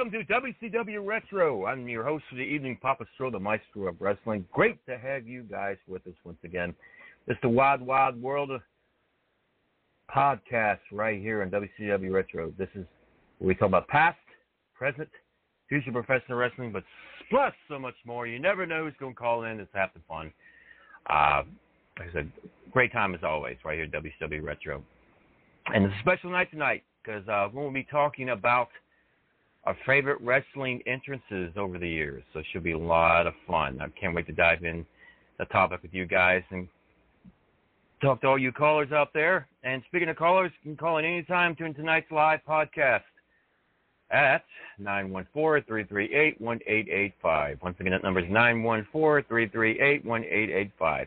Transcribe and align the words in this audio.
Welcome 0.00 0.24
to 0.26 0.70
WCW 0.70 1.04
Retro. 1.04 1.66
I'm 1.66 1.86
your 1.86 2.04
host 2.04 2.24
for 2.30 2.36
the 2.36 2.40
evening, 2.40 2.78
Papa 2.80 3.04
Stro, 3.04 3.30
the 3.30 3.38
maestro 3.38 3.86
of 3.86 4.00
wrestling. 4.00 4.46
Great 4.50 4.78
to 4.86 4.96
have 4.96 5.26
you 5.26 5.42
guys 5.42 5.76
with 5.86 6.06
us 6.06 6.14
once 6.24 6.38
again. 6.42 6.74
It's 7.26 7.38
the 7.42 7.50
Wild 7.50 7.82
Wild 7.82 8.16
World 8.16 8.50
podcast 10.10 10.78
right 10.90 11.20
here 11.20 11.42
on 11.42 11.50
WCW 11.50 12.10
Retro. 12.10 12.50
This 12.56 12.70
is 12.74 12.86
where 13.40 13.48
we 13.48 13.54
talk 13.54 13.68
about 13.68 13.88
past, 13.88 14.16
present, 14.74 15.10
future 15.68 15.92
professional 15.92 16.38
wrestling, 16.38 16.72
but 16.72 16.82
plus 17.28 17.52
so 17.68 17.78
much 17.78 17.96
more. 18.06 18.26
You 18.26 18.38
never 18.38 18.64
know 18.64 18.84
who's 18.84 18.94
going 18.98 19.12
to 19.12 19.20
call 19.20 19.44
in. 19.44 19.60
It's 19.60 19.70
half 19.74 19.92
the 19.92 20.00
fun. 20.08 20.32
Uh, 21.10 21.42
like 21.98 22.08
I 22.08 22.12
said, 22.14 22.32
great 22.72 22.90
time 22.90 23.14
as 23.14 23.20
always 23.22 23.58
right 23.66 23.74
here 23.76 23.84
at 23.84 23.92
WCW 23.92 24.42
Retro. 24.42 24.82
And 25.66 25.84
it's 25.84 25.94
a 25.94 26.00
special 26.00 26.30
night 26.30 26.50
tonight 26.50 26.84
because 27.04 27.28
uh, 27.28 27.48
we'll 27.52 27.70
be 27.70 27.86
talking 27.90 28.30
about– 28.30 28.68
our 29.64 29.76
favorite 29.86 30.20
wrestling 30.20 30.82
entrances 30.86 31.52
over 31.56 31.78
the 31.78 31.88
years. 31.88 32.22
So 32.32 32.40
it 32.40 32.46
should 32.52 32.62
be 32.62 32.72
a 32.72 32.78
lot 32.78 33.26
of 33.26 33.32
fun. 33.46 33.80
I 33.80 33.86
can't 34.00 34.14
wait 34.14 34.26
to 34.26 34.32
dive 34.32 34.64
in 34.64 34.84
the 35.38 35.46
topic 35.46 35.80
with 35.82 35.94
you 35.94 36.04
guys 36.06 36.42
and 36.50 36.68
talk 38.00 38.20
to 38.22 38.28
all 38.28 38.38
you 38.38 38.52
callers 38.52 38.92
out 38.92 39.12
there. 39.12 39.48
And 39.62 39.82
speaking 39.88 40.08
of 40.08 40.16
callers, 40.16 40.50
you 40.62 40.70
can 40.70 40.76
call 40.76 40.96
in 40.98 41.04
anytime 41.04 41.54
during 41.54 41.74
tonight's 41.74 42.10
live 42.10 42.40
podcast 42.48 43.02
at 44.10 44.42
914-338-1885. 44.80 47.62
Once 47.62 47.76
again, 47.78 47.92
that 47.92 48.02
number 48.02 48.20
is 48.20 48.30
914-338-1885. 48.30 51.06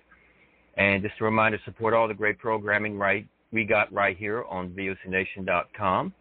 And 0.76 1.04
just 1.04 1.14
a 1.20 1.24
reminder, 1.24 1.60
support 1.66 1.94
all 1.94 2.08
the 2.08 2.14
great 2.14 2.40
programming 2.40 2.98
right 2.98 3.28
we 3.52 3.64
got 3.64 3.94
right 3.94 4.18
here 4.18 4.44
on 4.50 4.70
VOCNation.com. 4.70 6.14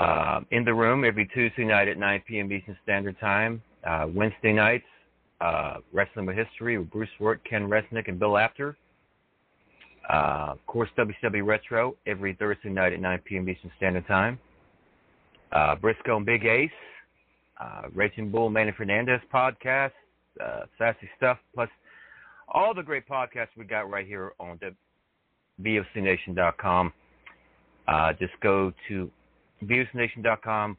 Uh, 0.00 0.40
in 0.50 0.64
the 0.64 0.72
room 0.72 1.04
every 1.04 1.26
Tuesday 1.34 1.62
night 1.62 1.86
at 1.86 1.98
9 1.98 2.22
p.m. 2.26 2.50
Eastern 2.50 2.74
Standard 2.82 3.20
Time. 3.20 3.62
Uh, 3.86 4.06
Wednesday 4.14 4.50
nights, 4.50 4.86
uh, 5.42 5.74
Wrestling 5.92 6.24
with 6.24 6.36
History 6.36 6.78
with 6.78 6.90
Bruce 6.90 7.10
Wirt, 7.18 7.42
Ken 7.44 7.68
Resnick, 7.68 8.08
and 8.08 8.18
Bill 8.18 8.38
Apter. 8.38 8.78
Uh, 10.10 10.52
of 10.52 10.66
course, 10.66 10.88
WCW 10.96 11.44
Retro 11.44 11.96
every 12.06 12.32
Thursday 12.32 12.70
night 12.70 12.94
at 12.94 13.00
9 13.00 13.20
p.m. 13.26 13.46
Eastern 13.46 13.70
Standard 13.76 14.06
Time. 14.06 14.38
Uh, 15.52 15.76
Brisco 15.76 16.16
and 16.16 16.24
Big 16.24 16.46
Ace, 16.46 16.70
uh, 17.60 17.82
Raging 17.94 18.30
Bull, 18.30 18.48
Manny 18.48 18.72
Fernandez 18.74 19.20
podcast, 19.30 19.92
Sassy 20.78 21.10
Stuff, 21.18 21.36
plus 21.54 21.68
all 22.48 22.72
the 22.72 22.82
great 22.82 23.06
podcasts 23.06 23.48
we 23.54 23.64
got 23.64 23.90
right 23.90 24.06
here 24.06 24.32
on 24.40 24.58
VOCNation.com. 25.60 26.90
Uh, 27.86 28.12
just 28.14 28.32
go 28.40 28.72
to 28.88 29.10
VOCNation.com 29.64 30.76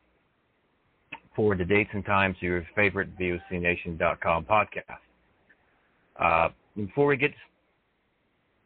for 1.35 1.55
the 1.55 1.65
dates 1.65 1.89
and 1.93 2.05
times 2.05 2.35
of 2.37 2.43
your 2.43 2.67
favorite 2.75 3.09
VOCNation.com 3.17 4.45
podcast. 4.45 4.83
Uh, 6.19 6.49
before 6.75 7.07
we 7.07 7.17
get 7.17 7.31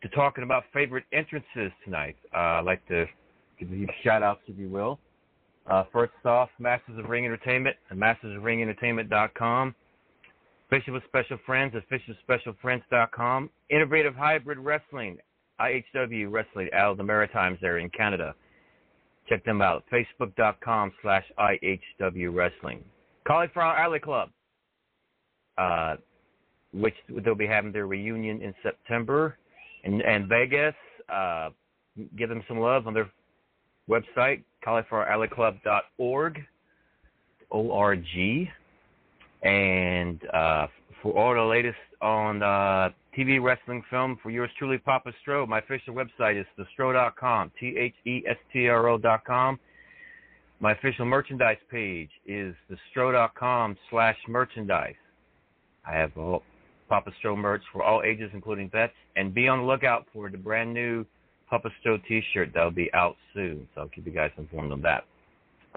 to 0.02 0.10
talking 0.10 0.44
about 0.44 0.64
favorite 0.74 1.06
entrances 1.12 1.72
tonight, 1.84 2.16
uh, 2.34 2.60
I'd 2.60 2.66
like 2.66 2.86
to 2.88 3.06
give 3.60 3.70
you 3.70 3.88
shout 4.04 4.24
outs, 4.24 4.42
if 4.48 4.58
you 4.58 4.70
will. 4.70 5.00
Uh, 5.68 5.84
first 5.92 6.14
off, 6.26 6.50
Masters 6.60 7.00
of 7.00 7.10
Ring 7.10 7.26
Entertainment 7.26 7.76
and 7.90 8.00
mastersofringentertainment.com. 8.00 9.76
Fisher 10.70 10.92
with 10.92 11.04
Special 11.06 11.38
Friends 11.46 11.74
at 11.76 11.84
fisherspecialfriends.com. 11.90 13.50
Innovative 13.70 14.16
Hybrid 14.16 14.58
Wrestling, 14.60 15.18
IHW 15.60 16.32
Wrestling 16.32 16.70
out 16.74 16.92
of 16.92 16.98
the 16.98 17.04
Maritimes 17.04 17.58
there 17.62 17.78
in 17.80 17.90
Canada. 17.90 18.36
Check 19.28 19.44
them 19.44 19.62
out. 19.62 19.84
Facebook.com 19.92 20.92
slash 21.02 21.24
IHW 21.40 22.34
Wrestling. 22.34 22.84
Cauliflower 23.28 23.76
Alley 23.76 24.00
Club, 24.00 24.30
uh, 25.58 25.96
which 26.74 26.94
they'll 27.24 27.34
be 27.34 27.48
having 27.48 27.72
their 27.72 27.88
reunion 27.88 28.42
in 28.42 28.54
September 28.62 29.38
in, 29.84 30.02
in 30.02 30.28
Vegas. 30.28 30.76
Uh, 31.10 31.50
give 32.18 32.30
them 32.30 32.44
some 32.48 32.60
love 32.60 32.86
on 32.86 32.94
their 32.94 33.10
website, 33.90 34.44
caulifloweralleyclub.org, 34.66 36.40
O-R-G. 37.52 38.50
And 39.44 40.22
uh, 40.34 40.68
for 41.02 41.18
all 41.18 41.34
the 41.34 41.42
latest 41.42 41.78
on 42.06 42.44
uh, 42.44 42.90
TV, 43.18 43.42
wrestling, 43.42 43.84
film, 43.90 44.20
for 44.22 44.30
yours 44.30 44.52
truly, 44.60 44.78
Papa 44.78 45.12
Stro, 45.26 45.48
my 45.48 45.60
official 45.60 45.96
website 45.96 46.40
is 46.40 46.46
thestro.com, 46.58 47.52
T 47.60 47.76
H 47.78 47.96
E 48.06 48.24
S 48.30 48.38
T 48.54 48.68
R 48.70 48.88
O.com. 48.90 49.60
My 50.60 50.74
official 50.74 51.06
merchandise 51.06 51.58
page 51.70 52.10
is 52.28 52.56
thestro.com 52.70 53.76
slash 53.90 54.18
merchandise. 54.28 54.96
I 55.86 55.94
have 55.94 56.12
Papa 56.14 57.12
Stro 57.24 57.36
merch 57.38 57.64
for 57.74 57.84
all 57.84 58.04
ages, 58.04 58.30
including 58.34 58.70
vets. 58.70 58.94
And 59.16 59.34
be 59.34 59.48
on 59.48 59.60
the 59.60 59.66
lookout 59.66 60.06
for 60.14 60.30
the 60.30 60.38
brand 60.38 60.74
new 60.74 61.06
Papa 61.50 61.70
Stro 61.84 62.00
t-shirt 62.08 62.52
that'll 62.54 62.72
be 62.72 62.90
out 62.94 63.16
soon. 63.34 63.68
So 63.74 63.82
I'll 63.82 63.90
keep 63.90 64.06
you 64.06 64.14
guys 64.14 64.32
informed 64.38 64.72
on 64.72 64.82
that. 64.84 65.06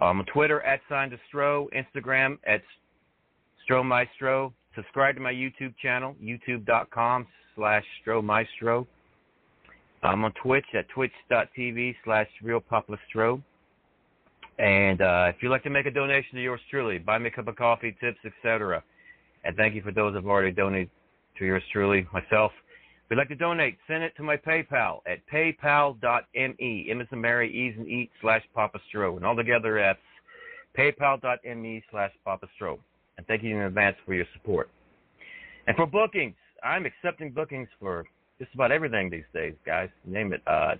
Um, 0.01 0.21
on 0.21 0.27
Twitter, 0.27 0.61
at 0.63 0.81
sign 0.89 1.11
to 1.11 1.19
Stro. 1.33 1.67
Instagram, 1.73 2.39
at 2.47 2.63
Stro 3.69 3.85
Maestro. 3.85 4.53
Subscribe 4.79 5.17
to 5.17 5.21
my 5.21 5.33
YouTube 5.33 5.75
channel, 5.83 6.15
youtube.com 6.23 7.27
slash 7.57 7.83
Stro 8.01 8.23
Maestro. 8.23 8.87
I'm 10.05 10.23
on 10.25 10.33
Twitch 10.41 10.67
at 10.73 10.89
twitch.tv 10.91 11.97
slash 12.05 12.29
Real 12.45 12.63
And 14.61 15.01
uh, 15.03 15.33
if 15.35 15.43
you'd 15.43 15.51
like 15.51 15.65
to 15.65 15.71
make 15.71 15.87
a 15.87 15.91
donation 15.91 16.37
to 16.37 16.41
yours 16.41 16.61
truly, 16.71 16.99
buy 16.99 17.19
me 17.19 17.27
a 17.27 17.33
cup 17.33 17.49
of 17.49 17.57
coffee, 17.57 17.97
tips, 18.01 18.21
etc. 18.25 18.85
And 19.43 19.57
thank 19.57 19.75
you 19.75 19.83
for 19.83 19.91
those 19.91 20.11
who 20.13 20.17
have 20.17 20.27
already 20.27 20.53
donated 20.53 20.91
to 21.41 21.45
yours 21.45 21.65
truly, 21.73 22.07
myself. 22.13 22.53
If 22.55 23.11
you'd 23.11 23.17
like 23.17 23.31
to 23.31 23.35
donate, 23.35 23.79
send 23.89 24.05
it 24.05 24.13
to 24.17 24.23
my 24.23 24.37
PayPal 24.37 25.01
at 25.09 25.19
paypal.me, 25.27 26.87
M 26.89 27.01
as 27.01 27.09
Mary, 27.11 27.75
in 27.77 27.85
Eat, 27.89 28.13
slash 28.21 28.45
Papa 28.55 28.79
Stro. 28.95 29.17
And 29.17 29.27
all 29.27 29.35
together, 29.35 29.75
that's 29.75 29.99
paypal.me 30.79 31.83
slash 31.91 32.13
Papa 32.25 32.47
Stro. 32.61 32.79
And 33.19 33.26
thank 33.26 33.43
you 33.43 33.55
in 33.55 33.62
advance 33.62 33.97
for 34.06 34.15
your 34.15 34.25
support. 34.32 34.70
And 35.67 35.76
for 35.76 35.87
bookings, 35.87 36.37
I'm 36.65 36.87
accepting 36.87 37.31
bookings 37.32 37.69
for 37.79 38.06
just 38.38 38.55
about 38.55 38.73
everything 38.73 39.11
these 39.11 39.25
days, 39.35 39.55
guys. 39.67 39.91
Name 40.06 40.32
it. 40.32 40.41
Uh, 40.47 40.76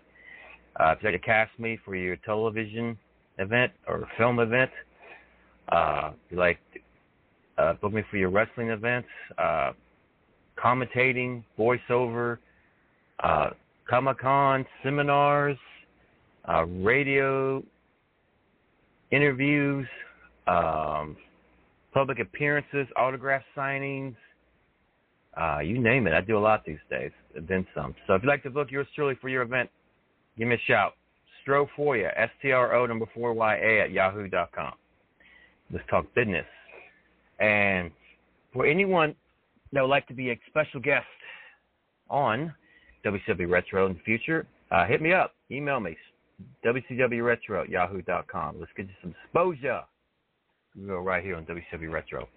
uh, 0.81 0.95
if 0.97 1.03
like 1.03 1.13
to 1.13 1.19
cast 1.19 1.51
me 1.59 1.79
for 1.85 1.97
your 1.97 2.17
television 2.17 2.97
event 3.39 3.73
or 3.87 4.09
film 4.17 4.39
event, 4.39 4.71
uh, 5.71 6.13
if 6.13 6.33
you'd 6.33 6.39
like 6.39 6.59
uh, 7.59 7.75
book 7.75 7.93
me 7.93 8.03
for 8.11 8.17
your 8.17 8.31
wrestling 8.31 8.69
events, 8.69 9.09
uh, 9.37 9.73
commentating, 10.57 11.43
voiceover, 11.59 12.39
uh, 13.23 13.51
Comic 13.89 14.19
Con 14.19 14.65
seminars, 14.83 15.59
uh, 16.49 16.65
radio 16.67 17.63
interviews, 19.11 19.87
um, 20.47 21.17
public 21.99 22.21
appearances, 22.21 22.87
autograph 22.95 23.43
signings, 23.57 24.15
uh, 25.37 25.59
you 25.59 25.81
name 25.81 26.07
it. 26.07 26.13
I 26.13 26.21
do 26.21 26.39
a 26.39 26.45
lot 26.49 26.65
these 26.65 26.79
days, 26.89 27.11
then 27.35 27.67
some. 27.75 27.93
So 28.07 28.15
if 28.15 28.23
you'd 28.23 28.29
like 28.29 28.45
to 28.45 28.51
book 28.51 28.71
yours 28.71 28.87
truly 28.95 29.17
for 29.21 29.29
your 29.29 29.43
event, 29.43 29.69
give 30.39 30.47
me 30.47 30.55
a 30.55 30.61
shout. 30.69 30.93
Stro 31.45 31.67
for 31.75 31.97
you, 31.97 32.07
S 32.15 32.31
T 32.41 32.53
R 32.53 32.73
O 32.77 32.87
number 32.87 33.07
four 33.13 33.33
Y 33.33 33.57
A 33.57 33.81
at 33.81 33.91
yahoo.com. 33.91 34.75
Let's 35.73 35.85
talk 35.91 36.07
business. 36.15 36.47
And 37.41 37.91
for 38.53 38.65
anyone 38.65 39.17
that 39.73 39.81
would 39.81 39.91
like 39.91 40.07
to 40.07 40.15
be 40.15 40.31
a 40.31 40.39
special 40.47 40.81
guest 40.81 41.05
on 42.09 42.55
WCW 43.05 43.51
Retro 43.51 43.87
in 43.87 43.95
the 43.95 44.01
future, 44.05 44.47
uh, 44.71 44.87
hit 44.87 45.03
me 45.03 45.13
up. 45.13 45.35
Email 45.51 45.81
me, 45.81 45.97
WCWRetro 46.65 47.65
at 47.65 47.69
yahoo.com. 47.69 48.61
Let's 48.61 48.71
get 48.77 48.87
you 48.87 48.95
some 49.03 49.17
exposure. 49.25 49.81
Go 50.87 50.99
right 50.99 51.25
here 51.25 51.37
on 51.37 51.45
WCW 51.45 51.91
Retro. 51.91 52.29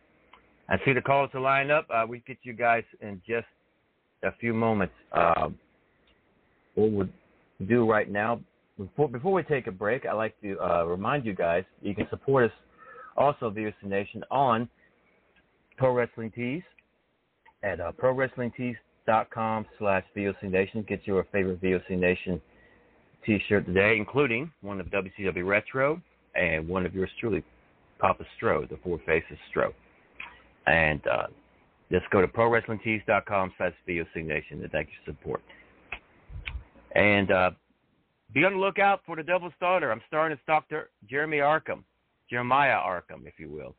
I 0.69 0.77
see 0.85 0.93
the 0.93 1.01
calls 1.01 1.29
are 1.33 1.41
lined 1.41 1.71
up. 1.71 1.87
Uh, 1.93 2.05
we 2.07 2.23
get 2.25 2.37
you 2.43 2.53
guys 2.53 2.83
in 3.01 3.21
just 3.27 3.47
a 4.23 4.31
few 4.39 4.53
moments. 4.53 4.93
Uh, 5.11 5.49
what 6.75 6.91
we'll 6.91 7.09
do 7.67 7.89
right 7.89 8.09
now, 8.09 8.39
before, 8.77 9.09
before 9.09 9.33
we 9.33 9.43
take 9.43 9.67
a 9.67 9.71
break, 9.71 10.05
I'd 10.05 10.13
like 10.13 10.39
to 10.41 10.57
uh, 10.59 10.83
remind 10.83 11.25
you 11.25 11.35
guys 11.35 11.65
you 11.81 11.93
can 11.93 12.07
support 12.09 12.45
us 12.45 12.57
also 13.17 13.49
via 13.49 13.73
Nation 13.83 14.23
on 14.31 14.69
Pro 15.77 15.93
Wrestling 15.93 16.31
Tees 16.31 16.63
at 17.63 17.79
uh, 17.79 17.91
ProWrestlingTees.com 17.91 19.65
slash 19.77 20.03
VOC 20.15 20.43
Nation. 20.43 20.85
Get 20.87 21.05
your 21.05 21.25
favorite 21.31 21.61
VOC 21.61 21.91
Nation 21.91 22.41
t-shirt 23.25 23.65
today, 23.65 23.97
including 23.97 24.51
one 24.61 24.79
of 24.79 24.87
WCW 24.87 25.45
Retro 25.45 26.01
and 26.35 26.67
one 26.67 26.85
of 26.85 26.95
yours 26.95 27.09
truly, 27.19 27.43
Papa 28.01 28.25
Stro, 28.35 28.67
the 28.67 28.77
Four 28.83 28.99
Faces 29.05 29.37
Stro. 29.53 29.71
And 30.65 31.01
uh, 31.07 31.27
just 31.91 32.09
go 32.09 32.19
to 32.19 32.27
ProWrestlingTees.com 32.27 33.53
slash 33.57 33.73
VOC 33.87 34.25
Nation 34.25 34.61
and 34.61 34.71
thank 34.71 34.89
you 34.89 34.93
for 35.05 35.11
support. 35.11 35.41
And 36.95 37.31
uh, 37.31 37.51
be 38.33 38.43
on 38.43 38.53
the 38.53 38.59
lookout 38.59 39.01
for 39.05 39.15
the 39.15 39.23
Devil's 39.23 39.53
Daughter. 39.59 39.91
I'm 39.91 40.01
starring 40.07 40.33
as 40.33 40.39
Dr. 40.47 40.89
Jeremy 41.09 41.37
Arkham, 41.37 41.83
Jeremiah 42.29 42.77
Arkham, 42.77 43.25
if 43.25 43.33
you 43.37 43.49
will, 43.49 43.75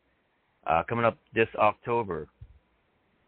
uh, 0.67 0.83
coming 0.89 1.05
up 1.05 1.19
this 1.35 1.49
October. 1.59 2.29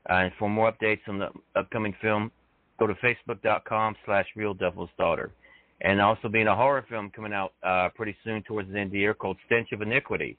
And 0.09 0.31
for 0.39 0.49
more 0.49 0.73
updates 0.73 1.01
on 1.09 1.19
the 1.19 1.29
upcoming 1.57 1.95
film, 2.01 2.31
go 2.79 2.87
to 2.87 2.95
facebook.com 2.95 3.97
slash 4.05 4.27
real 4.37 4.55
devil's 4.55 4.91
daughter. 4.99 5.33
And 5.81 6.01
also 6.01 6.29
being 6.29 6.47
a 6.47 6.55
horror 6.55 6.85
film 6.89 7.11
coming 7.15 7.33
out 7.33 7.53
uh, 7.67 7.89
pretty 7.95 8.17
soon 8.23 8.43
towards 8.43 8.71
the 8.71 8.79
end 8.79 8.89
of 8.89 8.93
the 8.93 8.99
year 8.99 9.15
called 9.15 9.37
Stench 9.47 9.73
of 9.73 9.83
Iniquity, 9.83 10.39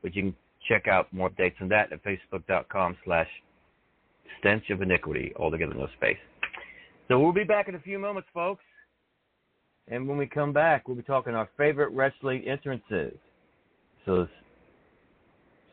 which 0.00 0.16
you 0.16 0.22
can 0.22 0.36
check 0.68 0.86
out 0.88 1.12
more 1.12 1.30
updates 1.30 1.60
on 1.60 1.68
that 1.68 1.92
at 1.92 2.02
facebook.com 2.04 2.96
slash 3.04 3.28
stench 4.38 4.70
of 4.70 4.82
iniquity, 4.82 5.32
all 5.36 5.50
together 5.50 5.74
no 5.74 5.88
space. 5.96 6.16
So 7.08 7.18
we'll 7.18 7.32
be 7.32 7.44
back 7.44 7.68
in 7.68 7.74
a 7.74 7.80
few 7.80 7.98
moments, 7.98 8.28
folks. 8.32 8.62
And 9.88 10.06
when 10.06 10.16
we 10.16 10.26
come 10.26 10.52
back, 10.52 10.86
we'll 10.86 10.96
be 10.96 11.02
talking 11.02 11.34
our 11.34 11.48
favorite 11.56 11.90
wrestling 11.92 12.44
entrances. 12.46 13.18
So 14.06 14.28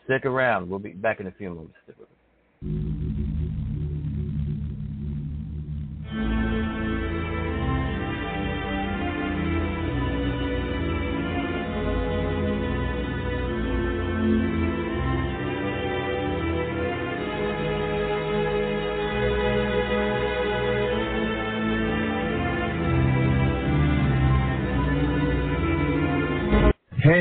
stick 0.06 0.26
around. 0.26 0.70
We'll 0.70 0.80
be 0.80 0.92
back 0.92 1.20
in 1.20 1.28
a 1.28 1.32
few 1.32 1.50
moments. 1.50 1.76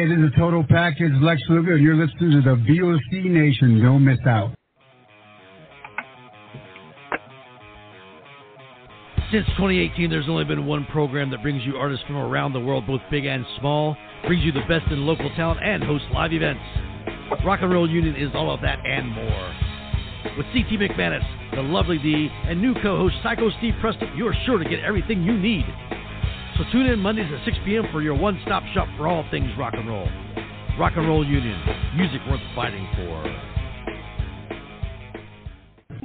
This 0.09 0.19
is 0.19 0.31
Total 0.39 0.63
Package 0.63 1.11
Lex 1.21 1.43
Luger. 1.49 1.77
You're 1.77 1.97
listening 1.97 2.31
to 2.31 2.41
the 2.41 2.55
VOC 2.55 3.25
Nation. 3.25 3.83
Don't 3.83 4.05
miss 4.05 4.21
out. 4.25 4.55
Since 9.33 9.47
2018, 9.59 10.09
there's 10.09 10.29
only 10.29 10.45
been 10.45 10.65
one 10.65 10.85
program 10.93 11.29
that 11.33 11.43
brings 11.43 11.65
you 11.65 11.75
artists 11.75 12.07
from 12.07 12.19
around 12.19 12.53
the 12.53 12.61
world, 12.61 12.87
both 12.87 13.01
big 13.11 13.25
and 13.25 13.45
small, 13.59 13.97
brings 14.29 14.45
you 14.45 14.53
the 14.53 14.63
best 14.69 14.87
in 14.93 15.05
local 15.05 15.29
talent, 15.31 15.59
and 15.65 15.83
hosts 15.83 16.07
live 16.15 16.33
events. 16.33 16.63
Rock 17.45 17.59
and 17.63 17.73
Roll 17.73 17.91
Union 17.91 18.15
is 18.15 18.31
all 18.33 18.55
of 18.55 18.61
that 18.61 18.79
and 18.87 19.11
more. 19.11 19.55
With 20.37 20.47
CT 20.53 20.79
McManus, 20.79 21.27
the 21.57 21.63
lovely 21.63 21.99
D, 21.99 22.29
and 22.45 22.63
new 22.63 22.75
co-host 22.75 23.17
Psycho 23.25 23.51
Steve 23.59 23.75
Preston, 23.81 24.13
you're 24.17 24.35
sure 24.45 24.59
to 24.59 24.71
get 24.71 24.85
everything 24.85 25.25
you 25.25 25.37
need. 25.37 25.65
So 26.59 26.65
tune 26.73 26.87
in 26.87 26.99
Mondays 27.01 27.31
at 27.31 27.45
6 27.45 27.59
p.m. 27.67 27.85
for 27.93 28.01
your 28.01 28.15
one-stop 28.15 28.63
shop 28.73 28.89
for 28.97 29.07
all 29.07 29.25
things 29.31 29.49
rock 29.59 29.75
and 29.77 29.87
roll. 29.87 30.09
Rock 30.79 30.93
and 30.97 31.07
Roll 31.07 31.27
Union, 31.27 31.61
music 31.97 32.21
worth 32.29 32.41
fighting 32.55 32.87
for. 32.97 33.23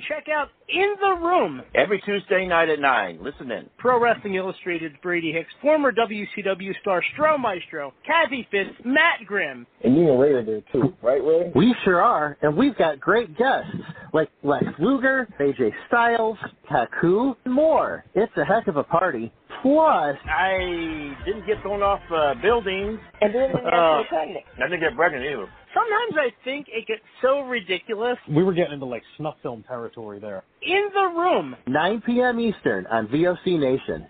Check 0.08 0.27
out 0.29 0.50
In 0.74 0.96
the 1.01 1.25
Room 1.25 1.62
every 1.75 2.01
Tuesday 2.06 2.46
night 2.48 2.70
at 2.70 2.80
9. 2.80 3.20
Listen 3.22 3.51
in. 3.51 3.70
Pro 3.78 4.00
Wrestling 4.01 4.36
Illustrated's 4.36 4.96
Brady 5.04 5.32
Hicks, 5.34 5.50
former 5.62 5.92
WCW 5.92 6.72
star 6.80 7.04
Stro 7.13 7.38
Maestro, 7.38 7.94
Kathy 8.06 8.48
Fitz, 8.51 8.70
Matt 8.86 9.25
Grimm. 9.25 9.68
And 9.84 9.96
you 9.98 10.10
and 10.10 10.20
Ray 10.20 10.32
are 10.32 10.46
there 10.46 10.62
too, 10.72 10.94
right, 11.01 11.22
Ray? 11.22 11.51
We 11.54 11.75
sure 11.84 12.01
are, 12.01 12.38
and 12.42 12.56
we've 12.56 12.78
got 12.78 13.00
great 13.01 13.38
guests 13.38 13.75
like 14.13 14.30
Lex 14.44 14.66
Luger, 14.80 15.28
AJ 15.40 15.72
Styles, 15.88 16.38
Taku, 16.70 17.34
and 17.44 17.54
more. 17.54 18.06
It's 18.16 18.32
a 18.38 18.46
heck 18.46 18.68
of 18.68 18.78
a 18.78 18.84
party. 18.84 19.32
Plus, 19.62 20.16
I 20.25 21.13
didn't 21.25 21.46
get 21.46 21.62
thrown 21.62 21.84
off 21.84 22.00
uh, 22.12 22.34
buildings. 22.42 23.00
And 23.22 23.36
then 23.36 23.51
when 23.54 23.68
Uh, 23.68 24.04
pregnant. 24.10 24.46
I 24.58 24.63
didn't 24.63 24.80
get 24.80 24.96
pregnant 24.96 25.25
either. 25.25 25.48
Sometimes 25.74 26.18
I 26.18 26.44
think 26.44 26.68
it 26.70 26.86
gets 26.88 27.01
so 27.22 27.42
ridiculous. 27.42 28.18
We 28.30 28.44
were 28.44 28.54
getting 28.54 28.74
into 28.74 28.86
like 28.86 29.04
snuff 29.18 29.36
film 29.42 29.63
territory 29.68 30.20
there. 30.20 30.44
In 30.62 30.89
the 30.94 31.20
Room. 31.20 31.56
9 31.65 32.03
p.m. 32.06 32.39
Eastern 32.39 32.86
on 32.86 33.08
VOC 33.08 33.58
Nation. 33.58 34.06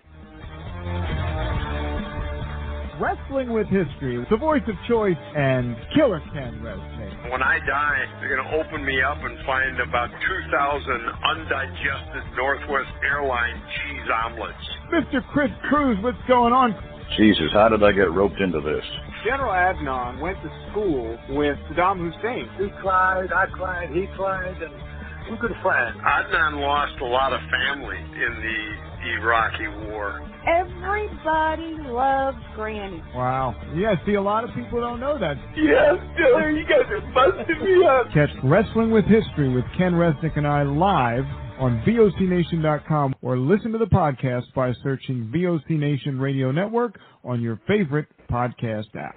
Wrestling 3.00 3.54
with 3.54 3.66
History, 3.68 4.20
the 4.30 4.36
voice 4.36 4.60
of 4.68 4.74
choice, 4.86 5.16
and 5.34 5.74
Killer 5.94 6.20
Ken 6.34 6.60
Resnick. 6.60 7.32
When 7.32 7.42
I 7.42 7.58
die, 7.66 8.04
they're 8.20 8.36
going 8.36 8.46
to 8.46 8.54
open 8.54 8.84
me 8.84 9.00
up 9.00 9.16
and 9.24 9.38
find 9.46 9.80
about 9.80 10.10
2,000 10.10 10.92
undigested 11.24 12.36
Northwest 12.36 12.92
Airline 13.02 13.56
cheese 13.56 14.08
omelets. 14.12 14.68
Mr. 14.92 15.26
Chris 15.32 15.50
Cruz, 15.70 15.96
what's 16.02 16.20
going 16.28 16.52
on? 16.52 16.76
Jesus, 17.16 17.48
how 17.54 17.70
did 17.70 17.82
I 17.82 17.92
get 17.92 18.12
roped 18.12 18.40
into 18.40 18.60
this? 18.60 18.84
General 19.24 19.52
Adnan 19.52 20.20
went 20.20 20.36
to 20.42 20.50
school 20.70 21.18
with 21.30 21.56
Saddam 21.72 22.12
Hussein. 22.12 22.46
He 22.58 22.68
cried, 22.82 23.32
I 23.32 23.46
cried, 23.46 23.88
he 23.90 24.06
cried, 24.16 24.60
and 24.60 24.91
we're 25.32 25.48
good 25.48 25.56
friends. 25.62 25.96
Adnan 25.98 26.60
lost 26.60 27.00
a 27.00 27.04
lot 27.04 27.32
of 27.32 27.40
family 27.50 27.96
in 27.96 28.32
the 28.44 29.18
Iraqi 29.18 29.68
war. 29.88 30.20
Everybody 30.46 31.76
loves 31.88 32.38
Granny. 32.54 33.02
Wow. 33.14 33.54
Yeah, 33.74 33.94
see, 34.04 34.14
a 34.14 34.22
lot 34.22 34.44
of 34.44 34.50
people 34.54 34.80
don't 34.80 35.00
know 35.00 35.18
that. 35.18 35.36
Yes, 35.56 35.96
Diller, 36.16 36.50
you 36.50 36.64
guys 36.64 36.90
are 36.90 37.00
busting 37.14 37.64
me 37.64 37.86
up. 37.86 38.12
Catch 38.12 38.30
Wrestling 38.44 38.90
with 38.90 39.04
History 39.06 39.48
with 39.48 39.64
Ken 39.78 39.92
Resnick 39.92 40.36
and 40.36 40.46
I 40.46 40.62
live 40.64 41.24
on 41.58 41.82
VOCNation.com 41.86 43.14
or 43.22 43.38
listen 43.38 43.72
to 43.72 43.78
the 43.78 43.86
podcast 43.86 44.52
by 44.54 44.72
searching 44.82 45.30
VOC 45.34 45.70
Nation 45.70 46.18
Radio 46.18 46.50
Network 46.50 46.98
on 47.24 47.40
your 47.40 47.60
favorite 47.66 48.06
podcast 48.30 48.94
app. 48.96 49.16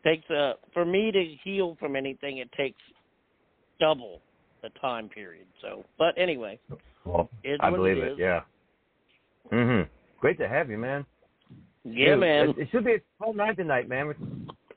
takes 0.04 0.30
uh 0.30 0.54
for 0.74 0.86
me 0.86 1.12
to 1.12 1.36
heal 1.44 1.78
from 1.80 1.96
anything, 1.96 2.38
it 2.40 2.52
takes 2.54 2.82
double 3.80 4.22
the 4.62 4.70
time 4.80 5.10
period. 5.10 5.46
So, 5.62 5.84
but 5.98 6.18
anyway, 6.18 6.60
Well, 7.06 7.30
I 7.60 7.70
believe 7.70 7.98
it 7.98 8.14
it. 8.14 8.20
Yeah. 8.20 8.42
Mhm. 9.52 9.88
Great 10.20 10.38
to 10.40 10.48
have 10.48 10.70
you, 10.70 10.78
man. 10.78 11.06
yeah, 11.84 12.12
Dude, 12.12 12.20
man. 12.20 12.50
It, 12.50 12.58
it 12.60 12.68
should 12.72 12.86
be 12.86 12.94
a 12.94 13.02
fun 13.20 13.36
night 13.36 13.58
tonight, 13.58 13.90
man. 13.90 14.08
With 14.08 14.18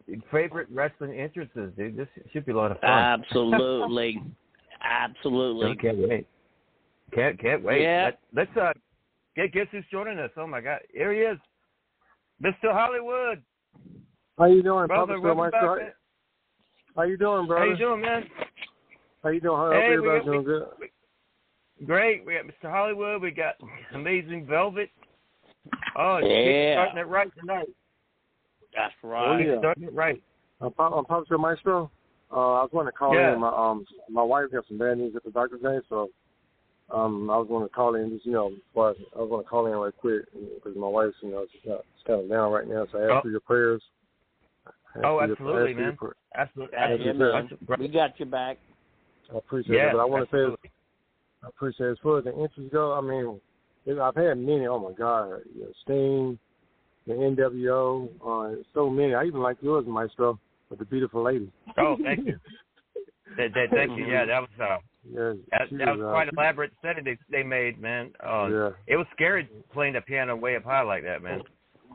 your 0.07 0.21
favorite 0.33 0.69
wrestling 0.71 1.19
entrances, 1.19 1.73
dude. 1.77 1.97
This 1.97 2.09
should 2.33 2.45
be 2.45 2.53
a 2.53 2.57
lot 2.57 2.73
of 2.73 2.81
fun. 2.81 2.91
Absolutely, 2.91 4.21
absolutely. 4.83 5.71
I 5.71 5.75
can't 5.77 5.99
wait. 5.99 6.27
Can't 7.15 7.39
can't 7.41 7.63
wait. 7.63 7.83
Yeah. 7.83 8.11
Let, 8.35 8.49
us 8.49 8.57
uh 8.57 8.73
get 9.37 9.53
guess 9.53 9.67
who's 9.71 9.85
joining 9.91 10.19
us. 10.19 10.31
Oh 10.37 10.47
my 10.47 10.61
God, 10.61 10.81
here 10.93 11.13
he 11.13 11.21
is, 11.21 11.39
Mr. 12.43 12.73
Hollywood. 12.73 13.43
How 14.39 14.47
you 14.47 14.63
doing, 14.63 14.87
Brother, 14.87 15.15
Papa 15.15 15.21
welcome 15.21 15.45
back, 15.51 15.53
Maestro? 15.53 15.77
man. 15.77 15.93
How 16.95 17.03
you 17.03 17.17
doing, 17.17 17.47
brother? 17.47 17.65
How 17.65 17.71
you 17.71 17.77
doing, 17.77 18.01
man? 18.03 18.25
How 19.23 19.29
you 19.31 19.41
doing? 19.41 19.57
I 19.61 19.65
hope 19.65 19.73
Hey, 19.73 19.89
we 19.89 19.95
everybody's 19.97 20.25
doing 20.25 20.45
good. 20.45 20.63
Great. 21.87 22.25
We 22.27 22.35
got 22.35 22.45
Mr. 22.45 22.71
Hollywood. 22.71 23.23
We 23.23 23.31
got 23.31 23.55
Amazing 23.95 24.47
Velvet. 24.47 24.91
Oh, 25.97 26.19
Yeah. 26.19 26.27
yeah. 26.39 26.75
starting 26.75 26.99
it 26.99 27.07
right 27.09 27.29
tonight. 27.39 27.69
That's 28.75 28.95
Oh, 29.03 29.09
right. 29.09 29.47
yeah. 29.47 29.59
Starting 29.59 29.85
it 29.85 29.93
right. 29.95 30.23
I'm, 30.61 30.73
Pop- 30.73 30.93
I'm 30.95 31.05
Papa 31.05 31.37
Maestro. 31.39 31.91
Uh, 32.31 32.55
I 32.55 32.63
was 32.63 32.71
going 32.73 32.87
to 32.87 32.93
call 32.93 33.15
Yeah. 33.15 33.35
in. 33.35 33.41
My 33.41 33.49
um, 33.49 33.87
my 34.11 34.23
wife 34.23 34.51
got 34.53 34.67
some 34.69 34.79
bad 34.79 34.99
news 34.99 35.15
at 35.17 35.25
the 35.25 35.31
doctor's 35.31 35.61
day, 35.63 35.79
so 35.89 36.09
um, 36.91 37.31
I 37.31 37.37
was 37.39 37.47
going 37.49 37.63
to 37.67 37.73
call 37.75 37.95
in. 37.95 38.11
Just 38.11 38.27
you 38.27 38.33
know, 38.33 38.51
before 38.51 38.89
I, 38.91 39.19
I 39.19 39.21
was 39.23 39.31
going 39.31 39.45
to 39.45 39.49
call 39.49 39.67
in 39.67 39.73
right 39.73 39.97
quick 39.97 40.25
because 40.33 40.77
my 40.77 40.89
wife's 40.89 41.15
you 41.23 41.31
know 41.31 41.47
she's, 41.53 41.61
not, 41.67 41.85
she's 41.97 42.07
kind 42.07 42.21
of 42.21 42.29
down 42.29 42.53
right 42.53 42.67
now. 42.67 42.87
So 42.91 42.99
I 42.99 43.03
ask 43.05 43.11
Oh. 43.13 43.21
for 43.23 43.29
your 43.31 43.41
prayers. 43.41 43.83
I 44.97 44.99
ask 44.99 45.07
Oh, 45.07 45.21
absolutely, 45.21 45.75
for 45.75 45.81
man. 45.81 45.97
pr- 45.97 46.07
Absolutely. 46.37 46.77
Yeah, 46.77 46.85
absolutely. 46.85 47.59
man. 47.69 47.79
We 47.79 47.89
got 47.89 48.19
your 48.19 48.29
back. 48.29 48.59
I 49.35 49.39
appreciate 49.39 49.77
Yeah, 49.77 49.89
it. 49.89 49.93
But 49.93 49.99
I 50.01 50.05
want 50.05 50.31
to 50.31 50.37
say. 50.37 50.69
I 51.45 51.49
appreciate 51.49 51.87
it. 51.89 51.93
as 51.93 51.99
far 52.03 52.19
as 52.19 52.25
the 52.25 52.35
entries 52.35 52.71
go. 52.73 52.93
I 52.93 53.01
mean, 53.01 53.41
I've 54.01 54.15
had 54.17 54.39
many. 54.39 54.67
Oh 54.67 54.79
my 54.79 54.93
God, 54.93 55.41
you 55.55 55.63
know, 55.63 55.73
Sting, 55.83 56.39
the 57.07 57.13
NWO, 57.15 58.09
uh, 58.27 58.63
so 58.75 58.91
many. 58.91 59.15
I 59.15 59.25
even 59.25 59.41
like 59.41 59.57
yours, 59.61 59.85
Maestro, 59.87 60.39
with 60.71 60.79
the 60.79 60.85
beautiful 60.85 61.23
lady. 61.23 61.51
Oh, 61.79 61.97
thank 62.03 62.27
you. 62.27 62.39
That, 63.37 63.53
that, 63.55 63.67
thank 63.71 63.99
you. 63.99 64.07
Yeah, 64.07 64.25
that 64.25 64.41
was 64.41 64.49
uh, 64.59 64.79
Yeah, 65.13 65.33
that, 65.51 65.69
that 65.79 65.97
was 65.97 66.01
uh, 66.01 66.11
quite 66.11 66.29
she- 66.29 66.37
elaborate 66.37 66.73
setting 66.81 67.05
they 67.05 67.19
they 67.31 67.43
made, 67.43 67.79
man. 67.79 68.11
Oh, 68.25 68.47
Yeah. 68.47 68.71
it 68.87 68.97
was 68.97 69.05
scary 69.13 69.47
playing 69.75 69.93
the 69.95 70.01
piano 70.01 70.35
way 70.37 70.57
up 70.57 70.65
high 70.65 70.81
like 70.83 71.03
that, 71.03 71.23
man. 71.23 71.43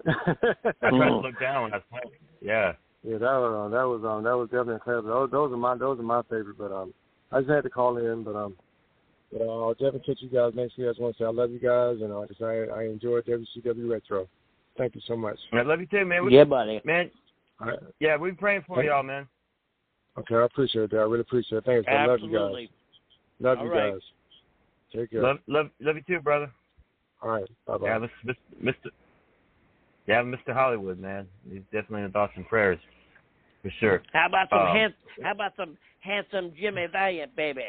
I 0.07 0.89
tried 0.89 1.07
to 1.09 1.17
look 1.17 1.39
down 1.39 1.63
when 1.63 1.73
I 1.73 1.77
was 1.77 1.83
playing. 1.89 2.13
Yeah. 2.41 2.73
Yeah, 3.03 3.17
that 3.17 3.21
was 3.21 3.71
uh, 3.71 3.75
that 3.75 3.83
was 3.83 4.01
um 4.05 4.23
that 4.23 4.37
was 4.37 4.47
definitely 4.49 4.75
a 4.75 4.79
classic. 4.79 5.05
Those, 5.05 5.31
those 5.31 5.51
are 5.51 5.57
my 5.57 5.75
those 5.75 5.99
are 5.99 6.03
my 6.03 6.21
favorite. 6.23 6.57
But 6.57 6.71
um, 6.71 6.93
I 7.31 7.39
just 7.39 7.49
had 7.49 7.63
to 7.63 7.69
call 7.69 7.97
in. 7.97 8.23
But 8.23 8.35
um, 8.35 8.55
but 9.31 9.41
uh, 9.41 9.45
I'll 9.49 9.73
definitely 9.73 10.01
catch 10.01 10.21
you 10.21 10.29
guys 10.29 10.53
next 10.55 10.77
year. 10.77 10.89
I 10.89 10.91
just 10.91 11.01
want 11.01 11.17
to 11.17 11.23
say 11.23 11.25
I 11.25 11.31
love 11.31 11.49
you 11.51 11.59
guys, 11.59 11.97
and 12.01 12.13
uh, 12.13 12.25
just 12.27 12.41
I 12.41 12.65
I 12.65 12.83
enjoyed 12.83 13.25
WCW 13.25 13.89
Retro. 13.89 14.27
Thank 14.77 14.95
you 14.95 15.01
so 15.07 15.17
much. 15.17 15.37
I 15.51 15.61
love 15.63 15.79
you 15.79 15.87
too, 15.87 16.05
man. 16.05 16.25
We- 16.25 16.35
Yeah, 16.35 16.43
buddy. 16.43 16.79
Man, 16.85 17.11
All 17.59 17.67
right. 17.67 17.79
yeah, 17.99 18.15
we're 18.15 18.33
praying 18.33 18.63
for 18.65 18.81
Hey. 18.81 18.87
y'all, 18.87 19.03
man. 19.03 19.27
Okay, 20.17 20.35
I 20.35 20.43
appreciate 20.43 20.91
that. 20.91 20.97
I 20.97 21.03
really 21.03 21.21
appreciate 21.21 21.59
it. 21.59 21.65
Thanks. 21.65 21.87
I 21.89 22.05
love 22.05 22.19
you 22.19 22.27
guys. 22.27 22.35
Absolutely. 22.35 22.69
Love 23.39 23.57
All 23.57 23.65
you 23.65 23.71
right. 23.71 23.93
guys. 23.93 24.01
Take 24.93 25.11
care. 25.11 25.21
Love, 25.21 25.37
love, 25.47 25.69
love 25.79 25.95
you 25.95 26.03
too, 26.07 26.21
brother. 26.21 26.51
All 27.21 27.29
right. 27.29 27.49
Bye 27.65 27.77
bye. 27.77 27.87
Yeah, 27.87 28.07
Mr. 28.63 28.91
Yeah, 30.07 30.21
Mr. 30.23 30.53
Hollywood, 30.53 30.99
man. 30.99 31.27
He's 31.49 31.61
definitely 31.71 32.03
in 32.03 32.11
thoughts 32.11 32.33
and 32.35 32.47
prayers, 32.47 32.79
for 33.61 33.71
sure. 33.79 34.01
How 34.13 34.27
about 34.27 34.49
some 34.49 34.59
Um? 34.59 34.93
How 35.23 35.31
about 35.31 35.53
some 35.55 35.77
handsome 35.99 36.51
Jimmy 36.59 36.87
Valiant, 36.91 37.35
baby? 37.35 37.61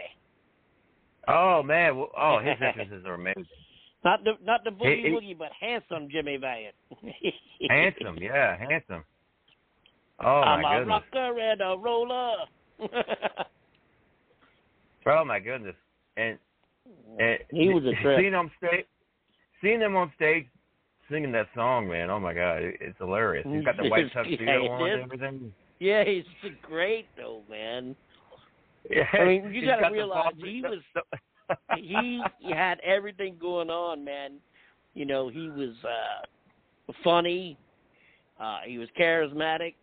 Oh 1.28 1.62
man, 1.62 1.96
well, 1.96 2.10
oh 2.18 2.38
his 2.42 2.56
entrances 2.66 3.04
are 3.06 3.14
amazing. 3.14 3.46
Not 4.04 4.24
the 4.24 4.32
not 4.42 4.64
the 4.64 4.70
boogie 4.70 5.04
he- 5.04 5.10
woogie, 5.10 5.38
but 5.38 5.50
handsome 5.60 6.08
Jimmy 6.10 6.36
Valiant. 6.38 6.74
handsome, 7.68 8.16
yeah, 8.18 8.56
handsome. 8.58 9.04
Oh 10.20 10.40
my 10.40 10.46
I'm 10.46 10.64
a 10.64 10.78
goodness. 10.84 11.02
rocker 11.12 11.38
and 11.40 11.60
a 11.60 11.76
roller. 11.78 12.34
Oh 15.06 15.24
my 15.24 15.40
goodness. 15.40 15.74
And, 16.16 16.38
and 17.18 17.38
He 17.50 17.68
was 17.70 17.82
a 17.84 18.00
trip. 18.02 18.20
seeing 18.20 18.32
them 18.32 18.50
stage, 18.58 18.86
seeing 19.60 19.80
them 19.80 19.96
on 19.96 20.12
stage 20.14 20.46
singing 21.12 21.32
that 21.32 21.48
song, 21.54 21.88
man. 21.88 22.10
Oh 22.10 22.18
my 22.18 22.34
god, 22.34 22.62
it's 22.62 22.98
hilarious. 22.98 23.46
He's 23.48 23.64
got 23.64 23.76
the 23.76 23.88
white 23.88 24.10
tuxedo 24.14 24.42
it 24.42 24.70
on 24.70 24.90
and 24.90 25.02
everything. 25.02 25.52
yeah, 25.78 26.04
he's 26.04 26.24
great 26.62 27.06
though, 27.16 27.42
man. 27.48 27.94
Yeah, 28.90 29.04
I 29.12 29.24
mean, 29.24 29.52
you 29.54 29.66
got 29.66 29.76
to 29.76 29.82
got 29.82 29.92
realize 29.92 30.32
he 30.38 30.62
was 30.62 30.80
he, 31.76 32.22
he 32.40 32.52
had 32.52 32.80
everything 32.80 33.36
going 33.40 33.70
on, 33.70 34.04
man. 34.04 34.32
You 34.94 35.04
know, 35.04 35.28
he 35.28 35.48
was 35.48 35.74
uh 35.84 36.92
funny. 37.04 37.56
Uh 38.40 38.58
he 38.66 38.78
was 38.78 38.88
charismatic. 38.98 39.74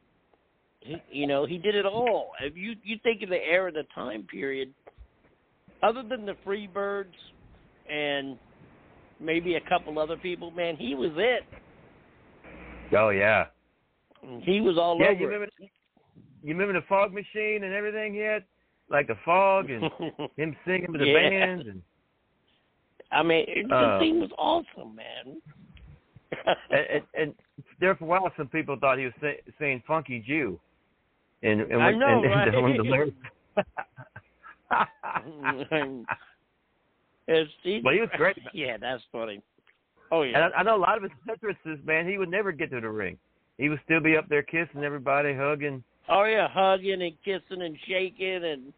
He, 0.81 0.97
you 1.11 1.27
know, 1.27 1.45
he 1.45 1.57
did 1.57 1.75
it 1.75 1.85
all. 1.85 2.31
If 2.41 2.57
you 2.57 2.73
you 2.83 2.97
think 3.03 3.21
of 3.21 3.29
the 3.29 3.35
era, 3.35 3.71
the 3.71 3.83
time 3.93 4.23
period, 4.23 4.73
other 5.83 6.03
than 6.03 6.25
the 6.25 6.35
Freebirds 6.45 7.05
and 7.89 8.37
maybe 9.19 9.55
a 9.55 9.61
couple 9.61 9.99
other 9.99 10.17
people, 10.17 10.51
man, 10.51 10.75
he 10.75 10.95
was 10.95 11.11
it. 11.15 11.43
Oh 12.97 13.09
yeah. 13.09 13.45
He 14.43 14.61
was 14.61 14.77
all 14.77 14.97
yeah, 14.99 15.07
over. 15.09 15.19
you 15.19 15.25
it. 15.25 15.29
remember? 15.29 15.47
You 16.41 16.53
remember 16.53 16.73
the 16.73 16.85
fog 16.87 17.13
machine 17.13 17.63
and 17.63 17.73
everything 17.73 18.13
he 18.13 18.19
had, 18.19 18.43
like 18.89 19.07
the 19.07 19.17
fog 19.25 19.69
and 19.69 19.83
him 20.37 20.55
singing 20.65 20.91
with 20.91 21.01
the 21.01 21.07
Yeah. 21.07 21.29
bands 21.29 21.67
and. 21.67 21.81
I 23.11 23.23
mean, 23.23 23.45
it, 23.47 23.67
the 23.67 23.75
Uh, 23.75 23.99
thing 23.99 24.19
was 24.19 24.29
awesome, 24.37 24.95
man. 24.95 25.41
and, 26.69 26.85
and, 26.93 27.03
and 27.15 27.33
there 27.79 27.95
for 27.95 28.03
a 28.03 28.07
while, 28.07 28.31
some 28.37 28.47
people 28.47 28.77
thought 28.79 28.99
he 28.99 29.05
was 29.05 29.13
say, 29.19 29.41
saying 29.57 29.81
"funky 29.87 30.19
Jew," 30.19 30.59
and 31.41 31.61
and, 31.61 31.81
I 31.81 31.91
know, 31.91 32.05
and, 32.05 32.25
and 32.25 32.55
right? 32.55 32.77
the 32.77 32.83
lyrics. 32.83 33.17
It's, 37.31 37.51
he, 37.61 37.79
But 37.79 37.93
he 37.93 37.99
was 37.99 38.09
great. 38.17 38.37
Yeah, 38.53 38.77
that's 38.77 39.03
funny. 39.11 39.41
Oh 40.11 40.23
And 40.23 40.31
yeah. 40.31 40.49
I, 40.55 40.61
I 40.61 40.63
know 40.63 40.75
a 40.75 40.81
lot 40.81 40.97
of 40.97 41.03
his 41.03 41.11
entrances, 41.29 41.85
man. 41.85 42.09
He 42.09 42.17
would 42.17 42.29
never 42.29 42.51
get 42.51 42.71
to 42.71 42.81
the 42.81 42.89
ring. 42.89 43.17
He 43.59 43.69
would 43.69 43.79
still 43.85 43.99
be 43.99 44.17
up 44.17 44.27
there 44.29 44.41
kissing 44.41 44.83
everybody, 44.83 45.35
hugging. 45.35 45.83
Oh 46.09 46.23
yeah, 46.23 46.47
hugging 46.49 47.03
and 47.03 47.13
kissing 47.23 47.61
and 47.61 47.77
shaking 47.87 48.43
and 48.43 48.73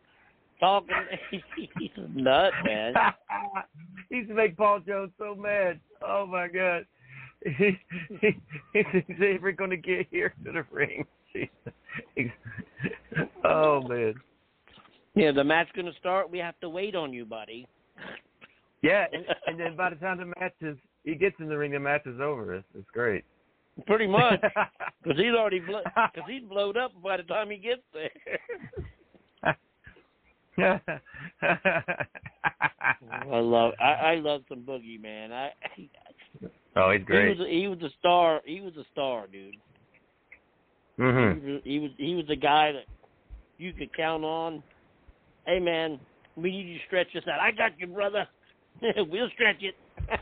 talking. 0.60 0.96
He's 1.32 1.90
a 1.96 2.08
nut, 2.10 2.52
man. 2.66 2.94
he 4.10 4.18
used 4.18 4.30
to 4.30 4.36
make 4.36 4.58
Paul 4.58 4.82
Jones 4.86 5.12
so 5.18 5.34
mad. 5.34 5.80
Oh 6.06 6.26
my 6.26 6.48
God. 6.50 6.86
He, 7.44 7.78
he, 8.20 8.38
he's 8.74 9.04
never 9.18 9.52
going 9.52 9.72
to 9.72 9.78
get 9.78 10.08
here 10.12 10.34
to 10.46 10.52
the 10.52 10.66
ring. 10.70 11.08
Oh 13.46 13.82
man. 13.82 14.14
Yeah, 15.16 15.32
the 15.32 15.44
match 15.44 15.68
gonna 15.76 15.92
start. 16.00 16.30
We 16.30 16.38
have 16.40 16.60
to 16.62 16.70
wait 16.70 16.96
on 16.96 17.14
you, 17.14 17.26
buddy. 17.26 17.68
Yeah, 18.82 19.06
and, 19.12 19.26
and 19.48 19.60
then 19.60 19.76
by 19.76 19.90
the 19.90 19.96
time 19.98 20.18
the 20.18 20.26
match 20.26 20.54
is, 20.62 20.78
he 21.04 21.16
gets 21.16 21.36
in 21.40 21.50
the 21.50 21.58
ring, 21.58 21.72
the 21.72 21.80
match 21.80 22.06
is 22.06 22.20
over. 22.20 22.56
It's, 22.56 22.68
it's 22.78 22.90
great. 22.94 23.24
Pretty 23.88 24.08
much, 24.08 24.42
because 25.04 25.18
he's 25.18 25.34
already 25.34 25.60
because 25.60 26.28
he's 26.28 26.44
blowed 26.44 26.76
up 26.78 26.92
by 27.02 27.18
the 27.18 27.24
time 27.24 27.50
he 27.50 27.58
gets 27.58 27.82
there. 27.94 28.12
I 33.12 33.40
love 33.40 33.72
I, 33.80 33.86
I 33.86 34.16
love 34.16 34.42
some 34.50 34.60
boogie 34.60 35.02
man. 35.02 35.32
I 35.32 35.52
oh, 36.76 36.92
he's 36.92 37.06
great. 37.06 37.38
He 37.38 37.40
was 37.40 37.48
he 37.50 37.68
was 37.70 37.82
a 37.82 37.90
star. 37.98 38.42
He 38.46 38.60
was 38.60 38.74
a 38.76 38.84
star, 38.92 39.28
dude. 39.28 39.56
Mm-hmm. 41.00 41.46
He 41.46 41.52
was, 41.54 41.62
he 41.64 41.80
was 41.80 41.92
he 41.98 42.16
was 42.16 42.26
the 42.28 42.36
guy 42.36 42.74
that 42.74 42.86
you 43.58 43.72
could 43.72 43.96
count 43.96 44.26
on. 44.26 44.62
Hey 45.48 45.60
man, 45.60 45.98
we 46.36 46.52
need 46.52 46.68
you 46.68 46.78
to 46.78 46.86
stretch 46.88 47.08
this 47.14 47.24
out. 47.32 47.40
I 47.40 47.52
got 47.52 47.80
you, 47.80 47.88
brother. 47.88 48.28
we'll 49.10 49.30
stretch 49.34 49.62
it. 49.62 49.76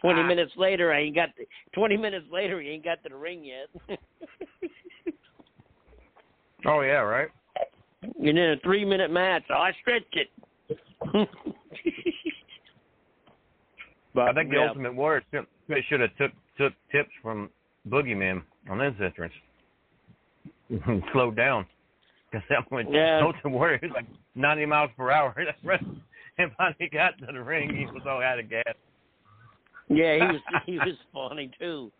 Twenty 0.00 0.22
minutes 0.22 0.52
later, 0.56 0.92
I 0.92 1.00
ain't 1.02 1.14
got. 1.14 1.30
The, 1.36 1.46
Twenty 1.74 1.96
minutes 1.96 2.26
later, 2.30 2.60
he 2.60 2.68
ain't 2.68 2.84
got 2.84 3.02
to 3.02 3.08
the 3.08 3.16
ring 3.16 3.44
yet. 3.44 3.68
Oh 6.66 6.82
yeah, 6.82 7.00
right. 7.00 7.28
and 8.18 8.28
in 8.28 8.50
a 8.50 8.56
three-minute 8.62 9.10
match, 9.10 9.44
oh, 9.48 9.54
I 9.54 9.72
stretched 9.80 10.14
it. 10.14 10.28
but 14.14 14.28
I 14.28 14.32
think 14.34 14.50
the 14.50 14.56
yeah. 14.56 14.68
Ultimate 14.68 14.94
Warrior 14.94 15.22
should- 15.32 15.46
they 15.68 15.82
should 15.88 16.00
have 16.00 16.14
took 16.18 16.32
took 16.58 16.74
tips 16.92 17.08
from 17.22 17.48
Boogeyman 17.88 18.42
on 18.68 18.78
his 18.80 18.92
entrance. 19.02 19.32
Slowed 21.12 21.34
down. 21.36 21.64
Because 22.30 22.46
that 22.50 22.70
one, 22.70 22.92
Yeah. 22.92 23.20
Ultimate 23.22 23.56
Warrior 23.56 23.80
like 23.94 24.04
90 24.34 24.66
miles 24.66 24.90
per 24.98 25.10
hour. 25.10 25.34
and 26.44 26.52
finally 26.56 26.88
got 26.92 27.18
to 27.18 27.26
the 27.32 27.42
ring, 27.42 27.74
he 27.76 27.86
was 27.86 28.02
all 28.06 28.22
out 28.22 28.38
of 28.38 28.48
gas. 28.48 28.64
Yeah, 29.88 30.14
he 30.14 30.20
was 30.20 30.40
he 30.66 30.78
was 30.78 30.96
funny 31.12 31.50
too. 31.58 31.90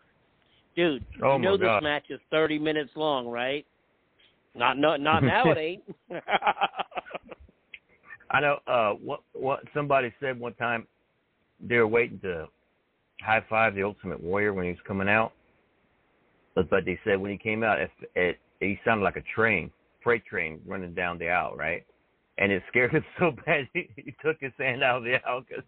Dude, 0.77 1.05
Oh, 1.23 1.37
you 1.37 1.43
know 1.43 1.57
my 1.59 1.75
this 1.75 1.83
match 1.83 2.05
is 2.11 2.21
thirty 2.31 2.59
minutes 2.59 2.91
long, 2.95 3.29
right? 3.29 3.67
Not 4.55 4.79
no, 4.79 4.97
not 4.97 5.23
now 5.23 5.51
it 5.51 5.59
ain't. 5.59 5.83
I 8.31 8.41
know. 8.41 8.59
Uh, 8.67 8.93
what 8.93 9.21
what 9.33 9.61
somebody 9.75 10.13
said 10.21 10.39
one 10.39 10.55
time, 10.55 10.87
they 11.61 11.77
were 11.77 11.89
waiting 11.89 12.21
to 12.21 12.47
high 13.21 13.45
five 13.51 13.75
the 13.75 13.83
Ultimate 13.83 14.23
Warrior 14.23 14.55
when 14.55 14.65
he 14.65 14.71
was 14.71 14.81
coming 14.87 15.09
out, 15.09 15.33
but 16.55 16.71
but 16.71 16.85
they 16.85 16.99
said 17.05 17.21
when 17.21 17.31
he 17.33 17.39
came 17.39 17.63
out, 17.63 17.81
it, 17.81 17.91
it 18.15 18.39
he 18.61 18.79
sounded 18.85 19.05
like 19.05 19.17
a 19.17 19.25
train, 19.35 19.71
freight 20.03 20.25
train 20.25 20.61
running 20.67 20.95
down 20.95 21.19
the 21.19 21.29
aisle, 21.29 21.57
right? 21.57 21.85
And 22.41 22.51
it 22.51 22.63
scared 22.69 22.91
him 22.91 23.05
so 23.19 23.33
bad 23.47 23.69
he, 23.73 23.89
he 23.97 24.15
took 24.23 24.39
his 24.41 24.53
hand 24.59 24.83
out 24.83 24.99
of 24.99 25.05
the 25.05 25.17
aisle 25.27 25.45
because 25.47 25.65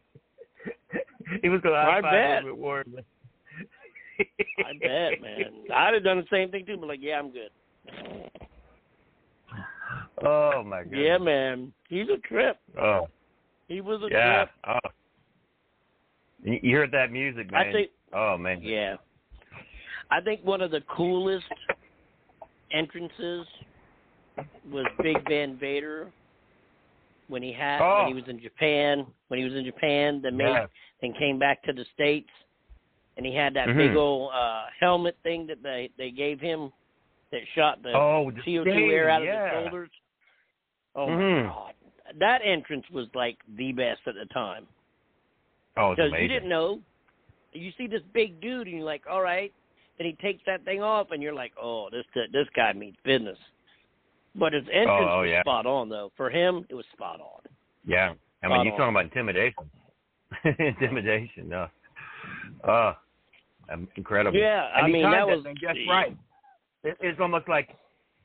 he 1.42 1.48
was 1.48 1.60
going 1.60 1.74
to 1.74 1.80
high 1.80 2.00
five. 2.00 2.36
Ultimate 2.38 2.58
Warrior. 2.58 2.84
I 4.20 4.72
bet, 4.80 5.20
man. 5.20 5.64
I'd 5.74 5.94
have 5.94 6.04
done 6.04 6.18
the 6.18 6.24
same 6.30 6.50
thing 6.50 6.66
too, 6.66 6.76
but 6.78 6.88
like, 6.88 7.00
yeah, 7.02 7.18
I'm 7.18 7.30
good. 7.30 7.50
Oh 10.24 10.62
my 10.64 10.84
god. 10.84 10.92
Yeah, 10.92 11.18
man. 11.18 11.72
He's 11.88 12.06
a 12.08 12.18
trip. 12.26 12.58
Oh 12.80 13.08
He 13.68 13.80
was 13.80 14.00
a 14.02 14.08
yeah. 14.10 14.36
trip. 14.36 14.50
Oh. 14.68 14.88
You 16.42 16.60
you 16.62 16.76
heard 16.76 16.92
that 16.92 17.10
music, 17.10 17.50
man? 17.50 17.68
I 17.68 17.72
think 17.72 17.90
oh 18.14 18.36
man. 18.38 18.60
Yeah. 18.62 18.96
I 20.10 20.20
think 20.20 20.44
one 20.44 20.60
of 20.60 20.70
the 20.70 20.80
coolest 20.94 21.44
entrances 22.72 23.46
was 24.70 24.86
Big 25.02 25.16
Van 25.28 25.58
Vader 25.58 26.10
when 27.32 27.42
he 27.42 27.50
had 27.52 27.80
Oh. 27.80 28.00
when 28.00 28.08
he 28.08 28.14
was 28.14 28.28
in 28.28 28.38
Japan. 28.38 29.06
When 29.28 29.38
he 29.38 29.44
was 29.44 29.54
in 29.54 29.64
Japan, 29.64 30.20
then 30.22 30.36
made 30.36 30.48
Yeah. 30.48 30.66
then 31.00 31.14
came 31.14 31.38
back 31.38 31.62
to 31.64 31.72
the 31.72 31.84
states, 31.86 32.30
and 33.16 33.24
he 33.24 33.34
had 33.34 33.54
that 33.54 33.68
Mhm. 33.68 33.76
big 33.78 33.96
old 33.96 34.30
uh 34.32 34.66
helmet 34.78 35.16
thing 35.22 35.46
that 35.46 35.62
they 35.62 35.90
they 35.96 36.10
gave 36.10 36.38
him 36.40 36.72
that 37.30 37.48
shot 37.54 37.82
the 37.82 37.92
Oh, 37.94 38.30
CO2 38.44 38.70
stain, 38.70 38.90
air 38.90 39.08
out 39.08 39.22
of 39.22 39.28
his 39.28 39.50
shoulders. 39.50 39.90
Oh 40.94 41.06
Mhm. 41.06 41.46
my 41.46 41.50
god, 41.50 41.74
that 42.16 42.42
entrance 42.44 42.88
was 42.90 43.12
like 43.14 43.38
the 43.48 43.72
best 43.72 44.06
at 44.06 44.14
the 44.14 44.26
time 44.26 44.68
Oh, 45.78 45.94
because 45.94 46.12
you 46.12 46.28
didn't 46.28 46.50
know. 46.50 46.82
You 47.54 47.72
see 47.72 47.86
this 47.86 48.02
big 48.12 48.40
dude, 48.40 48.66
and 48.66 48.76
you're 48.76 48.84
like, 48.84 49.06
all 49.06 49.22
right. 49.22 49.52
Then 49.96 50.06
he 50.06 50.12
takes 50.14 50.42
that 50.44 50.64
thing 50.64 50.82
off, 50.82 51.10
and 51.10 51.22
you're 51.22 51.34
like, 51.34 51.52
oh, 51.56 51.88
this 51.90 52.06
this 52.30 52.48
guy 52.50 52.72
means 52.74 52.96
business. 53.04 53.38
But 54.34 54.52
his 54.54 54.64
entrance 54.72 54.88
Oh, 55.10 55.18
oh, 55.18 55.22
was 55.22 55.40
spot 55.42 55.66
on, 55.66 55.88
though. 55.88 56.10
For 56.16 56.30
him, 56.30 56.64
it 56.70 56.74
was 56.74 56.84
spot 56.92 57.20
on. 57.20 57.40
Yeah. 57.86 58.14
I 58.42 58.48
mean, 58.48 58.56
Spot 58.56 58.64
you're 58.66 58.72
on. 58.74 58.78
talking 58.78 58.94
about 58.94 59.04
intimidation. 59.04 59.70
intimidation. 60.58 61.48
No. 61.48 61.68
Uh, 62.64 62.94
incredible. 63.96 64.38
Yeah, 64.38 64.68
I 64.74 64.86
mean, 64.88 65.02
that 65.10 65.26
was- 65.26 65.44
just 65.60 65.78
right. 65.88 66.16
It, 66.84 66.96
it's 67.00 67.20
almost 67.20 67.48
like 67.48 67.70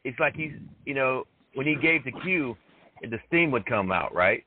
it's 0.03 0.19
like 0.19 0.35
he's 0.35 0.53
you 0.85 0.93
know 0.95 1.25
when 1.53 1.67
he 1.67 1.75
gave 1.75 2.03
the 2.03 2.11
cue, 2.23 2.57
the 3.01 3.19
steam 3.27 3.51
would 3.51 3.65
come 3.65 3.91
out 3.91 4.13
right. 4.15 4.43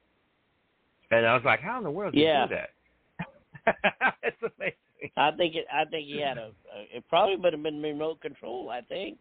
And 1.12 1.26
I 1.26 1.34
was 1.34 1.42
like, 1.44 1.60
how 1.60 1.78
in 1.78 1.84
the 1.84 1.90
world 1.90 2.14
did 2.14 2.22
Yeah. 2.22 2.46
he 2.46 2.48
do 2.48 2.54
that? 2.56 3.76
it's 4.22 4.36
amazing. 4.42 5.10
I 5.16 5.30
think 5.32 5.54
it. 5.54 5.66
I 5.72 5.84
think 5.84 6.06
he 6.08 6.20
had 6.20 6.38
a. 6.38 6.50
a 6.74 6.96
it 6.96 7.04
probably 7.08 7.36
would 7.36 7.52
have 7.52 7.62
been 7.62 7.80
remote 7.82 8.20
control. 8.20 8.70
I 8.70 8.80
think. 8.80 9.18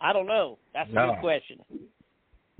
I 0.00 0.12
don't 0.12 0.26
know. 0.26 0.58
That's 0.74 0.90
a 0.90 0.94
No. 0.94 1.12
good 1.12 1.20
question. 1.20 1.58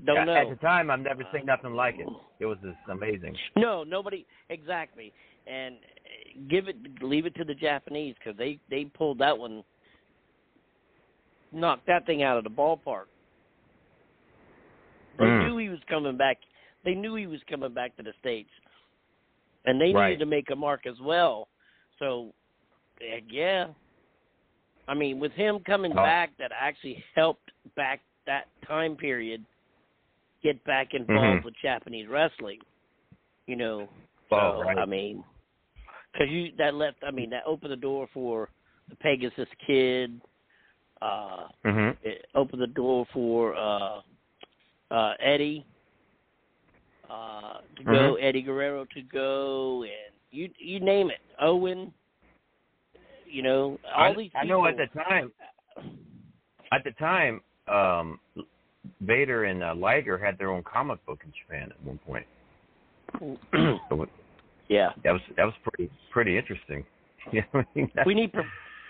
Don't 0.05 0.17
at, 0.17 0.25
know. 0.25 0.35
At 0.35 0.49
the 0.49 0.55
time, 0.55 0.89
I've 0.89 1.01
never 1.01 1.23
seen 1.33 1.45
nothing 1.45 1.73
like 1.73 1.99
it. 1.99 2.07
It 2.39 2.45
was 2.45 2.57
just 2.63 2.77
amazing. 2.89 3.37
No, 3.55 3.83
nobody 3.83 4.25
exactly. 4.49 5.11
And 5.45 5.75
uh, 5.75 6.39
give 6.49 6.67
it, 6.67 6.77
leave 7.01 7.25
it 7.25 7.35
to 7.35 7.43
the 7.43 7.53
Japanese 7.53 8.15
because 8.17 8.37
they 8.37 8.59
they 8.69 8.85
pulled 8.85 9.19
that 9.19 9.37
one, 9.37 9.63
knocked 11.51 11.87
that 11.87 12.05
thing 12.05 12.23
out 12.23 12.37
of 12.37 12.43
the 12.43 12.49
ballpark. 12.49 13.05
They 15.17 15.25
Mm. 15.25 15.47
knew 15.47 15.57
he 15.57 15.69
was 15.69 15.79
coming 15.89 16.15
back. 16.15 16.37
They 16.85 16.95
knew 16.95 17.15
he 17.15 17.27
was 17.27 17.41
coming 17.49 17.73
back 17.73 17.95
to 17.97 18.03
the 18.03 18.13
states, 18.19 18.51
and 19.65 19.81
they 19.81 19.91
Right. 19.91 20.11
needed 20.11 20.19
to 20.19 20.25
make 20.25 20.49
a 20.49 20.55
mark 20.55 20.85
as 20.85 20.99
well. 21.01 21.49
So, 21.97 22.33
yeah. 23.27 23.67
I 24.89 24.95
mean, 24.95 25.19
with 25.19 25.31
him 25.33 25.59
coming 25.65 25.91
Oh. 25.91 26.03
back, 26.03 26.31
that 26.39 26.51
actually 26.59 27.03
helped 27.15 27.51
back 27.75 28.01
that 28.25 28.47
time 28.67 28.95
period 28.95 29.45
get 30.43 30.61
back 30.63 30.93
involved 30.93 31.41
Mhm. 31.41 31.43
with 31.45 31.53
Japanese 31.61 32.07
wrestling. 32.07 32.59
You 33.45 33.55
know, 33.55 33.89
Oh, 34.31 34.61
so 34.61 34.61
right. 34.63 34.77
I 34.77 34.85
mean, 34.85 35.23
because 36.11 36.29
you 36.29 36.51
that 36.57 36.73
left, 36.73 36.97
I 37.03 37.11
mean, 37.11 37.29
that 37.29 37.43
opened 37.45 37.71
the 37.71 37.77
door 37.77 38.07
for 38.13 38.49
the 38.89 38.95
Pegasus 38.95 39.47
Kid. 39.65 40.21
Uh, 41.01 41.47
hmm 41.63 41.91
it 42.01 42.25
opened 42.35 42.61
the 42.61 42.67
door 42.67 43.05
for 43.13 43.55
uh, 43.55 44.01
uh, 44.91 45.13
Eddie 45.19 45.65
uh, 47.09 47.59
to 47.77 47.83
go, 47.83 48.15
Mhm. 48.15 48.23
Eddie 48.23 48.41
Guerrero 48.41 48.85
to 48.85 49.01
go, 49.03 49.83
and 49.83 50.13
you 50.31 50.49
you 50.57 50.79
name 50.79 51.09
it, 51.09 51.21
Owen. 51.39 51.93
You 53.29 53.43
know, 53.43 53.79
all 53.95 54.11
I, 54.11 54.15
these. 54.15 54.31
I 54.35 54.45
know 54.45 54.65
at 54.65 54.75
the 54.77 54.87
time. 55.03 55.31
At 56.71 56.83
the 56.83 56.91
time, 56.91 57.41
um, 57.67 58.19
Vader 59.01 59.45
and 59.45 59.63
uh, 59.63 59.73
Liger 59.75 60.17
had 60.17 60.37
their 60.37 60.51
own 60.51 60.63
comic 60.63 61.03
book 61.05 61.19
in 61.25 61.31
Japan 61.41 61.71
at 61.71 61.83
one 61.83 61.99
point. 62.05 62.25
So 63.89 64.03
it- 64.03 64.09
yeah, 64.67 64.89
that 65.03 65.11
was 65.11 65.21
that 65.35 65.45
was 65.45 65.55
pretty 65.63 65.91
pretty 66.11 66.37
interesting. 66.37 66.85
Yeah, 67.33 67.41
I 67.53 67.63
mean, 67.75 67.91
we 68.05 68.13
need 68.13 68.31
Pro- 68.31 68.43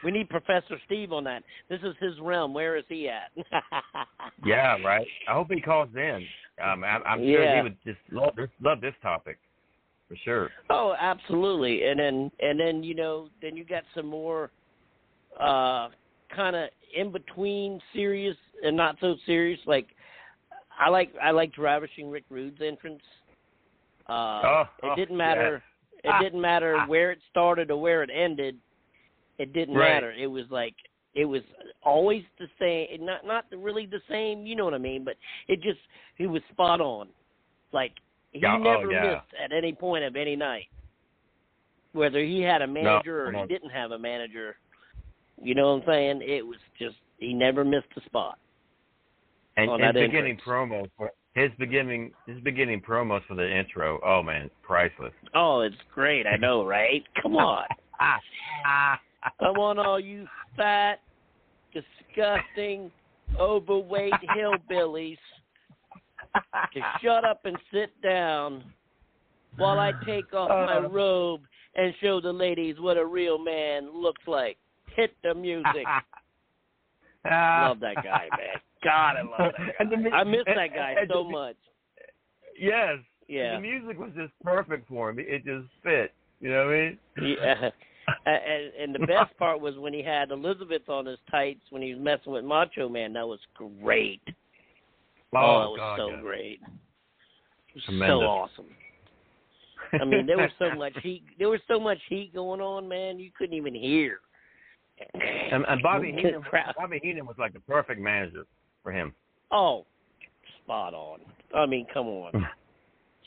we 0.03 0.11
need 0.11 0.29
Professor 0.29 0.79
Steve 0.85 1.11
on 1.11 1.23
that. 1.23 1.41
This 1.69 1.79
is 1.83 1.95
his 1.99 2.19
realm. 2.21 2.53
Where 2.53 2.77
is 2.77 2.83
he 2.89 3.09
at? 3.09 3.31
Yeah, 4.45 4.77
right. 4.85 5.05
I 5.27 5.33
hope 5.33 5.47
he 5.51 5.59
calls 5.59 5.89
in. 5.95 6.25
Um, 6.63 6.83
I'm, 6.83 7.01
I'm 7.05 7.19
sure 7.19 7.43
Yeah. 7.43 7.57
he 7.57 7.61
would 7.63 7.77
just 7.85 7.97
love 8.11 8.35
this, 8.35 8.49
love 8.61 8.79
this 8.81 8.93
topic 9.01 9.37
for 10.09 10.15
sure. 10.25 10.49
Oh, 10.69 10.95
absolutely. 10.99 11.85
And 11.85 11.99
then 11.99 12.31
and 12.41 12.59
then 12.59 12.83
you 12.83 12.95
know, 12.95 13.29
then 13.41 13.55
you 13.55 13.63
got 13.63 13.83
some 13.95 14.07
more 14.07 14.49
uh 15.39 15.89
kind 16.35 16.55
of 16.55 16.69
in 16.97 17.11
between 17.11 17.79
serious 17.93 18.35
and 18.63 18.75
not 18.75 18.97
so 18.99 19.15
serious 19.25 19.59
like 19.65 19.87
I 20.77 20.89
like 20.89 21.13
I 21.21 21.31
liked 21.31 21.57
Ravishing 21.57 22.09
Rick 22.09 22.25
Rude's 22.29 22.59
entrance. 22.61 23.03
Uh 24.07 24.41
Oh, 24.43 24.63
it 24.83 24.89
oh, 24.91 24.95
didn't 24.95 25.15
matter 25.15 25.63
yes. 26.03 26.13
it 26.15 26.23
didn't 26.23 26.41
matter 26.41 26.83
where 26.87 27.11
it 27.11 27.19
started 27.29 27.69
or 27.69 27.79
where 27.79 28.01
it 28.03 28.09
ended. 28.13 28.57
It 29.37 29.53
didn't 29.53 29.75
Right. 29.75 29.93
matter. 29.93 30.11
It 30.11 30.27
was 30.27 30.45
like 30.49 30.75
it 31.13 31.25
was 31.25 31.43
always 31.83 32.23
the 32.39 32.47
same 32.59 33.05
not 33.05 33.25
not 33.25 33.45
really 33.55 33.85
the 33.85 34.01
same, 34.09 34.47
you 34.47 34.55
know 34.55 34.65
what 34.65 34.73
I 34.73 34.79
mean, 34.79 35.03
but 35.03 35.15
it 35.47 35.61
just 35.61 35.79
he 36.15 36.25
was 36.25 36.41
spot 36.51 36.81
on. 36.81 37.09
Like 37.71 37.93
he 38.31 38.39
Yeah, 38.39 38.55
oh, 38.55 38.57
never 38.57 38.91
yeah. 38.91 39.01
missed 39.01 39.33
at 39.43 39.51
any 39.51 39.73
point 39.73 40.03
of 40.03 40.15
any 40.15 40.35
night. 40.35 40.67
Whether 41.93 42.23
he 42.23 42.41
had 42.41 42.61
a 42.61 42.67
manager 42.67 43.25
or 43.27 43.31
he 43.31 43.47
didn't 43.47 43.71
have 43.71 43.91
a 43.91 43.99
manager, 43.99 44.57
you 45.41 45.55
know 45.55 45.75
what 45.75 45.83
I'm 45.83 45.87
saying? 45.87 46.21
It 46.23 46.45
was 46.45 46.59
just 46.77 46.95
he 47.17 47.33
never 47.33 47.65
missed 47.65 47.87
a 47.97 48.01
spot. 48.01 48.37
And 49.57 49.71
his 49.81 49.93
beginning 49.93 50.39
promos, 50.45 50.89
for, 50.95 51.11
his 51.33 51.49
beginning 51.57 52.11
his 52.27 52.39
beginning 52.41 52.81
promos 52.81 53.21
for 53.27 53.35
the 53.35 53.57
intro. 53.57 53.99
Oh 54.05 54.21
man, 54.21 54.49
priceless. 54.61 55.13
Oh, 55.33 55.61
it's 55.61 55.75
great. 55.93 56.27
I 56.27 56.37
know, 56.37 56.65
right? 56.65 57.03
Come 57.21 57.35
on. 57.35 57.65
I 57.99 58.97
want 59.41 59.79
all 59.79 59.99
you 59.99 60.27
fat, 60.55 61.01
disgusting, 61.73 62.91
overweight 63.37 64.13
hillbillies 64.37 65.17
to 66.73 66.81
shut 67.01 67.25
up 67.25 67.41
and 67.45 67.57
sit 67.73 67.89
down 68.01 68.63
while 69.57 69.79
I 69.79 69.91
take 70.05 70.33
off 70.33 70.49
my 70.49 70.77
Uh. 70.77 70.89
robe 70.89 71.41
and 71.75 71.93
show 72.01 72.19
the 72.21 72.31
ladies 72.31 72.79
what 72.79 72.97
a 72.97 73.05
real 73.05 73.37
man 73.37 73.89
looks 73.93 74.21
like. 74.27 74.57
Hit 74.95 75.11
the 75.23 75.33
music. 75.33 75.85
love 77.25 77.79
that 77.79 77.95
guy, 78.03 78.27
man. 78.37 78.61
God, 78.83 79.15
I 79.17 79.21
love 79.23 79.53
that 79.57 79.75
And 79.79 80.05
the. 80.05 80.09
I 80.11 80.23
miss 80.23 80.43
and- 80.47 80.57
that 80.57 80.73
guy 80.73 80.95
and 80.99 81.09
so 81.11 81.23
the- 81.23 81.29
much. 81.29 81.55
Yes. 82.59 82.97
Yeah. 83.27 83.55
The 83.55 83.61
music 83.61 83.99
was 83.99 84.11
just 84.15 84.33
perfect 84.43 84.87
for 84.87 85.09
him. 85.09 85.19
It 85.19 85.45
just 85.45 85.67
fit. 85.83 86.11
You 86.41 86.49
know 86.49 86.65
what 86.65 86.73
I 86.75 86.79
mean? 86.79 86.99
Yeah. 87.39 87.69
And, 88.25 88.73
and 88.79 88.95
the 88.95 89.05
best 89.05 89.37
part 89.37 89.61
was 89.61 89.75
when 89.77 89.93
he 89.93 90.01
had 90.01 90.31
Elizabeth 90.31 90.89
on 90.89 91.05
his 91.05 91.19
tights 91.29 91.61
when 91.69 91.83
he 91.83 91.93
was 91.93 92.01
messing 92.03 92.33
with 92.33 92.43
Macho 92.43 92.89
Man. 92.89 93.13
That 93.13 93.27
was 93.27 93.37
great. 93.53 94.19
Oh, 95.33 95.37
oh 95.37 95.59
that 95.61 95.69
was 95.69 95.77
God, 95.77 95.97
so 95.97 96.09
yeah. 96.09 96.21
great. 96.21 96.59
It 96.61 97.75
was 97.75 97.83
Tremendous. 97.85 98.15
so 98.15 98.21
awesome. 98.21 98.65
I 100.01 100.05
mean, 100.05 100.25
there 100.25 100.37
was 100.37 100.51
so 100.59 100.71
much 100.77 100.93
heat. 101.01 101.23
There 101.37 101.49
was 101.49 101.61
so 101.67 101.79
much 101.79 101.99
heat 102.09 102.33
going 102.33 102.61
on, 102.61 102.87
man. 102.87 103.19
You 103.19 103.31
couldn't 103.37 103.55
even 103.55 103.73
hear. 103.73 104.19
And, 105.13 105.65
and 105.67 105.81
Bobby 105.81 106.11
Heenan, 106.15 106.43
Bobby 106.77 106.99
Heenan 107.01 107.25
was 107.25 107.35
like 107.39 107.53
the 107.53 107.59
perfect 107.61 108.01
manager 108.01 108.45
for 108.83 108.91
him. 108.91 109.13
Oh, 109.51 109.85
spot 110.63 110.93
on. 110.93 111.19
I 111.55 111.65
mean, 111.65 111.87
come 111.93 112.07
on, 112.07 112.47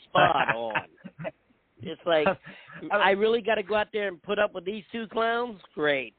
spot 0.09 0.55
on. 0.55 0.75
It's 1.81 2.01
like 2.05 2.27
I 2.91 3.11
really 3.11 3.41
got 3.41 3.55
to 3.55 3.63
go 3.63 3.75
out 3.75 3.87
there 3.91 4.07
and 4.07 4.21
put 4.23 4.39
up 4.39 4.53
with 4.53 4.63
these 4.65 4.83
two 4.91 5.07
clowns. 5.07 5.59
Great. 5.75 6.13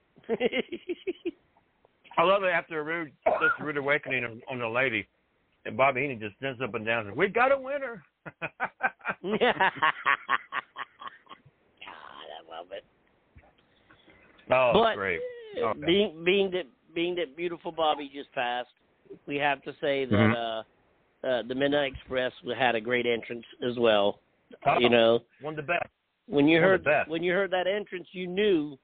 I 2.18 2.22
love 2.22 2.42
it 2.44 2.48
after 2.48 2.80
a 2.80 2.82
rude, 2.82 3.12
just 3.24 3.60
a 3.60 3.64
rude 3.64 3.76
awakening 3.76 4.24
on, 4.24 4.42
on 4.50 4.58
the 4.58 4.68
lady, 4.68 5.06
and 5.66 5.76
Bobby 5.76 6.02
Heenan 6.02 6.20
just 6.20 6.36
stands 6.36 6.60
up 6.60 6.74
and 6.74 6.84
down 6.86 7.00
and 7.06 7.10
says, 7.12 7.18
"We 7.18 7.28
got 7.28 7.52
a 7.52 7.58
winner." 7.58 8.02
God, 9.22 9.60
I 11.82 12.42
love 12.50 12.66
it. 12.72 12.84
oh, 14.50 14.72
But 14.74 14.94
great. 14.96 15.20
uh, 15.62 15.66
Okay. 15.68 15.80
being 15.86 16.24
being 16.24 16.50
that 16.52 16.66
being 16.94 17.14
that 17.16 17.36
beautiful 17.36 17.72
Bobby 17.72 18.10
just 18.12 18.32
passed, 18.32 18.68
we 19.26 19.36
have 19.36 19.62
to 19.62 19.72
say 19.80 20.04
that 20.04 20.16
Mhm. 20.16 20.34
uh, 20.34 20.62
uh, 21.26 21.42
the 21.42 21.54
Midnight 21.54 21.92
Express 21.94 22.32
had 22.56 22.74
a 22.74 22.80
great 22.80 23.06
entrance 23.06 23.46
as 23.62 23.78
well. 23.78 24.20
Oh, 24.66 24.78
You 24.78 24.88
know, 24.90 25.22
one 25.40 25.52
of 25.54 25.56
the 25.56 25.62
best. 25.62 25.88
when 26.26 26.46
you 26.48 26.60
one 26.60 26.68
heard 26.70 26.80
the 26.80 26.84
best. 26.84 27.08
when 27.10 27.22
you 27.22 27.32
heard 27.32 27.50
that 27.50 27.66
entrance, 27.66 28.06
you 28.12 28.26
knew 28.26 28.78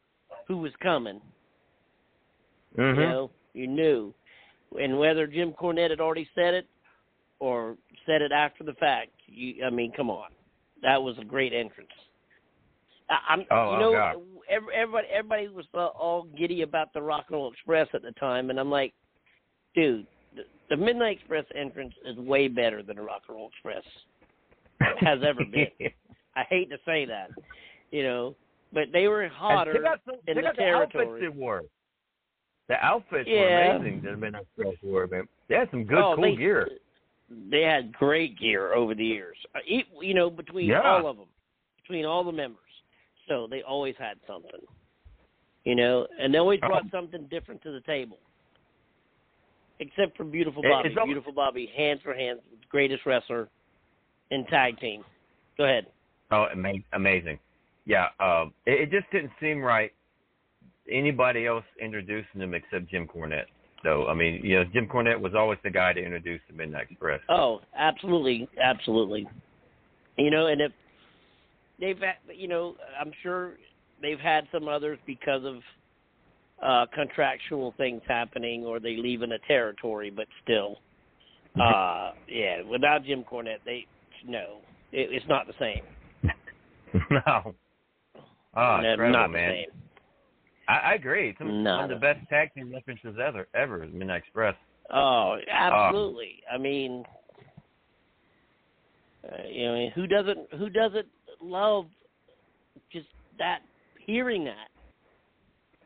who 0.46 0.58
was 0.58 0.74
coming. 0.76 1.20
Mhm. 2.76 2.96
You 2.96 3.00
know, 3.02 3.30
you 3.52 3.66
knew, 3.66 4.14
and 4.78 4.98
whether 4.98 5.26
Jim 5.26 5.52
Cornette 5.52 5.90
had 5.90 6.00
already 6.00 6.28
said 6.35 6.54
it 6.54 6.66
or 7.38 7.76
said 8.06 8.22
it 8.22 8.33
after 8.33 8.64
the 8.64 8.74
fact, 8.74 9.11
you 9.26 9.64
I 9.64 9.70
mean, 9.70 9.92
come 9.96 10.11
on, 10.11 10.30
that 10.83 11.02
was 11.02 11.16
a 11.18 11.24
great 11.24 11.52
entrance. 11.52 11.90
I, 13.09 13.33
I'm, 13.33 13.40
Oh, 13.50 13.70
you 13.72 13.76
oh, 13.76 13.80
know, 13.80 13.92
God. 13.92 14.16
every, 14.48 14.74
everybody 14.74 15.09
everybody 15.12 15.48
was 15.48 15.66
all 15.74 16.26
giddy 16.38 16.62
about 16.62 16.92
the 16.92 17.02
Rock 17.02 17.26
and 17.28 17.37
Roll 17.37 17.52
Express 17.52 17.88
at 17.94 18.02
the 18.02 18.12
time, 18.12 18.50
and 18.50 18.59
I'm 18.61 18.70
like, 18.70 18.92
dude, 19.74 20.06
the, 20.37 20.42
the 20.68 20.76
Midnight 20.76 21.18
Express 21.18 21.44
entrance 21.54 21.94
is 22.06 22.16
way 22.16 22.48
better 22.48 22.83
than 22.83 22.96
the 22.96 23.02
Rock 23.02 23.22
and 23.28 23.37
Roll 23.37 23.48
Express 23.48 23.83
has 25.00 25.18
ever 25.26 25.44
been. 25.44 25.66
I 26.37 26.44
hate 26.48 26.70
to 26.70 26.76
say 26.87 27.04
that, 27.06 27.30
you 27.90 28.04
know, 28.04 28.37
but 28.72 28.85
they 28.92 29.09
were 29.09 29.22
And 29.22 29.33
hotter 29.33 29.72
check 29.72 29.85
out, 29.85 30.00
some, 30.06 30.14
in 30.28 30.35
check 30.37 30.44
the 30.44 30.48
out 30.48 30.56
the 30.56 30.62
outfits 30.64 30.92
territory. 30.92 31.20
they 31.22 31.28
wore. 31.28 31.62
The 32.70 32.76
outfits 32.87 33.28
Yeah. 33.28 33.40
were 33.40 33.76
amazing. 33.76 34.02
That 34.02 34.16
Midnight 34.18 34.42
Express 34.56 34.76
wore, 34.85 35.09
man. 35.09 35.26
They 35.48 35.56
had 35.56 35.68
some 35.72 35.83
good, 35.85 35.98
Oh, 35.98 36.14
cool 36.14 36.22
they- 36.22 36.37
gear. 36.37 36.70
They 37.28 37.62
had 37.62 37.92
great 37.92 38.38
gear 38.38 38.72
over 38.74 38.94
the 38.94 39.04
years, 39.04 39.37
Uh, 39.56 39.59
e- 39.66 39.85
you 40.00 40.14
know, 40.14 40.30
between 40.30 40.68
Yeah. 40.68 40.80
all 40.83 41.09
of 41.09 41.16
them, 41.16 41.26
between 41.83 42.04
all 42.04 42.22
the 42.22 42.30
members. 42.33 42.83
So 43.26 43.48
they 43.48 43.62
always 43.62 43.96
had 43.96 44.20
something, 44.24 44.61
you 45.64 45.74
know, 45.74 46.06
and 46.18 46.33
they 46.33 46.38
always 46.38 46.61
brought 46.61 46.83
Uh-huh. 46.83 46.90
something 46.92 47.26
different 47.26 47.61
to 47.62 47.72
the 47.72 47.80
table. 47.80 48.18
Except 49.80 50.16
for 50.16 50.22
Beautiful 50.24 50.62
Bobby. 50.62 50.90
Beautiful 51.04 51.33
Bobby, 51.33 51.66
hands 51.66 52.00
for 52.02 52.14
hands, 52.14 52.40
greatest 52.68 53.04
wrestler 53.04 53.48
in 54.30 54.44
tag 54.46 54.78
team. 54.78 55.04
Go 55.56 55.64
ahead. 55.64 55.90
Oh, 56.30 56.46
ama- 56.46 56.74
amazing. 56.92 57.40
Yeah, 57.85 58.11
um, 58.20 58.54
it, 58.66 58.80
it 58.83 58.90
just 58.92 59.11
didn't 59.11 59.33
seem 59.40 59.61
right. 59.61 59.92
Anybody 60.90 61.46
else 61.46 61.64
introducing 61.81 62.40
them 62.40 62.55
except 62.55 62.88
Jim 62.90 63.07
Cornette. 63.07 63.46
So 63.83 64.07
I 64.09 64.14
mean, 64.14 64.40
you 64.44 64.57
know, 64.57 64.64
Jim 64.72 64.87
Cornette 64.87 65.20
was 65.20 65.35
always 65.35 65.59
the 65.64 65.70
guy 65.70 65.92
to 65.92 66.00
introduce 66.00 66.40
the 66.48 66.55
Midnight 66.55 66.87
Express. 66.90 67.20
Oh, 67.29 67.61
absolutely, 67.76 68.48
absolutely. 68.62 69.29
You 70.18 70.31
know, 70.31 70.48
and 70.48 70.61
if 70.61 70.72
they've, 71.79 71.98
had, 71.98 72.16
you 72.37 72.48
know, 72.48 72.76
I'm 73.00 73.12
sure 73.22 73.55
they've 74.03 74.18
had 74.18 74.44
some 74.53 74.68
others 74.68 74.98
because 75.07 75.42
of 75.44 75.57
uh 76.62 76.85
contractual 76.94 77.72
things 77.79 78.03
happening, 78.07 78.64
or 78.66 78.81
they 78.81 78.96
leave 78.96 79.22
in 79.22 79.33
a 79.33 79.38
territory, 79.48 80.11
but 80.11 80.26
still, 80.42 80.76
uh, 81.61 82.12
yeah, 82.29 82.62
without 82.70 83.05
Jim 83.05 83.24
Cornette, 83.24 83.61
they 83.64 83.87
no, 84.26 84.59
it, 84.92 85.09
it's 85.11 85.26
not 85.29 85.46
the 85.46 85.55
same. 85.59 85.83
no. 87.11 87.55
Oh, 88.57 88.81
No, 88.83 88.90
incredible, 88.90 89.12
not 89.12 89.26
the 89.29 89.33
man. 89.33 89.50
same. 89.53 89.81
I, 90.70 90.90
I 90.90 90.94
agree. 90.94 91.35
Some, 91.38 91.64
one 91.64 91.85
of 91.85 91.90
the 91.90 91.96
best 91.96 92.20
tag 92.28 92.52
team 92.54 92.72
references 92.72 93.16
ever, 93.22 93.48
ever 93.54 93.83
is 93.85 93.90
Midnight 93.92 94.22
Express. 94.22 94.54
Oh, 94.92 95.37
absolutely. 95.50 96.42
I 96.52 96.59
mean, 96.59 97.04
uh, 99.24 99.37
you 99.48 99.66
know, 99.66 99.88
who 99.94 100.06
doesn't 100.06 100.38
who 100.59 100.68
doesn't 100.68 101.06
love 101.42 101.87
just 102.92 103.06
that 103.38 103.61
hearing 104.06 104.44
that? 104.44 104.68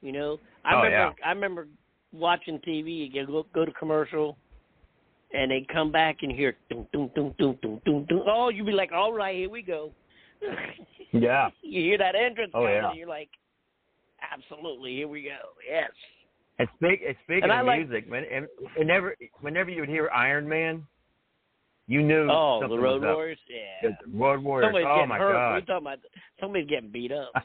You 0.00 0.12
know, 0.12 0.38
I 0.64 0.74
Oh, 0.74 0.82
remember 0.82 1.14
I 1.24 1.28
remember 1.30 1.68
watching 2.12 2.58
TV. 2.60 3.10
You 3.12 3.26
go 3.26 3.46
go 3.54 3.64
to 3.64 3.72
commercial, 3.72 4.36
and 5.32 5.50
they 5.50 5.66
come 5.72 5.90
back 5.90 6.18
and 6.22 6.30
hear 6.32 6.56
dum 6.70 6.86
dum 6.92 7.10
dum 7.14 7.34
dum 7.38 7.58
dum 7.62 7.80
dum 7.84 8.06
dum. 8.08 8.22
Oh, 8.26 8.48
you'd 8.50 8.66
be 8.66 8.72
like, 8.72 8.92
all 8.92 9.12
right, 9.12 9.36
here 9.36 9.50
we 9.50 9.62
go. 9.62 9.92
Yeah. 11.12 11.50
you 11.62 11.80
hear 11.80 11.98
that 11.98 12.16
entrance 12.16 12.50
Oh, 12.54 12.66
yeah. 12.66 12.88
and 12.88 12.98
you're 12.98 13.06
like, 13.08 13.28
absolutely, 14.32 14.94
here 14.96 15.08
we 15.08 15.22
go. 15.22 15.38
Yes. 15.68 15.90
And 16.58 16.68
speak, 16.76 17.00
and 17.06 17.16
speaking 17.24 17.44
And 17.44 17.52
of 17.52 17.66
like- 17.66 17.80
music, 17.88 18.04
when, 18.08 18.24
and 18.24 18.46
whenever 18.76 19.16
whenever 19.40 19.70
you 19.70 19.80
would 19.80 19.88
hear 19.88 20.08
Iron 20.10 20.48
Man, 20.48 20.86
you 21.86 22.00
knew. 22.02 22.28
Oh, 22.30 22.60
the 22.66 22.78
Road. 22.78 23.02
Warriors. 23.02 23.38
Yeah. 23.48 23.90
The 23.90 24.16
Road 24.18 24.42
Warriors. 24.42 24.66
Somebody's 24.68 24.86
oh 24.88 25.06
my 25.06 25.18
hurt. 25.18 25.32
god. 25.32 25.52
We're 25.52 25.60
talking 25.60 25.86
about 25.86 25.98
somebody's 26.40 26.68
getting 26.68 26.90
beat 26.90 27.12
up. 27.12 27.32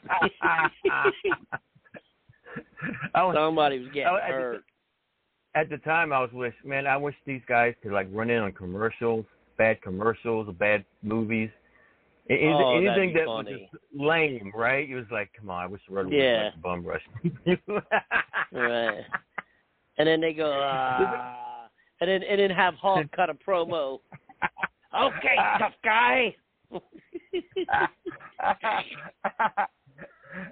Was, 3.14 3.34
Somebody 3.36 3.78
was 3.80 3.88
getting 3.88 4.04
was- 4.12 4.22
at 4.24 4.28
the- 4.28 4.32
hurt. 4.34 4.64
At 5.56 5.68
the 5.68 5.78
time, 5.78 6.12
I 6.12 6.20
was 6.20 6.30
wish, 6.32 6.54
man, 6.64 6.86
I 6.86 6.96
wish 6.96 7.14
these 7.26 7.42
guys 7.48 7.74
could 7.82 7.90
like 7.90 8.06
run 8.12 8.30
in 8.30 8.38
on 8.40 8.52
commercials, 8.52 9.24
bad 9.58 9.82
commercials, 9.82 10.46
or 10.48 10.52
bad 10.52 10.84
movies. 11.02 11.50
A- 12.30 12.32
Anything, 12.32 12.52
Oh, 12.64 12.76
anything 12.76 13.12
that 13.14 13.26
funny. 13.26 13.52
was 13.52 13.60
just 13.72 13.82
lame, 13.92 14.52
right? 14.54 14.88
It 14.88 14.94
was 14.94 15.04
like, 15.10 15.30
come 15.36 15.50
on, 15.50 15.62
I 15.64 15.66
wish 15.66 15.80
the 15.88 15.94
Road 15.94 16.06
Warriors 16.06 16.22
Yeah. 16.22 16.44
was 16.44 16.52
like 16.54 16.62
bum 16.62 16.86
rush. 16.86 17.82
Right. 18.52 19.04
And 19.98 20.08
then 20.08 20.20
they 20.20 20.32
go, 20.32 20.50
ah, 20.62 21.68
and 22.00 22.08
then 22.08 22.22
and 22.22 22.40
then 22.40 22.50
have 22.50 22.74
Hawk 22.74 23.04
cut 23.14 23.28
a 23.30 23.34
promo. 23.34 23.98
okay, 24.98 25.36
tough 25.58 25.74
guy. 25.84 26.34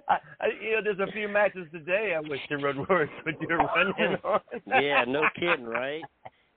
I, 0.08 0.18
I, 0.40 0.46
you 0.60 0.72
know, 0.72 0.80
there's 0.82 0.98
a 1.08 1.12
few 1.12 1.28
matches 1.28 1.66
today 1.72 2.14
I 2.16 2.20
wish 2.20 2.40
the 2.50 2.56
Road 2.58 2.76
Warriors 2.88 3.10
would 3.24 3.38
do 3.40 3.46
a 3.54 3.56
run 3.58 3.92
in 3.98 4.14
on. 4.24 4.40
yeah, 4.82 5.04
no 5.06 5.22
kidding, 5.38 5.64
right? 5.64 6.02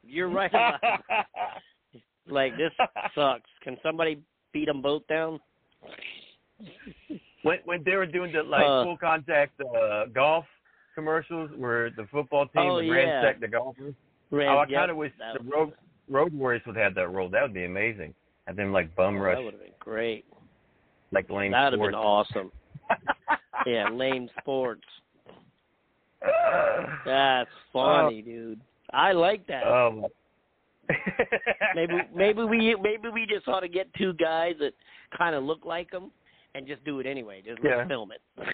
You're 0.04 0.30
right 0.30 0.50
about. 0.50 0.80
Like 2.28 2.58
this 2.58 2.72
sucks. 3.16 3.50
Can 3.64 3.78
somebody 3.84 4.22
beat 4.54 4.66
them 4.66 4.82
both 4.82 5.06
down? 5.08 5.40
when 7.44 7.58
when 7.66 7.84
they 7.84 7.96
were 7.96 8.06
doing 8.06 8.32
the 8.32 8.44
like 8.44 8.64
Uh. 8.66 8.84
full 8.84 8.98
contact 8.98 9.60
uh, 9.62 10.06
golf 10.14 10.46
commercials 10.96 11.50
where 11.58 11.90
the 11.92 12.06
football 12.12 12.46
team 12.48 12.64
Oh, 12.64 12.76
would 12.76 12.86
yeah. 12.86 12.94
ransack 12.94 13.40
the 13.40 13.48
golfers. 13.48 13.96
Ran- 14.30 14.48
oh, 14.50 14.58
I 14.58 14.66
yep, 14.68 14.80
kind 14.80 14.92
of 14.92 14.98
wish 14.98 15.12
the 15.18 15.44
road 15.50 15.74
road 16.10 16.34
warriors 16.34 16.62
would 16.66 16.76
have 16.76 16.94
that 16.96 17.08
role. 17.10 17.30
That 17.30 17.42
would 17.44 17.54
be 17.54 17.66
amazing. 17.66 18.14
And 18.48 18.58
then 18.58 18.72
like 18.72 18.94
bum 18.96 19.18
rush, 19.18 19.38
That 19.38 19.44
would 19.44 19.54
have 19.54 19.64
been 19.64 19.72
great. 19.80 20.26
like 21.12 21.30
lame 21.30 21.52
That 21.52 21.72
would 21.72 21.80
have 21.82 21.88
been 21.90 21.96
awesome. 21.96 22.52
yeah, 23.66 23.90
lame 23.90 24.30
sports. 24.40 24.84
That's 27.06 27.50
funny, 27.74 28.22
dude. 28.22 28.62
I 28.94 29.14
like 29.14 29.48
that. 29.48 29.64
Um, 29.66 30.06
maybe 31.76 31.94
maybe 32.16 32.44
we 32.44 32.76
maybe 32.82 33.10
we 33.14 33.26
just 33.26 33.48
ought 33.48 33.62
to 33.62 33.68
get 33.68 33.94
two 33.96 34.14
guys 34.14 34.56
that 34.60 34.74
kind 35.18 35.36
of 35.36 35.44
look 35.44 35.66
like 35.66 35.90
them 35.92 36.12
and 36.56 36.68
just 36.68 36.84
do 36.84 37.00
it 37.00 37.06
anyway. 37.06 37.42
Just 37.46 37.60
Yeah. 37.64 37.88
film 37.88 38.12
it. 38.12 38.22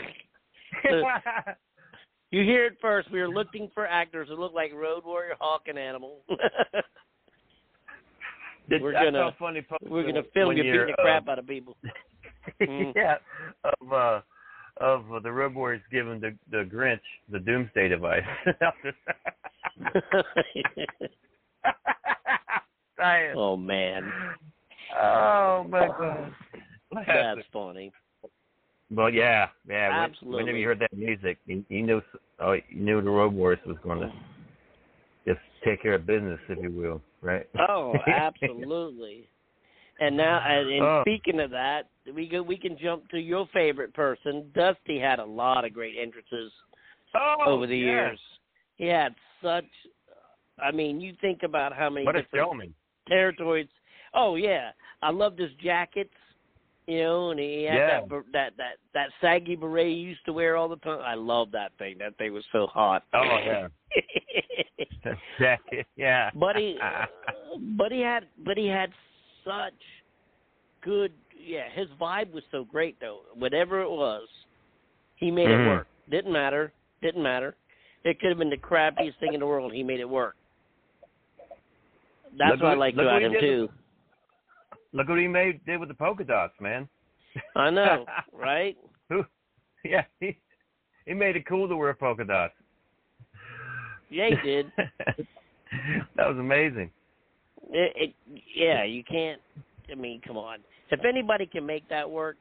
So, 0.84 1.02
you 2.30 2.44
hear 2.44 2.66
it 2.66 2.78
first. 2.82 3.10
We 3.10 3.22
are 3.22 3.30
looking 3.30 3.72
for 3.74 3.88
actors 3.88 4.28
that 4.28 4.38
look 4.38 4.54
like 4.54 4.74
Road 4.74 5.06
Warrior, 5.06 5.36
Hawk, 5.40 5.64
and 5.68 5.80
Animal. 5.80 6.20
We're 8.70 8.96
I 8.96 9.06
gonna 9.06 9.32
funny 9.40 9.66
we're 9.88 10.04
gonna 10.04 10.24
film 10.34 10.58
you 10.58 10.64
beating 10.64 10.88
the 10.88 10.94
crap 11.02 11.28
uh, 11.28 11.32
out 11.32 11.40
of 11.40 11.48
people. 11.48 11.78
Mm. 12.62 12.94
yeah, 12.96 13.16
of 13.64 13.94
uh, 13.94 14.22
of 14.78 15.12
uh, 15.12 15.20
the 15.20 15.32
Road 15.32 15.56
Warriors 15.56 15.82
giving 15.92 16.20
the 16.20 16.36
the 16.52 16.64
Grinch 16.70 17.00
the 17.32 17.40
Doomsday 17.40 17.88
device. 17.88 18.24
Dying. 22.98 23.36
oh 23.38 23.56
man, 23.58 24.12
Oh 25.00 25.66
my 25.70 25.88
god. 25.88 26.34
that's 27.08 27.42
funny. 27.54 27.92
Well, 28.90 29.10
yeah, 29.10 29.50
yeah. 29.68 29.90
when- 29.90 30.10
Absolutely. 30.12 30.44
Whenever 30.44 30.58
you 30.58 30.68
heard 30.68 30.80
that 30.80 30.94
music, 30.96 31.38
you, 31.46 31.64
you 31.70 31.84
knew, 31.84 32.02
oh, 32.40 32.54
you 32.54 32.62
knew 32.74 33.02
the 33.02 33.10
Road 33.10 33.34
Warriors 33.34 33.60
was 33.66 33.76
going 33.84 34.00
to 34.00 34.12
just 35.26 35.40
take 35.66 35.82
care 35.82 35.96
of 35.96 36.06
business, 36.06 36.40
if 36.48 36.58
you 36.64 36.72
will, 36.72 37.02
right? 37.22 37.48
Oh, 37.68 37.94
absolutely. 38.08 39.28
And 40.00 40.16
now, 40.16 40.40
and, 40.40 40.70
and 40.70 40.82
Oh. 40.82 41.02
speaking 41.04 41.40
of 41.42 41.50
that, 41.52 41.90
we 42.16 42.28
go. 42.30 42.42
We 42.42 42.58
can 42.58 42.78
jump 42.78 43.10
to 43.10 43.20
your 43.20 43.48
favorite 43.52 43.94
person. 43.94 44.50
Dusty 44.56 45.00
had 45.00 45.20
a 45.20 45.26
lot 45.26 45.66
of 45.66 45.74
great 45.74 45.96
entrances 46.00 46.52
oh, 47.16 47.36
over 47.46 47.68
the 47.68 47.76
yes. 47.76 47.86
years. 47.86 48.20
He 48.78 48.86
had 48.86 49.16
such. 49.44 49.66
I 50.64 50.72
mean, 50.72 51.02
you 51.02 51.14
think 51.20 51.42
about 51.44 51.74
how 51.76 51.90
many 51.90 52.06
What 52.06 52.16
a 52.16 52.22
different 52.22 52.46
showman. 52.46 52.74
Territories. 53.08 53.68
Oh 54.14 54.36
yeah, 54.36 54.72
I 55.02 55.12
loved 55.12 55.40
his 55.40 55.52
jackets. 55.64 56.14
You 56.88 57.00
know, 57.04 57.32
and 57.32 57.40
he 57.40 57.64
had 57.64 57.76
Yeah. 57.76 58.00
that 58.02 58.24
that 58.32 58.54
that 58.58 58.74
that 58.94 59.10
saggy 59.20 59.56
beret 59.58 59.88
he 59.88 59.94
used 59.94 60.24
to 60.26 60.32
wear 60.34 60.56
all 60.56 60.70
the 60.70 60.78
time. 60.78 61.02
I 61.04 61.16
love 61.16 61.52
that 61.52 61.74
thing. 61.78 61.98
That 62.00 62.18
thing 62.18 62.34
was 62.34 62.46
so 62.54 62.68
hot. 62.68 63.04
Oh, 63.14 63.24
yeah. 63.24 63.68
Jacket, 65.40 65.86
yeah. 65.96 66.30
but 66.36 66.56
he 66.56 66.78
but 67.78 67.92
he 67.92 68.02
had 68.02 68.26
but 68.46 68.58
he 68.58 68.68
had 68.68 68.90
such 69.46 69.74
good 70.82 71.12
yeah 71.40 71.64
his 71.74 71.88
vibe 72.00 72.32
was 72.32 72.44
so 72.52 72.64
great 72.64 72.98
though 73.00 73.20
whatever 73.36 73.82
it 73.82 73.90
was 73.90 74.28
he 75.16 75.30
made 75.32 75.48
Mhm. 75.48 75.66
it 75.66 75.68
work 75.70 75.88
didn't 76.10 76.32
matter 76.34 76.72
didn't 77.02 77.24
matter 77.24 77.56
it 78.04 78.20
could 78.20 78.30
have 78.30 78.38
been 78.38 78.50
the 78.50 78.58
crappiest 78.58 79.18
thing 79.20 79.34
in 79.34 79.40
the 79.40 79.46
world 79.46 79.72
he 79.74 79.84
made 79.84 80.00
it 80.00 80.10
work 80.10 80.36
that's 82.38 82.52
Look 82.54 82.62
what 82.64 82.72
I 82.72 82.76
like 82.76 82.96
look 82.96 83.06
about 83.06 83.22
him 83.24 83.34
too 83.40 83.62
with- 83.64 83.72
Look 84.94 85.10
what 85.10 85.20
he 85.20 85.28
made 85.28 85.64
did 85.66 85.80
with 85.80 85.90
the 85.90 85.96
polka 85.96 86.24
dots, 86.24 86.54
man. 86.62 86.88
I 87.56 87.70
know 87.70 88.06
right 88.34 88.78
Who? 89.10 89.24
Yeah, 89.84 90.04
he 90.20 90.38
he 91.06 91.14
made 91.14 91.36
it 91.36 91.46
cool 91.48 91.68
to 91.68 91.76
wear 91.76 91.94
polka 91.94 92.24
dots. 92.26 92.54
yeah 94.10 94.30
he 94.30 94.36
did 94.48 94.72
that 96.16 96.28
was 96.28 96.38
amazing. 96.38 96.90
it, 97.72 97.94
it 97.96 98.14
yeah 98.56 98.84
you 98.84 99.04
can't 99.04 99.42
I 99.92 99.96
mean 99.96 100.22
come 100.26 100.38
on 100.38 100.60
if 100.90 101.04
anybody 101.06 101.46
can 101.46 101.66
make 101.66 101.88
that 101.90 102.10
work 102.10 102.38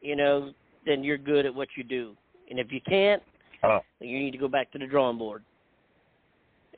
you 0.00 0.14
know 0.16 0.52
then 0.86 1.02
you're 1.02 1.18
good 1.18 1.46
at 1.46 1.54
what 1.54 1.68
you 1.76 1.82
do 1.84 2.16
and 2.50 2.58
if 2.58 2.70
you 2.72 2.80
can't 2.86 3.22
Oh, 3.66 3.80
you 3.98 4.18
need 4.18 4.32
to 4.32 4.38
go 4.38 4.46
back 4.46 4.70
to 4.72 4.78
the 4.78 4.86
drawing 4.86 5.16
board. 5.16 5.42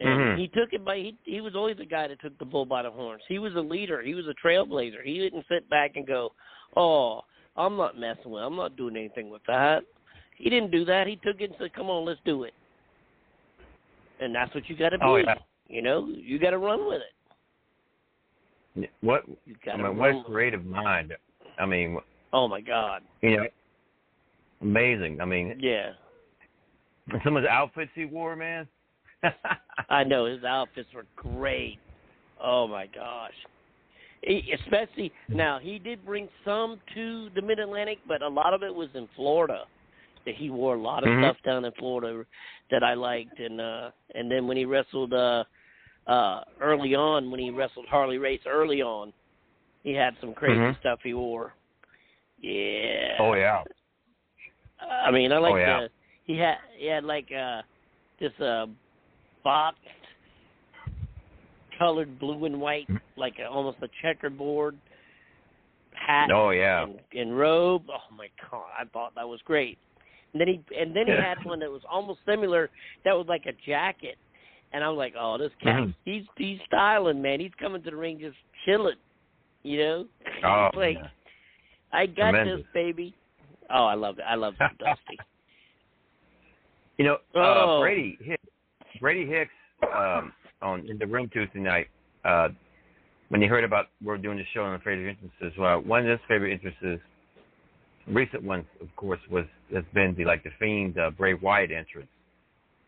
And 0.00 0.08
Mhm. 0.08 0.38
he 0.38 0.48
took 0.48 0.72
it 0.72 0.84
by 0.84 0.96
he 0.98 1.16
he 1.24 1.40
was 1.40 1.54
always 1.56 1.76
the 1.78 1.86
guy 1.86 2.06
that 2.08 2.20
took 2.20 2.36
the 2.38 2.44
bull 2.44 2.66
by 2.66 2.82
the 2.82 2.90
horns. 2.90 3.22
He 3.28 3.38
was 3.38 3.54
a 3.54 3.60
leader. 3.60 4.02
He 4.02 4.14
was 4.14 4.26
a 4.28 4.34
trailblazer. 4.34 5.02
He 5.02 5.18
didn't 5.18 5.46
sit 5.48 5.68
back 5.70 5.96
and 5.96 6.06
go, 6.06 6.32
"Oh, 6.76 7.24
I'm 7.56 7.76
not 7.76 7.96
messing 7.96 8.30
with. 8.30 8.42
I'm 8.42 8.56
not 8.56 8.76
doing 8.76 8.96
anything 8.96 9.30
with 9.30 9.42
that." 9.44 9.84
He 10.36 10.50
didn't 10.50 10.70
do 10.70 10.84
that. 10.84 11.06
He 11.06 11.16
took 11.16 11.40
it 11.40 11.50
and 11.50 11.56
said, 11.58 11.72
"Come 11.72 11.88
on, 11.88 12.04
let's 12.04 12.20
do 12.24 12.44
it." 12.44 12.52
And 14.20 14.34
that's 14.34 14.54
what 14.54 14.68
you 14.68 14.76
got 14.76 14.90
to 14.90 14.98
be. 14.98 15.04
Oh, 15.04 15.16
yeah. 15.16 15.38
You 15.68 15.82
know, 15.82 16.06
you 16.08 16.38
got 16.38 16.50
to 16.50 16.58
run 16.58 16.86
with 16.86 17.02
it. 17.02 18.90
what? 19.00 19.26
You 19.46 19.56
I 19.72 19.76
mean, 19.78 19.96
what 19.96 20.26
creative 20.26 20.66
mind. 20.66 21.16
I 21.58 21.64
mean, 21.64 21.98
Oh 22.34 22.46
my 22.46 22.60
God. 22.60 23.02
you 23.22 23.38
know, 23.38 23.46
amazing. 24.60 25.20
I 25.22 25.24
mean, 25.24 25.58
Yeah. 25.58 25.94
some 27.24 27.36
of 27.36 27.42
the 27.42 27.48
outfits 27.48 27.90
he 27.94 28.04
wore, 28.04 28.36
man. 28.36 28.68
I 29.90 30.04
know 30.04 30.26
his 30.26 30.44
outfits 30.44 30.88
were 30.94 31.06
great. 31.16 31.78
Oh 32.42 32.66
my 32.66 32.86
gosh. 32.86 33.32
He, 34.22 34.52
especially 34.64 35.12
now, 35.30 35.58
he 35.60 35.78
did 35.78 36.04
bring 36.04 36.28
some 36.44 36.80
to 36.94 37.28
the 37.34 37.42
Mid 37.42 37.58
Atlantic, 37.58 37.98
but 38.08 38.22
a 38.22 38.28
lot 38.28 38.54
of 38.54 38.62
it 38.62 38.74
was 38.74 38.88
in 38.94 39.08
Florida. 39.14 39.64
That 40.24 40.34
he 40.34 40.50
wore 40.50 40.74
a 40.74 40.80
lot 40.80 41.04
of 41.04 41.10
Mhm. 41.10 41.20
stuff 41.20 41.36
down 41.44 41.64
in 41.64 41.72
Florida 41.78 42.24
that 42.70 42.82
I 42.82 42.94
liked, 42.94 43.38
and 43.38 43.60
uh 43.60 43.90
and 44.14 44.28
then 44.30 44.48
when 44.48 44.56
he 44.56 44.64
wrestled 44.64 45.12
uh 45.12 45.44
uh 46.08 46.40
early 46.60 46.96
on, 46.96 47.30
when 47.30 47.38
he 47.38 47.50
wrestled 47.50 47.86
Harley 47.86 48.18
Race 48.18 48.40
early 48.44 48.82
on, 48.82 49.12
he 49.84 49.92
had 49.92 50.16
some 50.20 50.34
crazy 50.34 50.58
Mhm. 50.58 50.80
stuff 50.80 50.98
he 51.04 51.14
wore. 51.14 51.54
Yeah. 52.40 53.16
Oh 53.20 53.34
yeah. 53.34 53.62
I 54.80 55.10
mean, 55.12 55.32
I 55.32 55.38
like 55.38 55.54
Oh, 55.54 55.58
yeah. 55.58 55.80
the 55.80 55.90
he 56.24 56.36
had 56.36 56.58
he 56.76 56.86
had 56.86 57.04
like 57.04 57.30
uh 57.30 57.62
this 58.18 58.32
uh 58.40 58.66
boxed 59.46 59.78
colored 61.78 62.18
blue 62.18 62.46
and 62.46 62.60
white, 62.60 62.88
like 63.16 63.34
a, 63.38 63.46
almost 63.46 63.76
a 63.82 63.88
checkerboard 64.02 64.76
hat. 65.94 66.30
Oh, 66.32 66.50
yeah. 66.50 66.84
and, 66.84 66.98
and 67.14 67.38
robe. 67.38 67.82
Oh 67.90 68.14
my 68.16 68.28
god, 68.50 68.64
I 68.78 68.84
thought 68.92 69.12
that 69.14 69.28
was 69.28 69.40
great. 69.44 69.78
And 70.32 70.40
then 70.40 70.48
he 70.48 70.60
and 70.78 70.94
then 70.96 71.06
he 71.06 71.12
had 71.12 71.36
one 71.44 71.60
that 71.60 71.70
was 71.70 71.82
almost 71.90 72.20
similar. 72.26 72.70
That 73.04 73.12
was 73.12 73.26
like 73.28 73.44
a 73.46 73.52
jacket, 73.66 74.16
and 74.72 74.82
I 74.82 74.88
was 74.88 74.98
like, 74.98 75.14
oh, 75.18 75.38
this 75.38 75.52
cat, 75.62 75.80
Mhm. 75.82 75.94
he's 76.04 76.24
he's 76.36 76.58
styling, 76.66 77.22
man. 77.22 77.40
He's 77.40 77.52
coming 77.60 77.82
to 77.82 77.90
the 77.90 77.96
ring 77.96 78.18
just 78.20 78.36
chilling, 78.64 78.96
you 79.62 79.78
know. 79.78 80.06
Oh, 80.44 80.70
like, 80.74 80.96
yeah. 80.98 81.08
I 81.92 82.06
got 82.06 82.32
Tremendous. 82.32 82.58
this, 82.60 82.66
baby. 82.74 83.14
Oh, 83.70 83.84
I 83.84 83.94
love 83.94 84.18
it. 84.18 84.24
I 84.28 84.34
love 84.34 84.54
Dusty. 84.78 85.18
You 86.98 87.04
know, 87.04 87.14
uh, 87.34 87.38
Oh. 87.38 87.80
Brady 87.80 88.18
Hicks, 88.22 88.42
Brady 89.00 89.26
Hicks 89.26 89.50
um, 89.94 90.32
on 90.62 90.88
in 90.88 90.98
the 90.98 91.06
room 91.06 91.28
Tuesday 91.32 91.60
night. 91.60 91.88
Uh, 92.24 92.48
when 93.28 93.42
he 93.42 93.48
heard 93.48 93.64
about 93.64 93.86
we're 94.02 94.18
doing 94.18 94.38
the 94.38 94.44
show 94.54 94.62
on 94.62 94.72
the 94.72 94.78
favorite 94.78 95.08
entrances, 95.08 95.52
as 95.52 95.58
well, 95.58 95.80
one 95.80 96.02
of 96.02 96.10
his 96.10 96.20
favorite 96.28 96.52
entrances, 96.52 97.00
recent 98.06 98.42
ones, 98.42 98.64
of 98.80 98.94
course, 98.96 99.20
was 99.30 99.44
has 99.74 99.84
been 99.94 100.14
the 100.16 100.24
like 100.24 100.44
the 100.44 100.50
fiend 100.58 100.98
uh, 100.98 101.10
Bray 101.10 101.34
Wyatt 101.34 101.70
entrance 101.72 102.08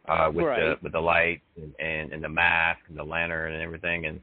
uh, 0.09 0.31
with 0.33 0.44
the 0.44 0.75
with 0.83 0.92
the 0.92 1.01
lights 1.01 1.42
and, 1.57 1.75
and 1.79 2.12
and 2.12 2.23
the 2.23 2.29
mask 2.29 2.81
and 2.88 2.99
the 2.99 3.05
lantern 3.05 3.53
and 3.55 3.62
everything, 3.62 4.07
and 4.07 4.21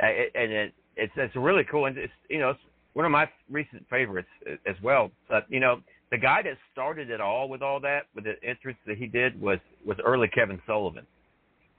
it, 0.00 0.32
and 0.34 0.52
it, 0.52 0.74
it's 0.96 1.12
it's 1.16 1.36
really 1.36 1.64
cool, 1.70 1.86
and 1.86 1.96
it's 1.96 2.12
you 2.28 2.38
know 2.38 2.50
it's 2.50 2.60
one 2.94 3.04
of 3.04 3.12
my 3.12 3.28
recent 3.50 3.86
favorites 3.88 4.28
uh, 4.50 4.54
as 4.68 4.76
well. 4.82 5.10
But 5.28 5.46
you 5.48 5.60
know, 5.60 5.80
the 6.10 6.18
guy 6.18 6.42
that 6.42 6.56
started 6.72 7.10
it 7.10 7.20
all 7.20 7.48
with 7.48 7.62
all 7.62 7.80
that, 7.80 8.02
with 8.14 8.24
the 8.24 8.34
entrance 8.46 8.78
that 8.86 8.96
he 8.96 9.06
did, 9.06 9.40
was 9.40 9.58
was 9.84 9.96
early 10.04 10.28
Kevin 10.28 10.60
Sullivan 10.66 11.06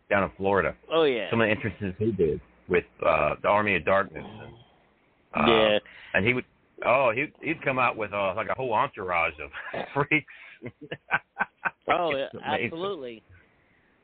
down 0.09 0.23
in 0.23 0.31
Florida. 0.37 0.75
Oh 0.91 1.03
yeah. 1.03 1.29
Some 1.29 1.41
of 1.41 1.47
the 1.47 1.51
entrances 1.51 1.93
he 1.97 2.11
did 2.11 2.41
with 2.67 2.85
uh, 3.05 3.35
the 3.41 3.47
Army 3.47 3.75
of 3.75 3.85
Darkness. 3.85 4.25
And, 5.33 5.49
uh, 5.49 5.51
Yeah. 5.51 5.79
And 6.13 6.25
he 6.25 6.33
would, 6.33 6.45
oh, 6.85 7.11
he 7.13 7.27
he'd 7.41 7.61
come 7.63 7.79
out 7.79 7.97
with 7.97 8.13
uh, 8.13 8.33
like 8.35 8.47
a 8.49 8.53
whole 8.53 8.73
entourage 8.73 9.33
of 9.43 9.85
freaks. 9.93 10.33
Oh, 11.89 12.13
yeah, 12.13 12.27
absolutely. 12.43 13.23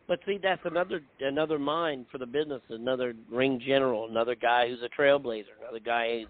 But 0.07 0.19
see, 0.25 0.39
that's 0.41 0.61
another 0.65 1.01
another 1.19 1.59
mind 1.59 2.05
for 2.11 2.17
the 2.17 2.25
business. 2.25 2.61
Another 2.69 3.13
ring 3.31 3.61
general, 3.65 4.09
another 4.09 4.35
guy 4.35 4.67
who's 4.67 4.79
a 4.81 5.01
trailblazer, 5.01 5.55
another 5.61 5.79
guy 5.79 6.19
who's 6.19 6.27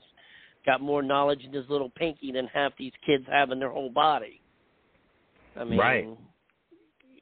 got 0.66 0.82
more 0.82 1.02
knowledge 1.02 1.44
in 1.44 1.54
his 1.54 1.66
little 1.70 1.90
pinky 1.90 2.32
than 2.32 2.48
half 2.48 2.74
these 2.78 2.94
kids 3.06 3.26
have 3.30 3.52
in 3.52 3.60
their 3.60 3.70
whole 3.70 3.90
body. 3.90 4.40
I 5.56 5.64
mean, 5.64 5.80
Right. 5.80 6.08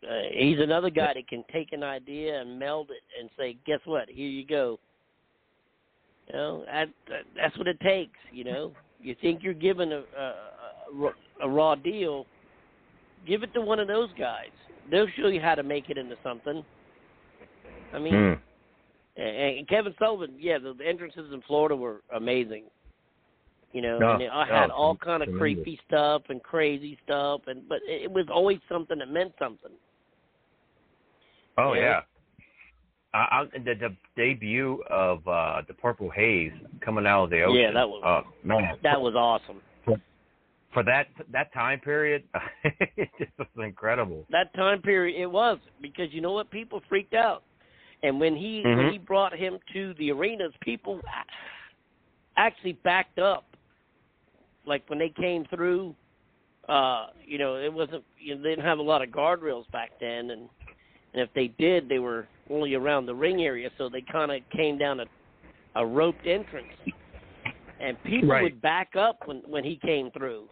uh, 0.07 0.21
he's 0.31 0.59
another 0.59 0.89
guy 0.89 1.13
that 1.13 1.27
can 1.27 1.43
take 1.51 1.73
an 1.73 1.83
idea 1.83 2.39
and 2.39 2.57
meld 2.57 2.91
it 2.91 3.03
and 3.19 3.29
say, 3.37 3.57
"Guess 3.65 3.79
what? 3.85 4.09
Here 4.09 4.29
you 4.29 4.45
go." 4.45 4.79
You 6.27 6.33
know, 6.33 6.65
that, 6.65 6.89
that 7.09 7.23
that's 7.35 7.57
what 7.57 7.67
it 7.67 7.79
takes. 7.81 8.17
You 8.31 8.45
know, 8.45 8.73
you 9.01 9.15
think 9.15 9.43
you're 9.43 9.53
given 9.53 9.91
a, 9.91 10.03
a, 10.17 10.23
a, 11.05 11.13
a 11.41 11.49
raw 11.49 11.75
deal, 11.75 12.25
give 13.27 13.43
it 13.43 13.53
to 13.53 13.61
one 13.61 13.79
of 13.79 13.87
those 13.87 14.09
guys. 14.17 14.51
They'll 14.89 15.07
show 15.17 15.27
you 15.27 15.41
how 15.41 15.55
to 15.55 15.63
make 15.63 15.89
it 15.89 15.97
into 15.97 16.15
something. 16.23 16.63
I 17.93 17.99
mean, 17.99 18.13
Hmm. 18.13 19.21
and, 19.21 19.67
Kevin 19.67 19.93
Sullivan, 19.99 20.35
yeah, 20.39 20.57
the, 20.57 20.73
the 20.73 20.87
entrances 20.87 21.33
in 21.33 21.41
Florida 21.41 21.75
were 21.75 22.01
amazing. 22.15 22.63
You 23.73 23.81
know, 23.81 23.99
No, 23.99 24.11
and 24.13 24.21
they 24.21 24.27
all 24.27 24.45
no, 24.45 24.53
had 24.53 24.69
all 24.69 24.95
kind 24.97 25.23
of 25.23 25.29
tremendous. 25.29 25.63
creepy 25.63 25.79
stuff 25.87 26.23
and 26.29 26.43
crazy 26.43 26.97
stuff, 27.05 27.41
and 27.47 27.67
but 27.69 27.79
it, 27.87 28.03
it 28.03 28.11
was 28.11 28.25
always 28.33 28.59
something 28.69 28.99
that 28.99 29.09
meant 29.09 29.33
something. 29.39 29.71
Oh 31.57 31.73
Yeah. 31.73 31.81
yeah. 31.81 31.99
I, 33.13 33.17
I, 33.17 33.43
the, 33.53 33.73
the 33.75 33.95
debut 34.15 34.81
of 34.89 35.27
uh 35.27 35.61
the 35.67 35.73
Purple 35.73 36.09
Haze 36.09 36.51
coming 36.83 37.05
out 37.05 37.25
of 37.25 37.29
the 37.29 37.41
ocean. 37.43 37.55
Yeah, 37.61 37.71
that 37.73 37.87
was- 37.87 38.23
uh, 38.25 38.47
man, 38.47 38.77
That 38.83 38.99
was 39.01 39.15
awesome. 39.15 39.61
for 40.73 40.83
that 40.83 41.07
that 41.31 41.53
time 41.53 41.79
period. 41.81 42.23
it 42.63 43.09
just 43.19 43.31
was 43.37 43.47
incredible. 43.57 44.25
That 44.31 44.53
time 44.53 44.81
period, 44.81 45.21
it 45.21 45.27
was 45.29 45.59
because 45.81 46.07
you 46.11 46.21
know 46.21 46.31
what? 46.31 46.49
People 46.51 46.81
freaked 46.87 47.13
out, 47.13 47.43
and 48.03 48.17
when 48.19 48.35
he 48.35 48.61
when 48.63 48.77
Mhm. 48.77 48.91
he 48.93 48.97
brought 48.97 49.33
him 49.33 49.59
to 49.73 49.93
the 49.95 50.11
arenas, 50.11 50.53
people 50.61 51.01
actually 52.37 52.73
backed 52.83 53.19
up. 53.19 53.43
Like 54.65 54.83
when 54.87 54.99
they 54.99 55.09
came 55.09 55.45
through, 55.45 55.95
uh, 56.69 57.07
you 57.25 57.37
know, 57.37 57.55
it 57.55 57.71
wasn't 57.71 58.03
you 58.19 58.35
know, 58.35 58.41
they 58.41 58.49
didn't 58.49 58.65
have 58.65 58.79
a 58.79 58.83
lot 58.83 59.01
of 59.01 59.09
guardrails 59.09 59.69
back 59.71 59.91
then, 59.99 60.31
and 60.31 60.49
and 61.13 61.21
if 61.21 61.29
they 61.33 61.47
did, 61.59 61.89
they 61.89 61.99
were 61.99 62.27
only 62.49 62.75
around 62.75 63.05
the 63.05 63.15
ring 63.15 63.43
area, 63.43 63.69
so 63.77 63.89
they 63.89 64.03
kind 64.11 64.31
of 64.31 64.41
came 64.55 64.77
down 64.77 64.99
a 64.99 65.05
a 65.75 65.85
roped 65.85 66.27
entrance, 66.27 66.67
and 67.79 68.01
people 68.03 68.29
Right. 68.29 68.43
would 68.43 68.61
back 68.61 68.95
up 68.95 69.19
when 69.25 69.41
when 69.47 69.63
he 69.63 69.77
came 69.77 70.11
through. 70.11 70.47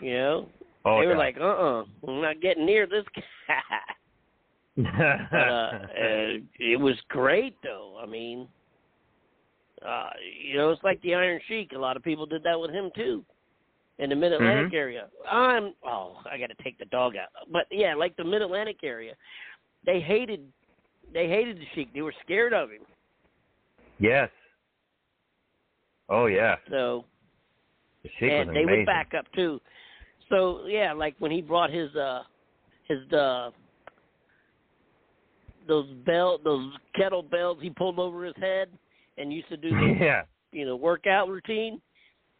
You 0.00 0.14
know, 0.14 0.48
Oh, 0.84 1.00
they 1.00 1.06
were 1.06 1.12
yeah. 1.12 1.18
like, 1.18 1.36
"Uh, 1.38 1.44
uh-uh, 1.44 1.84
I'm 2.08 2.20
not 2.20 2.40
getting 2.40 2.66
near 2.66 2.86
this 2.86 3.04
guy." 3.48 3.62
but 4.76 5.38
uh, 5.38 5.70
uh, 5.72 6.38
it 6.58 6.80
was 6.80 7.00
great, 7.08 7.54
though. 7.62 7.98
I 8.02 8.06
mean, 8.06 8.48
uh, 9.86 10.10
you 10.46 10.56
know, 10.56 10.70
it's 10.70 10.82
like 10.82 11.00
the 11.02 11.14
Iron 11.14 11.40
Sheik. 11.48 11.72
A 11.74 11.78
lot 11.78 11.96
of 11.96 12.02
people 12.02 12.26
did 12.26 12.42
that 12.44 12.58
with 12.60 12.70
him 12.70 12.90
too, 12.94 13.24
in 13.98 14.10
the 14.10 14.16
Mid 14.16 14.32
Atlantic 14.32 14.70
Mhm. 14.72 14.74
area. 14.74 15.08
I'm 15.30 15.74
oh, 15.84 16.20
I 16.30 16.38
got 16.38 16.48
to 16.48 16.62
take 16.62 16.78
the 16.78 16.84
dog 16.86 17.16
out. 17.16 17.28
But 17.50 17.66
yeah, 17.70 17.94
like 17.94 18.16
the 18.16 18.24
Mid 18.24 18.42
Atlantic 18.42 18.78
area, 18.82 19.14
they 19.84 20.00
hated 20.00 20.52
they 21.12 21.28
hated 21.28 21.58
the 21.58 21.66
Sheik. 21.74 21.92
They 21.92 22.02
were 22.02 22.14
scared 22.24 22.52
of 22.52 22.70
him. 22.70 22.82
yes. 23.98 24.30
Oh 26.08 26.26
yeah. 26.26 26.56
So 26.70 27.04
The 28.02 28.10
Sheik 28.18 28.30
and 28.32 28.48
was 28.48 28.54
they 28.54 28.62
amazing. 28.62 28.78
would 28.80 28.86
back 28.86 29.12
up 29.14 29.26
too. 29.34 29.60
So 30.28 30.66
yeah, 30.66 30.92
like 30.92 31.14
when 31.18 31.30
he 31.30 31.40
brought 31.42 31.70
his 31.70 31.94
uh 31.96 32.22
his 32.88 33.10
uh 33.12 33.50
those 35.68 35.86
bell 36.04 36.38
those 36.42 36.72
kettlebells 36.98 37.60
he 37.62 37.70
pulled 37.70 37.98
over 37.98 38.24
his 38.24 38.34
head 38.36 38.68
and 39.18 39.32
used 39.32 39.48
to 39.48 39.56
do 39.56 39.70
the 39.80 39.96
yeah. 40.00 40.22
you 40.52 40.64
know 40.66 40.76
workout 40.76 41.28
routine. 41.28 41.80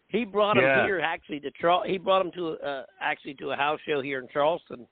He 0.08 0.24
brought 0.24 0.58
him 0.58 0.64
Yeah. 0.64 0.84
here 0.84 1.00
actually 1.00 1.40
to 1.40 1.50
Char- 1.60 1.86
he 1.86 1.98
brought 1.98 2.24
him 2.26 2.32
to 2.32 2.50
uh 2.58 2.84
actually 3.00 3.34
to 3.34 3.50
a 3.52 3.56
house 3.56 3.80
show 3.86 4.00
here 4.00 4.18
in 4.20 4.28
Charleston. 4.32 4.86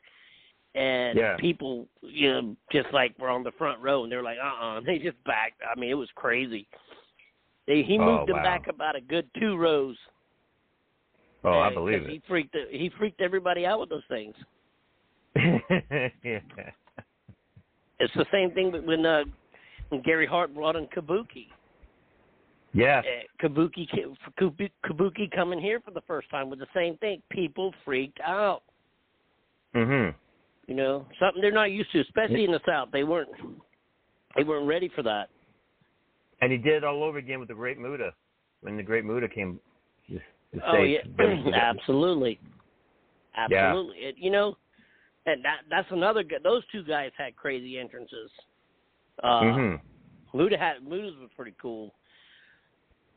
And 0.75 1.19
Yeah. 1.19 1.37
people, 1.37 1.89
you 2.01 2.33
know, 2.33 2.57
just 2.71 2.93
like 2.93 3.19
were 3.19 3.29
on 3.29 3.43
the 3.43 3.51
front 3.53 3.81
row, 3.81 4.05
and 4.05 4.13
they're 4.13 4.23
like, 4.23 4.39
"Uh, 4.43 4.65
uh 4.65 4.81
They 4.81 4.99
just 4.99 5.23
backed. 5.25 5.61
I 5.69 5.79
mean, 5.79 5.91
it 5.91 5.95
was 5.95 6.09
crazy. 6.15 6.69
They 7.67 7.83
he 7.83 7.99
Oh, 7.99 8.05
moved 8.05 8.31
him 8.31 8.37
wow. 8.37 8.43
back 8.43 8.69
about 8.69 8.97
a 8.97 9.01
good 9.01 9.29
two 9.39 9.57
rows. 9.57 9.97
Oh, 11.43 11.59
I 11.59 11.73
believe 11.73 12.03
it. 12.03 12.11
He 12.11 12.23
freaked 12.29 12.57
he 12.71 12.89
freaked 12.99 13.21
everybody 13.21 13.67
out 13.67 13.81
with 13.81 13.89
those 13.89 14.05
things. 14.09 14.35
yeah. 15.37 16.41
It's 17.99 18.15
the 18.15 18.27
same 18.33 18.51
thing 18.53 18.73
when 18.87 19.05
uh, 19.05 19.25
when 19.89 20.03
Gary 20.03 20.27
Hart 20.27 20.55
brought 20.55 20.77
in 20.77 20.87
Kabuki. 20.87 21.49
Yes. 22.73 23.05
Uh, 23.05 23.47
Kabuki 23.49 23.89
Kabuki 24.39 25.31
coming 25.33 25.61
here 25.61 25.81
for 25.81 25.91
the 25.91 26.03
first 26.03 26.31
time 26.31 26.51
was 26.51 26.59
the 26.61 26.67
same 26.75 26.97
thing. 26.99 27.21
People 27.31 27.75
freaked 27.85 28.21
out. 28.21 28.63
Mhm. 29.75 30.15
You 30.67 30.75
know, 30.75 31.07
something 31.19 31.43
they're 31.43 31.51
not 31.51 31.73
used 31.73 31.91
to, 31.93 32.01
especially 32.01 32.45
in 32.45 32.53
the 32.53 32.61
South. 32.67 32.91
They 32.93 33.03
weren't 33.05 33.31
they 34.37 34.45
weren't 34.45 34.67
ready 34.67 34.89
for 34.89 35.03
that. 35.03 35.31
And 36.41 36.53
he 36.53 36.59
did 36.59 36.75
it 36.75 36.85
all 36.85 37.03
over 37.03 37.19
again 37.19 37.41
with 37.41 37.49
the 37.49 37.55
Great 37.55 37.79
Muta 37.79 38.15
when 38.61 38.77
the 38.77 38.83
Great 38.83 39.05
Muta 39.05 39.29
came. 39.29 39.59
Just 40.09 40.23
to 40.55 40.61
Oh 40.67 40.83
yeah, 40.83 41.01
absolutely, 41.55 42.39
absolutely. 43.37 43.97
It, 43.99 44.15
you 44.17 44.31
know, 44.31 44.57
and 45.27 45.45
that 45.45 45.63
that's 45.69 45.91
another. 45.91 46.23
gu- 46.23 46.39
Those 46.43 46.63
two 46.71 46.85
guys 46.85 47.11
had 47.19 47.35
crazy 47.37 47.79
entrances. 47.79 48.31
Uh, 49.23 49.43
Mhm. 49.43 49.81
Muta 50.35 50.57
had 50.57 50.83
Muta's 50.87 51.17
was 51.17 51.31
pretty 51.37 51.55
cool. 51.61 51.93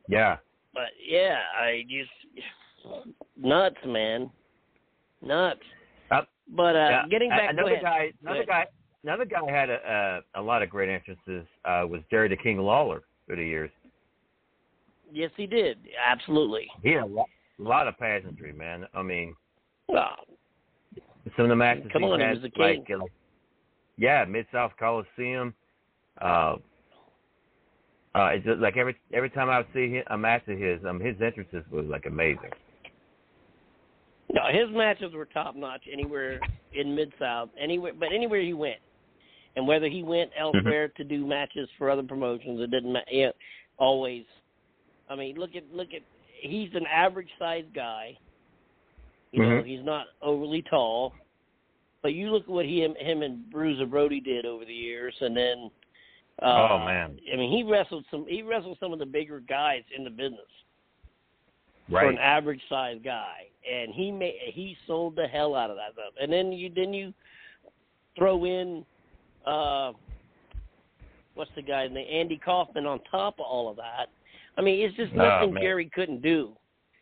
Yeah. 0.08 0.38
But 0.74 0.90
yeah, 1.08 1.38
I 1.60 1.84
just 1.90 2.10
nuts, 3.38 3.78
man, 3.86 4.30
nuts. 5.22 5.60
Uh, 6.12 6.22
But 6.50 6.76
uh, 6.76 6.90
yeah. 6.90 7.04
getting 7.10 7.30
back, 7.30 7.52
another 7.52 7.80
guy, 7.82 8.12
another 8.22 8.46
guy, 8.46 8.66
another 9.04 9.26
guy 9.26 9.52
had 9.52 9.70
a 9.70 10.22
a, 10.36 10.42
a 10.42 10.44
lot 10.44 10.62
of 10.64 10.70
great 10.70 10.90
entrances. 10.90 11.48
Uh, 11.64 11.86
was 11.88 12.02
Jerry 12.10 12.28
the 12.28 12.36
King 12.38 12.58
Lawler 12.58 13.04
through 13.28 13.38
the 13.38 13.46
years. 13.46 13.72
Yes, 15.12 15.30
he 15.38 15.46
did. 15.46 15.78
Absolutely. 16.04 16.68
He 16.82 16.90
had 16.90 17.04
a 17.04 17.06
lot, 17.06 17.28
a 17.60 17.62
lot 17.62 17.88
of 17.88 17.98
pageantry, 18.00 18.52
man. 18.52 18.88
I 18.96 19.04
mean, 19.04 19.36
Well, 19.88 20.16
some 21.36 21.46
of 21.46 21.50
the 21.50 21.56
matches 21.56 21.86
Come 21.94 22.02
he 22.02 22.08
on, 22.10 22.20
he 22.20 22.26
had, 22.26 22.34
was 22.34 22.42
the 22.42 22.50
king. 22.50 22.80
like, 22.80 23.00
uh, 23.00 23.06
yeah, 23.96 24.26
Mid 24.26 24.48
South 24.52 24.72
Coliseum. 24.80 25.54
Uh, 26.20 26.56
uh, 28.16 28.26
it's 28.28 28.46
just 28.46 28.60
like 28.60 28.78
every 28.78 28.96
every 29.12 29.30
time 29.30 29.50
I 29.50 29.66
see 29.74 29.90
him, 29.90 30.04
a 30.08 30.18
match 30.18 30.44
of 30.48 30.58
his, 30.60 30.80
um, 30.88 31.00
his 31.00 31.16
entrances 31.22 31.64
was 31.72 31.86
like 31.88 32.06
amazing. 32.06 32.52
no, 34.32 34.42
his 34.52 34.70
matches 34.76 35.14
were 35.14 35.26
top 35.26 35.56
notch 35.56 35.84
anywhere 35.92 36.40
in 36.74 36.96
Mid 36.96 37.12
South, 37.20 37.50
anywhere, 37.60 37.94
but 38.00 38.10
anywhere 38.14 38.42
he 38.42 38.54
went. 38.54 38.80
And 39.56 39.68
whether 39.68 39.88
he 39.88 40.02
went 40.02 40.32
elsewhere 40.40 40.88
to 40.90 41.04
do 41.04 41.28
matches 41.28 41.70
for 41.78 41.90
other 41.90 42.02
promotions, 42.04 42.60
it 42.60 42.72
didn't 42.72 42.92
matter. 42.92 43.32
Always. 43.78 44.26
I 45.10 45.16
mean, 45.16 45.36
look 45.38 45.56
at 45.56 45.64
look 45.72 45.90
at. 45.94 46.02
He's 46.42 46.70
an 46.74 46.86
average 46.88 47.30
sized 47.40 47.74
guy. 47.74 48.18
You 49.32 49.42
know, 49.42 49.62
Mhm. 49.62 49.68
he's 49.68 49.84
not 49.84 50.08
overly 50.22 50.62
tall. 50.64 51.14
But 52.02 52.14
you 52.14 52.32
look 52.32 52.44
at 52.44 52.50
what 52.50 52.66
he 52.66 52.82
him 52.82 53.22
and 53.22 53.50
Bruiser 53.50 53.86
Brody 53.86 54.20
did 54.20 54.46
over 54.46 54.66
the 54.66 54.74
years, 54.74 55.16
and 55.22 55.36
then. 55.36 55.72
Uh, 56.42 56.68
Oh, 56.72 56.80
man. 56.80 57.18
I 57.32 57.36
mean, 57.38 57.52
he 57.52 57.64
wrestled 57.64 58.06
some. 58.10 58.26
He 58.28 58.42
wrestled 58.42 58.78
some 58.80 58.92
of 58.94 59.00
the 59.00 59.06
bigger 59.06 59.40
guys 59.40 59.84
in 59.96 60.04
the 60.04 60.10
business 60.10 60.40
Right. 61.90 62.04
for 62.04 62.10
an 62.10 62.18
average 62.18 62.62
sized 62.70 63.04
guy, 63.04 63.46
and 63.72 63.94
he 63.94 64.12
made 64.12 64.36
he 64.54 64.76
sold 64.88 65.16
the 65.16 65.28
hell 65.28 65.54
out 65.56 65.70
of 65.70 65.76
that 65.78 65.94
stuff. 65.94 66.14
And 66.22 66.32
then 66.32 66.52
you 66.52 66.70
then 66.76 66.94
you 66.94 67.14
throw 68.18 68.46
in 68.46 68.86
uh 69.46 69.92
what's 71.36 71.52
the 71.56 71.62
guy's 71.62 71.92
name 71.92 72.08
Andy 72.12 72.38
Kaufman 72.44 72.86
on 72.86 73.00
top 73.12 73.36
of 73.40 73.46
all 73.46 73.70
of 73.70 73.76
that. 73.78 74.08
I 74.58 74.62
mean, 74.62 74.80
it's 74.86 74.96
just 74.96 75.12
Oh, 75.14 75.18
nothing 75.18 75.54
man. 75.54 75.64
Jerry 75.64 75.90
couldn't 75.94 76.22
do. 76.22 76.54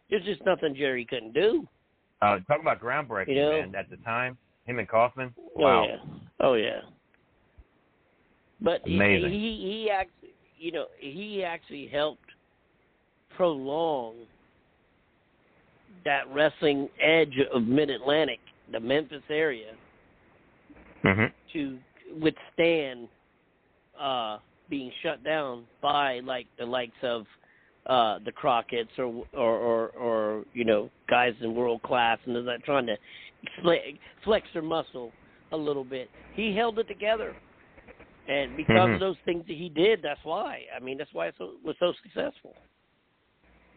There's 0.09 0.23
just 0.25 0.43
nothing 0.45 0.73
Jerry 0.75 1.05
couldn't 1.05 1.33
do. 1.33 1.67
Uh, 2.21 2.39
talk 2.47 2.59
about 2.61 2.79
groundbreaking, 2.81 3.29
You 3.29 3.41
know? 3.41 3.51
man. 3.61 3.75
At 3.75 3.89
the 3.89 3.97
time, 3.97 4.37
him 4.65 4.79
and 4.79 4.87
Kaufman. 4.87 5.33
Oh 5.57 5.61
Wow. 5.61 5.85
yeah. 5.87 5.97
Oh 6.39 6.53
yeah. 6.55 6.81
But 8.61 8.81
he, 8.85 8.95
Amazing. 8.95 9.31
he 9.31 9.37
he 9.37 9.89
actually 9.89 10.29
you 10.57 10.71
know 10.71 10.85
he 10.99 11.43
actually 11.43 11.87
helped 11.87 12.23
prolong 13.35 14.15
that 16.05 16.23
wrestling 16.33 16.89
edge 17.01 17.37
of 17.53 17.63
Mid 17.63 17.89
Atlantic, 17.89 18.39
the 18.71 18.79
Memphis 18.79 19.23
area, 19.29 19.73
hmm 21.03 21.25
to 21.53 21.77
withstand 22.21 23.07
uh 23.99 24.37
being 24.69 24.91
shut 25.03 25.23
down 25.23 25.65
by 25.81 26.19
like 26.21 26.47
the 26.57 26.65
likes 26.65 26.91
of 27.03 27.25
uh 27.87 28.19
the 28.25 28.31
Crockett's 28.31 28.91
or 28.97 29.25
or 29.33 29.57
or, 29.57 29.87
or 29.89 30.45
you 30.53 30.63
know 30.63 30.89
guys 31.09 31.33
in 31.41 31.55
world 31.55 31.81
class 31.83 32.19
and 32.25 32.35
they're 32.47 32.57
trying 32.59 32.85
to 32.85 32.95
flex 34.23 34.47
their 34.53 34.61
muscle 34.61 35.11
a 35.51 35.57
little 35.57 35.83
bit. 35.83 36.09
He 36.35 36.55
held 36.55 36.79
it 36.79 36.87
together, 36.87 37.35
and 38.31 38.55
because 38.55 38.89
Mhm. 38.89 38.93
of 38.93 38.99
those 38.99 39.17
things 39.25 39.45
that 39.47 39.57
he 39.57 39.67
did, 39.67 40.01
that's 40.01 40.23
why. 40.23 40.65
I 40.73 40.79
mean, 40.79 40.97
that's 40.97 41.13
why 41.13 41.27
it 41.27 41.35
so, 41.37 41.57
was 41.63 41.75
so 41.79 41.91
successful. 42.01 42.55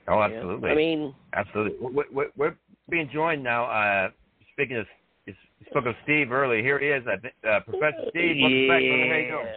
Oh, 0.06 0.12
you 0.12 0.18
know? 0.18 0.22
absolutely. 0.22 0.70
I 0.70 0.74
mean, 0.74 1.14
Absolutely. 1.32 1.78
We're, 1.80 2.04
we're, 2.12 2.30
we're 2.36 2.56
being 2.88 3.08
joined 3.12 3.42
now. 3.42 3.64
Uh, 3.64 4.10
speaking 4.52 4.76
of, 4.76 4.86
you 5.26 5.34
spoke 5.70 5.86
of 5.86 5.96
Steve 6.04 6.30
early. 6.30 6.62
Here 6.62 6.78
he 6.78 6.86
is, 6.86 7.04
I 7.08 7.16
think, 7.16 7.34
uh, 7.48 7.60
Professor 7.60 8.10
Steve. 8.10 8.36
Welcome 8.40 8.68
back, 8.68 8.82
brother. 8.82 9.08
How 9.08 9.16
you 9.16 9.28
doing? 9.28 9.54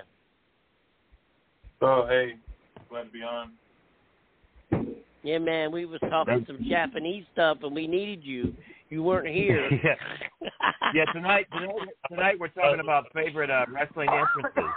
Oh, 1.82 2.08
hey, 2.08 2.36
glad 2.89 3.04
to 3.04 3.12
be 3.12 3.22
on. 3.22 3.52
yeah, 5.22 5.38
man, 5.38 5.72
we 5.72 5.86
was 5.86 6.00
talking 6.10 6.43
some 6.48 6.64
Japanese 6.68 7.26
stuff, 7.34 7.60
and 7.62 7.76
we 7.76 7.86
needed 7.86 8.24
you. 8.24 8.56
You 8.90 9.04
weren't 9.04 9.28
here. 9.34 9.70
yeah. 9.84 9.96
Yeah. 10.94 11.06
Tonight, 11.14 11.48
tonight, 11.54 11.76
tonight 12.10 12.40
we're 12.40 12.48
talking 12.50 12.80
about 12.80 13.06
favorite 13.14 13.50
uh, 13.50 13.66
wrestling 13.72 14.10
entrances. 14.10 14.72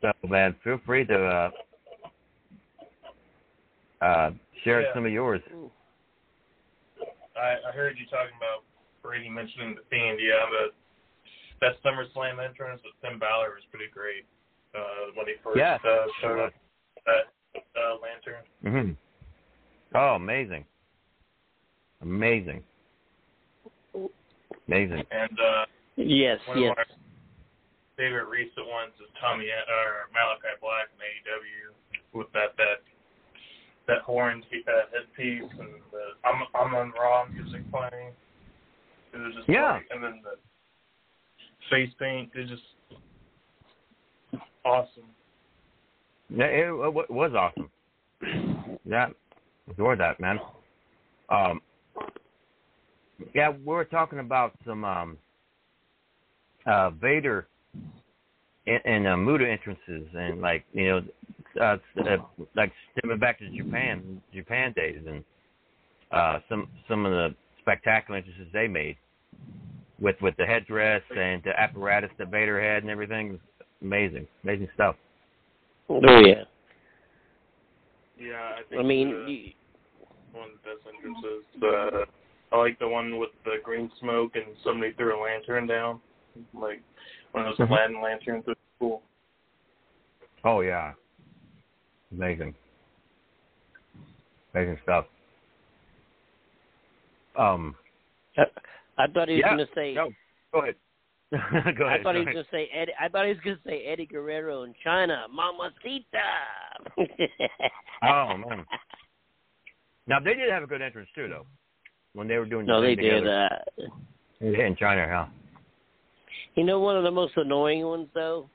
So, 0.00 0.12
man, 0.28 0.54
feel 0.64 0.80
free 0.86 1.04
to 1.06 1.14
uh, 1.24 1.50
uh, 4.04 4.30
share 4.64 4.82
Yeah. 4.82 4.94
some 4.94 5.04
of 5.06 5.12
yours. 5.12 5.42
I, 7.36 7.56
I 7.68 7.72
heard 7.72 7.96
you 7.98 8.06
talking 8.06 8.36
about 8.36 8.64
Brady 9.02 9.28
mentioning 9.28 9.74
the 9.74 9.82
Fiend. 9.90 10.18
Yeah, 10.20 10.44
the 10.50 10.66
that 11.60 11.82
SummerSlam 11.84 12.42
entrance 12.42 12.80
with 12.84 12.94
Finn 13.02 13.18
Balor 13.18 13.50
was 13.50 13.62
pretty 13.70 13.90
great. 13.92 14.24
Uh, 14.74 15.10
when 15.14 15.26
he 15.26 15.34
first 15.42 15.58
Yeah. 15.58 15.78
uh, 15.84 16.06
showed 16.22 16.38
up 16.46 16.52
that 17.06 17.60
uh, 17.76 17.96
lantern. 18.00 18.44
hmm 18.62 18.92
Oh, 19.94 20.14
amazing. 20.14 20.64
Amazing. 22.02 22.62
Amazing. 24.70 25.02
And 25.10 25.34
uh, 25.34 25.64
Yes, 25.96 26.38
one 26.46 26.62
yes. 26.62 26.70
of 26.70 26.78
our 26.78 26.86
favorite 27.96 28.28
recent 28.30 28.66
ones 28.70 28.92
is 29.02 29.10
Tommy 29.20 29.46
or 29.50 30.06
Malakai 30.14 30.54
Black 30.62 30.86
in 30.94 31.02
AEW 31.02 31.74
with 32.16 32.32
that 32.32 32.56
that 32.56 32.80
that 33.88 34.02
horn 34.02 34.42
uh, 34.46 34.70
headpiece 34.94 35.50
and 35.58 35.68
the 35.90 36.14
I'm 36.24 36.42
I'm 36.54 36.74
on 36.74 36.92
Raw 36.92 37.26
music 37.26 37.62
playing. 37.72 38.14
It 39.12 39.18
was 39.18 39.34
just 39.34 39.48
Yeah. 39.48 39.80
great. 39.80 39.90
and 39.90 40.04
then 40.04 40.22
the 40.22 40.38
face 41.68 41.90
paint 41.98 42.30
is 42.36 42.48
just 42.48 42.62
awesome. 44.64 45.10
Yeah, 46.30 46.46
it, 46.46 46.68
it 46.68 47.10
was 47.10 47.32
awesome. 47.34 47.70
Yeah, 48.84 49.08
enjoyed 49.68 49.98
that, 49.98 50.20
man. 50.20 50.38
Um, 51.28 51.60
yeah, 53.34 53.50
we 53.50 53.64
were 53.64 53.84
talking 53.84 54.18
about 54.18 54.52
some 54.66 54.84
um, 54.84 55.18
uh, 56.66 56.90
Vader 56.90 57.46
and, 58.66 58.80
and 58.84 59.06
uh, 59.06 59.16
Muta 59.16 59.48
entrances, 59.48 60.08
and 60.14 60.40
like 60.40 60.64
you 60.72 60.88
know, 60.88 61.00
uh, 61.60 61.76
uh, 62.00 62.16
like 62.56 62.72
stemming 62.96 63.18
back 63.18 63.38
to 63.38 63.50
Japan, 63.50 64.20
Japan 64.34 64.72
days, 64.74 65.02
and 65.06 65.24
uh, 66.12 66.38
some 66.48 66.68
some 66.88 67.06
of 67.06 67.12
the 67.12 67.34
spectacular 67.60 68.18
entrances 68.18 68.46
they 68.52 68.68
made 68.68 68.96
with 70.00 70.16
with 70.20 70.36
the 70.36 70.46
headdress 70.46 71.02
and 71.16 71.42
the 71.44 71.58
apparatus 71.58 72.10
that 72.18 72.30
Vader 72.30 72.60
had 72.60 72.82
and 72.82 72.90
everything. 72.90 73.38
Amazing, 73.82 74.26
amazing 74.44 74.68
stuff. 74.74 74.96
Oh 75.88 76.00
yeah. 76.02 76.44
Yeah, 78.18 78.50
I 78.58 78.62
think 78.68 78.80
I 78.80 78.84
mean, 78.84 79.08
uh, 79.08 79.26
you, 79.26 79.52
one 80.32 80.48
of 80.50 80.56
the 80.62 80.68
best 80.68 80.86
entrances. 80.94 81.44
Uh, 81.62 82.04
I 82.52 82.56
like 82.56 82.78
the 82.78 82.88
one 82.88 83.18
with 83.18 83.30
the 83.44 83.56
green 83.62 83.90
smoke 84.00 84.32
and 84.34 84.44
somebody 84.64 84.92
threw 84.94 85.18
a 85.18 85.22
lantern 85.22 85.66
down, 85.66 86.00
like 86.52 86.82
one 87.32 87.46
of 87.46 87.56
those 87.56 87.66
Mhm. 87.66 87.70
Aladdin 87.70 88.00
lanterns. 88.02 88.44
It 88.46 88.48
was 88.48 88.56
cool. 88.78 89.02
Oh 90.44 90.60
yeah, 90.60 90.94
amazing, 92.12 92.54
amazing 94.54 94.78
stuff. 94.82 95.06
Um, 97.36 97.76
I 98.98 99.06
thought 99.06 99.28
he 99.28 99.34
was 99.34 99.42
yeah, 99.44 99.54
going 99.54 99.66
to 99.66 99.74
say. 99.74 99.94
no, 99.94 100.10
go 100.52 100.60
ahead. 100.60 100.74
go 101.30 101.86
ahead. 101.86 102.00
I 102.00 102.02
thought 102.02 102.14
he 102.16 102.20
was 102.22 102.26
ahead. 102.26 102.34
going 102.34 102.44
to 102.44 102.50
say 102.50 102.68
Eddie. 102.74 102.92
I 103.00 103.08
thought 103.08 103.26
he 103.26 103.32
was 103.32 103.40
going 103.44 103.56
to 103.56 103.62
say 103.64 103.84
Eddie 103.84 104.06
Guerrero 104.06 104.64
in 104.64 104.74
China, 104.82 105.26
Mamacita. 105.32 106.18
Oh 108.02 108.36
man. 108.36 108.66
Now 110.06 110.18
they 110.18 110.34
did 110.34 110.50
have 110.50 110.62
a 110.62 110.66
good 110.66 110.82
entrance 110.82 111.08
too, 111.14 111.28
though, 111.28 111.46
when 112.14 112.28
they 112.28 112.36
were 112.38 112.46
doing. 112.46 112.66
the 112.66 112.72
no, 112.72 112.80
they 112.80 112.94
did 112.94 113.24
that. 113.24 113.68
Uh, 113.78 113.86
yeah, 114.40 114.66
in 114.66 114.76
China, 114.76 115.06
huh? 115.08 115.26
You 116.56 116.64
know, 116.64 116.80
one 116.80 116.96
of 116.96 117.04
the 117.04 117.10
most 117.10 117.34
annoying 117.36 117.84
ones 117.84 118.08
though. 118.14 118.48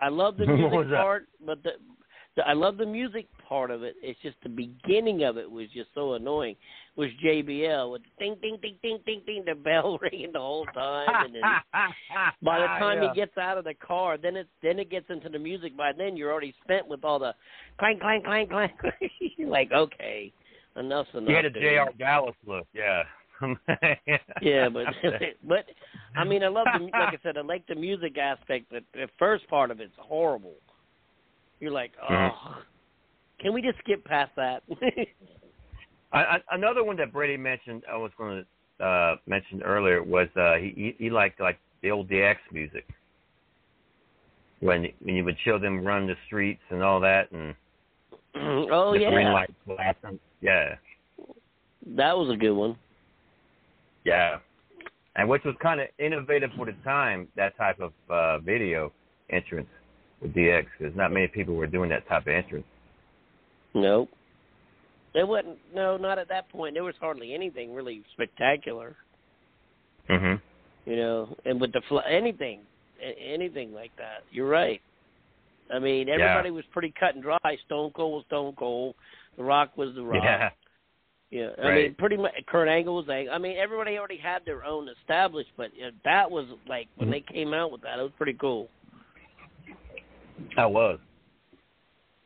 I 0.00 0.08
love 0.08 0.36
the 0.36 0.46
music 0.46 0.90
part, 0.90 1.26
but 1.44 1.62
the, 1.62 1.70
the 2.36 2.46
I 2.46 2.52
love 2.52 2.76
the 2.76 2.86
music 2.86 3.26
part 3.48 3.70
of 3.70 3.82
it. 3.82 3.94
It's 4.02 4.20
just 4.22 4.36
the 4.42 4.48
beginning 4.48 5.24
of 5.24 5.38
it 5.38 5.50
was 5.50 5.68
just 5.74 5.88
so 5.94 6.14
annoying. 6.14 6.56
Was 6.96 7.08
JBL 7.24 7.90
with 7.90 8.02
the 8.02 8.24
ding 8.24 8.36
ding 8.42 8.58
ding 8.60 8.76
ding 8.82 8.98
ding 9.06 9.22
ding 9.26 9.44
the 9.46 9.54
bell 9.54 9.98
ringing 10.02 10.32
the 10.32 10.38
whole 10.38 10.66
time, 10.66 11.08
and 11.26 11.34
then 11.34 11.42
by 12.42 12.58
the 12.58 12.66
ah, 12.66 12.78
time 12.78 13.02
Yeah. 13.02 13.08
he 13.08 13.20
gets 13.20 13.36
out 13.38 13.56
of 13.56 13.64
the 13.64 13.74
car, 13.74 14.18
then 14.18 14.36
it 14.36 14.48
then 14.62 14.78
it 14.78 14.90
gets 14.90 15.06
into 15.08 15.28
the 15.28 15.38
music. 15.38 15.76
By 15.76 15.92
then 15.96 16.16
you're 16.16 16.30
already 16.30 16.54
spent 16.62 16.86
with 16.86 17.04
all 17.04 17.18
the 17.18 17.34
clank 17.78 18.00
clank 18.00 18.24
clank 18.24 18.50
clank. 18.50 18.72
you're 19.36 19.48
like, 19.48 19.72
okay, 19.72 20.32
enough's 20.76 21.08
enough. 21.14 21.28
He 21.28 21.34
had 21.34 21.44
a. 21.44 21.50
J.R. 21.50 21.90
Dallas 21.98 22.34
look, 22.46 22.66
yeah. 22.74 23.02
Yeah, 24.40 24.68
but 24.68 24.86
but 25.48 25.66
I 26.16 26.24
mean, 26.24 26.42
I 26.42 26.48
love 26.48 26.66
the 26.78 26.84
like 26.84 26.94
I 26.94 27.18
said, 27.22 27.36
I 27.36 27.42
like 27.42 27.66
the 27.66 27.74
music 27.74 28.16
aspect. 28.16 28.66
But 28.70 28.84
the 28.92 29.08
first 29.18 29.48
part 29.48 29.70
of 29.70 29.80
it's 29.80 29.92
horrible. 29.98 30.54
You're 31.60 31.72
like, 31.72 31.92
oh, 32.02 32.12
Mhm. 32.12 32.62
can 33.40 33.52
we 33.52 33.62
just 33.62 33.78
skip 33.78 34.04
past 34.04 34.32
that? 34.36 34.62
I, 36.12 36.18
I, 36.18 36.38
another 36.52 36.84
one 36.84 36.96
that 36.98 37.12
Brady 37.12 37.36
mentioned, 37.36 37.82
I 37.90 37.96
was 37.96 38.12
going 38.16 38.44
to 38.78 38.84
uh, 38.84 39.16
mention 39.26 39.62
earlier, 39.62 40.02
was 40.02 40.28
uh, 40.36 40.54
he, 40.56 40.94
he 40.98 41.10
liked 41.10 41.40
like 41.40 41.58
the 41.82 41.90
old 41.90 42.08
DX 42.08 42.36
music 42.52 42.86
when 44.60 44.86
when 45.00 45.14
you 45.14 45.24
would 45.24 45.36
show 45.44 45.58
them 45.58 45.84
run 45.84 46.06
the 46.06 46.14
streets 46.26 46.62
and 46.70 46.82
all 46.82 47.00
that, 47.00 47.30
and 47.32 47.54
oh 48.72 48.92
the 48.92 48.98
green 48.98 49.26
yeah, 49.26 49.32
light 49.32 49.54
flashing. 49.66 50.18
Yeah, 50.44 50.74
that 51.96 52.16
was 52.16 52.28
a 52.30 52.36
good 52.36 52.52
one. 52.52 52.76
yeah, 54.04 54.36
and 55.16 55.26
which 55.26 55.42
was 55.42 55.54
kind 55.62 55.80
of 55.80 55.88
innovative 55.98 56.50
for 56.54 56.66
the 56.66 56.74
time. 56.84 57.28
That 57.34 57.56
type 57.56 57.80
of 57.80 57.92
uh, 58.10 58.40
video 58.40 58.92
entrance 59.30 59.68
with 60.20 60.34
DX, 60.34 60.66
because 60.78 60.94
not 60.94 61.12
many 61.12 61.28
people 61.28 61.54
were 61.54 61.66
doing 61.66 61.88
that 61.88 62.06
type 62.08 62.26
of 62.26 62.34
entrance. 62.34 62.66
Nope. 63.72 64.10
There 65.14 65.26
wasn't. 65.26 65.56
No, 65.74 65.96
not 65.96 66.18
at 66.18 66.28
that 66.28 66.50
point. 66.50 66.74
There 66.74 66.84
was 66.84 66.94
hardly 67.00 67.32
anything 67.32 67.72
really 67.72 68.02
spectacular. 68.12 68.96
Mm-hmm. 70.10 70.90
You 70.90 70.96
know, 70.96 71.34
and 71.46 71.58
with 71.58 71.72
the 71.72 71.80
fl- 71.88 72.00
anything, 72.06 72.60
anything 73.18 73.72
like 73.72 73.92
that. 73.96 74.24
You're 74.30 74.48
right. 74.48 74.82
I 75.74 75.78
mean, 75.78 76.10
everybody 76.10 76.50
was 76.50 76.64
pretty 76.72 76.92
cut 77.00 77.14
and 77.14 77.22
dry. 77.22 77.38
Stone 77.64 77.92
Cold 77.96 78.12
was 78.12 78.24
Stone 78.26 78.54
Cold. 78.58 78.94
The 79.36 79.42
Rock 79.42 79.76
was 79.76 79.94
The 79.94 80.02
Rock. 80.02 80.22
Yeah. 80.24 80.50
Yeah, 81.30 81.48
I 81.58 81.62
Right. 81.62 81.74
mean, 81.86 81.94
pretty 81.96 82.16
much. 82.16 82.32
Kurt 82.46 82.68
Angle 82.68 82.94
was 82.94 83.06
like, 83.08 83.26
I 83.28 83.38
mean, 83.38 83.56
everybody 83.56 83.98
already 83.98 84.18
had 84.18 84.44
their 84.44 84.64
own 84.64 84.88
established, 84.88 85.50
but 85.56 85.70
that 86.04 86.30
was 86.30 86.46
like 86.68 86.86
when 86.96 87.10
they 87.10 87.20
came 87.20 87.52
out 87.52 87.72
with 87.72 87.80
that, 87.82 87.98
it 87.98 88.02
was 88.02 88.12
pretty 88.16 88.34
cool. 88.34 88.68
I 90.56 90.66
was. 90.66 91.00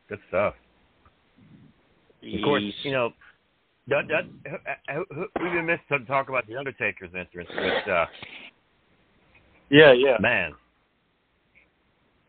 Good 0.09 0.19
stuff. 0.27 0.53
Of 2.21 2.43
course, 2.43 2.63
you 2.83 2.91
know, 2.91 3.13
that, 3.87 4.03
that, 4.09 4.25
who, 4.93 5.05
who, 5.15 5.25
we 5.41 5.49
even 5.49 5.65
missed 5.65 5.81
to 5.89 5.99
talk 6.05 6.29
about 6.29 6.45
the 6.47 6.55
Undertaker's 6.57 7.11
entrance, 7.17 7.49
but 7.55 7.91
uh, 7.91 8.05
Yeah, 9.69 9.93
yeah. 9.93 10.17
man, 10.19 10.53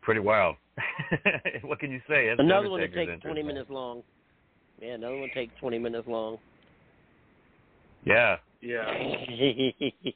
pretty 0.01 0.21
wild. 0.21 0.55
what 1.63 1.79
can 1.79 1.91
you 1.91 1.99
say? 2.07 2.27
That's 2.29 2.39
Another 2.39 2.69
one 2.69 2.79
that 2.79 2.85
Undertaker's 2.85 3.15
takes 3.15 3.23
twenty 3.23 3.41
man. 3.43 3.53
minutes 3.55 3.69
long. 3.69 4.01
Yeah, 4.81 4.93
another 4.95 5.17
one 5.17 5.29
takes 5.33 5.53
twenty 5.59 5.77
minutes 5.77 6.07
long. 6.07 6.39
Yeah. 8.03 8.37
Yeah. 8.61 8.85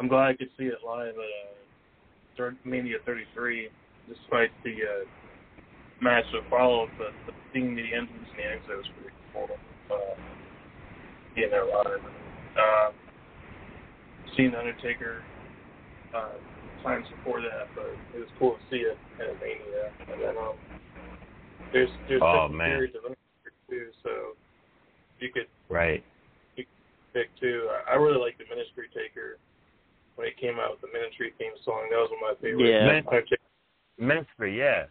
I'm 0.00 0.08
glad 0.08 0.28
I 0.28 0.34
could 0.34 0.50
see 0.58 0.64
it 0.64 0.78
live 0.86 1.14
at 1.14 2.44
uh, 2.44 2.50
Mania 2.64 2.96
33, 3.04 3.68
despite 4.08 4.50
the 4.64 4.70
uh, 4.70 5.04
match 6.00 6.24
that 6.32 6.48
followed. 6.50 6.88
But 6.98 7.12
but 7.26 7.34
seeing 7.52 7.74
the 7.76 7.82
entrance 7.82 8.10
and 8.30 8.38
the 8.38 8.44
exit 8.44 8.76
was 8.76 8.86
pretty 9.00 9.16
cool. 9.32 9.48
Uh, 9.90 10.14
being 11.34 11.50
there 11.50 11.64
live. 11.64 12.02
Uh, 12.56 12.90
seeing 14.36 14.50
the 14.50 14.58
Undertaker 14.58 15.22
uh, 16.14 16.32
times 16.82 17.06
before 17.18 17.40
that, 17.40 17.68
but 17.74 17.90
it 18.16 18.20
was 18.20 18.28
cool 18.38 18.54
to 18.54 18.60
see 18.70 18.82
it 18.82 18.98
at 19.20 19.40
Mania. 19.40 19.90
And 20.12 20.20
then 20.22 20.36
um, 20.36 20.54
there's 21.72 21.90
there's 22.08 22.22
Oh, 22.22 22.32
different 22.46 22.56
man. 22.56 22.70
periods 22.70 22.96
of 22.96 23.04
Undertaker 23.04 23.27
too, 23.68 23.88
so 24.02 24.36
you 25.20 25.30
could 25.32 25.46
Right. 25.68 26.02
pick 27.14 27.28
too. 27.40 27.68
I 27.86 27.92
I 27.92 27.94
really 27.96 28.18
like 28.18 28.36
the 28.38 28.44
Ministry 28.48 28.88
Taker 28.94 29.38
when 30.16 30.26
it 30.28 30.36
came 30.36 30.58
out 30.58 30.72
with 30.72 30.80
the 30.82 30.88
Ministry 30.98 31.32
theme 31.38 31.52
song. 31.64 31.88
That 31.90 31.96
was 31.96 32.10
one 32.10 32.30
of 32.32 32.36
my 32.36 32.42
favorites. 32.42 32.68
Yeah. 32.68 32.88
Undertaker. 33.16 33.36
Ministry, 33.98 34.58
yeah. 34.58 34.86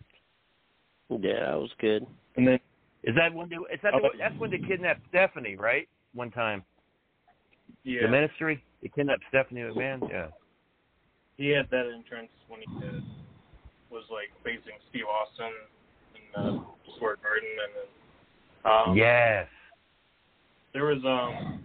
Yeah, 1.09 1.51
that 1.51 1.59
was 1.59 1.71
good. 1.79 2.05
And 2.35 2.47
then 2.47 2.59
Is 3.03 3.15
that 3.15 3.33
when 3.33 3.47
they, 3.49 3.55
is 3.71 3.79
that 3.83 3.93
Oh. 3.93 3.99
the, 4.01 4.09
that's 4.17 4.35
when 4.37 4.51
they 4.51 4.57
kidnapped 4.59 5.01
Stephanie, 5.09 5.55
right? 5.55 5.87
One 6.13 6.31
time. 6.31 6.65
yeah, 7.83 8.01
The 8.01 8.07
Ministry, 8.09 8.61
they 8.81 8.89
kidnapped 8.89 9.23
Stephanie 9.29 9.61
McMahon. 9.61 10.09
Yeah. 10.09 10.27
he 11.37 11.49
had 11.49 11.69
that 11.69 11.85
entrance 11.87 12.31
when 12.49 12.61
he 12.61 12.67
uh, 12.85 12.99
was 13.89 14.03
like 14.09 14.29
facing 14.43 14.75
Steve 14.89 15.05
Austin 15.07 15.53
in 16.15 16.23
uh, 16.35 16.59
Square 16.97 17.17
Garden, 17.23 17.47
and 17.47 17.71
then 17.75 17.89
um, 18.65 18.95
yes. 18.95 19.47
there 20.73 20.85
was 20.85 20.99
um 21.05 21.63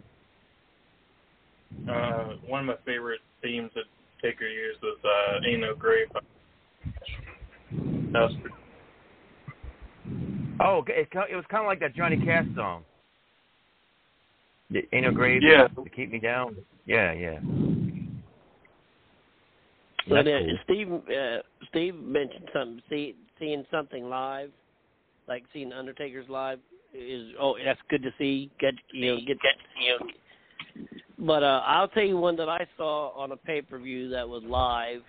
uh 1.88 2.36
one 2.46 2.60
of 2.60 2.66
my 2.66 2.76
favorite 2.84 3.20
themes 3.42 3.70
that 3.74 3.84
Taker 4.22 4.48
used 4.48 4.80
was 4.82 4.98
uh 5.04 5.48
Ain't 5.48 5.60
No 5.60 5.74
Grave. 5.74 6.08
That 6.12 8.20
was 8.20 8.32
pretty 8.40 8.56
Oh, 10.60 10.84
it, 10.86 11.08
it 11.12 11.34
was 11.36 11.44
kind 11.50 11.62
of 11.62 11.66
like 11.66 11.80
that 11.80 11.96
Johnny 11.96 12.16
Cash 12.16 12.46
song. 12.54 12.84
Ain't 14.92 15.04
no 15.04 15.12
grave 15.12 15.42
Yeah. 15.42 15.68
to 15.68 15.84
keep 15.94 16.12
me 16.12 16.18
down. 16.18 16.56
Yeah, 16.86 17.12
yeah. 17.12 17.38
So 20.08 20.14
That's 20.14 20.26
then 20.26 20.46
cool. 20.46 20.58
Steve 20.64 20.92
uh, 20.92 21.42
Steve 21.68 21.94
mentioned 21.94 22.48
something. 22.52 22.82
See, 22.88 23.14
seeing 23.38 23.64
something 23.70 24.08
live, 24.08 24.50
like 25.28 25.44
seeing 25.52 25.72
Undertaker's 25.72 26.28
live, 26.28 26.58
is 26.94 27.32
oh 27.40 27.56
that's 27.64 27.80
good 27.88 28.02
to 28.02 28.12
see. 28.18 28.50
Get 28.60 28.74
you 28.92 29.14
know 29.14 29.16
get 29.26 29.36
you 29.80 29.98
know. 29.98 30.06
But 31.18 31.42
uh, 31.42 31.62
I'll 31.66 31.88
tell 31.88 32.02
you 32.02 32.16
one 32.16 32.36
that 32.36 32.48
I 32.48 32.66
saw 32.76 33.10
on 33.10 33.32
a 33.32 33.36
pay 33.36 33.62
per 33.62 33.78
view 33.78 34.08
that 34.10 34.28
was 34.28 34.42
live 34.44 35.02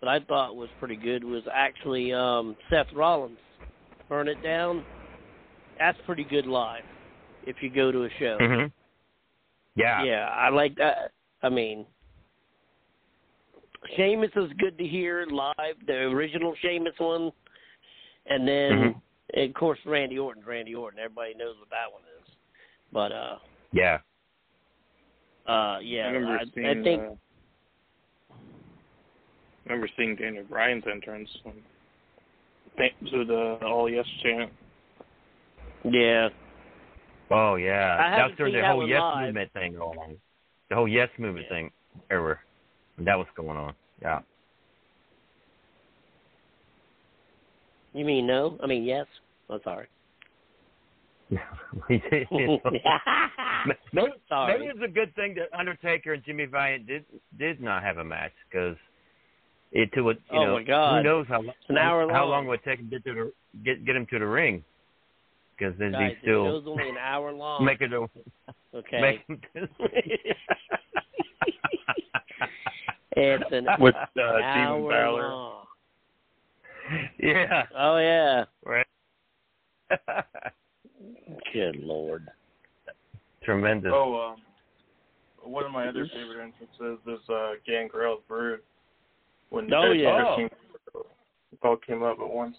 that 0.00 0.08
I 0.08 0.20
thought 0.20 0.54
was 0.54 0.68
pretty 0.78 0.96
good 0.96 1.24
was 1.24 1.42
actually 1.52 2.12
um, 2.12 2.56
Seth 2.70 2.86
Rollins. 2.94 3.38
Burn 4.08 4.28
it 4.28 4.42
down. 4.42 4.84
That's 5.78 5.98
pretty 6.06 6.24
good 6.24 6.46
live. 6.46 6.84
If 7.44 7.56
you 7.60 7.70
go 7.70 7.90
to 7.90 8.04
a 8.04 8.08
show. 8.18 8.38
Mhm. 8.40 8.72
Yeah. 9.74 10.04
Yeah, 10.04 10.28
I 10.28 10.48
like 10.50 10.76
that. 10.76 11.12
I 11.42 11.48
mean, 11.48 11.86
Sheamus 13.96 14.30
is 14.34 14.50
good 14.58 14.76
to 14.78 14.86
hear 14.86 15.26
live, 15.30 15.76
the 15.86 15.94
original 15.94 16.54
Sheamus 16.60 16.98
one, 16.98 17.32
and 18.26 18.46
then 18.46 18.72
Mhm. 18.72 19.02
And 19.38 19.50
of 19.50 19.54
course 19.54 19.78
Randy 19.86 20.18
Orton's 20.18 20.46
Randy 20.46 20.74
Orton. 20.74 20.98
Everybody 20.98 21.34
knows 21.34 21.54
what 21.58 21.70
that 21.70 21.92
one 21.92 22.02
is. 22.20 22.28
But 22.92 23.12
uh, 23.12 23.38
Yeah. 23.72 23.98
uh, 25.46 25.78
yeah, 25.82 26.02
I 26.06 26.10
remember 26.10 26.38
I, 26.38 26.44
seeing. 26.54 26.66
I 26.66 26.82
think 26.82 27.02
uh, 27.02 28.34
I 29.66 29.72
remember 29.72 29.88
seeing 29.96 30.16
Daniel 30.16 30.44
Bryan's 30.44 30.84
entrance 30.90 31.28
when 31.44 31.54
to 33.10 33.24
the 33.24 33.58
All 33.66 33.88
Yes 33.90 34.06
chant. 34.22 34.50
yeah, 35.84 36.28
Oh 37.30 37.56
yeah. 37.56 37.96
I 38.00 38.10
that 38.10 38.10
was 38.10 38.20
haven't 38.20 38.36
during 38.38 38.54
the 38.54 38.66
whole 38.66 38.88
Yes 38.88 39.00
live. 39.00 39.26
movement 39.26 39.52
thing 39.52 39.72
going 39.74 39.98
on. 39.98 40.16
The 40.70 40.74
whole 40.76 40.88
Yes 40.88 41.08
movement 41.18 41.46
Yeah. 41.50 41.56
thing 41.56 41.70
era. 42.10 42.38
That 42.98 43.16
was 43.18 43.26
going 43.36 43.56
on. 43.56 43.74
Yeah. 44.00 44.20
you 47.94 48.04
mean 48.04 48.26
no? 48.26 48.56
I 48.62 48.66
mean 48.66 48.84
yes. 48.84 49.06
I'm 49.50 49.60
sorry. 49.64 49.86
We 51.88 52.02
did, 52.10 52.26
you 52.30 52.46
know. 52.46 52.60
maybe, 53.92 54.08
Sorry. 54.30 54.58
maybe 54.58 54.70
it's 54.70 54.80
a 54.82 54.88
good 54.88 55.14
thing 55.14 55.34
that 55.34 55.52
Undertaker 55.58 56.14
and 56.14 56.24
Jimmy 56.24 56.46
Valiant 56.46 56.86
did 56.86 57.04
did 57.38 57.60
not 57.60 57.82
have 57.82 57.98
a 57.98 58.04
match 58.04 58.32
because 58.50 58.76
it 59.72 59.92
to 59.92 60.08
a, 60.08 60.14
you 60.14 60.18
Oh, 60.32 60.44
know 60.46 60.52
my 60.54 60.62
God. 60.62 60.96
who 60.98 61.02
knows 61.02 61.26
how 61.28 61.40
it's 61.42 61.50
an 61.68 61.76
hour 61.76 62.10
how 62.10 62.24
long. 62.26 62.46
it 62.46 62.48
would 62.48 62.64
take 62.64 62.78
to 62.78 62.84
get 62.84 63.04
to 63.04 63.12
the 63.14 63.32
get 63.62 63.84
get 63.84 63.94
him 63.94 64.06
to 64.10 64.18
the 64.18 64.26
ring 64.26 64.64
because 65.58 65.74
then 65.78 65.92
Guys, 65.92 66.12
he 66.22 66.26
still 66.26 66.44
was 66.44 66.64
only 66.66 66.88
an 66.88 66.96
hour 66.96 67.30
long. 67.32 67.62
make 67.64 67.82
it 67.82 67.92
a 67.92 68.06
okay. 68.74 69.00
make 69.00 69.26
him 69.28 69.40
it's 73.16 73.44
an 73.52 73.66
With, 73.80 73.94
uh, 73.94 74.08
Demon 74.16 74.44
hour 74.46 74.88
Balor. 74.90 75.28
long. 75.28 75.64
yeah 77.18 77.66
Oh 77.76 77.98
yeah. 77.98 78.44
right 78.64 78.86
Good 81.52 81.76
lord. 81.76 82.28
tremendous 83.42 83.92
Oh, 83.94 84.34
um, 84.34 84.42
one 85.52 85.64
of 85.64 85.72
my 85.72 85.88
other 85.88 86.06
favorite 86.12 86.42
entrances 86.42 86.98
is 87.06 87.28
uh, 87.30 87.52
Gangrel's 87.66 88.20
Brood. 88.28 88.60
When 89.50 89.72
Oh, 89.72 89.90
Edge 89.90 89.96
yeah. 89.98 90.34
and 90.38 90.50
Christian 90.50 91.08
all 91.62 91.76
came 91.76 92.02
up 92.02 92.18
at 92.20 92.28
once. 92.28 92.56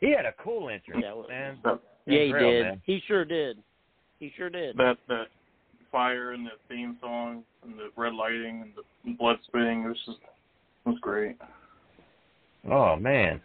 he 0.00 0.10
had 0.10 0.24
a 0.24 0.32
cool 0.42 0.70
entrance 0.70 1.02
Yeah, 1.04 1.12
well- 1.14 1.28
man 1.28 1.58
That, 1.64 1.80
Yeah, 2.06 2.12
he 2.20 2.24
Gangrel, 2.32 2.50
did. 2.50 2.64
man. 2.64 2.82
He 2.84 3.00
sure 3.06 3.24
did. 3.24 3.58
He 4.18 4.32
sure 4.36 4.50
did. 4.50 4.76
that 4.78 4.96
that 5.08 5.26
fire 5.92 6.32
and 6.32 6.44
the 6.46 6.50
theme 6.68 6.96
song 7.00 7.42
and 7.62 7.78
the 7.78 7.90
red 7.96 8.14
lighting 8.14 8.62
and 8.62 8.72
the 8.74 9.12
blood 9.18 9.36
spitting 9.46 9.84
it 9.84 9.88
was 9.88 9.96
just 10.06 10.18
it 10.86 10.88
was 10.90 10.98
great. 11.00 11.36
oh 12.70 12.94
man 12.96 13.40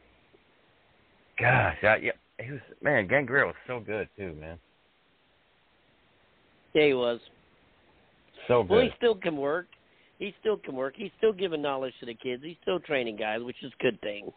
gosh 1.39 1.77
I, 1.83 1.95
yeah 1.97 2.11
he 2.39 2.51
was 2.51 2.61
man 2.81 3.07
Gangrel 3.07 3.47
was 3.47 3.55
so 3.67 3.79
good 3.79 4.07
too 4.17 4.33
man 4.39 4.57
Yeah, 6.73 6.85
he 6.87 6.93
was. 6.93 7.19
so 8.47 8.63
good. 8.63 8.71
Well, 8.71 8.81
he 8.81 8.89
still 8.97 9.15
can 9.15 9.37
work. 9.37 9.67
He 10.19 10.33
still 10.39 10.57
can 10.57 10.75
work. 10.75 10.93
He's 10.97 11.11
still 11.17 11.33
giving 11.33 11.61
knowledge 11.61 11.93
to 11.99 12.05
the 12.05 12.13
kids. 12.13 12.43
He's 12.43 12.55
still 12.61 12.79
training 12.79 13.17
guys, 13.17 13.41
which 13.43 13.61
is 13.61 13.71
a 13.79 13.83
good 13.83 13.99
thing. 14.01 14.31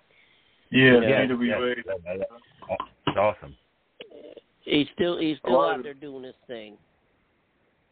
Yeah, 0.70 1.00
yeah, 1.00 1.22
AWA. 1.22 1.46
yeah, 1.46 1.74
that- 1.86 2.04
that- 2.04 2.28
that's 3.06 3.16
awesome 3.16 3.56
He's 4.62 4.88
still 4.94 5.18
he's 5.18 5.38
still 5.38 5.60
out 5.60 5.78
of- 5.78 5.84
there 5.84 5.94
doing 5.94 6.24
his 6.24 6.34
thing. 6.46 6.76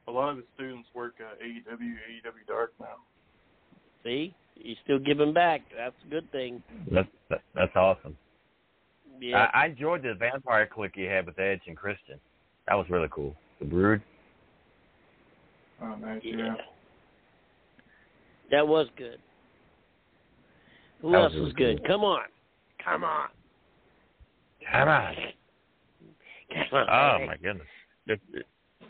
A 0.08 0.10
lot 0.10 0.30
of 0.30 0.36
the 0.38 0.44
students 0.54 0.88
work 0.92 1.14
uh, 1.20 1.32
at 1.40 1.46
E 1.46 1.62
AEW, 1.70 1.96
AEW 2.10 2.46
Dark 2.46 2.72
now. 2.80 2.96
See, 4.02 4.34
he's 4.56 4.76
still 4.84 4.98
giving 4.98 5.32
back. 5.32 5.62
That's 5.74 5.94
a 6.04 6.08
good 6.10 6.30
thing. 6.32 6.62
That's 6.90 7.08
that, 7.30 7.40
that's 7.54 7.74
awesome. 7.76 8.18
Yeah. 9.24 9.48
I, 9.54 9.62
I 9.62 9.66
enjoyed 9.66 10.02
the 10.02 10.12
vampire 10.14 10.66
click 10.66 10.92
you 10.96 11.08
had 11.08 11.24
with 11.24 11.38
Edge 11.38 11.62
and 11.66 11.76
Christian. 11.76 12.20
That 12.68 12.74
was 12.74 12.86
really 12.90 13.08
cool. 13.10 13.34
The 13.58 13.64
Brood. 13.64 14.02
Oh 15.82 15.96
man, 15.96 16.20
yeah. 16.22 16.36
yeah. 16.36 16.54
That 18.50 18.68
was 18.68 18.86
good. 18.98 19.18
Who 21.00 21.12
That 21.12 21.18
was 21.18 21.24
else 21.24 21.32
really 21.32 21.44
was 21.46 21.52
good? 21.54 21.78
cool. 21.78 21.86
Come 21.88 22.04
on. 22.04 22.24
Come 22.84 23.04
on. 23.04 23.28
Come 24.70 24.88
on. 24.88 25.14
Come 26.70 26.78
on. 26.78 26.86
Oh 26.90 27.26
my 27.26 27.36
goodness. 27.36 27.66
There, 28.06 28.18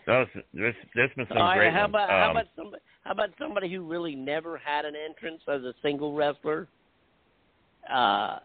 Those, 0.07 0.27
there's, 0.53 0.75
there's 0.97 1.11
been 1.17 1.27
some 1.29 1.39
All 1.39 1.45
right, 1.45 1.59
great 1.59 1.73
how 1.73 1.83
ones. 1.83 1.91
about 1.91 2.11
how 2.11 2.25
Um, 2.25 2.31
about 2.37 2.47
somebody 2.57 2.83
how 3.05 3.13
about 3.13 3.31
somebody 3.39 3.73
who 3.73 3.83
really 3.83 4.17
never 4.17 4.59
had 4.59 4.85
an 4.85 4.95
entrance 4.97 5.43
as 5.47 5.63
a 5.63 5.75
single 5.83 6.15
wrestler? 6.15 6.67
Uh, 7.93 8.39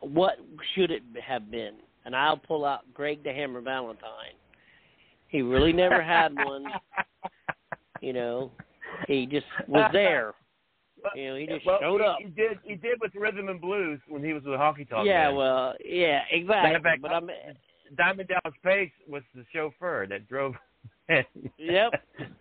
what 0.00 0.38
should 0.74 0.90
it 0.90 1.02
have 1.24 1.50
been? 1.50 1.74
And 2.04 2.14
I'll 2.14 2.36
pull 2.36 2.64
out 2.64 2.82
Greg 2.94 3.24
the 3.24 3.32
Hammer 3.32 3.60
Valentine. 3.60 4.34
He 5.28 5.42
really 5.42 5.72
never 5.72 6.02
had 6.02 6.34
one. 6.34 6.66
You 8.02 8.12
know, 8.12 8.50
he 9.08 9.26
just 9.26 9.46
was 9.66 9.90
there. 9.92 10.34
You 11.14 11.28
know, 11.28 11.36
he 11.36 11.46
just 11.46 11.64
well, 11.64 11.78
showed 11.80 12.00
up. 12.00 12.18
He 12.20 12.26
did. 12.26 12.58
He 12.62 12.74
did 12.74 12.98
with 13.00 13.14
rhythm 13.14 13.48
and 13.48 13.60
blues 13.60 14.00
when 14.08 14.22
he 14.22 14.32
was 14.32 14.42
with 14.44 14.58
Honky 14.58 14.88
Tonk. 14.88 15.06
Yeah, 15.06 15.28
Man. 15.28 15.36
well, 15.36 15.74
yeah, 15.84 16.20
exactly. 16.30 16.82
fact, 16.82 17.02
but 17.02 17.12
I'm 17.12 17.30
Diamond 17.96 18.28
Dallas 18.28 18.56
Page 18.64 18.90
was 19.08 19.22
the 19.34 19.44
chauffeur 19.52 20.06
that 20.08 20.28
drove. 20.28 20.54
Yep. 21.58 21.92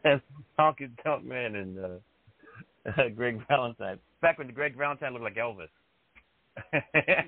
Honky 0.60 0.90
Tonk 1.04 1.24
Man 1.24 1.56
and 1.56 1.78
uh, 1.78 3.10
Greg 3.16 3.40
Valentine. 3.48 4.00
Back 4.24 4.40
when 4.40 4.48
Greg 4.48 4.76
Valentine 4.76 5.14
looked 5.14 5.24
like 5.24 5.36
Elvis. 5.36 5.68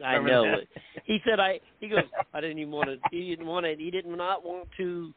I 0.06 0.20
know. 0.20 0.44
that? 0.44 0.60
it. 0.60 0.70
He 1.06 1.20
said 1.28 1.40
I. 1.40 1.60
He 1.80 1.88
goes. 1.90 2.04
I 2.34 2.42
didn't 2.42 2.60
even 2.60 2.72
want 2.72 2.90
to. 2.90 2.98
He 3.12 3.30
didn't 3.30 3.46
want 3.46 3.66
to. 3.66 3.76
He 3.76 3.92
did 3.92 4.06
not 4.06 4.44
want 4.46 4.68
to 4.78 5.14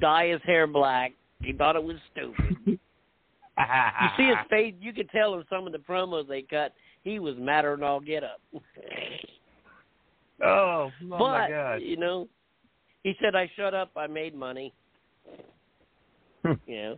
dye 0.00 0.28
his 0.28 0.40
hair 0.44 0.66
black. 0.66 1.12
He 1.42 1.52
thought 1.52 1.76
it 1.76 1.82
was 1.82 1.96
stupid. 2.12 2.56
you 2.66 2.78
see 4.16 4.26
his 4.26 4.36
face. 4.50 4.74
You 4.80 4.92
could 4.92 5.10
tell 5.10 5.34
in 5.34 5.44
some 5.50 5.66
of 5.66 5.72
the 5.72 5.78
promos 5.78 6.28
they 6.28 6.42
cut. 6.42 6.74
He 7.02 7.18
was 7.18 7.34
madder 7.38 7.76
than 7.76 7.84
all 7.84 8.00
get 8.00 8.24
up. 8.24 8.40
Oh, 10.42 10.90
oh 10.90 10.90
but 11.02 11.18
my 11.18 11.48
God. 11.50 11.74
you 11.82 11.98
know, 11.98 12.26
he 13.02 13.12
said 13.20 13.34
I 13.36 13.50
shut 13.56 13.74
up. 13.74 13.90
I 13.94 14.06
made 14.06 14.34
money. 14.34 14.72
you 16.66 16.82
know, 16.82 16.96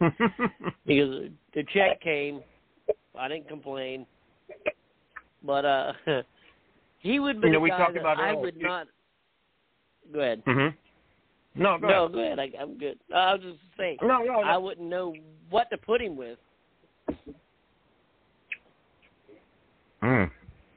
because 0.87 1.28
the 1.53 1.64
check 1.74 2.01
came. 2.01 2.41
I 3.18 3.26
didn't 3.26 3.49
complain. 3.49 4.07
But 5.45 5.64
uh 5.64 5.93
he 6.99 7.18
would 7.20 7.40
be 7.40 7.49
You 7.49 7.55
know, 7.55 7.61
we 7.61 7.70
guy 7.70 7.78
talked 7.78 7.95
that 7.95 8.01
about 8.01 8.20
I 8.20 8.32
would 8.32 8.61
not. 8.61 8.86
Go 10.12 10.20
ahead. 10.20 10.45
Mhm. 10.45 10.74
No, 11.55 11.78
go 11.78 11.86
no, 11.86 12.05
ahead. 12.05 12.14
go 12.14 12.20
ahead. 12.20 12.38
I, 12.38 12.51
I'm 12.61 12.78
good. 12.78 12.99
I 13.14 13.34
was 13.34 13.43
just 13.43 13.59
saying. 13.76 13.99
No, 14.03 14.18
no, 14.18 14.24
no. 14.24 14.40
I 14.40 14.57
wouldn't 14.57 14.88
know 14.88 15.14
what 15.51 15.68
to 15.70 15.76
put 15.76 16.01
him 16.01 16.16
with. 16.16 16.38
Mm. 20.03 20.30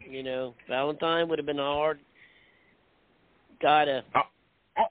You 0.10 0.22
know, 0.22 0.54
Valentine 0.70 1.28
would 1.30 1.40
have 1.40 1.46
been 1.46 1.60
a 1.60 1.64
hard 1.64 2.00
guy 3.62 3.86
to 3.86 4.04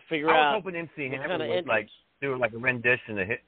figure 0.09 0.31
out. 0.31 0.35
I 0.35 0.39
was 0.39 0.57
out. 0.57 0.63
hoping 0.63 0.77
MC 0.77 1.17
Hammer 1.17 1.49
would 1.49 1.67
like 1.67 1.89
do 2.21 2.37
like 2.37 2.53
a 2.53 2.59
rendition 2.59 3.19
of 3.19 3.29
hit 3.29 3.41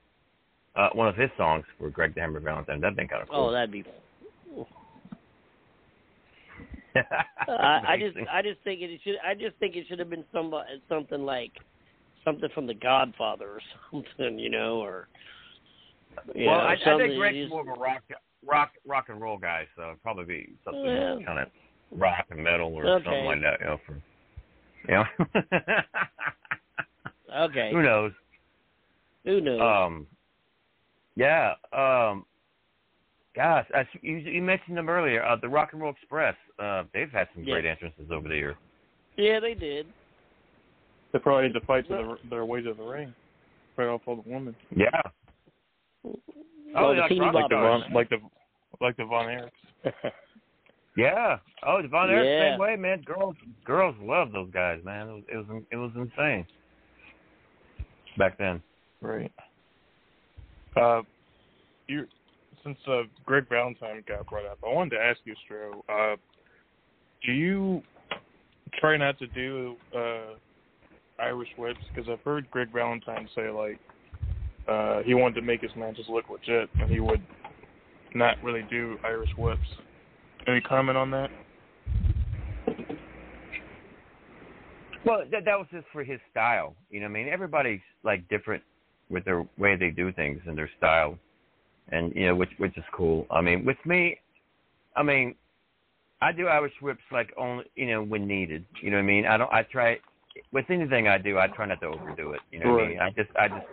uh, 0.77 0.91
one 0.93 1.09
of 1.09 1.17
his 1.17 1.31
songs 1.37 1.65
for 1.79 1.91
Greg 1.91 2.15
the 2.15 2.21
Hammer 2.21 2.41
Valentine. 2.41 2.81
That'd 2.81 2.97
been 2.97 3.09
kind 3.09 3.23
of 3.23 3.29
cool. 3.29 3.49
Oh, 3.49 3.53
that'd 3.53 3.73
be. 3.73 3.85
I, 7.49 7.83
I 7.89 7.97
just, 7.99 8.17
I 8.31 8.43
just 8.43 8.61
think 8.65 8.81
it 8.83 9.01
should. 9.05 9.17
I 9.27 9.35
just 9.35 9.57
think 9.59 9.77
it 9.77 9.87
should 9.89 9.99
have 9.99 10.11
been 10.11 10.25
somebody, 10.33 10.69
something 10.89 11.25
like 11.25 11.53
something 12.25 12.49
from 12.55 12.67
The 12.67 12.75
Godfather 12.75 13.47
or 13.49 13.61
something, 13.91 14.39
you 14.39 14.51
know, 14.51 14.81
or. 14.81 15.09
You 16.35 16.47
well, 16.47 16.59
know, 16.59 16.65
I, 16.65 16.73
I 16.73 16.99
think 16.99 17.17
Greg's 17.19 17.37
just- 17.37 17.51
more 17.51 17.61
of 17.61 17.69
a 17.69 17.79
rock, 17.79 18.03
rock, 18.45 18.73
rock 18.87 19.07
and 19.11 19.21
roll 19.21 19.37
guy, 19.37 19.67
so 19.77 19.83
it'd 19.83 20.03
probably 20.03 20.25
be 20.25 20.53
something 20.65 20.85
Yeah. 20.85 21.17
kind 21.27 21.39
of 21.41 21.49
rock 21.93 22.25
and 22.31 22.43
metal 22.43 22.73
or 22.75 22.87
Okay. 22.87 23.05
something 23.05 23.25
like 23.27 23.41
that. 23.43 23.61
You 23.61 23.67
know, 23.67 23.81
for 23.87 24.03
you 24.89 24.95
know. 24.95 25.75
Okay. 27.39 27.71
Who 27.73 27.83
knows? 27.83 28.13
Who 29.25 29.41
knows? 29.41 29.61
Um, 29.61 30.07
yeah. 31.17 31.55
Um, 31.73 32.25
gosh, 33.37 33.67
I, 33.75 33.87
you, 34.03 34.17
you 34.17 34.43
mentioned 34.43 34.77
them 34.77 34.89
earlier. 34.89 35.23
Uh, 35.25 35.37
the 35.37 35.49
Rock 35.49 35.69
and 35.73 35.81
Roll 35.81 35.93
Express. 35.93 36.35
Uh, 36.59 36.85
they've 36.93 37.11
had 37.11 37.29
some 37.35 37.45
great 37.45 37.65
Yeah. 37.65 37.71
entrances 37.73 38.11
over 38.11 38.29
the 38.29 38.35
years. 38.35 38.57
yeah, 39.17 39.39
they 39.39 39.55
did. 39.55 39.87
They 41.13 41.19
probably 41.21 41.47
need 41.49 41.55
to 41.55 41.61
fight 41.67 41.87
to 41.89 41.95
their, 41.95 42.17
their 42.31 42.45
way 42.45 42.63
to 42.63 42.75
the 42.75 42.83
ring. 42.83 43.15
Fight 43.77 43.87
off 43.87 44.01
all 44.07 44.17
the 44.17 44.29
women. 44.31 44.57
Yeah. 44.75 44.89
Oh, 46.05 46.95
the 46.95 47.01
like 47.01 47.11
rock 47.21 47.35
Like 47.35 47.49
the. 47.49 47.57
Von, 47.57 47.83
like 47.95 48.09
the 48.11 48.17
like 48.81 48.97
the 48.97 49.05
Von 49.05 49.27
Erichs. 49.27 49.93
Yeah. 50.97 51.37
Oh, 51.63 51.83
Devon 51.83 52.09
Eric, 52.09 52.27
Yeah. 52.27 52.53
same 52.53 52.59
way, 52.59 52.75
man. 52.75 53.03
Girls, 53.03 53.37
girls 53.67 53.95
love 54.01 54.33
those 54.33 54.49
guys, 54.51 54.81
man. 54.83 55.09
It 55.09 55.13
was, 55.13 55.23
it 55.31 55.37
was, 55.37 55.63
it 55.73 55.77
was 55.77 55.91
insane 55.95 56.47
back 58.17 58.39
then. 58.39 58.63
Right. 59.03 59.31
Uh, 60.75 61.03
you 61.87 62.07
since 62.67 62.79
uh, 62.89 63.03
Greg 63.25 63.49
Valentine 63.49 64.03
got 64.09 64.29
brought 64.29 64.45
up, 64.45 64.59
I 64.67 64.73
wanted 64.73 64.97
to 64.97 65.01
ask 65.01 65.21
you, 65.25 65.35
Stro. 65.49 65.83
Uh, 65.89 66.17
do 67.25 67.33
you 67.33 67.81
try 68.81 68.97
not 68.97 69.19
to 69.21 69.27
do 69.29 69.77
uh, 69.97 70.35
Irish 71.21 71.49
whips? 71.57 71.79
Because 71.95 72.11
I've 72.11 72.21
heard 72.23 72.51
Greg 72.51 72.73
Valentine 72.73 73.29
say 73.35 73.51
like 73.51 73.79
uh, 74.69 75.03
he 75.05 75.15
wanted 75.15 75.37
to 75.37 75.43
make 75.43 75.61
his 75.61 75.71
matches 75.77 76.07
look 76.09 76.25
legit, 76.29 76.69
and 76.81 76.91
he 76.91 76.99
would 76.99 77.23
not 78.15 78.43
really 78.43 78.67
do 78.69 78.99
Irish 79.05 79.31
whips. 79.39 79.61
Any 80.49 80.61
comment 80.61 80.99
on 80.99 81.11
that? 81.13 81.31
Well, 85.05 85.23
that 85.31 85.45
that 85.45 85.57
was 85.57 85.69
just 85.71 85.87
for 85.93 86.03
his 86.03 86.19
style. 86.33 86.75
You 86.91 86.99
know, 86.99 87.07
what 87.07 87.11
I 87.11 87.13
mean, 87.13 87.29
everybody's 87.29 87.81
like 88.03 88.29
different 88.29 88.63
with 89.09 89.25
their 89.25 89.47
way 89.57 89.77
they 89.77 89.91
do 89.91 90.11
things 90.13 90.41
and 90.47 90.59
their 90.59 90.71
style, 90.79 91.17
and 91.91 92.15
you 92.15 92.27
know, 92.27 92.35
which 92.35 92.51
which 92.59 92.77
is 92.77 92.85
cool. 92.93 93.27
I 93.31 93.41
mean, 93.41 93.65
with 93.65 93.77
me, 93.85 94.19
I 94.97 95.03
mean, 95.03 95.35
I 96.21 96.33
do 96.33 96.49
Irish 96.49 96.73
whips 96.81 97.03
like 97.13 97.33
only 97.37 97.65
you 97.75 97.87
know 97.87 98.03
when 98.03 98.27
needed. 98.27 98.65
You 98.83 98.91
know 98.91 98.97
what 98.97 99.03
I 99.05 99.07
mean? 99.07 99.27
I 99.27 99.37
don't. 99.37 99.53
I 99.53 99.63
try 99.63 99.99
with 100.53 100.67
anything 100.71 101.09
I 101.09 101.19
do. 101.19 101.39
I 101.39 101.47
try 101.49 101.67
not 101.67 101.81
to 101.81 101.87
overdo 101.87 102.33
it. 102.33 102.41
You 102.51 102.61
know 102.61 102.73
what 102.73 102.85
I 102.85 102.89
mean? 102.89 103.01
I 103.01 103.11
just 103.11 103.31
I 103.39 103.49
just 103.49 103.67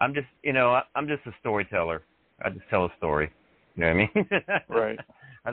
I'm 0.00 0.14
just 0.14 0.28
you 0.42 0.52
know 0.52 0.72
I, 0.72 0.82
I'm 0.94 1.08
just 1.08 1.26
a 1.26 1.32
storyteller. 1.40 2.02
I 2.44 2.50
just 2.50 2.68
tell 2.70 2.84
a 2.84 2.92
story. 2.98 3.30
You 3.76 3.82
know 3.82 3.88
what 3.88 3.94
I 3.94 4.10
mean? 4.14 4.28
Right. 4.68 4.98
I, 5.44 5.50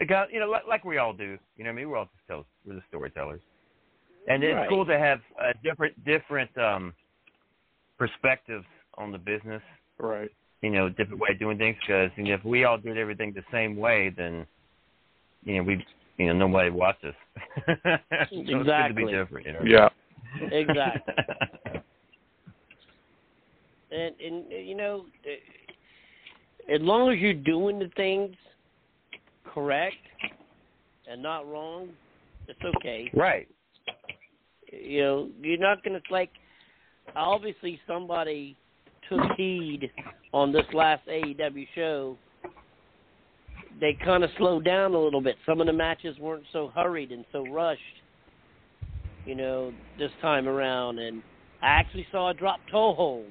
I 0.00 0.04
got 0.04 0.32
you 0.32 0.40
know 0.40 0.48
like, 0.48 0.66
like 0.68 0.84
we 0.84 0.98
all 0.98 1.12
do. 1.12 1.38
You 1.56 1.64
know 1.64 1.70
what 1.70 1.72
I 1.72 1.72
mean? 1.72 1.90
We're 1.90 1.96
all 1.96 2.04
just 2.04 2.26
tell 2.26 2.46
we're 2.66 2.74
the 2.74 2.82
storytellers. 2.88 3.40
And 4.28 4.42
it's 4.44 4.54
Right. 4.54 4.68
cool 4.68 4.84
to 4.86 4.98
have 4.98 5.20
uh, 5.40 5.52
different 5.64 6.04
different 6.04 6.56
um 6.58 6.94
perspectives 7.98 8.66
on 8.96 9.12
the 9.12 9.18
business. 9.18 9.62
Right. 9.98 10.30
You 10.62 10.70
know, 10.70 10.88
different 10.88 11.20
way 11.20 11.28
of 11.32 11.38
doing 11.38 11.58
things. 11.58 11.76
Because 11.80 12.10
you 12.16 12.24
know, 12.24 12.34
if 12.34 12.44
we 12.44 12.64
all 12.64 12.78
did 12.78 12.98
everything 12.98 13.32
the 13.32 13.44
same 13.52 13.76
way, 13.76 14.12
then 14.16 14.46
you 15.44 15.56
know 15.56 15.62
we 15.62 15.84
you 16.16 16.26
know 16.26 16.32
nobody 16.32 16.70
would 16.70 16.78
watch 16.78 16.98
us. 17.04 17.14
so 17.66 17.72
It's 18.20 18.30
good 18.30 18.46
to 18.48 18.60
Exactly. 18.60 19.04
be 19.04 19.12
different. 19.12 19.46
You 19.46 19.52
know. 19.52 19.60
Yeah. 19.64 19.88
Exactly. 20.50 21.14
and 23.90 24.14
and 24.20 24.44
you 24.50 24.74
know, 24.76 25.06
as 26.72 26.80
long 26.80 27.12
as 27.12 27.18
you're 27.18 27.34
doing 27.34 27.78
the 27.78 27.90
things 27.96 28.34
correct 29.44 29.96
and 31.10 31.22
not 31.22 31.46
wrong, 31.50 31.88
it's 32.48 32.60
okay. 32.76 33.10
right. 33.14 33.48
You 34.72 35.00
know, 35.00 35.28
you're 35.40 35.58
not 35.58 35.82
gonna 35.82 36.00
like. 36.10 36.30
Obviously, 37.16 37.80
somebody 37.86 38.54
took 39.08 39.20
heed 39.36 39.90
on 40.32 40.52
this 40.52 40.66
last 40.72 41.06
AEW 41.08 41.66
show. 41.74 42.16
They 43.80 43.96
kind 44.04 44.24
of 44.24 44.30
slowed 44.38 44.64
down 44.64 44.94
a 44.94 44.98
little 44.98 45.20
bit. 45.20 45.36
Some 45.46 45.60
of 45.60 45.66
the 45.66 45.72
matches 45.72 46.18
weren't 46.18 46.44
so 46.52 46.72
hurried 46.74 47.12
and 47.12 47.24
so 47.32 47.46
rushed. 47.46 47.80
You 49.24 49.34
know, 49.34 49.72
this 49.98 50.10
time 50.22 50.48
around, 50.48 50.98
and 50.98 51.22
I 51.62 51.66
actually 51.66 52.06
saw 52.10 52.30
a 52.30 52.34
drop 52.34 52.60
toe 52.70 52.94
hold. 52.94 53.26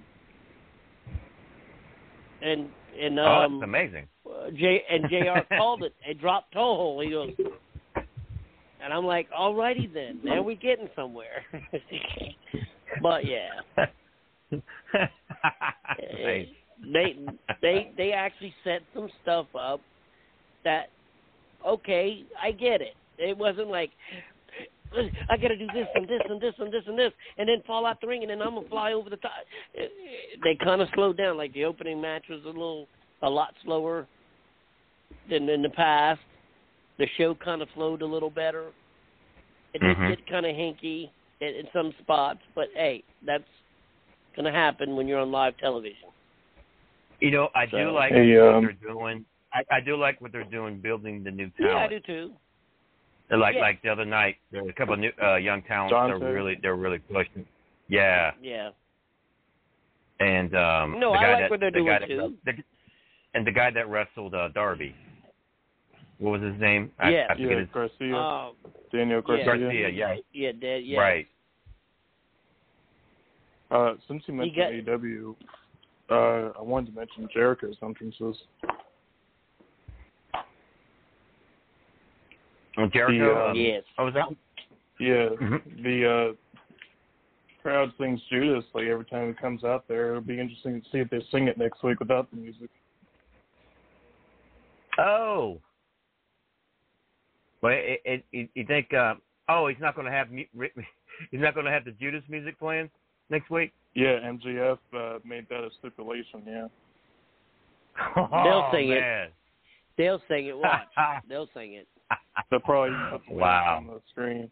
And 2.41 2.69
and 2.99 3.19
oh, 3.19 3.23
um, 3.23 3.59
that's 3.59 3.67
amazing. 3.67 4.07
uh, 4.25 4.51
J 4.51 4.83
and 4.89 5.05
Jr. 5.09 5.55
called 5.57 5.83
it 5.83 5.93
a 6.07 6.13
drop 6.13 6.51
toe 6.51 6.75
hole. 6.75 7.01
He 7.01 7.09
goes, 7.09 7.31
and 8.83 8.93
I'm 8.93 9.05
like, 9.05 9.29
alrighty 9.31 9.91
then, 9.93 10.19
man, 10.23 10.45
we 10.45 10.55
getting 10.55 10.89
somewhere. 10.95 11.43
but 13.01 13.25
yeah, 13.25 13.49
Nice. 15.99 16.47
they 16.93 17.15
they 17.61 17.91
they 17.97 18.11
actually 18.11 18.53
set 18.63 18.81
some 18.93 19.09
stuff 19.23 19.47
up 19.59 19.81
that 20.63 20.89
okay, 21.65 22.23
I 22.41 22.51
get 22.51 22.81
it. 22.81 22.95
It 23.17 23.35
wasn't 23.37 23.69
like 23.69 23.89
I 25.29 25.37
got 25.37 25.49
to 25.49 25.57
do 25.57 25.67
this 25.73 25.87
and 25.95 26.07
this 26.07 26.21
and 26.29 26.39
this 26.39 26.53
and 26.59 26.71
this 26.71 26.83
and 26.87 26.97
this, 26.97 27.11
and 27.37 27.49
then 27.49 27.61
fall 27.65 27.85
out 27.85 27.99
the 27.99 28.07
ring, 28.07 28.21
and 28.21 28.29
then 28.29 28.41
I'm 28.41 28.55
gonna 28.55 28.69
fly 28.69 28.93
over 28.93 29.09
the 29.09 29.17
top. 29.17 29.31
They 29.75 30.55
kind 30.63 30.81
of 30.81 30.87
slowed 30.93 31.17
down. 31.17 31.37
Like 31.37 31.53
the 31.53 31.65
opening 31.65 31.99
match 31.99 32.23
was 32.29 32.41
a 32.43 32.47
little, 32.47 32.87
a 33.21 33.29
lot 33.29 33.53
slower 33.65 34.07
than 35.29 35.49
in 35.49 35.61
the 35.61 35.69
past. 35.69 36.21
The 36.99 37.07
show 37.17 37.35
kind 37.35 37.61
of 37.61 37.67
flowed 37.73 38.01
a 38.01 38.05
little 38.05 38.29
better. 38.29 38.71
It 39.73 39.79
did 39.79 39.97
Mhm. 39.97 40.09
get 40.09 40.27
kind 40.27 40.45
of 40.45 40.55
hinky 40.55 41.09
in, 41.41 41.47
in 41.47 41.67
some 41.73 41.93
spots, 42.01 42.39
but 42.55 42.69
hey, 42.73 43.03
that's 43.21 43.43
going 44.37 44.51
to 44.51 44.57
happen 44.57 44.95
when 44.95 45.07
you're 45.07 45.19
on 45.19 45.31
live 45.31 45.57
television. 45.57 46.07
You 47.19 47.31
know, 47.31 47.49
I 47.55 47.65
do 47.65 47.91
like 47.91 48.11
Hey, 48.13 48.37
what 48.39 48.55
um, 48.55 48.63
they're 48.63 48.93
doing. 48.93 49.25
I, 49.51 49.77
I 49.77 49.79
do 49.81 49.97
like 49.97 50.21
what 50.21 50.31
they're 50.31 50.43
doing, 50.43 50.79
building 50.79 51.23
the 51.23 51.31
new 51.31 51.49
talent. 51.57 51.73
Yeah, 51.73 51.77
I 51.83 51.87
do 51.87 51.99
too. 51.99 52.31
They're 53.27 53.37
like 53.39 53.55
Yeah. 53.55 53.61
like 53.61 53.81
the 53.81 53.89
other 53.89 54.05
night, 54.05 54.35
there 54.51 54.63
were 54.63 54.69
a 54.69 54.73
couple 54.73 54.93
of 54.93 54.99
new, 54.99 55.11
uh, 55.21 55.35
young 55.35 55.61
talents. 55.63 55.91
Johnson. 55.91 56.19
They're 56.19 56.33
really 56.33 56.57
they're 56.61 56.75
really 56.75 56.99
pushing. 56.99 57.45
Yeah, 57.89 58.31
Yeah. 58.41 58.69
and 60.19 60.53
um, 60.55 60.99
No, 60.99 61.11
the 61.11 61.17
I 61.17 61.21
guy 61.23 61.31
like 61.31 61.41
that, 61.43 61.49
what 61.51 61.59
they're 61.59 61.71
the 61.71 61.83
guy 61.85 62.05
doing, 62.07 62.37
that, 62.45 62.55
The, 62.55 62.63
and 63.33 63.47
the 63.47 63.51
guy 63.51 63.71
that 63.71 63.89
wrestled 63.89 64.33
uh, 64.35 64.49
Darby. 64.49 64.93
What 66.19 66.39
was 66.39 66.41
his 66.41 66.59
name? 66.59 66.91
I, 66.99 67.09
Yeah, 67.09 67.27
I 67.29 67.33
forget 67.33 67.51
yeah, 67.51 67.59
his 67.59 67.67
Garcia. 67.73 68.15
Oh, 68.15 68.51
Daniel 68.91 69.19
yeah. 69.19 69.43
Garcia. 69.45 69.45
Garcia. 69.45 69.89
Yeah, 69.89 70.15
yeah, 70.33 70.51
Dad, 70.51 70.77
yeah. 70.83 70.99
right. 70.99 71.27
Uh, 73.69 73.93
since 74.07 74.23
you 74.27 74.33
mentioned 74.33 74.55
got- 74.55 74.71
AEW, 75.01 75.35
uh, 76.09 76.51
I 76.57 76.61
wanted 76.61 76.91
to 76.93 76.99
mention 76.99 77.27
Jericho's 77.33 77.75
entrances. 77.83 78.37
Oh, 82.77 82.87
Jericho. 82.93 83.33
The, 83.33 83.39
uh, 83.45 83.49
um, 83.51 83.55
Yes. 83.55 83.83
What 83.95 84.05
was 84.05 84.13
that? 84.13 84.27
Yeah, 84.99 85.29
Mhm. 85.29 85.83
the 85.83 86.05
uh, 86.09 86.33
crowd 87.61 87.91
sings 87.97 88.21
Judas 88.29 88.63
like 88.73 88.85
every 88.85 89.05
time 89.05 89.27
he 89.27 89.33
comes 89.33 89.63
out 89.63 89.87
there. 89.87 90.09
It'll 90.11 90.21
be 90.21 90.39
interesting 90.39 90.81
to 90.81 90.89
see 90.89 90.99
if 90.99 91.09
they 91.09 91.19
sing 91.31 91.47
it 91.47 91.57
next 91.57 91.83
week 91.83 91.99
without 91.99 92.29
the 92.31 92.37
music. 92.37 92.69
Oh. 94.97 95.61
Well, 97.61 97.73
it, 97.73 98.01
it, 98.05 98.25
it, 98.31 98.49
you 98.53 98.65
think? 98.65 98.93
Uh, 98.93 99.15
oh, 99.49 99.67
he's 99.67 99.79
not 99.79 99.95
going 99.95 100.05
to 100.05 100.11
have 100.11 100.31
mu- 100.31 100.45
he's 101.31 101.41
not 101.41 101.53
going 101.53 101.65
to 101.65 101.71
have 101.71 101.85
the 101.85 101.91
Judas 101.91 102.23
music 102.29 102.57
playing 102.59 102.89
next 103.29 103.49
week. 103.49 103.73
Yeah, 103.93 104.19
MJF 104.19 104.77
uh, 104.95 105.19
made 105.25 105.47
that 105.49 105.61
a 105.63 105.69
stipulation. 105.79 106.43
Yeah. 106.45 106.67
oh, 108.17 108.43
They'll 108.43 108.69
sing 108.71 108.91
it. 108.91 109.33
They'll 109.97 110.21
sing 110.27 110.47
it. 110.47 110.57
Watch. 110.57 110.87
They'll 111.29 111.49
sing 111.53 111.73
it. 111.73 111.87
They'll 112.49 112.59
probably 112.59 112.95
Wow. 113.29 113.77
on 113.77 113.87
the 113.87 113.99
screen. 114.11 114.51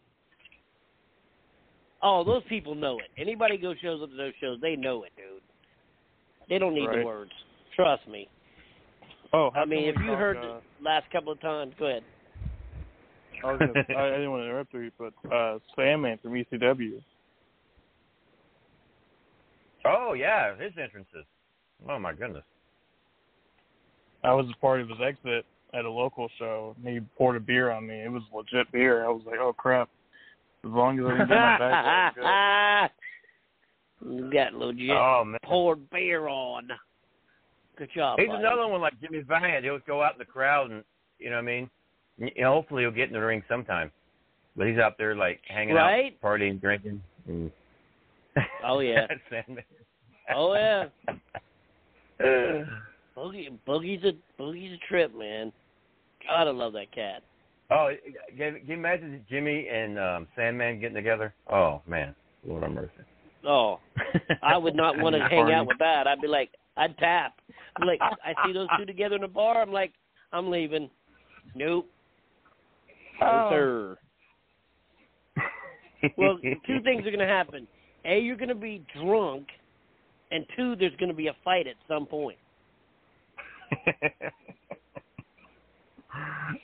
Oh, 2.01 2.23
those 2.23 2.43
people 2.49 2.75
know 2.75 2.99
it. 2.99 3.09
Anybody 3.19 3.57
go 3.57 3.73
shows 3.81 4.01
up 4.03 4.09
to 4.09 4.15
those 4.15 4.33
shows, 4.41 4.59
they 4.61 4.75
know 4.75 5.03
it, 5.03 5.11
dude. 5.15 5.41
They 6.49 6.59
don't 6.59 6.73
need 6.75 6.89
the 6.91 7.03
words. 7.03 7.31
Trust 7.75 8.07
me. 8.07 8.27
Oh, 9.33 9.49
I 9.55 9.65
mean, 9.65 9.85
can 9.85 9.89
if 9.89 9.95
you 10.01 10.11
talk, 10.11 10.19
heard 10.19 10.37
uh, 10.37 10.41
the 10.41 10.61
last 10.83 11.09
couple 11.11 11.31
of 11.31 11.41
times, 11.41 11.73
go 11.79 11.87
ahead. 11.87 12.03
I, 13.43 13.51
was 13.51 13.59
gonna, 13.59 13.99
I, 13.99 14.07
I 14.07 14.11
didn't 14.11 14.31
want 14.31 14.41
to 14.41 14.45
interrupt 14.45 14.73
you, 14.73 14.91
but 14.97 15.13
uh, 15.33 15.59
Sandman 15.75 16.19
from 16.21 16.33
ECW. 16.33 17.01
Oh 19.85 20.13
yeah, 20.13 20.55
his 20.57 20.73
entrances. 20.81 21.25
Oh 21.89 21.99
my 21.99 22.13
goodness. 22.13 22.43
I 24.23 24.33
was 24.33 24.47
a 24.55 24.59
part 24.59 24.81
of 24.81 24.89
his 24.89 24.97
exit 25.05 25.45
at 25.73 25.85
a 25.85 25.89
local 25.91 26.27
show, 26.39 26.75
and 26.83 26.93
he 26.93 26.99
poured 27.17 27.35
a 27.35 27.39
beer 27.39 27.69
on 27.71 27.85
me. 27.85 27.95
It 28.01 28.11
was 28.11 28.23
legit 28.33 28.71
beer. 28.71 29.05
I 29.05 29.09
was 29.09 29.21
like, 29.25 29.39
oh 29.39 29.53
crap. 29.53 29.89
As 30.63 30.71
long 30.71 30.97
as 30.99 31.05
I 31.05 31.09
didn't 31.09 31.27
get 31.27 31.35
my 31.35 31.57
back, 31.59 32.15
I 32.23 32.87
You 34.05 34.29
got 34.31 34.53
legit 34.53 34.89
Oh 34.91 35.23
man. 35.25 35.39
poured 35.43 35.89
beer 35.89 36.27
on. 36.27 36.69
Good 37.77 37.89
job. 37.95 38.19
He's 38.19 38.27
buddy. 38.29 38.39
another 38.39 38.67
one 38.67 38.81
like 38.81 38.93
Jimmy 39.01 39.21
Valiant. 39.27 39.63
He'll 39.63 39.79
go 39.85 40.01
out 40.01 40.13
in 40.13 40.19
the 40.19 40.25
crowd 40.25 40.71
and 40.71 40.83
you 41.19 41.29
know 41.29 41.35
what 41.37 41.43
I 41.43 41.45
mean. 41.45 41.69
You 42.17 42.31
know, 42.43 42.53
hopefully 42.53 42.83
he'll 42.83 42.91
get 42.91 43.07
in 43.09 43.13
the 43.13 43.19
ring 43.19 43.43
sometime. 43.49 43.91
But 44.55 44.67
he's 44.67 44.77
out 44.77 44.97
there 44.97 45.15
like 45.15 45.41
hanging 45.47 45.75
Right? 45.75 46.15
out, 46.23 46.27
partying, 46.27 46.61
drinking. 46.61 47.01
And... 47.27 47.51
Oh, 48.65 48.79
yeah. 48.79 49.07
Sandman. 49.29 49.63
Oh 50.35 50.53
yeah. 50.55 50.85
Boogie, 53.15 53.49
Boogie's 53.67 54.03
a 54.03 54.41
Boogie's 54.41 54.73
a 54.73 54.87
trip, 54.87 55.15
man. 55.15 55.51
God, 56.27 56.47
I 56.47 56.51
love 56.51 56.73
that 56.73 56.91
cat. 56.93 57.21
Oh, 57.69 57.89
can, 58.37 58.59
you 58.65 58.73
imagine 58.73 59.23
Jimmy 59.29 59.67
and 59.71 59.99
um, 59.99 60.27
Sandman 60.35 60.79
getting 60.79 60.95
together? 60.95 61.33
Oh 61.51 61.81
man, 61.87 62.15
Lord 62.45 62.63
have 62.63 62.71
mercy. 62.71 62.91
Oh, 63.47 63.79
I 64.41 64.57
would 64.57 64.75
not 64.75 64.97
want 65.01 65.15
to 65.15 65.21
hang 65.29 65.51
out 65.51 65.67
with 65.67 65.77
that. 65.77 66.07
I'd 66.07 66.21
be 66.21 66.27
like, 66.27 66.49
I'd 66.77 66.97
tap. 66.97 67.35
I'm 67.79 67.87
like, 67.87 67.99
I 68.01 68.33
see 68.45 68.53
those 68.53 68.67
two 68.79 68.85
together 68.87 69.15
in 69.15 69.23
a 69.23 69.27
bar. 69.27 69.61
I'm 69.61 69.71
like, 69.71 69.93
I'm 70.33 70.49
leaving. 70.49 70.89
Nope. 71.53 71.87
No, 73.21 73.27
Oh. 73.27 73.49
sir. 73.51 73.97
Well, 76.17 76.37
two 76.67 76.81
things 76.83 77.01
are 77.05 77.11
going 77.11 77.19
to 77.19 77.27
happen. 77.27 77.67
A, 78.05 78.19
you're 78.19 78.37
going 78.37 78.49
to 78.49 78.55
be 78.55 78.85
drunk, 78.99 79.47
and 80.31 80.45
two, 80.55 80.75
there's 80.75 80.95
going 80.97 81.09
to 81.09 81.15
be 81.15 81.27
a 81.27 81.35
fight 81.43 81.67
at 81.67 81.75
some 81.87 82.05
point. 82.05 82.37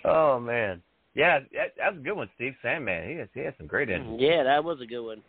oh 0.05 0.39
man, 0.39 0.81
yeah, 1.15 1.39
that, 1.53 1.73
that's 1.77 1.97
a 1.97 1.99
good 1.99 2.13
one, 2.13 2.29
Steve 2.35 2.53
Sandman. 2.61 3.09
He 3.09 3.15
has 3.15 3.27
he 3.33 3.41
has 3.41 3.53
some 3.57 3.67
great 3.67 3.89
entries. 3.89 4.19
Yeah, 4.19 4.43
that 4.43 4.63
was 4.63 4.79
a 4.81 4.85
good 4.85 5.03
one. 5.03 5.21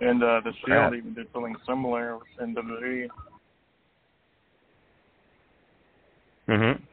And 0.00 0.22
uh, 0.22 0.40
the 0.44 0.52
Crap. 0.64 0.92
Shield 0.92 0.98
even 0.98 1.14
did 1.14 1.28
something 1.32 1.54
similar 1.66 2.18
in 2.40 2.54
WWE. 2.54 3.08
Mm-hmm. 6.48 6.84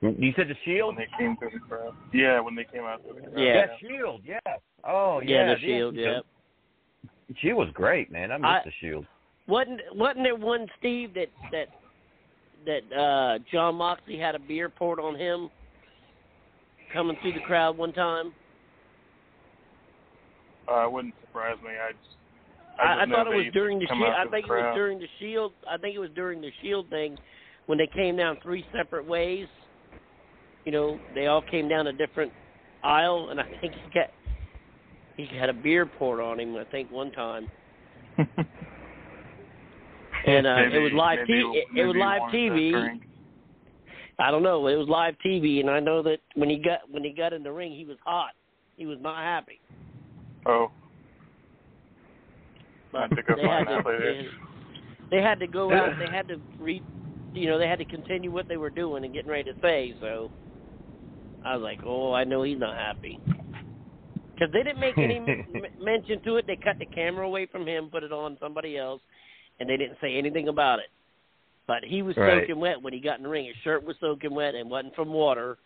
You 0.00 0.32
said 0.36 0.48
the 0.48 0.54
Shield? 0.64 0.96
When 0.96 1.04
they 1.04 1.18
came 1.18 1.36
through 1.36 1.50
the 1.52 1.58
crowd. 1.58 1.94
Yeah, 2.14 2.40
when 2.40 2.54
they 2.54 2.64
came 2.64 2.84
out 2.84 3.02
through 3.02 3.20
the 3.20 3.28
crowd. 3.28 3.40
Yeah. 3.40 3.66
Shield. 3.80 4.22
Yeah. 4.24 4.38
Oh 4.84 5.20
Yeah, 5.20 5.48
yeah. 5.48 5.54
the 5.54 5.60
Shield, 5.60 5.96
yeah. 5.96 6.20
She 7.40 7.52
was 7.52 7.68
great, 7.74 8.10
man. 8.10 8.30
I 8.30 8.36
missed 8.36 8.46
I- 8.46 8.62
the 8.64 8.72
Shield. 8.80 9.06
Wasn't 9.48 9.80
wasn't 9.94 10.24
there 10.24 10.36
one 10.36 10.66
Steve 10.78 11.14
that 11.14 11.28
that 11.50 11.68
that 12.66 12.96
uh 12.96 13.38
Jon 13.50 13.76
Moxley 13.76 14.18
had 14.18 14.34
a 14.34 14.38
beer 14.38 14.68
poured 14.68 15.00
on 15.00 15.16
him 15.16 15.48
coming 16.92 17.16
through 17.22 17.32
the 17.32 17.40
crowd 17.40 17.76
one 17.78 17.92
time? 17.94 18.32
Uh, 20.70 20.84
it 20.84 20.92
wouldn't 20.92 21.14
surprise 21.22 21.56
me. 21.64 21.70
I 21.70 21.92
just, 21.92 22.16
I, 22.78 22.82
I, 22.82 23.02
I 23.02 23.06
thought 23.06 23.26
it 23.26 23.36
was 23.36 23.52
during 23.54 23.78
the 23.78 23.86
shield. 23.86 24.12
I 24.14 24.28
think 24.28 24.46
the 24.46 24.54
it 24.54 24.62
was 24.62 24.74
during 24.74 24.98
the 24.98 25.08
shield. 25.18 25.52
I 25.68 25.78
think 25.78 25.96
it 25.96 25.98
was 25.98 26.10
during 26.14 26.42
the 26.42 26.50
shield 26.60 26.90
thing 26.90 27.16
when 27.66 27.78
they 27.78 27.86
came 27.86 28.16
down 28.18 28.36
three 28.42 28.66
separate 28.76 29.06
ways. 29.06 29.46
You 30.68 30.72
know, 30.72 31.00
they 31.14 31.28
all 31.28 31.40
came 31.40 31.66
down 31.66 31.86
a 31.86 31.94
different 31.94 32.30
aisle, 32.82 33.28
and 33.30 33.40
I 33.40 33.44
think 33.58 33.72
he 33.72 33.98
got 33.98 34.08
he 35.16 35.26
had 35.38 35.48
a 35.48 35.54
beer 35.54 35.86
poured 35.86 36.20
on 36.20 36.38
him. 36.38 36.56
I 36.56 36.64
think 36.64 36.90
one 36.90 37.10
time, 37.12 37.48
and 38.18 38.28
uh, 40.46 40.56
Maybe- 40.56 40.76
it 40.76 40.80
was 40.80 40.92
live. 40.92 41.20
maybe 41.20 41.40
T- 41.40 41.62
it, 41.74 41.74
it 41.74 41.86
was 41.86 41.96
live 41.96 42.20
TV. 42.34 43.00
I 44.18 44.30
don't 44.30 44.42
know. 44.42 44.66
It 44.66 44.76
was 44.76 44.88
live 44.88 45.14
TV, 45.24 45.60
and 45.60 45.70
I 45.70 45.80
know 45.80 46.02
that 46.02 46.18
when 46.34 46.50
he 46.50 46.58
got 46.58 46.80
when 46.90 47.02
he 47.02 47.12
got 47.12 47.32
in 47.32 47.42
the 47.42 47.50
ring, 47.50 47.72
he 47.72 47.86
was 47.86 47.96
hot. 48.04 48.32
He 48.76 48.84
was 48.84 48.98
not 49.00 49.24
happy. 49.24 49.60
Oh, 50.44 50.70
But 52.92 53.08
had 53.08 53.16
to 53.16 53.22
go 53.22 53.36
they 53.36 53.48
had 53.48 53.64
to, 53.64 53.82
they, 53.86 54.26
they 55.12 55.22
had 55.22 55.40
to 55.40 55.46
go 55.46 55.72
out. 55.72 55.94
They 55.98 56.06
had 56.14 56.28
to 56.28 56.38
re, 56.60 56.82
you 57.32 57.48
know, 57.48 57.58
they 57.58 57.68
had 57.68 57.78
to 57.78 57.86
continue 57.86 58.30
what 58.30 58.48
they 58.48 58.58
were 58.58 58.68
doing 58.68 59.06
and 59.06 59.14
getting 59.14 59.30
ready 59.30 59.50
to 59.50 59.56
say. 59.62 59.94
So 59.98 60.30
I 61.48 61.56
was 61.56 61.62
like, 61.62 61.80
oh, 61.86 62.12
I 62.12 62.24
know 62.24 62.42
he's 62.42 62.58
not 62.58 62.76
happy 62.76 63.18
because 64.34 64.52
they 64.52 64.62
didn't 64.62 64.80
make 64.80 64.98
any 64.98 65.16
m- 65.16 65.34
mention 65.82 66.20
to 66.24 66.36
it. 66.36 66.46
They 66.46 66.56
cut 66.62 66.76
the 66.78 66.86
camera 66.86 67.26
away 67.26 67.46
from 67.50 67.66
him, 67.66 67.88
put 67.90 68.02
it 68.04 68.12
on 68.12 68.36
somebody 68.38 68.76
else, 68.76 69.00
and 69.58 69.68
they 69.68 69.76
didn't 69.78 69.96
say 70.00 70.16
anything 70.16 70.48
about 70.48 70.78
it. 70.78 70.90
But 71.66 71.84
he 71.84 72.02
was 72.02 72.16
Right. 72.16 72.42
soaking 72.42 72.60
wet 72.60 72.82
when 72.82 72.92
he 72.92 73.00
got 73.00 73.16
in 73.18 73.22
the 73.22 73.28
ring. 73.30 73.46
His 73.46 73.56
shirt 73.64 73.82
was 73.84 73.96
soaking 74.00 74.34
wet 74.34 74.54
and 74.54 74.70
wasn't 74.70 74.94
from 74.94 75.10
water. 75.12 75.56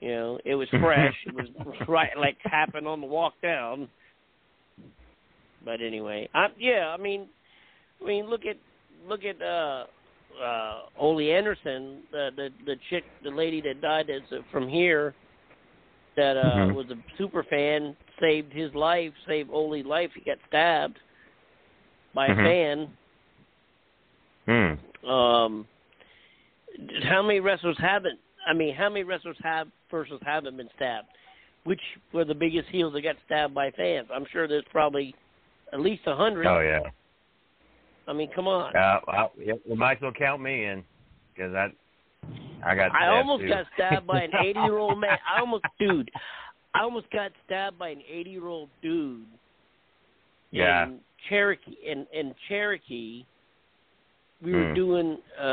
You 0.00 0.08
know, 0.10 0.38
it 0.44 0.56
was 0.56 0.68
fresh. 0.70 1.14
it 1.26 1.34
was 1.34 1.46
right 1.88 2.10
like 2.18 2.36
happened 2.42 2.88
on 2.88 3.00
the 3.00 3.06
walk 3.06 3.34
down. 3.42 3.88
But 5.64 5.80
anyway, 5.80 6.28
I 6.34 6.48
yeah, 6.58 6.88
I 6.96 7.00
mean, 7.00 7.28
I 8.02 8.06
mean, 8.06 8.26
look 8.26 8.42
at 8.44 8.56
look 9.08 9.20
at 9.24 9.40
uh 9.40 9.84
uh 10.40 10.82
Ole 10.98 11.32
Anderson, 11.32 12.02
the 12.10 12.30
the 12.36 12.48
the 12.66 12.76
chick, 12.90 13.04
the 13.22 13.30
lady 13.30 13.60
that 13.62 13.80
died 13.80 14.10
as 14.10 14.22
uh, 14.32 14.42
from 14.50 14.68
here, 14.68 15.14
that 16.16 16.36
uh 16.36 16.66
Mhm. 16.66 16.74
was 16.74 16.86
a 16.90 16.96
super 17.18 17.42
fan, 17.44 17.96
saved 18.20 18.52
his 18.52 18.74
life, 18.74 19.12
saved 19.26 19.50
Ole's 19.50 19.84
life. 19.84 20.10
He 20.14 20.20
got 20.20 20.38
stabbed 20.48 20.98
by 22.14 22.26
a 22.26 22.34
Mhm. 22.34 22.44
fan. 22.44 22.96
Hmm. 24.46 25.08
Um, 25.08 25.68
how 27.04 27.22
many 27.22 27.40
wrestlers 27.40 27.78
haven't? 27.78 28.18
I 28.46 28.52
mean, 28.52 28.74
how 28.74 28.88
many 28.88 29.04
wrestlers 29.04 29.36
have 29.42 29.68
versus 29.90 30.20
haven't 30.24 30.56
been 30.56 30.70
stabbed? 30.74 31.08
Which 31.64 31.80
were 32.12 32.24
the 32.24 32.34
biggest 32.34 32.68
heels 32.70 32.92
that 32.94 33.02
got 33.02 33.16
stabbed 33.24 33.54
by 33.54 33.70
fans? 33.70 34.08
I'm 34.12 34.24
sure 34.26 34.48
there's 34.48 34.64
probably 34.70 35.14
at 35.72 35.80
least 35.80 36.02
a 36.06 36.16
hundred. 36.16 36.46
Oh 36.46 36.60
yeah. 36.60 36.90
I 38.06 38.12
mean, 38.12 38.30
come 38.34 38.48
on. 38.48 38.74
Uh, 38.74 39.28
yeah, 39.38 39.54
you 39.64 39.76
might 39.76 39.96
as 39.98 40.02
well 40.02 40.12
count 40.12 40.42
me 40.42 40.64
in 40.64 40.82
because 41.34 41.54
I 41.54 41.68
I 42.64 42.74
got. 42.74 42.94
I 42.94 43.08
almost 43.08 43.42
too. 43.42 43.48
got 43.48 43.66
stabbed 43.74 44.06
by 44.06 44.22
an 44.22 44.30
80 44.40 44.60
year 44.60 44.78
old 44.78 44.98
man. 45.00 45.18
I 45.28 45.40
almost, 45.40 45.64
dude. 45.78 46.10
I 46.74 46.80
almost 46.82 47.10
got 47.10 47.32
stabbed 47.44 47.78
by 47.78 47.90
an 47.90 48.02
80 48.08 48.30
year 48.30 48.46
old 48.46 48.68
dude. 48.82 49.26
Yeah. 50.50 50.84
In 50.84 51.00
Cherokee, 51.28 51.76
in 51.86 52.06
in 52.12 52.34
Cherokee, 52.48 53.24
we 54.42 54.52
were 54.52 54.68
Hmm. 54.68 54.74
doing 54.74 55.18
uh, 55.40 55.44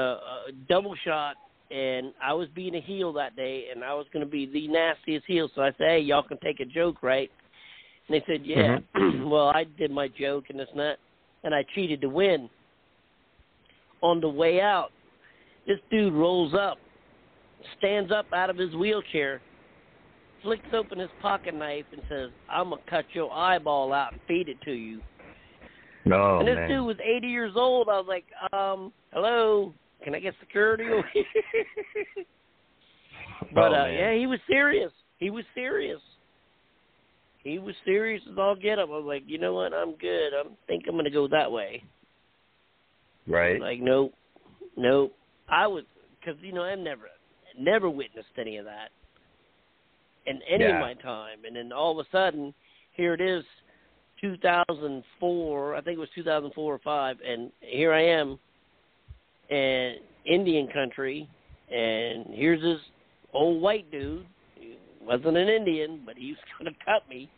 a 0.47 0.51
double 0.67 0.95
shot, 1.05 1.35
and 1.71 2.13
I 2.21 2.33
was 2.33 2.47
being 2.55 2.75
a 2.75 2.81
heel 2.81 3.13
that 3.13 3.35
day, 3.35 3.65
and 3.71 3.83
I 3.83 3.93
was 3.93 4.07
going 4.11 4.25
to 4.25 4.29
be 4.29 4.45
the 4.45 4.67
nastiest 4.67 5.25
heel. 5.27 5.49
So 5.55 5.61
I 5.61 5.69
said, 5.77 5.87
"Hey, 5.87 5.99
y'all 5.99 6.23
can 6.23 6.39
take 6.39 6.59
a 6.59 6.65
joke, 6.65 7.03
right?" 7.03 7.31
And 8.07 8.15
they 8.15 8.25
said, 8.25 8.45
"Yeah." 8.45 8.79
well, 9.23 9.49
I 9.49 9.65
did 9.77 9.91
my 9.91 10.07
joke 10.07 10.45
and 10.49 10.59
this 10.59 10.67
and 10.71 10.79
that, 10.79 10.97
and 11.43 11.53
I 11.53 11.63
cheated 11.75 12.01
to 12.01 12.09
win. 12.09 12.49
On 14.01 14.21
the 14.21 14.29
way 14.29 14.61
out, 14.61 14.91
this 15.67 15.79
dude 15.91 16.13
rolls 16.13 16.53
up, 16.53 16.77
stands 17.77 18.11
up 18.11 18.25
out 18.33 18.49
of 18.49 18.57
his 18.57 18.73
wheelchair, 18.75 19.41
flicks 20.41 20.65
open 20.73 20.99
his 20.99 21.09
pocket 21.21 21.53
knife, 21.53 21.85
and 21.91 22.01
says, 22.07 22.29
"I'm 22.49 22.69
gonna 22.69 22.81
cut 22.89 23.05
your 23.13 23.31
eyeball 23.33 23.91
out 23.91 24.13
and 24.13 24.21
feed 24.27 24.47
it 24.47 24.61
to 24.61 24.71
you." 24.71 25.01
No, 26.05 26.39
and 26.39 26.47
this 26.47 26.55
Oh, 26.55 26.59
man. 26.61 26.69
dude 26.69 26.85
was 26.85 26.97
80 27.03 27.27
years 27.27 27.55
old. 27.57 27.89
I 27.89 27.97
was 27.99 28.07
like, 28.07 28.25
um, 28.53 28.93
hello, 29.11 29.73
can 30.01 30.15
I 30.15 30.19
get 30.19 30.33
security 30.39 30.85
over 30.85 31.07
here? 31.13 31.25
but 33.53 33.73
Oh, 33.73 33.83
uh, 33.83 33.87
yeah, 33.87 34.13
he 34.13 34.25
was 34.25 34.39
serious. 34.47 34.93
He 35.17 35.29
was 35.29 35.43
serious. 35.53 35.99
He 37.43 37.57
was 37.57 37.75
serious 37.85 38.21
as 38.29 38.37
all 38.37 38.55
get 38.55 38.79
up. 38.79 38.89
I 38.89 38.93
was 38.93 39.05
like, 39.05 39.23
you 39.25 39.37
know 39.37 39.53
what? 39.53 39.73
I'm 39.73 39.95
good. 39.95 40.33
I 40.33 40.43
think 40.67 40.85
I'm 40.87 40.95
gonna 40.95 41.09
go 41.09 41.27
that 41.27 41.51
way. 41.51 41.83
Right. 43.27 43.61
Like, 43.61 43.79
nope, 43.79 44.13
nope. 44.75 45.15
I 45.47 45.67
was 45.67 45.83
because 46.19 46.39
you 46.41 46.51
know 46.51 46.63
I've 46.63 46.79
never, 46.79 47.09
never 47.57 47.89
witnessed 47.89 48.27
any 48.37 48.57
of 48.57 48.65
that 48.65 48.89
in 50.25 50.41
any 50.47 50.65
Yeah. 50.65 50.75
of 50.75 50.81
my 50.81 50.93
time, 50.95 51.45
and 51.45 51.55
then 51.55 51.71
all 51.71 51.97
of 51.97 52.05
a 52.05 52.09
sudden, 52.11 52.53
here 52.93 53.13
it 53.13 53.21
is, 53.21 53.43
2004. 54.21 55.75
I 55.75 55.81
think 55.81 55.97
it 55.97 55.99
was 55.99 56.09
2004 56.13 56.73
or 56.73 56.79
five, 56.79 57.17
and 57.25 57.51
here 57.61 57.93
I 57.93 58.01
am, 58.01 58.37
in 59.49 59.95
Indian 60.25 60.67
country, 60.67 61.27
and 61.71 62.27
here's 62.27 62.61
this 62.61 62.81
old 63.33 63.61
white 63.61 63.89
dude. 63.91 64.25
Wasn't 65.01 65.37
an 65.37 65.47
Indian, 65.49 66.01
but 66.05 66.15
he 66.17 66.29
was 66.31 66.37
going 66.59 66.73
to 66.73 66.79
cut 66.85 67.07
me. 67.09 67.29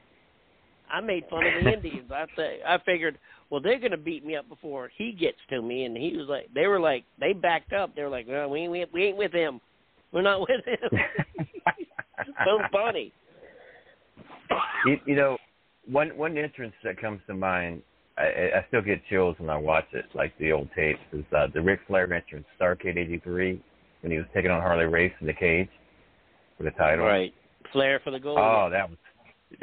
I 0.91 0.99
made 0.99 1.23
fun 1.29 1.45
of 1.45 1.63
the 1.63 1.71
Indians. 1.73 2.11
I 2.11 2.25
say 2.35 2.59
I 2.67 2.77
figured, 2.85 3.17
well, 3.49 3.61
they're 3.61 3.79
going 3.79 3.91
to 3.91 3.97
beat 3.97 4.25
me 4.25 4.35
up 4.35 4.47
before 4.49 4.89
he 4.97 5.11
gets 5.11 5.37
to 5.49 5.61
me, 5.61 5.85
and 5.85 5.95
he 5.95 6.15
was 6.17 6.27
like, 6.27 6.49
they 6.53 6.67
were 6.67 6.79
like, 6.79 7.03
they 7.19 7.33
backed 7.33 7.73
up. 7.73 7.95
They 7.95 8.03
were 8.03 8.09
like, 8.09 8.27
no, 8.27 8.47
we 8.49 8.59
ain't, 8.61 8.93
we 8.93 9.03
ain't- 9.05 9.17
with 9.17 9.31
him. 9.33 9.59
We're 10.11 10.21
not 10.21 10.41
with 10.41 10.65
him. 10.65 10.99
so 12.45 12.59
funny. 12.71 13.13
you, 14.85 14.97
you 15.05 15.15
know, 15.15 15.37
one 15.89 16.09
one 16.17 16.37
entrance 16.37 16.73
that 16.83 16.99
comes 16.99 17.21
to 17.27 17.33
mind, 17.33 17.81
I, 18.17 18.23
I 18.23 18.57
I 18.59 18.65
still 18.67 18.81
get 18.81 19.01
chills 19.09 19.35
when 19.39 19.49
I 19.49 19.55
watch 19.57 19.85
it, 19.93 20.05
like 20.13 20.37
the 20.37 20.51
old 20.51 20.67
tapes, 20.75 20.99
is 21.13 21.23
uh, 21.35 21.47
the 21.53 21.61
Ric 21.61 21.79
Flair 21.87 22.11
entrance, 22.11 22.45
Starcade 22.59 22.97
'83, 22.97 23.61
when 24.01 24.11
he 24.11 24.17
was 24.17 24.27
taking 24.33 24.51
on 24.51 24.61
Harley 24.61 24.85
Race 24.85 25.13
in 25.21 25.27
the 25.27 25.33
cage 25.33 25.69
for 26.57 26.63
the 26.63 26.71
title. 26.71 27.05
Right. 27.05 27.33
Flair 27.71 27.99
for 28.03 28.11
the 28.11 28.19
goal. 28.19 28.37
Oh, 28.37 28.69
that 28.69 28.89
was. 28.89 28.97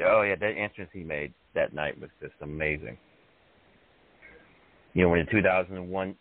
Oh 0.05 0.23
yeah, 0.23 0.35
that 0.37 0.53
entrance 0.57 0.91
he 0.93 1.03
made 1.03 1.33
that 1.55 1.73
night 1.73 1.99
was 2.01 2.11
just 2.21 2.35
amazing. 2.43 2.97
You 4.95 5.03
know, 5.05 5.09
when 5.11 5.25
the 5.25 5.31
2001 5.31 6.15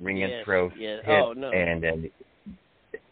ring 0.00 0.16
Yes, 0.18 0.30
intro 0.38 0.72
yes. 0.76 1.02
hit, 1.04 1.22
Oh, 1.22 1.32
no. 1.32 1.50
and 1.50 1.82
then 1.82 2.10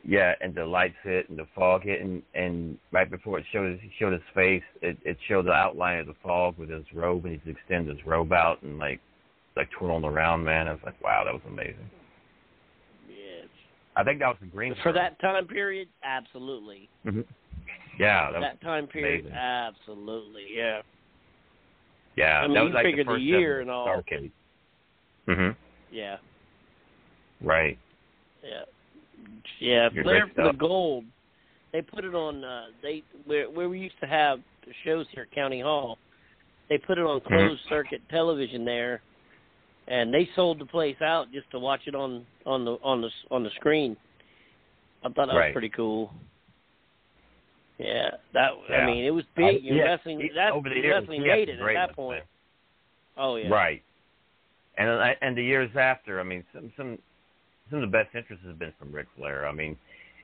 yeah, 0.02 0.34
and 0.40 0.54
the 0.54 0.64
lights 0.64 0.96
hit 1.02 1.28
and 1.28 1.38
the 1.38 1.46
fog 1.54 1.82
hit, 1.82 2.00
and 2.00 2.22
and 2.34 2.78
right 2.92 3.10
before 3.10 3.38
it 3.38 3.44
showed 3.52 3.78
he 3.80 3.90
showed 3.98 4.12
his 4.12 4.22
face, 4.34 4.62
it 4.82 4.96
it 5.04 5.16
showed 5.28 5.46
the 5.46 5.52
outline 5.52 5.98
of 5.98 6.06
the 6.06 6.14
fog 6.22 6.56
with 6.58 6.70
his 6.70 6.84
robe, 6.94 7.24
and 7.26 7.38
he's 7.38 7.54
extended 7.54 7.96
his 7.96 8.06
robe 8.06 8.32
out 8.32 8.62
and 8.62 8.78
like 8.78 9.00
like 9.56 9.68
twirling 9.78 10.04
around, 10.04 10.44
man. 10.44 10.68
I 10.68 10.72
was 10.72 10.80
like, 10.84 11.00
wow, 11.02 11.22
that 11.24 11.32
was 11.34 11.42
amazing. 11.46 11.90
Yes. 13.08 13.48
I 13.96 14.04
think 14.04 14.20
that 14.20 14.28
was 14.28 14.36
the 14.40 14.46
green 14.46 14.74
For 14.82 14.92
that 14.92 15.20
time 15.20 15.46
period, 15.46 15.88
absolutely. 16.04 16.88
hmm 17.04 17.20
Yeah, 18.00 18.32
that, 18.32 18.40
that, 18.40 18.60
time 18.62 18.86
period, 18.86 19.26
amazing. 19.26 19.36
absolutely, 19.36 20.44
yeah. 20.54 20.80
yeah. 22.16 22.38
I 22.38 22.46
mean, 22.46 22.54
that 22.54 22.60
you 22.60 22.64
was 22.66 22.74
like 22.74 22.84
figure 22.86 23.04
the 23.04 23.10
the 23.10 23.14
first 23.16 23.22
year 23.24 23.52
ever 23.52 23.60
and 23.60 23.70
all. 23.70 24.02
Mhm. 25.28 25.56
Yeah, 25.92 26.16
Right. 27.42 27.78
yeah, 28.42 28.62
yeah. 29.58 29.88
You're 29.92 30.04
great 30.04 30.34
for 30.34 30.44
the 30.44 30.52
gold. 30.58 31.04
They 31.72 31.82
put 31.82 32.04
it 32.06 32.14
on. 32.14 32.42
uh 32.42 32.66
They 32.82 33.02
where 33.26 33.50
where 33.50 33.68
we 33.68 33.78
used 33.80 34.00
to 34.00 34.06
have 34.06 34.40
the 34.66 34.72
shows 34.84 35.06
here 35.12 35.24
at 35.24 35.30
County 35.32 35.60
Hall. 35.60 35.98
They 36.70 36.78
put 36.78 36.96
it 36.98 37.04
on 37.04 37.20
Mhm. 37.20 37.26
closed 37.26 37.62
circuit 37.68 38.00
television 38.08 38.64
there, 38.64 39.02
and 39.88 40.12
they 40.14 40.26
sold 40.34 40.58
the 40.58 40.66
place 40.66 41.00
out 41.02 41.30
just 41.32 41.50
to 41.50 41.58
watch 41.58 41.86
it 41.86 41.94
on 41.94 42.24
on 42.46 42.64
the 42.64 42.78
on 42.82 43.02
the 43.02 43.10
on 43.30 43.42
the 43.42 43.50
screen. 43.50 43.96
I 45.04 45.08
thought 45.10 45.28
that 45.28 45.36
Right. 45.36 45.48
was 45.48 45.52
pretty 45.52 45.68
cool. 45.70 46.14
Yeah, 47.80 48.10
that 48.34 48.50
I 48.74 48.86
mean 48.86 49.04
it 49.04 49.10
was 49.10 49.24
big. 49.34 49.44
I- 49.44 49.58
yeah, 49.62 49.82
wrestling 49.82 50.28
that 50.34 50.52
over 50.52 50.68
the 50.68 50.74
years, 50.74 51.00
wrestling 51.00 51.22
made 51.22 51.48
it 51.48 51.60
at 51.60 51.74
that 51.74 51.96
point. 51.96 52.24
Oh 53.16 53.36
yeah. 53.36 53.48
Right. 53.48 53.82
And 54.76 55.16
and 55.22 55.36
the 55.36 55.42
years 55.42 55.70
after, 55.78 56.20
I 56.20 56.22
mean, 56.22 56.44
some 56.54 56.72
some 56.76 56.98
some 57.70 57.82
of 57.82 57.90
the 57.90 57.96
best 57.96 58.14
interest 58.14 58.42
has 58.46 58.56
been 58.56 58.72
from 58.78 58.92
Ric 58.92 59.06
Flair. 59.16 59.46
I 59.46 59.52
mean, 59.52 59.76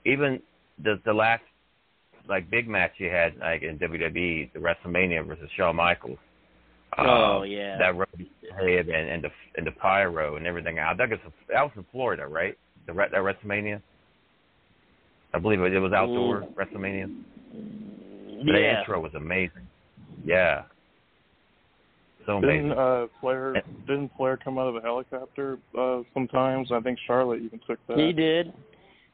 even 0.04 0.40
the 0.82 1.00
the 1.04 1.12
last 1.12 1.42
like 2.28 2.50
big 2.50 2.68
match 2.68 2.92
he 2.98 3.04
had 3.04 3.36
like 3.38 3.62
in 3.62 3.78
WWE, 3.78 4.52
the 4.52 4.58
WrestleMania 4.58 5.26
versus 5.26 5.48
Shawn 5.56 5.76
Michaels. 5.76 6.18
Oh, 6.98 7.40
uh, 7.40 7.42
yeah. 7.44 7.76
That 7.78 7.96
road 7.96 8.08
head 8.58 8.88
and 8.88 9.08
and 9.08 9.24
the 9.24 9.30
and 9.56 9.66
the 9.66 9.72
pyro 9.72 10.36
and 10.36 10.46
everything. 10.46 10.78
I 10.78 10.94
think 10.94 11.12
it's 11.12 11.22
that 11.48 11.62
was 11.62 11.72
in 11.76 11.84
Florida, 11.92 12.26
right? 12.26 12.56
The 12.86 12.92
that 12.92 13.12
WrestleMania. 13.12 13.80
I 15.34 15.38
believe 15.38 15.60
it, 15.60 15.72
it 15.72 15.80
was 15.80 15.92
outdoor 15.92 16.42
Mm. 16.42 16.54
WrestleMania. 16.54 17.22
But 18.44 18.52
The 18.52 18.60
Yeah. 18.60 18.80
intro 18.80 19.00
was 19.00 19.14
amazing. 19.14 19.66
Yeah. 20.24 20.64
So 22.26 22.38
amazing. 22.38 22.68
Didn't 22.70 22.78
uh, 22.78 23.06
Flair 23.20 23.62
didn't 23.86 24.10
Flair 24.16 24.36
come 24.36 24.58
out 24.58 24.66
of 24.68 24.76
a 24.76 24.80
helicopter 24.80 25.58
uh, 25.78 26.02
sometimes? 26.12 26.72
I 26.72 26.80
think 26.80 26.98
Charlotte 27.06 27.40
even 27.42 27.60
took 27.66 27.78
that. 27.86 27.98
He 27.98 28.12
did. 28.12 28.52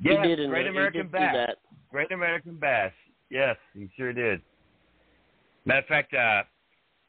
Yes, 0.01 0.18
he 0.24 0.34
did. 0.36 0.49
Great 0.49 0.64
the- 0.64 0.70
American 0.70 1.01
he 1.01 1.03
did 1.05 1.12
do 1.12 1.18
Bash. 1.18 1.34
that. 1.34 1.57
Great 1.90 2.11
American 2.11 2.57
Bash. 2.57 2.93
Yes, 3.30 3.57
he 3.74 3.88
sure 3.97 4.12
did. 4.12 4.40
Matter 5.66 5.80
of 5.80 5.86
fact, 5.86 6.14
uh, 6.14 6.43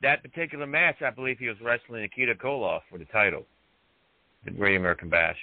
that 0.02 0.22
particular 0.22 0.68
match, 0.68 1.02
I 1.02 1.10
believe 1.10 1.40
he 1.40 1.48
was 1.48 1.58
wrestling 1.62 2.02
Nikita 2.02 2.36
Koloff 2.36 2.82
for 2.90 2.98
the 3.00 3.06
title, 3.06 3.46
the 4.46 4.52
Great 4.52 4.76
American 4.76 5.10
Bash. 5.10 5.38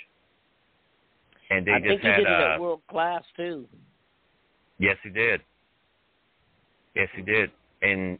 And 1.50 1.66
they 1.66 1.72
I 1.72 1.78
just 1.80 1.88
think 1.88 2.02
he 2.02 2.08
had, 2.08 2.16
did 2.18 2.26
it 2.26 2.32
uh, 2.32 2.54
at 2.54 2.60
world 2.60 2.82
class 2.88 3.22
too. 3.36 3.66
yes, 4.78 4.96
he 5.02 5.08
did. 5.10 5.40
Yes, 6.94 7.08
he 7.14 7.22
did. 7.22 7.50
And 7.82 8.18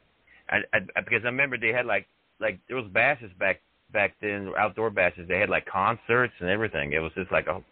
I, 0.48 0.58
I, 0.72 1.00
because 1.00 1.22
I 1.24 1.28
remember 1.28 1.58
they 1.58 1.72
had 1.72 1.86
like, 1.86 2.06
like 2.40 2.58
there 2.68 2.76
was 2.76 2.86
bashes 2.92 3.30
back 3.38 3.60
back 3.92 4.14
then, 4.20 4.52
outdoor 4.58 4.90
bashes. 4.90 5.28
They 5.28 5.38
had 5.38 5.50
like 5.50 5.66
concerts 5.66 6.32
and 6.40 6.48
everything. 6.48 6.92
It 6.92 7.00
was 7.00 7.12
just 7.14 7.30
like 7.32 7.46
a, 7.46 7.62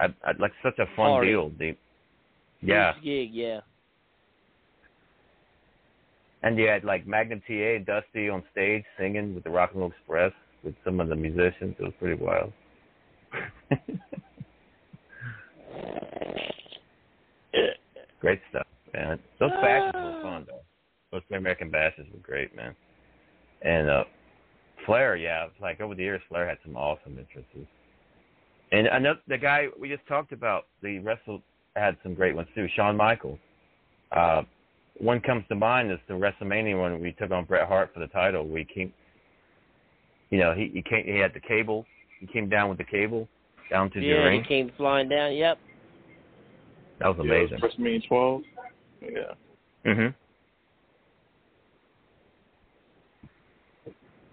I, 0.00 0.06
I, 0.24 0.32
like 0.38 0.52
such 0.62 0.78
a 0.78 0.86
fun 0.96 1.10
Party. 1.10 1.28
deal. 1.28 1.50
They, 1.58 1.76
yeah. 2.60 2.92
Gig, 3.02 3.30
yeah. 3.32 3.60
And 6.42 6.58
you 6.58 6.68
had 6.68 6.84
like 6.84 7.06
Magnum 7.06 7.40
TA 7.46 7.76
and 7.76 7.86
Dusty 7.86 8.28
on 8.28 8.42
stage 8.52 8.84
singing 8.98 9.34
with 9.34 9.44
the 9.44 9.50
Rock 9.50 9.70
and 9.72 9.80
Roll 9.80 9.90
Express 9.90 10.32
with 10.62 10.74
some 10.84 11.00
of 11.00 11.08
the 11.08 11.16
musicians. 11.16 11.74
It 11.78 11.82
was 11.82 11.94
pretty 11.98 12.22
wild. 12.22 12.52
great 18.20 18.40
stuff, 18.50 18.66
man. 18.94 19.18
Those 19.40 19.50
bashes 19.62 19.92
were 19.94 20.20
fun 20.22 20.46
though. 20.46 20.62
Those 21.12 21.22
American 21.36 21.70
bashes 21.70 22.06
were 22.12 22.20
great, 22.20 22.54
man. 22.54 22.74
And 23.62 23.88
uh 23.88 24.04
Flair, 24.86 25.16
yeah, 25.16 25.44
it's 25.46 25.60
like 25.60 25.80
over 25.80 25.94
the 25.94 26.02
years 26.02 26.20
Flair 26.28 26.46
had 26.48 26.58
some 26.64 26.76
awesome 26.76 27.18
entrances. 27.18 27.66
And 28.72 28.86
another 28.86 29.20
the 29.28 29.38
guy 29.38 29.66
we 29.80 29.88
just 29.88 30.06
talked 30.06 30.32
about, 30.32 30.66
the 30.82 30.98
wrestle 31.00 31.42
had 31.76 31.96
some 32.02 32.14
great 32.14 32.34
ones 32.34 32.48
too. 32.54 32.66
Shawn 32.76 32.96
Michaels. 32.96 33.38
Uh 34.12 34.42
one 34.98 35.20
comes 35.20 35.44
to 35.48 35.56
mind 35.56 35.90
is 35.90 35.98
the 36.06 36.14
WrestleMania 36.14 36.80
when 36.80 37.00
we 37.00 37.12
took 37.12 37.32
on 37.32 37.44
Bret 37.46 37.66
Hart 37.66 37.90
for 37.92 37.98
the 37.98 38.06
title. 38.08 38.46
We 38.46 38.64
came, 38.64 38.92
you 40.30 40.38
know, 40.38 40.54
he 40.54 40.70
he 40.72 40.82
came, 40.82 41.04
he 41.04 41.18
had 41.18 41.34
the 41.34 41.40
cable. 41.40 41.84
He 42.20 42.26
came 42.26 42.48
down 42.48 42.68
with 42.68 42.78
the 42.78 42.84
cable 42.84 43.28
down 43.70 43.90
to 43.90 44.00
the 44.00 44.08
ring. 44.08 44.36
yeah, 44.36 44.42
he 44.42 44.46
came 44.46 44.70
flying 44.76 45.08
down. 45.08 45.34
Yep. 45.34 45.58
That 47.00 47.08
was 47.08 47.18
amazing. 47.18 47.58
was 47.60 47.72
WrestleMania 47.72 48.06
12. 48.06 48.42
Yeah. 49.12 49.34
Mhm. 49.84 50.14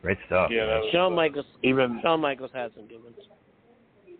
Great 0.02 0.18
stuff. 0.26 0.50
Yeah, 0.52 0.66
that 0.66 0.80
was, 0.82 0.90
Shawn 0.92 1.14
uh, 1.14 1.16
Michaels. 1.16 1.46
Even 1.64 2.00
Shawn 2.02 2.20
Michaels 2.22 2.52
had 2.54 2.72
some 2.76 2.88
good 2.88 3.04
ones. 3.04 3.16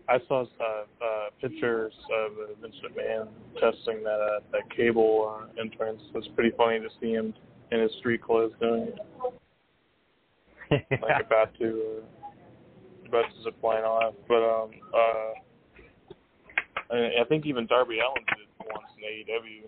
I 0.08 0.18
saw 0.28 0.42
uh, 0.42 0.64
uh, 0.64 1.30
pictures 1.40 1.92
of 2.12 2.32
uh, 2.32 2.60
Vince 2.60 2.76
McMahon 2.84 3.28
testing 3.60 4.02
that 4.04 4.20
uh, 4.20 4.40
that 4.52 4.68
cable 4.76 5.40
uh, 5.40 5.60
entrance. 5.60 6.02
It's 6.14 6.28
pretty 6.34 6.54
funny 6.56 6.80
to 6.80 6.88
see 7.00 7.12
him 7.12 7.34
in 7.70 7.80
his 7.80 7.92
street 7.98 8.22
clothes 8.22 8.52
doing 8.60 8.92
it, 10.70 10.82
like 11.02 11.24
about 11.26 11.54
to 11.58 11.98
uh, 11.98 13.08
about 13.08 13.24
to 13.34 13.42
zip 13.42 13.56
line 13.62 13.84
off. 13.84 14.14
But 14.28 14.42
um, 14.42 14.70
uh, 14.94 15.32
I, 16.94 17.22
I 17.22 17.24
think 17.28 17.46
even 17.46 17.66
Darby 17.66 17.98
Allin 18.00 18.24
did 18.28 18.42
it 18.42 18.48
once 18.72 18.88
in 18.98 19.04
AEW. 19.04 19.62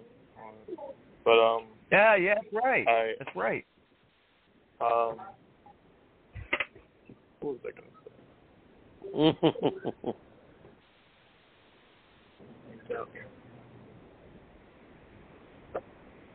But 1.25 1.39
um, 1.39 1.65
Yeah, 1.91 2.17
yeah, 2.17 2.35
that's 2.35 2.53
right. 2.65 2.87
I 2.89 3.15
That's 3.19 3.37
right. 3.37 3.65
um, 4.81 5.17
what 7.41 7.55
was 7.55 7.61
I 7.67 7.71
gonna 7.73 7.89
say? 8.05 8.11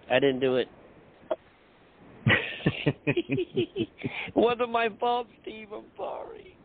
I 0.09 0.19
didn't 0.19 0.39
do 0.39 0.55
it. 0.57 0.67
Wasn't 4.35 4.71
my 4.71 4.89
fault, 4.99 5.27
Steve. 5.41 5.71
I'm 5.71 5.85
sorry. 5.95 6.58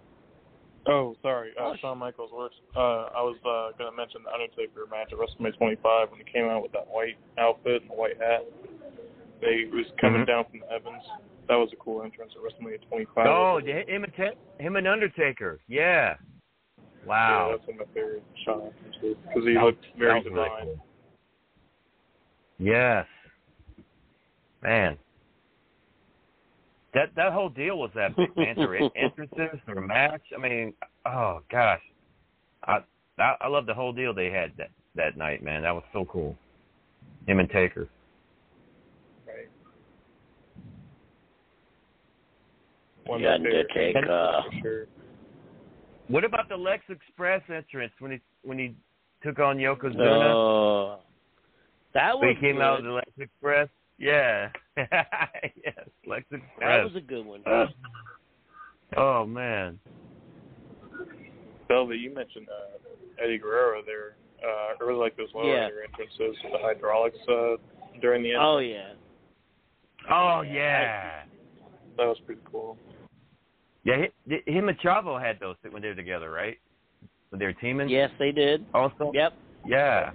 Oh, 0.86 1.16
sorry. 1.22 1.52
Uh, 1.60 1.72
Shawn 1.80 1.98
Michaels 1.98 2.30
works. 2.32 2.56
Uh, 2.76 3.08
I 3.16 3.22
was 3.24 3.36
uh, 3.44 3.76
going 3.78 3.90
to 3.90 3.96
mention 3.96 4.20
the 4.22 4.32
Undertaker 4.32 4.84
match 4.90 5.12
at 5.12 5.18
WrestleMania 5.18 5.56
25 5.56 6.10
when 6.10 6.20
he 6.20 6.26
came 6.30 6.44
out 6.44 6.62
with 6.62 6.72
that 6.72 6.86
white 6.88 7.16
outfit 7.38 7.82
and 7.82 7.90
the 7.90 7.94
white 7.94 8.18
hat. 8.20 8.44
They 9.40 9.64
he 9.64 9.76
was 9.76 9.86
coming 10.00 10.22
Mhm. 10.22 10.26
down 10.26 10.44
from 10.50 10.60
the 10.60 10.66
heavens. 10.66 11.02
That 11.48 11.56
was 11.56 11.70
a 11.72 11.76
cool 11.76 12.02
entrance 12.02 12.32
at 12.36 12.42
WrestleMania 12.42 12.86
25. 12.88 13.26
Oh, 13.26 13.60
the- 13.60 13.84
him 13.90 14.04
and 14.04 14.14
Ted, 14.14 14.36
him 14.58 14.76
and 14.76 14.86
Undertaker. 14.86 15.60
Yeah. 15.68 16.16
Yeah, 16.78 16.84
Wow. 17.06 17.48
that's 17.50 17.66
one 17.66 17.80
of 17.80 17.86
my 17.88 17.92
favorite 17.94 18.22
Shawn 18.44 18.62
entrances 18.62 19.16
because 19.26 19.44
he 19.44 19.54
That 19.54 19.64
looked 19.64 19.86
very 19.96 20.20
that 20.20 20.24
was 20.24 20.32
really 20.32 20.48
divine. 20.48 20.64
cool. 20.66 20.86
Yes. 22.58 23.06
Man. 24.62 24.98
That 26.94 27.10
that 27.16 27.32
whole 27.32 27.48
deal 27.48 27.78
was 27.78 27.90
that 27.94 28.16
big 28.16 28.28
man. 28.36 28.56
Entrances, 28.96 29.60
their 29.66 29.80
match. 29.80 30.22
I 30.36 30.40
mean, 30.40 30.72
oh 31.06 31.40
gosh, 31.50 31.80
I, 32.64 32.78
I 33.18 33.34
I 33.40 33.48
love 33.48 33.66
the 33.66 33.74
whole 33.74 33.92
deal 33.92 34.14
they 34.14 34.30
had 34.30 34.52
that 34.58 34.70
that 34.94 35.16
night, 35.16 35.42
man. 35.42 35.62
That 35.62 35.74
was 35.74 35.82
so 35.92 36.04
cool. 36.04 36.36
Him 37.26 37.40
and 37.40 37.50
Taker. 37.50 37.88
Right. 39.26 39.48
One 43.06 43.22
The 43.22 43.34
of 43.34 43.40
my 43.40 43.46
favorite 43.74 44.08
Undertaker. 44.08 44.42
sure. 44.62 44.86
What 46.08 46.24
about 46.24 46.48
the 46.48 46.56
Lex 46.56 46.84
Express 46.88 47.42
entrance 47.52 47.92
when 47.98 48.12
he 48.12 48.20
when 48.42 48.58
he 48.58 48.74
took 49.22 49.38
on 49.38 49.56
Yokozuna? 49.56 49.96
Oh, 50.34 50.98
that 51.94 52.18
When 52.18 52.28
was 52.28 52.36
he 52.40 52.46
came 52.46 52.56
good. 52.56 52.62
out 52.62 52.78
of 52.78 52.84
the 52.84 52.90
Lex 52.92 53.10
Express. 53.18 53.68
Yeah. 53.98 54.50
yes, 54.76 54.88
Lex 56.06 56.24
Express. 56.30 56.40
that 56.60 56.84
was 56.84 56.96
a 56.96 57.00
good 57.00 57.24
one. 57.26 57.42
Oh 58.96 59.26
man. 59.26 59.80
Velvet, 61.66 61.96
you 61.98 62.14
mentioned 62.14 62.46
uh, 62.48 63.22
Eddie 63.24 63.38
Guerrero 63.38 63.82
there. 63.84 64.14
Uh, 64.46 64.74
I 64.80 64.84
really 64.84 65.00
like 65.00 65.16
those 65.16 65.28
lower 65.34 65.52
Yeah. 65.52 65.64
entrances 65.82 66.36
with 66.44 66.52
the 66.52 66.58
hydraulics 66.60 67.16
uh, 67.28 67.56
during 68.00 68.22
the 68.22 68.30
entrance. 68.34 68.46
Oh 68.46 68.58
yeah. 68.58 68.92
Oh 70.10 70.42
yeah. 70.42 71.22
That 71.96 72.04
was 72.06 72.18
pretty 72.24 72.42
cool. 72.52 72.76
Yeah, 73.84 74.04
him 74.46 74.68
and 74.68 74.78
Chavo 74.78 75.20
had 75.20 75.40
those 75.40 75.56
when 75.68 75.82
they 75.82 75.88
were 75.88 75.94
together, 75.94 76.30
right? 76.30 76.58
When 77.30 77.38
they 77.38 77.46
were 77.46 77.52
teaming. 77.54 77.88
Yes, 77.88 78.10
they 78.18 78.32
did. 78.32 78.64
Also. 78.74 79.10
Yep. 79.14 79.32
Yeah. 79.66 80.10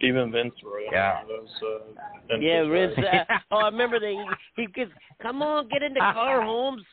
Even 0.00 0.32
Vince 0.32 0.54
were 0.64 0.80
Yeah. 0.92 1.22
those. 1.28 1.48
Uh, 1.62 2.36
Yeah, 2.38 2.60
entrances. 2.60 2.98
Riz. 2.98 3.06
Uh, 3.06 3.38
oh, 3.50 3.56
I 3.58 3.66
remember 3.66 4.00
they. 4.00 4.16
He 4.56 4.66
gets, 4.66 4.90
come 5.20 5.42
on, 5.42 5.68
get 5.68 5.82
in 5.82 5.92
the 5.94 6.00
car, 6.00 6.42
Holmes. 6.44 6.84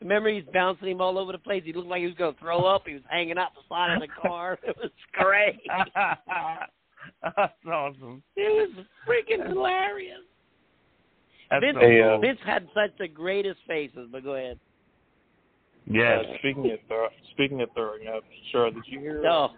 Remember, 0.00 0.28
he's 0.28 0.44
bouncing 0.52 0.88
him 0.88 1.00
all 1.00 1.18
over 1.18 1.32
the 1.32 1.38
place. 1.38 1.62
He 1.64 1.72
looked 1.72 1.88
like 1.88 2.00
he 2.00 2.06
was 2.06 2.14
going 2.16 2.34
to 2.34 2.40
throw 2.40 2.64
up. 2.64 2.82
He 2.86 2.94
was 2.94 3.02
hanging 3.08 3.38
out 3.38 3.54
the 3.54 3.62
side 3.68 3.94
of 3.94 4.00
the 4.00 4.08
car. 4.08 4.58
It 4.66 4.76
was 4.76 4.90
great. 5.12 5.60
That's 7.22 7.52
awesome. 7.66 8.22
It 8.36 8.50
was 8.76 8.84
freaking 9.06 9.46
hilarious. 9.48 10.18
That's 11.50 11.64
Vince, 11.64 11.76
so 11.80 11.86
cool. 11.86 12.20
Vince 12.20 12.38
had 12.44 12.68
such 12.74 12.90
the 12.98 13.08
greatest 13.08 13.60
faces. 13.66 14.08
But 14.10 14.24
go 14.24 14.34
ahead. 14.34 14.58
Yes. 15.86 16.24
Uh, 16.28 16.34
speaking 16.38 16.70
of 16.72 16.78
throw, 16.88 17.08
speaking 17.32 17.60
of 17.60 17.68
throwing 17.74 18.08
up, 18.08 18.24
sure. 18.52 18.70
Did 18.70 18.82
you 18.86 19.00
hear? 19.00 19.22
No. 19.22 19.50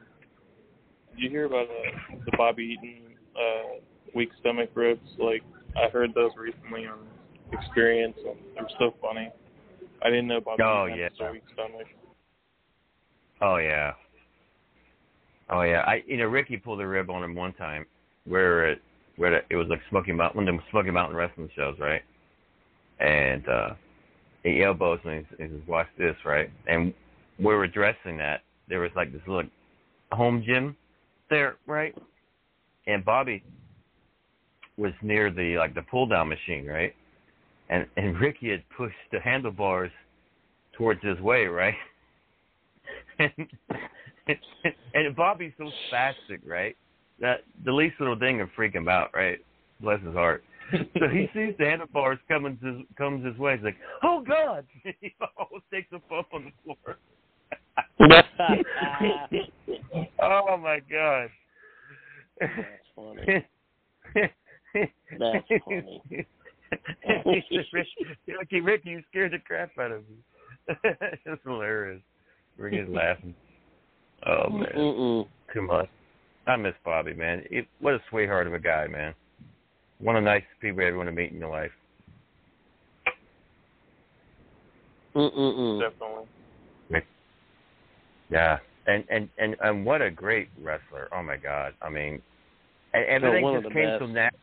Did 1.16 1.22
you 1.24 1.30
hear 1.30 1.46
about 1.46 1.66
uh, 1.66 2.16
the 2.26 2.36
Bobby 2.36 2.76
Eaton 2.78 3.02
uh, 3.34 3.80
weak 4.14 4.28
stomach 4.40 4.68
ribs? 4.74 5.08
Like 5.18 5.42
I 5.74 5.88
heard 5.88 6.14
those 6.14 6.32
recently 6.36 6.86
on 6.86 6.98
Experience, 7.52 8.16
and 8.18 8.36
they're 8.54 8.68
so 8.78 8.94
funny. 9.00 9.30
I 10.04 10.10
didn't 10.10 10.26
know 10.26 10.40
Bobby 10.40 10.62
Oh, 10.62 10.86
Eaton 10.86 11.08
had 11.18 11.28
a 11.28 11.32
weak 11.32 11.42
stomach. 11.54 11.86
Oh 13.40 13.56
yeah. 13.56 13.92
Oh 15.48 15.62
yeah. 15.62 15.84
I 15.86 16.02
you 16.06 16.18
know 16.18 16.26
Ricky 16.26 16.58
pulled 16.58 16.82
a 16.82 16.86
rib 16.86 17.08
on 17.08 17.22
him 17.22 17.34
one 17.34 17.54
time 17.54 17.86
where 18.26 18.68
it 18.70 18.82
where 19.16 19.42
it 19.48 19.56
was 19.56 19.68
like 19.70 19.80
Smoky 19.88 20.12
Mountain 20.12 20.36
one 20.36 20.48
of 20.48 20.54
them 20.54 20.64
Smoky 20.70 20.90
Mountain 20.90 21.16
wrestling 21.16 21.48
shows, 21.56 21.76
right? 21.78 22.02
And 23.00 23.48
uh 23.48 23.70
he 24.42 24.62
elbows 24.62 25.00
me 25.04 25.16
and 25.16 25.26
he 25.38 25.44
says, 25.44 25.66
Watch 25.66 25.88
this, 25.96 26.16
right? 26.26 26.50
And 26.66 26.92
we 27.38 27.54
were 27.54 27.66
dressing 27.66 28.18
that, 28.18 28.42
there 28.68 28.80
was 28.80 28.90
like 28.94 29.12
this 29.12 29.22
little 29.26 29.48
home 30.12 30.42
gym 30.46 30.76
there, 31.30 31.56
right? 31.66 31.94
And 32.86 33.04
Bobby 33.04 33.42
was 34.76 34.92
near 35.02 35.30
the 35.30 35.56
like 35.58 35.74
the 35.74 35.82
pull 35.82 36.06
down 36.06 36.28
machine, 36.28 36.66
right? 36.66 36.94
And 37.68 37.86
and 37.96 38.20
Ricky 38.20 38.50
had 38.50 38.62
pushed 38.76 38.94
the 39.12 39.20
handlebars 39.20 39.90
towards 40.76 41.02
his 41.02 41.18
way, 41.20 41.46
right? 41.46 41.74
and, 43.18 43.30
and 44.94 45.16
Bobby's 45.16 45.52
so 45.58 45.70
spastic, 45.90 46.40
right? 46.44 46.76
That 47.20 47.44
the 47.64 47.72
least 47.72 47.96
little 47.98 48.18
thing 48.18 48.38
would 48.38 48.50
freak 48.54 48.74
him 48.74 48.88
out, 48.88 49.10
right? 49.14 49.38
Bless 49.80 50.02
his 50.02 50.14
heart. 50.14 50.44
So 50.70 51.08
he 51.08 51.28
sees 51.34 51.54
the 51.58 51.64
handlebars 51.64 52.18
coming 52.28 52.58
his, 52.62 52.86
comes 52.98 53.24
his 53.24 53.36
way. 53.38 53.56
He's 53.56 53.64
like, 53.64 53.76
"Oh 54.02 54.22
God!" 54.26 54.66
he 55.00 55.14
almost 55.38 55.64
takes 55.72 55.88
a 55.92 55.98
bump 56.10 56.28
on 56.32 56.44
the 56.44 56.52
floor. 56.64 56.96
Oh 60.20 60.56
my 60.58 60.80
God! 60.90 61.28
That's 62.40 62.52
funny. 62.94 63.46
That's 65.18 65.44
funny. 65.64 66.02
he 67.24 67.40
said, 67.50 67.84
Ricky, 68.26 68.60
Ricky, 68.60 68.90
you 68.90 69.02
scared 69.10 69.32
the 69.32 69.38
crap 69.38 69.70
out 69.78 69.92
of 69.92 70.02
me. 70.08 70.16
it's 71.24 71.42
hilarious. 71.44 72.02
We're 72.58 72.70
just 72.70 72.90
laughing. 72.90 73.34
Oh 74.26 74.48
man, 74.48 74.72
Mm-mm. 74.74 75.26
too 75.52 75.62
much. 75.62 75.88
I 76.46 76.56
miss 76.56 76.74
Bobby, 76.84 77.12
man. 77.12 77.42
It, 77.50 77.66
what 77.80 77.94
a 77.94 77.98
sweetheart 78.08 78.46
of 78.46 78.54
a 78.54 78.58
guy, 78.58 78.86
man. 78.86 79.14
One 79.98 80.16
of 80.16 80.24
the 80.24 80.30
nicest 80.30 80.48
people 80.60 80.82
you 80.82 80.88
ever 80.88 80.96
want 80.96 81.08
to 81.08 81.14
meet 81.14 81.32
in 81.32 81.38
your 81.38 81.50
life. 81.50 81.70
Mm-mm-mm. 85.14 85.80
Definitely. 85.80 86.24
Yeah, 88.30 88.58
and 88.86 89.04
and 89.08 89.28
and 89.38 89.56
and 89.60 89.84
what 89.84 90.02
a 90.02 90.10
great 90.10 90.48
wrestler. 90.60 91.08
Oh 91.12 91.22
my 91.22 91.36
God. 91.36 91.74
I 91.82 91.88
mean, 91.88 92.20
and 92.92 93.04
everything 93.06 93.44
of 93.56 93.62
just 93.62 93.74
came 93.74 93.86
best. 93.86 94.00
so 94.00 94.06
nat. 94.06 94.34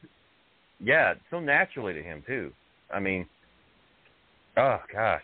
Yeah, 0.80 1.14
so 1.32 1.40
naturally 1.40 1.94
to 1.94 2.02
him 2.02 2.24
too. 2.26 2.52
I 2.94 3.00
mean, 3.00 3.28
oh 4.58 4.80
gosh. 4.92 5.22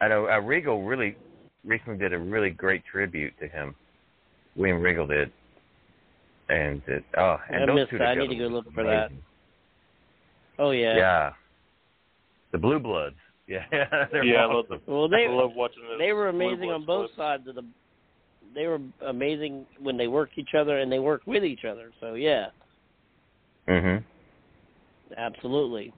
I 0.00 0.08
know 0.08 0.28
uh, 0.28 0.40
Regal 0.40 0.82
really 0.84 1.16
recently 1.64 1.98
did 1.98 2.12
a 2.12 2.18
really 2.18 2.50
great 2.50 2.82
tribute 2.90 3.34
to 3.40 3.46
him. 3.46 3.74
William 4.56 4.82
Regal 4.82 5.06
did, 5.06 5.32
and 6.48 6.82
it, 6.86 7.04
oh, 7.16 7.36
and 7.48 7.62
I 7.62 7.66
those 7.66 7.88
two 7.88 7.98
that. 7.98 8.08
I 8.08 8.14
together 8.14 8.28
need 8.28 8.38
to 8.38 8.48
go 8.48 8.54
look 8.54 8.72
for 8.74 8.84
that. 8.84 9.10
Oh 10.58 10.70
yeah. 10.70 10.96
Yeah. 10.96 11.32
The 12.52 12.58
Blue 12.58 12.78
Bloods. 12.78 13.16
Yeah, 13.52 14.06
they're 14.12 14.24
Yeah, 14.24 14.44
I 14.44 14.46
love 14.46 14.64
awesome. 14.70 14.80
Well, 14.86 15.08
they 15.08 15.26
I 15.26 15.30
love 15.30 15.52
watching 15.54 15.82
this. 15.82 15.98
they 15.98 16.12
were 16.12 16.28
amazing 16.28 16.70
on 16.70 16.84
both 16.84 17.08
clip. 17.14 17.16
sides 17.18 17.48
of 17.48 17.54
the. 17.56 17.64
They 18.54 18.66
were 18.66 18.80
amazing 19.06 19.66
when 19.80 19.96
they 19.96 20.08
worked 20.08 20.36
each 20.38 20.54
other 20.58 20.78
and 20.78 20.90
they 20.92 20.98
worked 20.98 21.26
with 21.26 21.44
each 21.44 21.64
other. 21.64 21.90
So 22.00 22.14
yeah, 22.14 22.46
Mhm. 23.68 24.02
absolutely. 25.16 25.92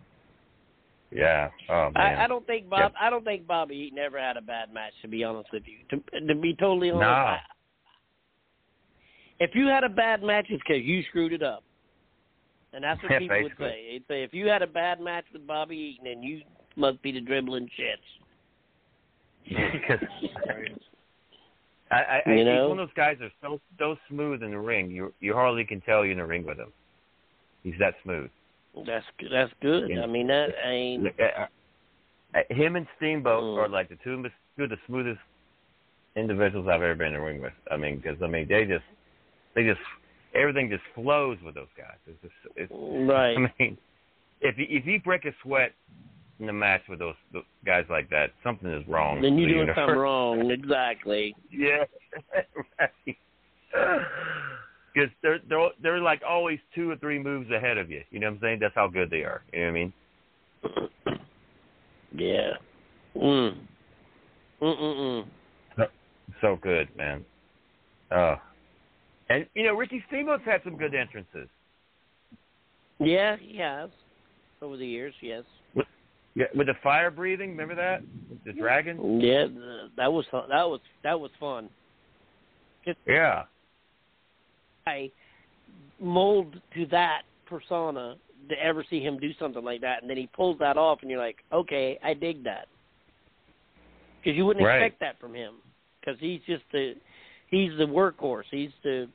Yeah. 1.11 1.51
Oh 1.69 1.91
man. 1.95 2.19
I, 2.19 2.25
I 2.25 2.27
don't 2.27 2.47
think 2.47 2.69
Bob. 2.69 2.93
I 3.01 3.09
don't 3.11 3.25
think 3.25 3.47
Bobby 3.47 3.77
Eaton 3.77 3.99
ever 3.99 4.19
had 4.19 4.37
a 4.37 4.41
bad 4.43 4.73
match. 4.73 4.93
To 5.03 5.09
be 5.09 5.23
honest 5.25 5.49
with 5.53 5.63
you, 5.67 5.79
to 5.91 6.27
to 6.29 6.35
be 6.35 6.55
totally 6.55 6.91
honest, 6.91 7.01
No. 7.03 7.07
I- 7.09 7.41
if 9.41 9.51
you 9.55 9.67
had 9.67 9.83
a 9.85 9.89
bad 9.89 10.23
match, 10.23 10.47
it's 10.49 10.63
because 10.67 10.83
you 10.85 11.03
screwed 11.09 11.33
it 11.33 11.43
up, 11.43 11.65
and 12.73 12.85
that's 12.85 13.03
what 13.03 13.11
Yeah, 13.13 13.19
people 13.19 13.43
would 13.43 13.53
say. 13.59 13.89
They'd 13.93 14.05
say 14.09 14.23
if 14.23 14.33
you 14.33 14.47
had 14.47 14.63
a 14.63 14.67
bad 14.67 15.01
match 15.01 15.25
with 15.33 15.45
Bobby 15.47 15.77
Eaton, 15.77 16.07
and 16.07 16.23
you 16.23 16.41
must 16.77 17.03
be 17.03 17.13
the 17.13 17.21
dribbling 17.21 17.69
shits. 17.79 18.09
Because 19.73 19.99
I, 21.91 21.97
I, 21.97 22.23
I 22.27 22.33
You 22.35 22.45
know? 22.45 22.69
one 22.69 22.79
of 22.79 22.89
those 22.89 22.95
guys 22.97 23.17
are 23.21 23.31
so 23.43 23.61
so 23.79 23.97
smooth 24.09 24.43
in 24.43 24.51
the 24.51 24.59
ring. 24.59 24.91
You 24.91 25.13
you 25.21 25.35
hardly 25.35 25.65
can 25.65 25.81
tell 25.83 26.03
you're 26.05 26.13
in 26.13 26.19
the 26.19 26.25
ring 26.25 26.45
with 26.45 26.59
him. 26.59 26.73
He's 27.63 27.75
that 27.79 27.95
smooth. 28.03 28.31
That's 28.87 29.05
good. 29.19 29.29
That's 29.33 29.53
good. 29.63 29.91
Yeah. 29.91 30.03
I 30.03 30.07
mean, 30.07 30.27
that 30.29 30.49
ain't. 30.65 31.07
Uh, 31.07 31.47
uh, 32.35 32.41
him 32.51 32.75
and 32.77 32.87
Steamboat 32.97 33.43
Mm. 33.45 33.59
are 33.59 33.69
like 33.69 33.89
the 33.89 33.97
two, 34.03 34.17
mis- 34.19 34.33
two 34.57 34.65
of 34.65 34.71
the 34.71 34.77
smoothest 34.87 35.21
individuals 36.17 36.67
I've 36.69 36.83
ever 36.83 36.95
been 36.97 37.09
in 37.09 37.13
the 37.15 37.21
ring 37.21 37.41
with. 37.41 37.53
I 37.71 37.77
mean, 37.77 37.97
because 37.97 38.21
I 38.23 38.27
mean 38.27 38.49
they 38.49 38.65
just 38.65 38.85
they 39.55 39.63
just 39.65 39.81
everything 40.35 40.69
just 40.69 40.83
flows 40.95 41.39
with 41.45 41.55
those 41.55 41.69
guys. 41.77 41.97
It's 42.07 42.21
just 42.23 42.35
it's, 42.57 42.73
Right. 42.73 43.37
I 43.39 43.53
mean, 43.63 43.79
if 44.41 44.59
you, 44.59 44.67
if 44.69 44.87
you 44.87 45.01
break 45.01 45.25
a 45.27 45.33
sweat 45.43 45.73
in 46.41 46.49
a 46.49 46.53
match 46.53 46.83
with 46.89 46.99
those, 46.99 47.15
those 47.33 47.45
guys 47.65 47.85
like 47.89 48.11
that, 48.11 48.31
something 48.43 48.69
is 48.71 48.87
wrong. 48.89 49.21
Then 49.21 49.39
you're 49.39 49.49
the 49.49 49.55
doing 49.55 49.69
something 49.77 49.97
wrong. 49.97 50.51
Exactly. 50.51 51.35
Yeah, 51.51 51.85
right. 52.79 53.17
Because 54.93 55.11
they're 55.23 55.41
they're 55.49 55.69
they're 55.83 56.01
like 56.01 56.23
always 56.29 56.59
two 56.75 56.91
or 56.91 56.97
three 56.97 57.19
moves 57.19 57.51
ahead 57.51 57.79
of 57.79 57.91
you. 57.91 58.03
You 58.11 58.21
know 58.21 58.29
what 58.29 58.35
I'm 58.35 58.41
saying? 58.41 58.59
That's 58.61 58.75
how 58.75 58.89
good 58.89 59.11
they 59.11 59.23
are. 59.23 59.43
You 59.53 59.61
know 59.61 59.67
what 59.67 59.71
I 59.71 59.73
mean? 59.73 59.93
Yeah. 62.13 62.51
Mm. 63.17 63.57
Mm 64.63 64.79
mm 64.81 65.27
mm. 65.77 65.87
So 66.41 66.59
good, 66.63 66.89
man. 66.97 67.25
Oh, 68.11 68.37
and 69.29 69.47
you 69.55 69.65
know 69.65 69.75
Ricky 69.75 70.03
Steamboat's 70.09 70.45
had 70.45 70.61
some 70.65 70.77
good 70.77 70.95
entrances. 70.95 71.49
Yeah, 72.99 73.37
he 73.41 73.59
has. 73.59 73.91
Over 74.63 74.77
the 74.77 74.87
years, 74.87 75.15
yes. 75.21 75.43
With, 76.37 76.47
yeah, 76.53 76.59
with 76.59 76.67
the 76.67 76.75
fire 76.83 77.11
breathing, 77.11 77.51
remember 77.51 77.75
that? 77.75 78.03
The 78.45 78.53
dragon. 78.53 79.21
Yeah, 79.21 79.47
that 79.97 80.13
was 80.13 80.27
fun. 80.31 80.49
That 80.49 80.69
was 80.69 80.81
that 81.03 81.19
was 81.19 81.31
fun. 81.39 81.69
Yeah. 83.07 83.45
I 84.87 85.11
mold 86.01 86.61
to 86.75 86.87
that 86.87 87.23
persona 87.47 88.17
to 88.51 88.55
ever 88.63 88.85
see 88.91 89.01
him 89.01 89.19
do 89.19 89.31
something 89.39 89.65
like 89.65 89.81
that, 89.81 90.03
and 90.03 90.11
then 90.11 90.17
he 90.19 90.29
pulls 90.35 90.59
that 90.59 90.77
off, 90.77 90.99
and 91.01 91.11
you're 91.11 91.21
like, 91.21 91.39
okay, 91.53 91.99
I 92.05 92.13
dig 92.13 92.45
that. 92.45 92.67
Because 94.23 94.37
you 94.37 94.45
wouldn't 94.45 94.65
Right. 94.65 94.83
expect 94.83 95.01
that 95.01 95.19
from 95.19 95.35
him, 95.35 95.55
because 96.01 96.19
he's 96.21 96.41
just 96.47 96.65
the 96.73 96.95
he's 97.49 97.77
the 97.79 97.87
workhorse. 97.87 98.45
He's 98.51 98.73
the 98.83 99.09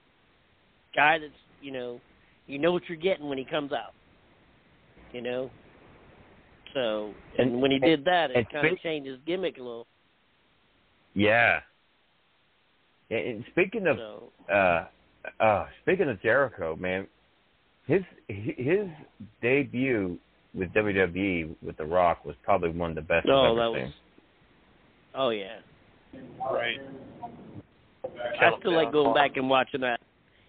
guy 0.96 1.20
that's 1.20 1.32
you 1.62 1.72
know 1.72 2.00
you 2.48 2.58
know 2.58 2.72
what 2.72 2.88
you're 2.88 2.98
getting 2.98 3.28
when 3.28 3.38
he 3.38 3.46
comes 3.46 3.72
out. 3.72 3.94
You 5.12 5.22
know. 5.22 5.52
So 6.74 7.14
and, 7.38 7.52
And- 7.52 7.62
when 7.62 7.72
he 7.72 7.80
did 7.80 8.06
that, 8.06 8.32
it 8.32 8.48
kind 8.52 8.68
of 8.68 8.80
changed 8.80 9.10
his 9.10 9.20
gimmick 9.26 9.58
a 9.58 9.62
little. 9.62 9.88
Yeah. 11.14 11.60
And 13.10 13.28
and 13.28 13.46
speaking 13.52 13.88
of 13.88 13.98
So 13.98 14.32
uh, 14.54 14.86
uh, 15.44 15.66
speaking 15.82 16.10
of 16.10 16.22
Jericho, 16.22 16.76
man, 16.76 17.08
his 17.88 18.02
his 18.28 18.88
debut 19.42 20.18
with 20.54 20.72
WWE 20.74 21.56
with 21.62 21.78
The 21.78 21.86
Rock 21.86 22.26
was 22.26 22.36
probably 22.44 22.70
one 22.70 22.92
of 22.92 22.96
the 22.96 23.02
best 23.02 23.28
Oh, 23.30 23.52
I've 23.52 23.56
that 23.56 23.62
ever 23.62 23.86
was. 23.86 23.94
Oh 25.16 25.30
yeah. 25.30 25.58
Right. 26.52 26.78
I 28.42 28.58
still 28.60 28.74
like 28.74 28.92
going 28.92 29.14
back 29.14 29.38
and 29.38 29.50
watching 29.50 29.82
that. 29.82 30.00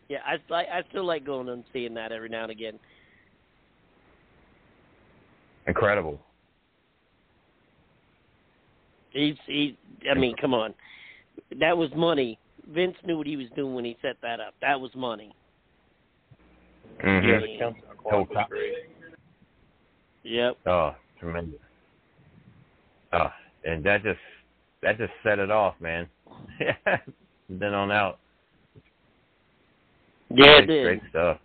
Yeah, 0.08 0.18
I 0.26 0.52
I, 0.52 0.78
I 0.78 0.82
still 0.90 1.04
like 1.04 1.24
going 1.24 1.48
and 1.48 1.64
seeing 1.72 1.94
that 1.94 2.12
every 2.12 2.28
now 2.28 2.42
and 2.42 2.52
again. 2.52 2.78
Incredible. 5.70 6.18
He's 9.10 9.36
he. 9.46 9.78
I 10.10 10.14
mean, 10.14 10.34
come 10.40 10.52
on, 10.52 10.74
that 11.60 11.78
was 11.78 11.90
money. 11.94 12.40
Vince 12.74 12.96
knew 13.04 13.16
what 13.16 13.26
he 13.28 13.36
was 13.36 13.46
doing 13.54 13.72
when 13.76 13.84
he 13.84 13.96
set 14.02 14.16
that 14.20 14.40
up. 14.40 14.54
That 14.60 14.80
was 14.80 14.90
money. 14.96 15.32
Mhm. 16.98 17.22
Yeah, 17.24 17.38
the 17.38 17.56
countdown 17.56 17.96
clock 18.02 18.30
was 18.30 18.46
great. 18.48 18.74
Yep. 20.24 20.56
Oh, 20.66 20.96
tremendous. 21.20 21.60
Oh, 23.12 23.32
and 23.64 23.84
that 23.84 24.02
just 24.02 24.18
that 24.82 24.98
just 24.98 25.12
set 25.22 25.38
it 25.38 25.52
off, 25.52 25.76
man. 25.80 26.08
then 27.48 27.74
on 27.74 27.92
out. 27.92 28.18
Yeah, 30.30 30.58
it 30.58 30.66
great, 30.66 30.66
did. 30.66 30.82
great 30.82 31.10
stuff. 31.10 31.38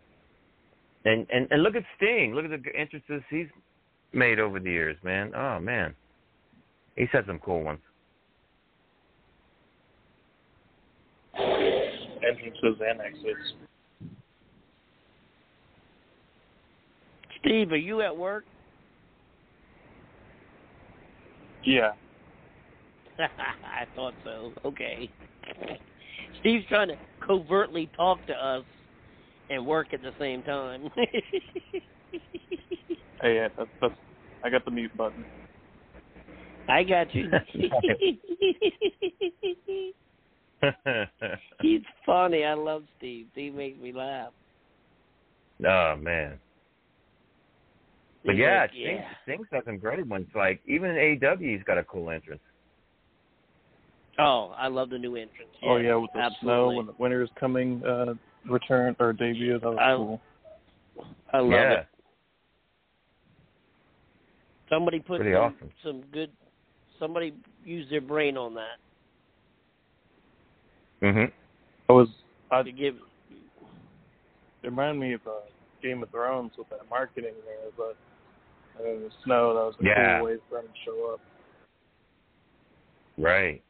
And 1.05 1.27
and 1.31 1.47
and 1.51 1.61
look 1.61 1.75
at 1.75 1.83
Sting. 1.97 2.33
Look 2.33 2.45
at 2.45 2.49
the 2.49 2.75
entrances 2.75 3.21
he's 3.29 3.47
made 4.13 4.39
over 4.39 4.59
the 4.59 4.69
years, 4.69 4.97
man. 5.03 5.31
Oh 5.35 5.59
man, 5.59 5.93
he's 6.95 7.09
had 7.11 7.25
some 7.25 7.39
cool 7.39 7.63
ones. 7.63 7.79
Entrances 11.37 12.81
and 12.87 13.01
exits. 13.01 13.53
Steve, 17.39 17.71
are 17.71 17.77
you 17.77 18.01
at 18.01 18.15
work? 18.15 18.45
Yeah. 21.63 21.91
I 23.19 23.85
thought 23.95 24.13
so. 24.23 24.51
Okay. 24.65 25.09
Steve's 26.39 26.65
trying 26.67 26.87
to 26.89 26.97
covertly 27.25 27.89
talk 27.95 28.25
to 28.27 28.33
us 28.33 28.63
and 29.49 29.65
work 29.65 29.93
at 29.93 30.01
the 30.01 30.11
same 30.19 30.41
time. 30.43 30.89
Hey, 33.21 33.35
yeah, 33.35 33.47
that's 33.57 33.69
that's. 33.81 33.93
I 34.43 34.49
got 34.49 34.65
the 34.65 34.71
mute 34.71 34.95
button. 34.97 35.25
I 36.67 36.83
got 36.83 37.13
you. 37.13 37.29
He's 41.61 41.81
funny. 42.05 42.43
I 42.43 42.53
love 42.53 42.83
Steve. 42.97 43.27
He 43.35 43.49
makes 43.49 43.79
me 43.79 43.91
laugh. 43.91 44.33
oh 45.65 45.95
man. 45.97 46.39
But 48.25 48.35
He's 48.35 48.41
yeah, 48.41 48.61
like, 48.61 48.69
Sting, 48.71 48.97
yeah. 48.97 49.07
Sting's 49.23 49.47
got 49.51 49.65
some 49.65 49.77
great 49.77 50.05
ones. 50.07 50.27
Like 50.35 50.59
even 50.67 50.91
in 50.91 51.19
AEW, 51.19 51.55
he's 51.55 51.63
got 51.63 51.77
a 51.77 51.83
cool 51.83 52.09
entrance. 52.09 52.41
Oh, 54.17 54.53
I 54.57 54.67
love 54.67 54.89
the 54.89 54.97
new 54.97 55.15
entrance. 55.15 55.51
oh 55.63 55.77
yeah, 55.77 55.95
with 55.95 56.09
the 56.13 56.29
snow 56.41 56.69
absolutely. 56.69 56.77
when 56.77 56.85
the 56.87 56.93
winter 56.97 57.21
is 57.21 57.29
coming, 57.39 57.83
uh, 57.83 58.13
return 58.49 58.95
or 58.99 59.13
debut. 59.13 59.59
That 59.59 59.69
was 59.69 59.77
I- 59.79 59.95
cool. 59.95 60.21
I 61.33 61.39
love 61.39 61.51
yeah. 61.51 61.71
it. 61.73 61.87
Somebody 64.69 64.99
put 64.99 65.17
Pretty 65.21 65.33
some, 65.35 65.41
awesome. 65.43 65.71
some 65.83 66.01
good. 66.11 66.31
Somebody 66.99 67.33
used 67.63 67.91
their 67.91 68.01
brain 68.01 68.37
on 68.37 68.53
that 68.55 68.79
Mhm. 71.01 71.31
I 71.89 71.93
was. 71.93 72.07
I 72.51 72.63
to 72.63 72.71
give. 72.71 72.95
it 74.63 74.67
reminded 74.69 74.99
me 74.99 75.13
of 75.13 75.27
uh, 75.27 75.31
Game 75.81 76.01
of 76.01 76.09
Thrones 76.09 76.57
with 76.57 76.69
that 76.69 76.89
marketing 76.89 77.33
there, 77.45 77.71
but 77.77 77.95
and 78.77 78.85
then 78.87 79.03
the 79.03 79.11
snow. 79.23 79.53
That 79.53 79.65
was 79.65 79.75
a 79.79 79.83
Yeah. 79.83 80.17
cool 80.17 80.25
way 80.25 80.37
for 80.49 80.61
them 80.61 80.71
to 80.71 80.79
show 80.83 81.13
up. 81.13 81.19
Right. 83.17 83.61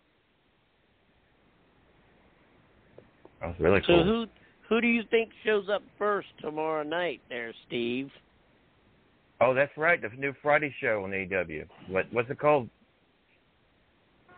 That 3.41 3.48
was 3.48 3.60
really 3.60 3.82
So 3.82 3.88
cool. 3.88 4.04
who 4.04 4.28
who 4.70 4.82
do 4.82 4.88
you 4.88 5.04
think 5.04 5.32
shows 5.43 5.68
up 5.70 5.84
first 5.98 6.30
tomorrow 6.39 6.84
night, 6.84 7.22
there, 7.30 7.53
Steve? 7.68 8.11
Oh, 9.41 9.53
that's 9.53 9.76
right. 9.78 10.02
The 10.02 10.10
new 10.18 10.34
Friday 10.41 10.74
show 10.80 11.03
on 11.03 11.12
AEW. 11.12 11.66
What 11.90 12.06
what's 12.12 12.30
it 12.30 12.40
called? 12.40 12.70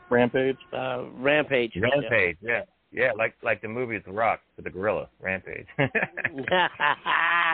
Rampage. 0.09 0.57
Uh, 0.73 1.05
Rampage. 1.17 1.73
Rampage. 1.75 2.37
Yeah. 2.41 2.61
Yeah, 2.91 3.11
like 3.17 3.35
like 3.43 3.61
the 3.61 3.67
movie 3.67 3.95
with 3.95 4.05
The 4.05 4.11
Rock 4.11 4.39
with 4.55 4.65
the 4.65 4.71
gorilla. 4.71 5.09
Rampage. 5.21 5.67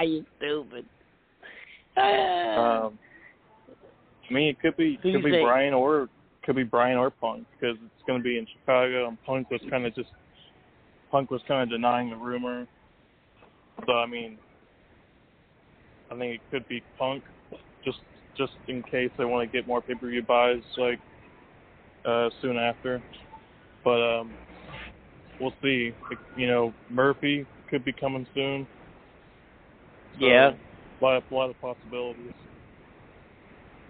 you 0.04 0.26
stupid. 0.38 0.86
Um, 1.98 2.98
I 4.30 4.34
mean, 4.34 4.50
it 4.50 4.60
could 4.62 4.78
be 4.78 5.00
Who 5.02 5.14
could 5.14 5.24
be 5.24 5.32
think? 5.32 5.46
Brian 5.46 5.74
or 5.74 6.10
could 6.44 6.56
be 6.56 6.64
Brian 6.64 6.98
or 6.98 7.10
Punk 7.10 7.46
because 7.54 7.78
it's 7.84 8.08
going 8.08 8.20
to 8.20 8.24
be 8.24 8.38
in 8.38 8.48
Chicago, 8.60 9.08
and 9.08 9.18
Punk 9.26 9.50
was 9.50 9.62
kind 9.70 9.86
of 9.86 9.96
just 9.96 10.10
Punk 11.12 11.32
was 11.32 11.42
kind 11.48 11.64
of 11.64 11.70
denying 11.70 12.10
the 12.10 12.16
rumor. 12.16 12.68
So 13.86 13.94
I 13.94 14.06
mean, 14.06 14.38
I 16.12 16.16
think 16.18 16.36
it 16.36 16.42
could 16.52 16.68
be 16.68 16.84
Punk, 16.98 17.24
just 17.84 18.00
just 18.38 18.54
in 18.68 18.82
case 18.84 19.12
they 19.18 19.26
want 19.26 19.50
to 19.50 19.58
get 19.58 19.68
more 19.68 19.82
pay 19.82 19.96
per 19.96 20.08
view 20.10 20.24
buys 20.24 20.62
like 20.78 21.00
uh 22.06 22.30
soon 22.42 22.58
after. 22.58 23.02
But 23.84 24.20
um, 24.20 24.34
we'll 25.40 25.54
see. 25.62 25.94
You 26.38 26.48
know, 26.48 26.74
Murphy 26.90 27.46
could 27.70 27.84
be 27.84 27.94
coming 27.94 28.26
soon. 28.34 28.68
So, 30.20 30.26
Yeah. 30.28 30.52
a 31.02 31.04
lot, 31.04 31.24
a 31.30 31.36
lot 31.36 31.50
of 31.50 31.60
possibilities. 31.60 32.32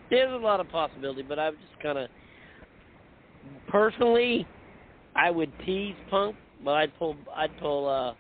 There's 0.09 0.31
a 0.31 0.43
lot 0.43 0.59
of 0.59 0.69
possibility, 0.69 1.21
but 1.21 1.39
I 1.39 1.49
was 1.49 1.59
just 1.59 1.79
kind 1.81 1.97
of 1.97 2.09
personally, 3.67 4.47
I 5.15 5.31
would 5.31 5.51
tease 5.65 5.95
Punk, 6.09 6.35
but 6.63 6.71
I'd 6.71 6.95
pull 6.97 7.15
I'd 7.35 7.55
pull 7.59 7.87
uh 7.89 8.13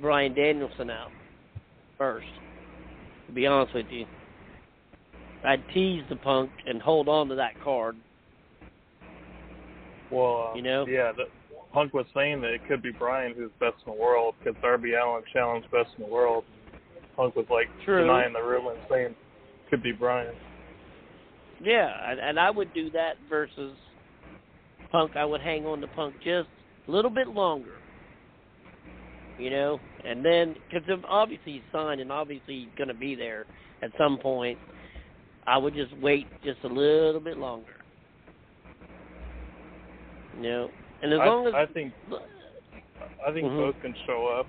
Brian 0.00 0.34
Danielson 0.34 0.90
out 0.90 1.10
first. 1.98 2.26
To 3.26 3.32
be 3.32 3.46
honest 3.46 3.74
with 3.74 3.86
you, 3.90 4.06
I'd 5.44 5.62
tease 5.72 6.02
the 6.08 6.16
Punk 6.16 6.50
and 6.66 6.80
hold 6.80 7.08
on 7.08 7.28
to 7.28 7.34
that 7.36 7.60
card. 7.62 7.96
Well, 10.10 10.50
uh, 10.52 10.56
You 10.56 10.62
know? 10.62 10.86
yeah, 10.86 11.12
that, 11.16 11.26
Punk 11.72 11.92
was 11.92 12.06
saying 12.14 12.40
that 12.42 12.50
it 12.52 12.60
could 12.68 12.82
be 12.82 12.92
Brian 12.92 13.34
who's 13.36 13.50
best 13.58 13.74
in 13.84 13.92
the 13.92 14.00
world 14.00 14.36
because 14.38 14.60
Darby 14.62 14.92
Allin 14.94 15.24
challenged 15.32 15.68
best 15.72 15.90
in 15.98 16.04
the 16.04 16.10
world. 16.10 16.44
Punk 17.16 17.34
was 17.34 17.46
like 17.50 17.66
True. 17.84 18.02
denying 18.02 18.32
the 18.32 18.42
rumor 18.42 18.72
and 18.72 18.80
saying 18.88 19.06
it 19.06 19.16
could 19.70 19.82
be 19.82 19.92
Brian. 19.92 20.34
Yeah, 21.62 21.90
and, 22.10 22.20
and 22.20 22.38
I 22.38 22.50
would 22.50 22.72
do 22.74 22.90
that 22.90 23.14
versus 23.28 23.76
Punk. 24.92 25.16
I 25.16 25.24
would 25.24 25.40
hang 25.40 25.66
on 25.66 25.80
to 25.80 25.86
Punk 25.88 26.14
just 26.22 26.48
a 26.86 26.90
little 26.90 27.10
bit 27.10 27.28
longer. 27.28 27.72
You 29.36 29.50
know, 29.50 29.80
and 30.04 30.24
then 30.24 30.54
because 30.70 30.88
obviously 31.08 31.54
he's 31.54 31.62
signed 31.72 32.00
and 32.00 32.12
obviously 32.12 32.60
he's 32.64 32.74
going 32.76 32.88
to 32.88 32.94
be 32.94 33.14
there 33.14 33.46
at 33.82 33.90
some 33.98 34.18
point. 34.18 34.58
I 35.46 35.58
would 35.58 35.74
just 35.74 35.92
wait 35.96 36.28
just 36.44 36.62
a 36.62 36.68
little 36.68 37.20
bit 37.20 37.36
longer. 37.36 37.74
You 40.36 40.42
know, 40.42 40.72
and 41.02 41.12
as 41.12 41.20
I, 41.20 41.26
long 41.26 41.46
as 41.48 41.54
I 41.54 41.66
think 41.66 41.92
I 43.26 43.32
think 43.32 43.46
Mhm. 43.46 43.58
both 43.58 43.80
can 43.80 43.94
show 44.06 44.26
up 44.26 44.48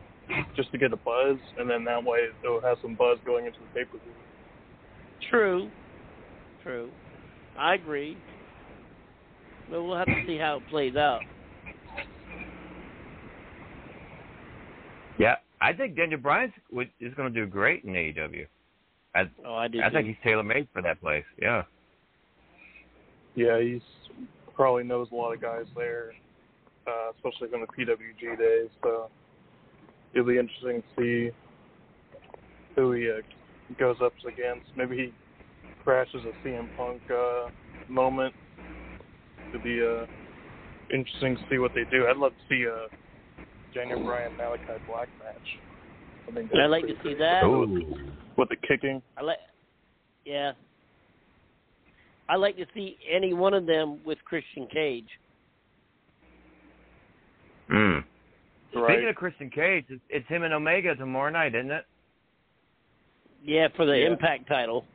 just 0.56 0.72
to 0.72 0.78
get 0.78 0.94
a 0.94 0.98
buzz, 0.98 1.40
and 1.58 1.70
then 1.70 1.84
that 1.86 2.04
way 2.04 2.28
they'll 2.42 2.62
have 2.62 2.78
some 2.80 2.96
buzz 2.96 3.20
going 3.26 3.46
into 3.46 3.60
the 3.62 3.68
pay 3.70 3.86
per 3.86 3.98
view. 4.00 4.14
True. 5.30 5.72
True. 6.62 6.92
I 7.58 7.74
agree. 7.76 8.18
But 9.70 9.84
we'll 9.84 9.96
have 9.96 10.08
to 10.08 10.26
see 10.26 10.38
how 10.38 10.58
it 10.58 10.68
plays 10.68 10.96
out. 10.96 11.24
Yeah, 15.18 15.36
I 15.66 15.74
think 15.74 15.96
Daniel 15.96 16.20
Bryan 16.20 16.54
is 17.00 17.14
going 17.16 17.34
to 17.34 17.40
do 17.40 17.48
great 17.48 17.84
in 17.86 17.94
AEW. 17.94 18.46
I, 19.16 19.24
Oh, 19.44 19.56
I 19.56 19.68
do. 19.68 19.82
I 19.82 19.90
think 19.90 20.08
he's 20.08 20.16
tailor 20.24 20.44
made 20.44 20.68
for 20.72 20.84
that 20.84 21.02
place. 21.02 21.24
Yeah. 21.42 21.64
Yeah, 23.34 23.60
he's 23.60 23.82
probably 24.54 24.84
knows 24.84 25.08
a 25.12 25.16
lot 25.16 25.34
of 25.34 25.42
guys 25.42 25.66
there, 25.76 26.12
uh, 26.86 27.12
especially 27.16 27.50
from 27.50 27.62
the 27.62 27.68
PWG 27.68 28.38
days. 28.38 28.70
So 28.84 29.10
it'll 30.14 30.28
be 30.28 30.38
interesting 30.38 30.84
to 30.84 31.02
see 31.02 31.36
who 32.76 32.92
he 32.92 33.10
uh, 33.10 33.22
goes 33.80 33.96
up 34.04 34.14
against. 34.22 34.68
Maybe 34.78 34.96
he 34.98 35.14
crashes 35.84 36.22
a 36.26 36.48
CM 36.48 36.68
Punk 36.78 37.02
uh, 37.10 37.50
moment. 37.90 38.36
It'll 39.50 39.64
be 39.64 39.82
uh, 39.82 40.06
interesting 40.94 41.38
to 41.38 41.42
see 41.50 41.58
what 41.58 41.72
they 41.74 41.86
do. 41.90 42.06
I'd 42.08 42.18
love 42.18 42.34
to 42.34 42.56
see 42.56 42.66
a 42.66 42.86
Daniel 43.76 44.04
Bryan 44.04 44.32
Malakai 44.40 44.80
Black 44.88 45.10
match. 45.24 45.60
I 46.28 46.32
think 46.32 46.50
I'd 46.56 46.68
like 46.68 46.88
to 46.88 46.96
see 47.04 47.14
great. 47.14 47.20
that. 47.20 47.44
With 48.38 48.50
the 48.50 48.56
kicking. 48.68 49.02
I 49.18 49.22
like. 49.22 49.38
Yeah. 50.26 50.54
I 52.28 52.36
like 52.38 52.58
to 52.58 52.66
see 52.74 52.98
any 53.10 53.34
one 53.34 53.54
of 53.54 53.68
them 53.68 54.00
with 54.04 54.18
Christian 54.26 54.68
Cage. 54.74 55.06
Mm. 57.72 58.04
Right. 58.76 58.94
Speaking 58.94 59.10
of 59.10 59.16
Christian 59.16 59.50
Cage, 59.50 59.86
it's, 59.90 60.02
it's 60.10 60.28
him 60.28 60.44
and 60.44 60.54
Omega 60.54 60.96
tomorrow 60.96 61.30
night, 61.32 61.54
isn't 61.54 61.72
it? 61.72 61.86
Yeah, 63.44 63.68
for 63.76 63.86
the 63.86 63.98
Yeah. 64.00 64.08
Impact 64.08 64.48
title. 64.48 64.86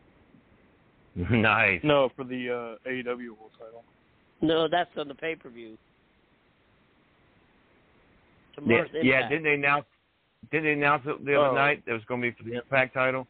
nice. 1.30 1.80
No, 1.84 2.08
for 2.16 2.24
the 2.24 2.76
uh, 2.84 2.88
AEW 2.88 3.28
World 3.28 3.52
Title. 3.58 3.84
No, 4.42 4.68
that's 4.68 4.90
on 4.96 5.06
the 5.08 5.14
pay 5.14 5.34
per 5.34 5.50
view. 5.50 5.76
Yeah, 8.66 8.76
Tomorrow's 8.84 8.90
yeah, 9.02 9.14
Impact. 9.14 9.30
didn't 9.30 9.44
they 9.44 9.54
announce? 9.54 9.84
Didn't 10.50 10.64
they 10.64 10.72
announce 10.72 11.02
it 11.06 11.24
the 11.24 11.34
other 11.38 11.48
Oh. 11.50 11.54
night? 11.54 11.82
It 11.86 11.92
was 11.92 12.02
going 12.06 12.22
to 12.22 12.30
be 12.30 12.36
for 12.36 12.42
the 12.48 12.56
Impact 12.56 12.94
title. 12.94 13.26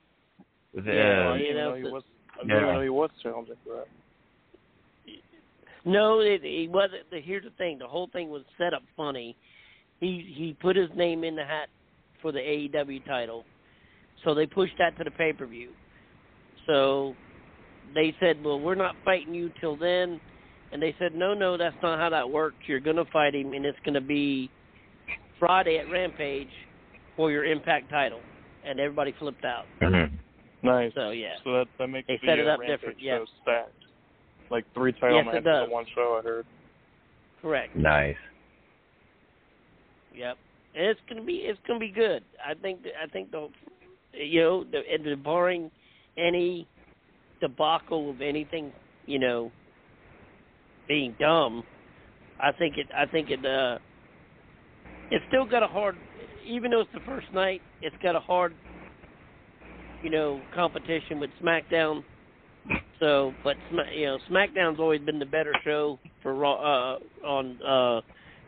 Was 0.74 0.84
it? 0.86 0.94
Yeah, 0.94 1.28
uh, 1.28 1.32
I 1.34 1.38
didn't 1.38 1.46
you 1.48 1.54
know, 1.54 1.70
know 1.70 1.76
he 1.76 1.82
so- 1.84 1.90
was. 1.90 2.02
I 2.34 2.38
Yeah. 2.46 2.54
didn't 2.54 2.74
know 2.74 2.80
he 2.82 2.88
was 2.88 3.10
challenging 3.22 3.56
for 3.64 3.76
that. 3.76 3.88
No, 5.84 6.20
it, 6.20 6.42
he 6.42 6.68
wasn't. 6.68 7.08
The, 7.10 7.20
here's 7.20 7.44
the 7.44 7.50
thing: 7.50 7.78
the 7.78 7.88
whole 7.88 8.08
thing 8.08 8.28
was 8.28 8.42
set 8.58 8.74
up 8.74 8.82
funny. 8.96 9.34
He 10.00 10.32
he 10.36 10.52
put 10.60 10.76
his 10.76 10.90
name 10.94 11.24
in 11.24 11.34
the 11.34 11.44
hat 11.44 11.68
for 12.20 12.32
the 12.32 12.38
AEW 12.38 13.04
title, 13.06 13.44
so 14.24 14.34
they 14.34 14.46
pushed 14.46 14.74
that 14.78 14.96
to 14.98 15.04
the 15.04 15.10
pay 15.10 15.32
per 15.32 15.46
view. 15.46 15.70
So 16.66 17.14
they 17.94 18.14
said, 18.20 18.42
"Well, 18.44 18.60
we're 18.60 18.74
not 18.74 18.94
fighting 19.04 19.34
you 19.34 19.50
till 19.60 19.74
then," 19.76 20.20
and 20.72 20.82
they 20.82 20.94
said, 20.98 21.14
"No, 21.14 21.32
no, 21.32 21.56
that's 21.56 21.76
not 21.82 21.98
how 21.98 22.10
that 22.10 22.28
works. 22.28 22.56
You're 22.66 22.80
gonna 22.80 23.06
fight 23.06 23.34
him, 23.34 23.54
and 23.54 23.64
it's 23.64 23.78
gonna 23.84 24.00
be 24.02 24.50
Friday 25.40 25.78
at 25.78 25.90
Rampage 25.90 26.48
for 27.16 27.32
your 27.32 27.44
Impact 27.44 27.90
title." 27.90 28.20
And 28.64 28.78
everybody 28.78 29.12
flipped 29.18 29.44
out. 29.44 29.64
mhm. 29.80 30.10
Nice. 30.62 30.92
So 30.94 31.10
yeah, 31.10 31.36
So 31.42 31.52
that 31.54 31.66
that 31.78 31.86
makes 31.88 32.06
They 32.06 32.18
the 32.20 32.26
set 32.26 32.38
it 32.38 32.46
uh, 32.46 32.50
up 32.52 32.60
Rampage 32.60 32.78
different, 32.80 33.00
yeah. 33.02 33.16
show 33.18 33.24
stacked. 33.42 33.72
Like 34.50 34.64
three 34.74 34.92
title 34.92 35.16
Yes, 35.16 35.26
matches 35.26 35.46
in 35.64 35.70
one 35.70 35.86
show. 35.94 36.18
I 36.20 36.22
heard. 36.22 36.46
correct. 37.40 37.74
Nice. 37.74 38.16
Yep, 40.14 40.36
and 40.74 40.84
it's 40.86 41.00
gonna 41.08 41.22
be 41.22 41.36
it's 41.36 41.58
gonna 41.66 41.78
be 41.80 41.90
good. 41.90 42.22
I 42.44 42.54
think 42.54 42.80
I 43.02 43.06
think 43.06 43.30
the 43.30 43.48
you 44.12 44.40
know 44.40 44.64
the, 44.64 44.82
and 44.92 45.04
the 45.04 45.14
barring 45.16 45.70
any 46.18 46.66
debacle 47.40 48.10
of 48.10 48.20
anything 48.20 48.72
you 49.06 49.18
know 49.18 49.50
being 50.88 51.14
dumb, 51.18 51.62
I 52.40 52.52
think 52.52 52.76
it 52.76 52.86
I 52.94 53.06
think 53.06 53.30
it 53.30 53.44
uh 53.46 53.78
it's 55.10 55.24
still 55.26 55.46
got 55.46 55.62
a 55.62 55.66
hard 55.68 55.98
even 56.44 56.70
though 56.70 56.80
it's 56.80 56.92
the 56.92 57.00
first 57.00 57.32
night, 57.32 57.62
it's 57.80 57.96
got 58.02 58.16
a 58.16 58.20
hard 58.20 58.56
you 60.02 60.10
know 60.10 60.46
competition 60.54 61.20
with 61.20 61.30
SmackDown. 61.42 62.04
So, 63.00 63.34
but 63.42 63.56
you 63.94 64.06
know, 64.06 64.18
SmackDown's 64.30 64.78
always 64.78 65.00
been 65.00 65.18
the 65.18 65.26
better 65.26 65.54
show 65.64 66.00
for 66.22 66.34
Raw 66.34 66.54
uh, 66.94 66.98
on 67.26 67.58
uh, 67.66 68.00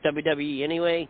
WWE 0.04 0.62
anyway. 0.62 1.08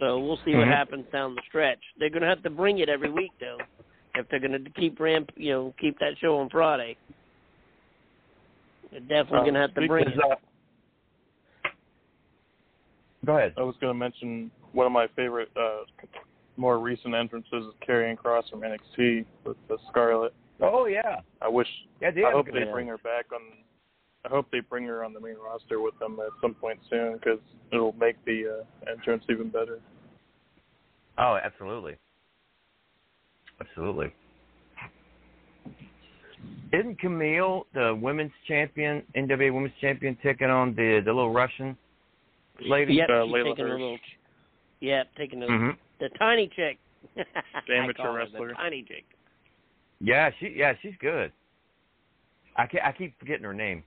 So 0.00 0.20
we'll 0.20 0.40
see 0.44 0.54
what 0.54 0.68
Mhm. 0.68 0.72
happens 0.72 1.06
down 1.12 1.34
the 1.34 1.42
stretch. 1.48 1.82
They're 1.98 2.10
going 2.10 2.22
to 2.22 2.28
have 2.28 2.42
to 2.42 2.50
bring 2.50 2.78
it 2.78 2.88
every 2.88 3.10
week 3.10 3.32
though, 3.40 3.58
if 4.14 4.26
they're 4.28 4.40
going 4.40 4.64
to 4.64 4.70
keep 4.72 4.98
ramp, 5.00 5.30
you 5.36 5.52
know, 5.52 5.74
keep 5.80 5.98
that 6.00 6.18
show 6.20 6.38
on 6.38 6.48
Friday. 6.50 6.96
They're 8.90 9.00
definitely 9.00 9.38
Um, 9.38 9.44
going 9.44 9.54
to 9.54 9.60
have 9.60 9.74
to 9.74 9.86
bring 9.86 10.06
of 10.06 10.12
it. 10.12 10.18
that, 10.18 10.38
Go 13.26 13.36
ahead. 13.36 13.54
I 13.58 13.62
was 13.62 13.74
going 13.80 13.92
to 13.92 13.98
mention 13.98 14.50
one 14.72 14.86
of 14.86 14.92
my 14.92 15.08
favorite, 15.16 15.48
uh, 15.56 15.82
more 16.56 16.78
recent 16.78 17.14
entrances 17.14 17.52
is 17.52 17.74
Karrion 17.86 18.16
Kross 18.16 18.48
from 18.48 18.60
NXT 18.60 19.26
with 19.44 19.56
the 19.68 19.76
Scarlett. 19.90 20.32
Oh 20.60 20.86
yeah. 20.86 21.20
I 21.42 21.48
wish. 21.48 21.68
Yeah, 22.00 22.12
they 22.12 22.24
I 22.24 22.30
hope 22.30 22.46
they 22.46 22.64
bring 22.64 22.86
her 22.86 22.98
back 22.98 23.26
on. 23.34 23.40
I 24.24 24.28
hope 24.28 24.46
they 24.50 24.60
bring 24.60 24.84
her 24.84 25.04
on 25.04 25.12
the 25.12 25.20
main 25.20 25.36
roster 25.36 25.80
with 25.80 25.98
them 25.98 26.18
at 26.20 26.32
some 26.40 26.54
point 26.54 26.78
soon 26.88 27.14
because 27.14 27.38
it'll 27.72 27.92
make 27.92 28.16
the 28.24 28.62
uh, 28.62 28.90
entrance 28.90 29.24
even 29.28 29.50
better. 29.50 29.80
Oh, 31.18 31.38
absolutely. 31.42 31.96
Absolutely. 33.60 34.12
Isn't 36.72 37.00
Kamille 37.00 37.64
the 37.74 37.98
women's 38.00 38.32
champion, 38.48 39.02
NWA 39.16 39.52
women's 39.52 39.74
champion, 39.80 40.16
taking 40.22 40.48
on 40.48 40.74
the 40.74 41.02
the 41.04 41.12
little 41.12 41.32
Russian 41.32 41.76
lady? 42.60 42.94
Yep, 42.94 43.08
uh, 43.10 43.24
she's 43.24 43.32
Leyla 43.32 43.44
taking 43.50 43.64
a 43.64 43.68
Hirsch. 43.68 43.80
little. 43.80 43.98
Yep, 44.80 45.06
taking 45.16 45.42
a 45.42 45.46
Mhm. 45.46 45.76
the 46.00 46.08
tiny 46.18 46.48
chick. 46.48 46.78
The 47.16 47.24
I 47.74 47.76
amateur 47.76 48.02
call 48.02 48.12
her 48.12 48.18
wrestler. 48.18 48.48
The 48.48 48.54
tiny 48.54 48.82
chick. 48.82 49.04
Yeah, 50.00 50.30
she 50.38 50.48
yeah 50.56 50.74
she's 50.82 50.94
good. 51.00 51.32
I 52.56 52.66
ca 52.66 52.80
I 52.84 52.92
keep 52.92 53.18
forgetting 53.18 53.44
her 53.44 53.54
name. 53.54 53.82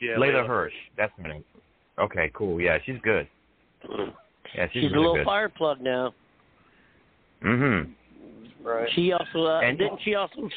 Yeah, 0.00 0.16
Leyla 0.16 0.46
Hirsch. 0.46 0.72
That's 0.96 1.12
her 1.18 1.28
name. 1.28 1.44
Okay, 1.98 2.30
cool. 2.34 2.60
Yeah, 2.60 2.78
she's 2.84 2.98
good. 3.02 3.26
Yeah, 4.54 4.66
she's, 4.72 4.82
She's, 4.84 4.92
a 4.92 4.96
little 4.96 5.14
good. 5.16 5.24
fire 5.24 5.48
plug 5.48 5.80
now. 5.80 6.12
Mhm. 7.42 7.92
Right. 8.62 8.88
She 8.94 9.12
also 9.12 9.44
uh, 9.46 9.60
And- 9.60 9.78
didn't 9.78 10.00
she 10.02 10.14
also 10.14 10.48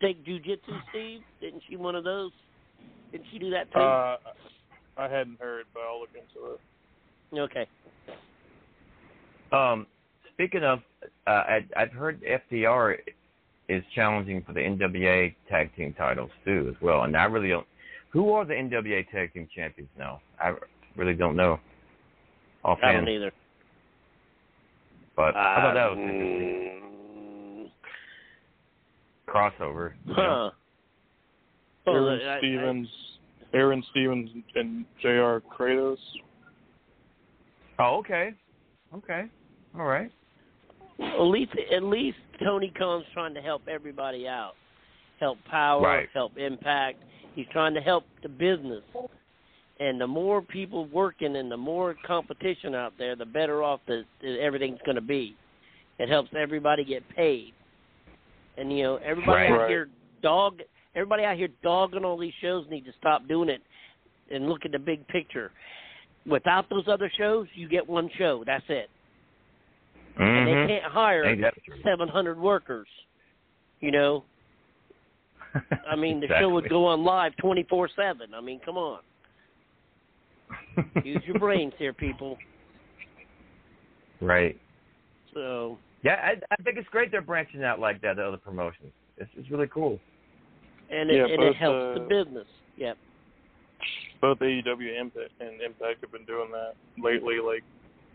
take 0.00 0.24
jujitsu, 0.24 0.80
Steve? 0.90 1.20
Didn't 1.40 1.62
she 1.68 1.76
one 1.76 1.94
of 1.94 2.04
those? 2.04 2.32
Didn't 3.12 3.26
she 3.32 3.38
do 3.38 3.50
that 3.50 3.70
too? 3.72 3.78
Uh, 3.78 4.16
I 4.96 5.08
hadn't 5.08 5.40
heard, 5.40 5.66
but 5.74 5.80
I'll 5.80 6.00
look 6.00 6.10
into 6.14 6.52
it. 6.54 6.60
okay. 7.40 7.66
Um, 9.52 9.86
speaking 10.32 10.62
of, 10.62 10.80
uh, 11.26 11.30
I, 11.30 11.66
I've 11.76 11.92
heard 11.92 12.20
FTR 12.22 12.96
is 13.68 13.82
challenging 13.94 14.42
for 14.46 14.52
the 14.52 14.60
NWA 14.60 15.34
tag 15.48 15.74
team 15.76 15.94
titles 15.96 16.30
too, 16.44 16.72
as 16.74 16.80
well. 16.82 17.02
And 17.04 17.16
I 17.16 17.24
really 17.24 17.48
don't. 17.48 17.66
Who 18.10 18.32
are 18.32 18.44
the 18.44 18.54
NWA 18.54 19.08
tag 19.10 19.32
team 19.32 19.48
champions 19.54 19.90
now? 19.98 20.20
I 20.40 20.54
really 20.96 21.14
don't 21.14 21.36
know. 21.36 21.58
I 22.64 22.68
Offhand, 22.68 23.06
don't 23.06 23.14
either. 23.14 23.32
but 25.16 25.36
I 25.36 25.56
thought 25.56 25.74
that 25.74 25.90
was 25.90 25.98
interesting 25.98 27.70
crossover. 29.28 29.92
you 30.06 30.14
know? 30.16 30.50
Huh. 30.50 30.50
Well, 31.86 31.96
Aron 32.08 32.20
I- 32.20 32.34
I- 32.34 32.38
Stevens, 32.38 32.88
Aron 33.54 33.82
Stevens, 33.90 34.30
and 34.54 34.84
JR 35.00 35.38
Kratos. 35.38 35.98
Oh, 37.78 37.96
okay, 37.98 38.34
okay, 38.94 39.24
all 39.76 39.86
right. 39.86 40.10
At 41.00 41.22
least, 41.22 41.52
at 41.72 41.82
least 41.82 42.18
Tony 42.42 42.72
Khan's 42.76 43.04
trying 43.12 43.34
to 43.34 43.40
help 43.40 43.62
everybody 43.68 44.28
out. 44.28 44.54
Help 45.18 45.38
Power, 45.44 45.82
Right. 45.82 46.08
help 46.12 46.36
Impact. 46.36 47.02
He's 47.34 47.46
trying 47.52 47.74
to 47.74 47.80
help 47.80 48.04
the 48.22 48.28
business. 48.28 48.84
And 49.80 50.00
the 50.00 50.06
more 50.06 50.40
people 50.40 50.86
working 50.86 51.36
and 51.36 51.50
the 51.50 51.56
more 51.56 51.96
competition 52.06 52.74
out 52.76 52.92
there, 52.96 53.16
the 53.16 53.26
better 53.26 53.62
off 53.62 53.80
that 53.86 54.04
that 54.22 54.40
everything's 54.40 54.80
going 54.84 54.94
to 54.94 55.00
be. 55.00 55.36
It 55.98 56.08
helps 56.08 56.30
everybody 56.36 56.84
get 56.84 57.08
paid. 57.08 57.54
And 58.56 58.76
you 58.76 58.84
know, 58.84 58.96
everybody 58.96 59.50
Right. 59.50 59.62
out 59.62 59.68
here 59.68 59.88
dog 60.22 60.60
everybody 60.94 61.24
out 61.24 61.36
here 61.36 61.48
dogging 61.62 62.04
all 62.04 62.16
these 62.16 62.32
shows 62.40 62.66
need 62.70 62.84
to 62.84 62.92
stop 62.98 63.26
doing 63.28 63.48
it 63.48 63.62
and 64.30 64.48
look 64.48 64.64
at 64.64 64.72
the 64.72 64.78
big 64.78 65.06
picture. 65.08 65.50
Without 66.26 66.68
those 66.70 66.84
other 66.88 67.10
shows, 67.18 67.46
you 67.54 67.68
get 67.68 67.86
one 67.86 68.08
show. 68.16 68.42
That's 68.46 68.64
it. 68.68 68.88
And 70.16 70.48
Mhm. 70.48 70.66
they 70.68 70.74
can't 70.74 70.92
hire 70.92 71.36
true? 71.66 71.82
700 71.82 72.38
workers. 72.38 72.88
You 73.80 73.90
know, 73.90 74.24
I 75.86 75.96
mean, 75.96 76.20
the 76.20 76.28
show 76.40 76.48
would 76.48 76.68
go 76.68 76.86
on 76.86 77.04
live 77.04 77.34
24/7. 77.36 78.34
I 78.34 78.40
mean, 78.40 78.60
come 78.60 78.76
on. 78.76 79.00
Use 81.04 81.22
your 81.26 81.38
brains 81.38 81.74
here, 81.78 81.92
people. 81.92 82.38
Right. 84.20 84.58
So, 85.32 85.78
Yeah, 86.02 86.14
I, 86.22 86.40
I 86.50 86.62
think 86.62 86.78
it's 86.78 86.88
great 86.88 87.10
they're 87.10 87.20
branching 87.20 87.62
out 87.64 87.78
like 87.80 88.00
that 88.02 88.14
to 88.14 88.26
other 88.26 88.36
promotions. 88.36 88.92
It's, 89.16 89.30
it's 89.36 89.50
really 89.50 89.68
cool. 89.68 90.00
And 90.90 91.10
it, 91.10 91.16
Yeah, 91.16 91.24
and 91.24 91.32
it 91.32 91.38
both, 91.38 91.56
helps 91.56 91.76
uh, 91.76 91.94
the 91.94 92.06
business. 92.08 92.46
Yep. 92.76 92.96
Both 94.20 94.38
AEW 94.38 94.88
and 94.88 94.96
Impact, 94.96 95.32
and 95.40 95.60
Impact 95.60 96.00
have 96.00 96.12
been 96.12 96.24
doing 96.24 96.50
that 96.52 96.74
lately. 97.02 97.36
Like 97.44 97.62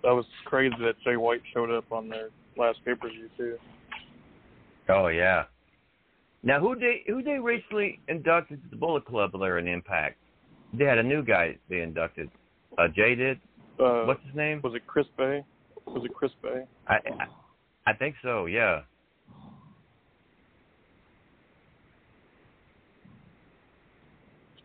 that 0.03 0.11
was 0.11 0.25
crazy 0.45 0.75
that 0.79 0.95
Jay 1.03 1.17
White 1.17 1.41
showed 1.53 1.71
up 1.71 1.91
on 1.91 2.09
their 2.09 2.29
last 2.57 2.79
pay 2.85 2.95
per 2.95 3.09
view 3.09 3.29
too. 3.37 3.57
Oh 4.89 5.07
yeah. 5.07 5.43
Now 6.41 6.59
who 6.59 6.75
they 6.75 7.03
who 7.07 7.21
they 7.21 7.37
recently 7.37 7.99
inducted 8.07 8.63
to 8.63 8.69
the 8.69 8.75
Bullet 8.75 9.05
Club 9.05 9.31
there 9.39 9.59
in 9.59 9.67
Impact? 9.67 10.17
They 10.73 10.85
had 10.85 10.97
a 10.97 11.03
new 11.03 11.23
guy 11.23 11.57
they 11.69 11.81
inducted. 11.81 12.29
Uh, 12.77 12.87
Jay 12.95 13.15
did. 13.15 13.39
Uh, 13.79 14.03
What's 14.03 14.23
his 14.25 14.35
name? 14.35 14.61
Was 14.63 14.75
it 14.75 14.85
Chris 14.87 15.07
Bey? 15.17 15.43
Was 15.87 16.05
it 16.05 16.13
Chris 16.13 16.31
Bey? 16.41 16.63
I, 16.87 16.95
I 16.95 17.27
I 17.87 17.93
think 17.93 18.15
so. 18.21 18.45
Yeah. 18.45 18.81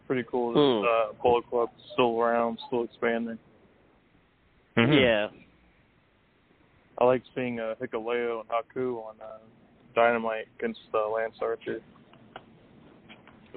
Pretty 0.06 0.24
cool. 0.30 0.52
That 0.52 0.88
Uh, 0.88 1.12
Bullet 1.22 1.44
Club's 1.48 1.72
still 1.92 2.20
around, 2.20 2.58
still 2.66 2.84
expanding. 2.84 3.38
Mhm. 4.76 5.00
Yeah. 5.00 5.28
I 6.98 7.04
like 7.04 7.22
seeing 7.34 7.58
uh, 7.60 7.74
Hikuleo 7.80 8.40
and 8.40 8.48
Haku 8.48 8.98
on 9.04 9.14
uh, 9.20 9.38
Dynamite 9.94 10.46
against 10.58 10.80
uh, 10.94 11.08
Lance 11.08 11.36
Archer. 11.40 11.80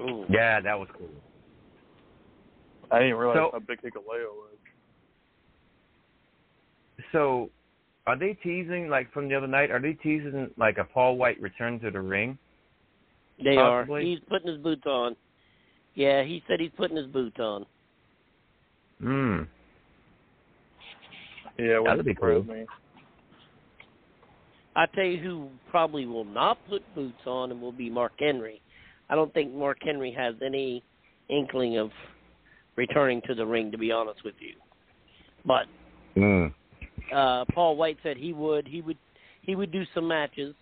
Ooh. 0.00 0.24
Yeah, 0.28 0.60
that 0.60 0.78
was 0.78 0.88
cool. 0.96 1.08
I 2.90 3.00
didn't 3.00 3.16
realize 3.16 3.36
So- 3.36 3.50
how 3.52 3.58
big 3.60 3.80
Hikuleo 3.82 4.32
was. 4.34 4.44
So, 7.12 7.50
are 8.06 8.16
they 8.18 8.34
teasing 8.42 8.88
like 8.88 9.10
from 9.12 9.28
the 9.28 9.34
other 9.34 9.46
night? 9.46 9.70
Are 9.70 9.80
they 9.80 9.92
teasing 9.94 10.50
like 10.56 10.78
a 10.78 10.84
Paul 10.84 11.16
White 11.16 11.40
return 11.40 11.78
to 11.80 11.90
the 11.90 12.00
ring? 12.00 12.38
They 13.42 13.54
Possibly. 13.54 14.00
are. 14.02 14.04
He's 14.04 14.20
putting 14.28 14.48
his 14.48 14.58
boots 14.60 14.82
on. 14.86 15.16
Yeah, 15.98 16.22
he 16.22 16.44
said 16.46 16.60
he's 16.60 16.70
putting 16.76 16.96
his 16.96 17.08
boots 17.08 17.40
on. 17.40 17.66
Hmm. 19.00 19.40
Yeah, 21.58 21.80
That'd 21.84 22.04
be 22.04 22.14
cool. 22.14 22.44
Me. 22.44 22.66
I 24.76 24.86
tell 24.94 25.02
you 25.02 25.18
who 25.18 25.48
probably 25.72 26.06
will 26.06 26.24
not 26.24 26.56
put 26.68 26.82
boots 26.94 27.26
on 27.26 27.50
and 27.50 27.60
will 27.60 27.72
be 27.72 27.90
Mark 27.90 28.12
Henry. 28.16 28.62
I 29.10 29.16
don't 29.16 29.34
think 29.34 29.52
Mark 29.52 29.78
Henry 29.82 30.12
has 30.12 30.36
any 30.40 30.84
inkling 31.28 31.78
of 31.78 31.90
returning 32.76 33.20
to 33.26 33.34
the 33.34 33.44
ring, 33.44 33.72
to 33.72 33.78
be 33.78 33.90
honest 33.90 34.22
with 34.24 34.36
you. 34.38 34.54
But 35.44 35.66
Hmm. 36.14 36.46
uh 37.12 37.44
Paul 37.46 37.74
White 37.76 37.98
said 38.04 38.16
he 38.16 38.32
would 38.32 38.68
he 38.68 38.82
would 38.82 38.98
he 39.42 39.56
would 39.56 39.72
do 39.72 39.82
some 39.96 40.06
matches. 40.06 40.54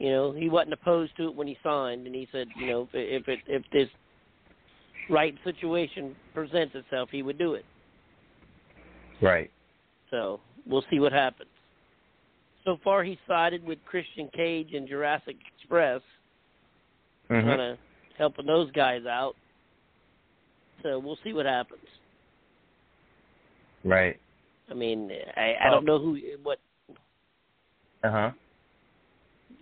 You 0.00 0.10
know, 0.10 0.32
he 0.32 0.48
wasn't 0.48 0.72
opposed 0.72 1.16
to 1.18 1.28
it 1.28 1.34
when 1.36 1.46
he 1.46 1.56
signed, 1.62 2.06
and 2.06 2.16
he 2.16 2.26
said, 2.32 2.48
you 2.56 2.66
know, 2.66 2.88
if 2.92 3.22
if 3.22 3.28
it 3.28 3.38
if 3.46 3.62
this 3.72 3.88
right 5.08 5.34
situation 5.44 6.14
presents 6.34 6.74
itself, 6.74 7.08
he 7.10 7.22
would 7.22 7.38
do 7.38 7.54
it. 7.54 7.64
Right. 9.20 9.50
So 10.10 10.40
we'll 10.66 10.84
see 10.90 10.98
what 11.00 11.12
happens. 11.12 11.50
So 12.64 12.78
far, 12.84 13.02
he 13.02 13.18
sided 13.26 13.64
with 13.64 13.78
Christian 13.86 14.28
Cage 14.34 14.74
and 14.74 14.86
Jurassic 14.86 15.36
Express, 15.56 16.02
Mhm. 17.30 17.44
kind 17.44 17.60
of 17.60 17.78
helping 18.18 18.46
those 18.46 18.70
guys 18.72 19.06
out. 19.06 19.34
So 20.82 20.98
we'll 20.98 21.16
see 21.16 21.32
what 21.32 21.46
happens. 21.46 21.86
Right. 23.84 24.18
I 24.70 24.74
mean, 24.74 25.10
I, 25.36 25.56
I 25.60 25.70
don't 25.70 25.84
know 25.84 25.98
who 25.98 26.18
what 26.42 26.60
Uh 28.02 28.10
huh. 28.10 28.30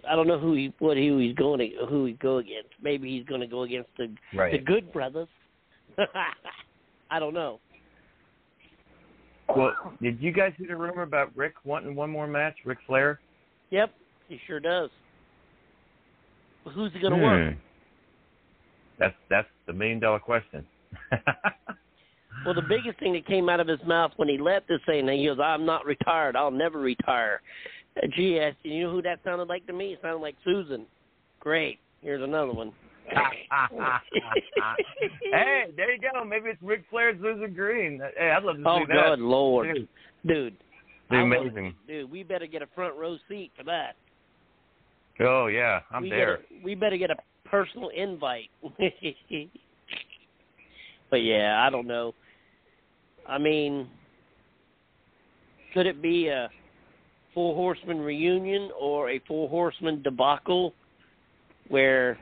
I 0.09 0.17
don't 0.17 0.27
know 0.27 0.39
who 0.39 0.55
he 0.55 0.73
what 0.79 0.97
who 0.97 1.19
he's 1.19 1.35
going 1.35 1.59
to 1.59 1.87
who 1.89 2.07
he 2.07 2.13
go 2.15 2.39
against. 2.39 2.71
Maybe 2.83 3.17
he's 3.17 3.27
going 3.27 3.41
to 3.41 3.47
go 3.47 3.63
against 3.63 3.91
the 3.97 4.15
Right. 4.35 4.53
the 4.53 4.59
Good 4.59 4.93
Brothers. 4.93 5.29
I 7.11 7.19
don't 7.19 7.35
know. 7.35 7.61
Well, 9.49 9.73
did 10.03 10.21
you 10.21 10.33
guys 10.33 10.53
hear 10.59 10.69
the 10.69 10.77
rumor 10.77 11.03
about 11.03 11.35
Ric 11.35 11.55
wanting 11.65 11.95
one 11.95 12.11
more 12.11 12.27
match? 12.27 12.55
Ric 12.65 12.79
Flair. 12.87 13.19
Yep, 13.71 13.95
he 14.29 14.39
sure 14.47 14.61
does. 14.61 14.91
But 16.65 16.75
who's 16.75 16.93
he 16.93 17.01
going 17.01 17.15
to 17.15 17.23
work? 17.23 17.55
Hmm. 17.55 17.59
That's 18.99 19.15
that's 19.31 19.49
the 19.67 19.73
million 19.73 20.01
dollar 20.01 20.19
question. 20.19 20.67
Well, 22.45 22.55
the 22.55 22.63
biggest 22.63 22.99
thing 23.01 23.13
that 23.15 23.27
came 23.27 23.49
out 23.49 23.61
of 23.61 23.67
his 23.67 23.81
mouth 23.87 24.13
when 24.17 24.29
he 24.29 24.39
left 24.39 24.69
this 24.69 24.81
thing, 24.87 25.09
he 25.09 25.27
goes, 25.27 25.39
"I'm 25.43 25.67
not 25.67 25.85
retired. 25.85 26.37
I'll 26.37 26.51
never 26.51 26.79
retire." 26.79 27.41
I, 28.41 28.57
you 28.63 28.83
know 28.85 28.91
who 28.93 29.03
that 29.03 29.21
sounded 29.25 29.49
like 29.49 29.67
to 29.67 29.73
me? 29.73 29.93
It 29.93 29.99
sounded 30.03 30.19
like 30.23 30.37
Susan. 30.45 30.87
Great. 31.41 31.79
Here's 32.03 32.23
another 32.23 32.53
one. 32.53 32.73
hey, 35.33 35.65
there 35.77 35.93
you 35.95 36.01
go. 36.01 36.25
Maybe 36.25 36.51
it's 36.51 36.63
Ric 36.63 36.85
Flair, 36.91 37.15
Susan 37.21 37.55
Green. 37.55 38.01
Hey, 38.17 38.31
I'd 38.31 38.43
love 38.43 38.57
to 38.57 38.63
oh 38.67 38.79
see 38.81 38.85
that. 38.89 38.97
Oh, 39.07 39.17
good 39.17 39.23
lord, 39.23 39.75
Dude, 39.75 39.89
dude. 40.27 40.57
be 41.11 41.17
I 41.17 41.23
wanna- 41.23 41.41
amazing. 41.41 41.75
dude, 41.87 42.11
we 42.11 42.23
better 42.23 42.47
get 42.47 42.61
a 42.63 42.67
front 42.75 42.95
row 42.97 43.17
seat 43.29 43.51
for 43.57 43.65
that. 43.65 43.97
Oh 45.21 45.47
yeah, 45.47 45.81
I'm 45.91 46.03
we 46.03 46.11
there. 46.11 46.41
We 46.63 46.75
better 46.75 46.97
get 46.99 47.11
a 47.11 47.17
personal 47.49 47.89
invite. 47.89 48.51
but 51.11 51.17
yeah, 51.17 51.65
I 51.67 51.71
don't 51.71 51.87
know. 51.87 52.15
I 53.27 53.39
mean, 53.39 53.89
could 55.75 55.87
it 55.87 56.01
be 56.03 56.29
a 56.29 56.51
four 57.39 57.55
horseman 57.55 58.01
reunion 58.01 58.69
or 58.77 59.11
a 59.11 59.21
four 59.21 59.49
horseman 59.49 60.03
debacle 60.03 60.75
where 61.69 62.19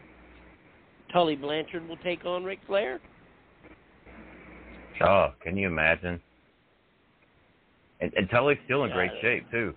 Tully 1.11 1.37
Blanchard 1.37 1.89
will 1.89 1.97
take 2.05 2.27
on 2.27 2.45
Ric 2.45 2.59
Flair? 2.67 3.01
Oh, 5.01 5.29
can 5.43 5.57
you 5.57 5.69
imagine? 5.69 6.21
And, 8.03 8.13
and 8.13 8.29
Tully's 8.29 8.59
still 8.67 8.85
in 8.85 8.91
great 8.91 9.11
shape 9.23 9.51
too. 9.51 9.73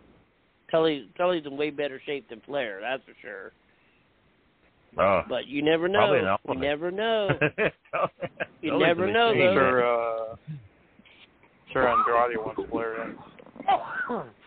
Tully 0.69 1.09
Tully's 1.15 1.45
in 1.45 1.55
way 1.55 1.69
better 1.69 2.01
shape 2.05 2.29
than 2.29 2.41
Flair, 2.41 2.79
that's 2.81 3.03
for 3.05 3.13
sure. 3.21 3.53
Oh, 4.99 5.21
But 5.29 5.47
you 5.47 5.61
never 5.61 5.87
Probably 5.87 6.19
an 6.19 6.25
know. 6.25 6.37
You 6.49 6.59
never 6.59 6.91
know. 6.91 7.29
You 8.61 8.71
Tully's 8.71 8.87
never 8.87 9.09
know, 9.09 9.33
though. 9.33 9.53
Sure, 9.53 10.31
uh, 10.31 10.35
sure 11.71 11.87
Andrade 11.87 12.37
wants 12.37 12.61
Flair 12.69 13.03
in. 13.03 13.15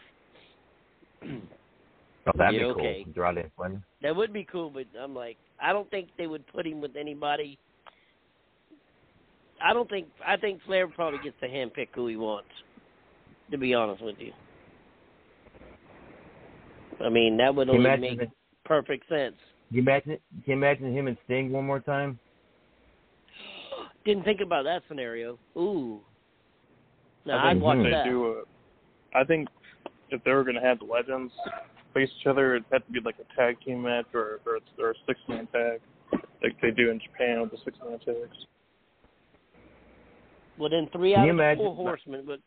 Oh, 2.26 2.32
that'd 2.36 2.54
Yeah, 2.54 2.66
be 2.66 2.70
okay. 2.70 3.04
cool. 3.14 3.24
Andrade 3.24 3.50
and 3.58 3.82
That 4.02 4.14
would 4.14 4.32
be 4.32 4.44
cool, 4.44 4.70
but 4.70 4.86
I'm 5.00 5.14
like, 5.14 5.36
I 5.60 5.72
don't 5.72 5.90
think 5.90 6.08
they 6.18 6.26
would 6.26 6.46
put 6.48 6.66
him 6.66 6.80
with 6.80 6.96
anybody. 6.96 7.58
I 9.62 9.72
don't 9.72 9.88
think. 9.88 10.06
I 10.26 10.36
think 10.36 10.60
Flair 10.66 10.88
probably 10.88 11.18
gets 11.18 11.38
to 11.40 11.48
handpick 11.48 11.88
who 11.94 12.06
he 12.08 12.16
wants. 12.16 12.48
To 13.50 13.58
be 13.58 13.74
honest 13.74 14.02
with 14.02 14.16
you, 14.18 14.32
I 17.04 17.10
mean 17.10 17.36
that 17.36 17.54
would 17.54 17.68
only 17.68 17.96
make 17.98 18.20
it? 18.20 18.30
perfect 18.64 19.06
sense. 19.08 19.36
Can 19.68 19.76
you 19.76 19.82
imagine? 19.82 20.18
Can 20.44 20.44
you 20.46 20.52
imagine 20.54 20.96
him 20.96 21.06
and 21.06 21.18
Sting 21.24 21.52
one 21.52 21.66
more 21.66 21.80
time? 21.80 22.18
Didn't 24.04 24.24
think 24.24 24.40
about 24.40 24.64
that 24.64 24.82
scenario. 24.88 25.38
Ooh, 25.56 26.00
no, 27.26 27.34
I 27.34 27.48
I'd 27.48 27.52
think 27.54 27.62
watch 27.62 27.78
they 27.78 27.90
that. 27.90 28.04
do 28.04 28.26
a, 28.26 29.18
I 29.18 29.24
think 29.24 29.48
if 30.12 30.22
they 30.24 30.30
were 30.32 30.44
going 30.44 30.54
to 30.56 30.60
have 30.60 30.78
the 30.78 30.84
legends 30.84 31.32
face 31.94 32.08
each 32.20 32.26
other, 32.26 32.54
it'd 32.56 32.64
have 32.72 32.84
to 32.86 32.92
be 32.92 33.00
like 33.00 33.16
a 33.20 33.36
tag 33.36 33.56
team 33.64 33.82
match 33.82 34.06
or 34.14 34.40
or, 34.46 34.58
or 34.78 34.90
a 34.90 34.94
six 35.06 35.18
man 35.28 35.46
tag, 35.48 35.80
like 36.42 36.60
they 36.60 36.70
do 36.70 36.90
in 36.90 37.00
Japan 37.00 37.40
with 37.42 37.50
the 37.50 37.58
six 37.64 37.76
man 37.86 37.98
tags. 37.98 38.36
Well, 40.58 40.68
then 40.70 40.88
three 40.92 41.12
Can 41.12 41.20
out 41.22 41.28
of 41.28 41.34
imagine- 41.34 41.64
four 41.64 41.74
horsemen. 41.74 42.24
But 42.26 42.40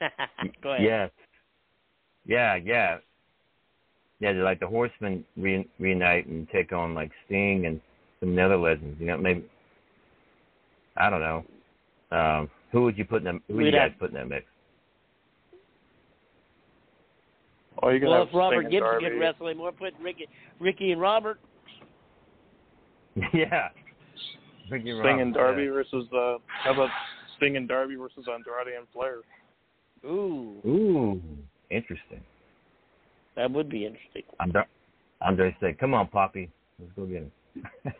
go 0.62 0.70
ahead. 0.72 0.84
Yes. 0.84 1.10
Yeah, 2.26 2.54
yeah. 2.56 2.98
Yeah, 4.20 4.34
they're 4.34 4.42
like 4.44 4.60
the 4.60 4.66
Horsemen 4.66 5.24
re- 5.36 5.66
reunite 5.78 6.26
and 6.26 6.46
take 6.50 6.72
on 6.72 6.94
like 6.94 7.10
Sting 7.26 7.64
and 7.66 7.80
some 8.20 8.38
other 8.38 8.58
legends. 8.58 9.00
You 9.00 9.06
know, 9.06 9.16
maybe 9.18 9.44
I 10.96 11.08
don't 11.08 11.20
know. 11.20 11.44
Um, 12.12 12.50
Who 12.70 12.82
would 12.82 12.98
you 12.98 13.04
put 13.06 13.18
in 13.18 13.24
that? 13.24 13.40
Who 13.48 13.54
would 13.54 13.64
We'd 13.64 13.66
you 13.72 13.78
guys 13.78 13.90
have- 13.92 13.98
put 13.98 14.10
in 14.10 14.16
that 14.16 14.28
mix? 14.28 14.44
Oh, 17.82 17.88
you 17.88 18.00
can 18.00 18.10
well, 18.10 18.20
have 18.20 18.28
if 18.28 18.34
Robert 18.34 18.56
Sting 18.56 18.64
and 18.64 18.72
Gibson 18.72 18.90
Darby. 18.90 19.04
could 19.06 19.20
wrestle 19.20 19.48
him, 19.48 19.58
we're 19.58 19.72
putting 19.72 20.02
Ricky, 20.02 20.28
Ricky 20.58 20.92
and 20.92 21.00
Robert. 21.00 21.40
yeah. 23.32 23.68
Ricky 24.70 24.84
Sting 24.84 24.98
Rollins, 24.98 25.22
and 25.22 25.34
Darby 25.34 25.64
yeah. 25.64 25.70
versus 25.70 26.06
uh, 26.12 26.36
how 26.64 26.72
about 26.72 26.90
Sting 27.36 27.56
and 27.56 27.68
Darby 27.68 27.96
versus 27.96 28.26
Andrade 28.32 28.76
and 28.76 28.86
Flair? 28.92 29.16
Ooh, 30.04 30.56
Ooh, 30.66 31.20
interesting. 31.70 32.20
that 33.36 33.50
would 33.50 33.68
be 33.68 33.84
interesting. 33.84 34.22
Andre, 34.38 34.62
Andre 35.20 35.56
said, 35.60 35.78
"Come 35.78 35.92
on, 35.94 36.08
Poppy, 36.08 36.50
let's 36.78 36.92
go 36.96 37.06
get 37.06 37.22
him." 37.22 37.32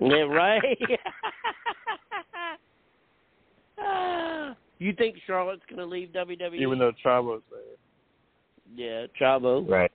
Yeah, 0.00 0.22
right. 0.22 0.62
you 4.78 4.92
think 4.94 5.16
Charlotte's 5.26 5.62
going 5.68 5.78
to 5.78 5.86
leave 5.86 6.08
WWE? 6.08 6.60
Even 6.60 6.78
though 6.78 6.92
Chavo's 7.02 7.42
there. 7.50 7.60
Yeah, 8.74 9.06
Chavo. 9.20 9.68
Right. 9.68 9.90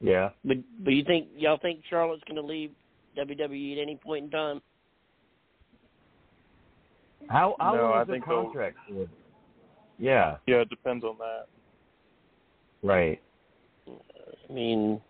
Yeah. 0.00 0.30
But 0.44 0.58
but 0.84 0.92
you 0.92 1.04
think 1.04 1.28
y'all 1.36 1.58
think 1.58 1.80
Charlotte's 1.88 2.22
going 2.24 2.36
to 2.36 2.42
leave 2.46 2.70
WWE 3.16 3.72
at 3.76 3.82
any 3.82 3.96
point 3.96 4.26
in 4.26 4.30
time? 4.30 4.60
How 7.28 7.56
how 7.58 7.74
No, 7.74 7.82
long 7.82 7.92
I 7.94 8.00
is 8.02 8.06
the 8.06 8.12
think 8.14 8.26
they'll- 8.26 8.42
contract? 8.44 8.76
Yeah. 9.98 10.36
Yeah, 10.46 10.56
it 10.56 10.68
depends 10.68 11.02
on 11.04 11.16
that. 11.18 11.46
Right. 12.82 13.20
I 13.88 14.52
mean, 14.52 15.00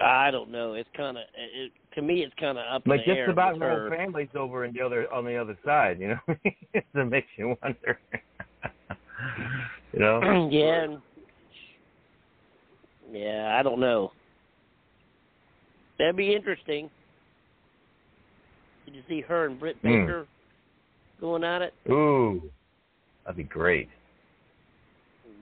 I 0.00 0.30
don't 0.30 0.50
know. 0.50 0.74
It's 0.74 0.88
kind 0.96 1.16
of 1.18 1.24
it, 1.36 1.72
to 1.96 2.02
me. 2.02 2.22
It's 2.22 2.34
kind 2.38 2.56
of 2.58 2.64
up 2.72 2.82
But 2.86 2.92
in 2.92 2.98
the 3.00 3.04
just 3.06 3.18
air. 3.18 3.30
about 3.30 3.54
with 3.54 3.62
her 3.62 3.68
her. 3.68 3.88
whole 3.88 3.98
family's 3.98 4.28
over 4.36 4.64
in 4.64 4.72
the 4.74 4.80
other 4.80 5.12
on 5.12 5.24
the 5.24 5.36
other 5.36 5.58
side, 5.64 5.98
you 6.00 6.08
know. 6.08 6.18
it 6.74 6.84
makes 6.94 7.28
you 7.36 7.56
wonder. 7.62 7.98
you 9.96 10.02
know. 10.02 10.48
yeah. 10.52 10.82
and- 10.84 11.02
Yeah, 13.12 13.56
I 13.58 13.62
don't 13.62 13.80
know. 13.80 14.12
That'd 15.98 16.16
be 16.16 16.34
interesting. 16.34 16.90
Did 18.84 18.94
you 18.94 19.02
see 19.08 19.20
her 19.22 19.46
and 19.46 19.58
Britt 19.58 19.76
Hmm. 19.82 19.88
Baker 19.88 20.26
going 21.20 21.42
at 21.42 21.62
it? 21.62 21.72
Ooh, 21.90 22.42
that'd 23.24 23.36
be 23.38 23.42
great. 23.44 23.88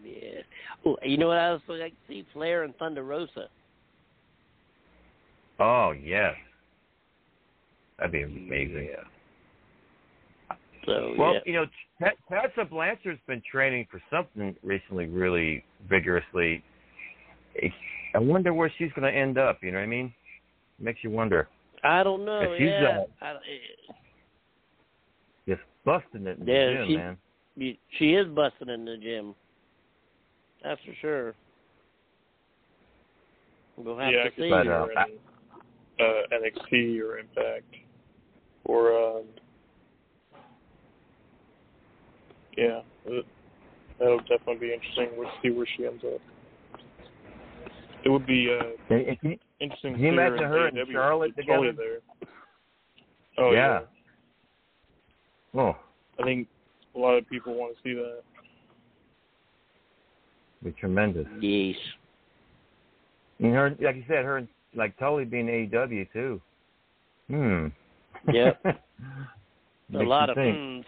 Yeah. 0.04 0.40
Oh, 0.86 0.96
you 1.02 1.16
know 1.18 1.28
what 1.28 1.38
else 1.38 1.62
I'd 1.68 1.80
like 1.80 1.92
to 1.92 1.96
see? 2.08 2.24
Flair 2.32 2.62
and 2.62 2.74
Thunder 2.76 3.02
Rosa. 3.02 3.48
Oh 5.58 5.92
yes, 5.92 6.34
that'd 7.98 8.12
be 8.12 8.22
amazing. 8.22 8.90
So 10.86 11.14
Well, 11.18 11.34
yeah. 11.34 11.40
you 11.46 11.52
know, 11.54 11.64
T- 11.98 12.16
Tessa 12.28 12.64
Blanchard's 12.68 13.20
been 13.26 13.42
training 13.50 13.86
for 13.90 14.02
something 14.10 14.54
recently, 14.62 15.06
really 15.06 15.64
vigorously. 15.88 16.62
I 18.14 18.18
wonder 18.18 18.52
where 18.52 18.72
she's 18.78 18.92
going 18.92 19.10
to 19.10 19.16
end 19.18 19.38
up. 19.38 19.58
You 19.62 19.72
know 19.72 19.78
what 19.78 19.84
I 19.84 19.88
mean? 19.88 20.12
Makes 20.78 21.04
you 21.04 21.10
wonder. 21.10 21.48
I 21.82 22.02
don't 22.02 22.24
know. 22.24 22.40
If 22.40 22.58
she's, 22.58 22.66
yeah. 22.66 23.04
uh, 23.22 23.24
I, 23.24 23.34
Just 25.46 25.62
busting 25.84 26.26
it 26.26 26.38
in 26.38 26.46
Yeah, 26.46 26.66
the 26.66 26.74
gym, 26.74 26.86
she- 26.88 26.96
man. 26.96 27.18
you- 27.56 27.76
she 27.98 28.14
is 28.14 28.26
busting 28.28 28.68
in 28.68 28.84
the 28.84 28.96
gym. 28.96 29.34
That's 30.62 30.80
for 30.82 30.94
sure. 31.00 31.34
We'll 33.76 33.98
have 33.98 34.12
yeah, 34.12 34.24
to 34.24 34.30
see. 34.30 34.42
see 34.42 34.50
But, 34.50 34.66
her 34.66 34.82
uh, 34.96 35.04
in 35.98 36.04
uh, 36.04 36.36
NXT 36.38 37.00
or 37.00 37.18
Impact, 37.18 37.74
or 38.64 39.18
um, 39.18 39.24
yeah, 42.56 42.80
it, 43.06 43.26
that'll 43.98 44.18
definitely 44.20 44.56
be 44.68 44.72
interesting. 44.74 45.08
We'll 45.16 45.30
see 45.42 45.50
where 45.50 45.66
she 45.76 45.86
ends 45.86 46.02
up. 46.04 46.20
It 48.04 48.08
would 48.10 48.26
be 48.26 48.48
uh, 48.50 48.64
And- 48.94 49.06
and 49.06 49.20
can 49.20 49.30
you- 49.32 49.38
interesting. 49.60 49.94
Can 49.94 50.02
you 50.04 50.10
to 50.10 50.16
see 50.16 50.16
her 50.20 50.26
imagine 50.36 50.48
her 50.48 50.66
and 50.66 50.76
AEW. 50.78 50.92
Charlotte 50.92 51.32
It's 51.36 51.46
totally 51.48 51.68
together? 51.70 52.00
There. 52.18 52.28
Oh 53.38 53.52
Yeah. 53.52 53.80
yeah. 55.54 55.60
Oh, 55.60 55.76
I 56.20 56.22
think 56.24 56.48
a 56.94 56.98
lot 56.98 57.14
of 57.16 57.28
people 57.28 57.54
want 57.54 57.76
to 57.76 57.82
see 57.82 57.94
that. 57.94 58.22
be 60.62 60.72
tremendous. 60.72 61.26
Yes. 61.40 61.76
And 63.38 63.52
her, 63.54 63.70
like 63.80 63.96
you 63.96 64.04
said, 64.08 64.24
her 64.24 64.38
and 64.38 64.48
like 64.74 64.96
totally 64.98 65.24
being 65.24 65.46
AEW 65.46 66.06
too. 66.12 66.40
Hmm. 67.28 67.66
Yep. 68.32 68.64
A 69.94 69.98
lot 69.98 70.30
of 70.30 70.36
think. 70.36 70.84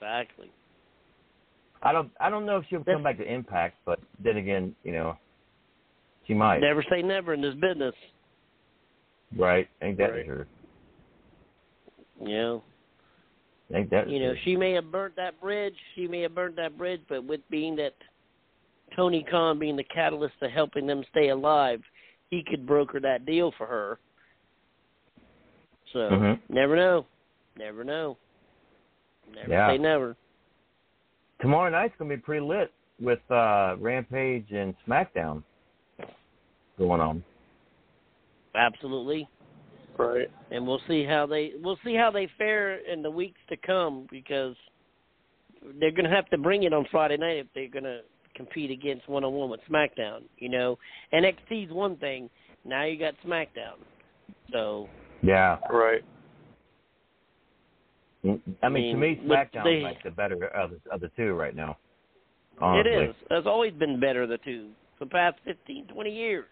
Exactly. 0.00 0.50
I 1.82 1.92
don't. 1.92 2.10
I 2.20 2.30
don't 2.30 2.46
know 2.46 2.58
if 2.58 2.64
she'll 2.68 2.84
come 2.84 3.02
back 3.02 3.18
to 3.18 3.32
Impact, 3.32 3.76
but 3.84 4.00
then 4.22 4.36
again, 4.36 4.74
you 4.82 4.92
know, 4.92 5.16
she 6.26 6.34
might. 6.34 6.60
Never 6.60 6.84
say 6.90 7.02
never 7.02 7.34
in 7.34 7.40
this 7.40 7.54
business. 7.54 7.94
Right? 9.36 9.68
Ain't 9.82 9.98
that 9.98 10.10
Right. 10.12 10.26
You 10.26 10.46
know. 12.20 12.62
Ain't 13.74 13.90
that 13.90 14.08
You 14.08 14.18
know, 14.18 14.34
sure? 14.34 14.42
she 14.44 14.56
may 14.56 14.72
have 14.72 14.90
burnt 14.90 15.14
that 15.16 15.40
bridge. 15.40 15.74
She 15.94 16.08
may 16.08 16.22
have 16.22 16.34
burnt 16.34 16.56
that 16.56 16.78
bridge, 16.78 17.02
but 17.08 17.24
with 17.24 17.40
being 17.50 17.76
that 17.76 17.94
Tony 18.96 19.22
Khan 19.22 19.58
being 19.58 19.76
the 19.76 19.84
catalyst 19.84 20.34
to 20.40 20.48
helping 20.48 20.86
them 20.86 21.04
stay 21.10 21.28
alive, 21.28 21.82
he 22.30 22.42
could 22.42 22.66
broker 22.66 22.98
that 23.00 23.26
deal 23.26 23.52
for 23.52 23.66
her. 23.66 23.98
So 25.92 26.10
Mhm. 26.10 26.40
never 26.48 26.76
know, 26.76 27.06
never 27.56 27.84
know, 27.84 28.16
never 29.34 29.50
Yeah. 29.52 29.68
say 29.70 29.78
never. 29.78 30.16
Tomorrow 31.40 31.70
night's 31.70 31.94
gonna 31.98 32.10
be 32.16 32.20
pretty 32.20 32.44
lit 32.44 32.72
with 33.00 33.20
uh 33.30 33.76
Rampage 33.78 34.50
and 34.50 34.74
SmackDown 34.86 35.42
going 36.78 37.00
on. 37.00 37.22
Absolutely, 38.54 39.28
Right. 39.96 40.30
and 40.50 40.66
we'll 40.66 40.80
see 40.88 41.04
how 41.04 41.26
they 41.26 41.52
we'll 41.60 41.78
see 41.84 41.94
how 41.94 42.10
they 42.10 42.26
fare 42.38 42.76
in 42.76 43.02
the 43.02 43.10
weeks 43.10 43.40
to 43.50 43.56
come 43.56 44.06
because 44.10 44.56
they're 45.80 45.90
going 45.90 46.04
to 46.08 46.14
have 46.14 46.28
to 46.30 46.38
bring 46.38 46.62
it 46.62 46.72
on 46.72 46.84
Friday 46.90 47.16
night 47.16 47.36
if 47.38 47.46
they're 47.52 47.68
going 47.68 47.84
to 47.84 48.00
compete 48.36 48.70
against 48.70 49.08
one 49.08 49.24
on 49.24 49.32
one 49.32 49.50
with 49.50 49.60
SmackDown. 49.68 50.22
You 50.38 50.48
know, 50.48 50.78
NXT's 51.12 51.72
one 51.72 51.96
thing. 51.96 52.30
Now 52.64 52.84
you 52.84 52.96
got 52.96 53.14
SmackDown, 53.26 53.78
so 54.52 54.88
Yeah. 55.22 55.58
Right. 55.70 56.04
I 58.62 58.68
mean, 58.68 58.94
to 58.94 59.00
me, 59.00 59.20
SmackDown's 59.24 59.64
they- 59.64 59.80
like 59.82 60.02
the 60.02 60.10
better 60.10 60.46
of 60.48 60.70
the, 60.72 60.80
of 60.90 61.00
the 61.00 61.08
two 61.16 61.34
right 61.34 61.54
now. 61.54 61.76
it 62.56 62.62
Honestly. 62.62 62.92
is. 62.92 63.14
It's 63.30 63.46
always 63.46 63.72
been 63.74 64.00
better 64.00 64.26
the 64.26 64.38
two 64.38 64.70
for 64.98 65.04
the 65.04 65.10
past 65.10 65.36
fifteen, 65.44 65.86
twenty 65.86 66.10
years. 66.14 66.46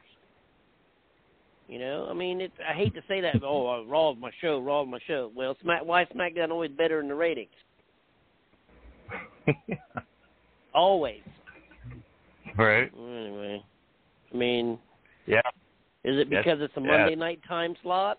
You 1.69 1.81
know, 1.81 2.07
I 2.09 2.15
mean, 2.15 2.41
it, 2.41 2.53
I 2.69 2.75
hate 2.75 2.95
to 2.95 3.03
say 3.09 3.21
that. 3.23 3.43
Oh, 3.43 3.67
uh, 3.67 3.83
Raw 3.87 4.13
is 4.13 4.19
my 4.21 4.31
show. 4.41 4.61
Raw 4.61 4.83
is 4.85 4.89
my 4.89 5.01
show. 5.09 5.33
Well, 5.35 5.57
Smack, 5.63 5.85
why 5.85 6.03
is 6.03 6.09
SmackDown 6.15 6.51
always 6.51 6.71
better 6.71 7.01
in 7.01 7.09
the 7.09 7.15
ratings? 7.17 7.51
Always. 10.75 11.23
right. 12.59 12.91
Anyway, 12.97 13.63
I 14.33 14.37
mean, 14.37 14.79
Yeah. 15.27 15.41
is 16.05 16.19
it 16.19 16.29
Yes, 16.31 16.45
because 16.45 16.61
it's 16.61 16.77
a 16.77 16.81
yes. 16.81 16.89
Monday 16.89 17.15
night 17.17 17.41
time 17.49 17.75
slot 17.83 18.19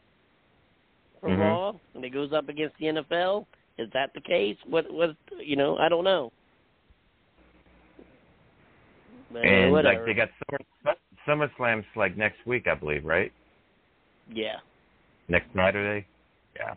for 1.22 1.30
Mhm. 1.30 1.40
Raw 1.40 1.74
and 1.96 2.04
it 2.06 2.10
goes 2.12 2.32
up 2.34 2.50
against 2.50 2.78
the 2.78 2.88
NFL? 2.88 3.46
Is 3.78 3.90
that 3.92 4.14
the 4.14 4.22
case? 4.22 4.58
What 4.66 4.92
what 4.92 5.16
you 5.40 5.56
know? 5.56 5.78
I 5.78 5.90
don't 5.90 6.04
know. 6.04 6.32
But, 9.32 9.40
uh, 9.46 9.48
and 9.48 9.72
whatever. 9.72 9.98
like 9.98 10.06
they 10.06 10.14
got 10.14 10.30
Summer 11.28 11.48
SummerSlam's 11.50 11.86
like 11.96 12.16
next 12.18 12.46
week, 12.46 12.68
I 12.68 12.76
believe, 12.76 13.06
right? 13.06 13.32
yeah. 14.32 14.58
Next 15.30 15.48
Saturday. 15.54 16.06
Yeah. 16.56 16.74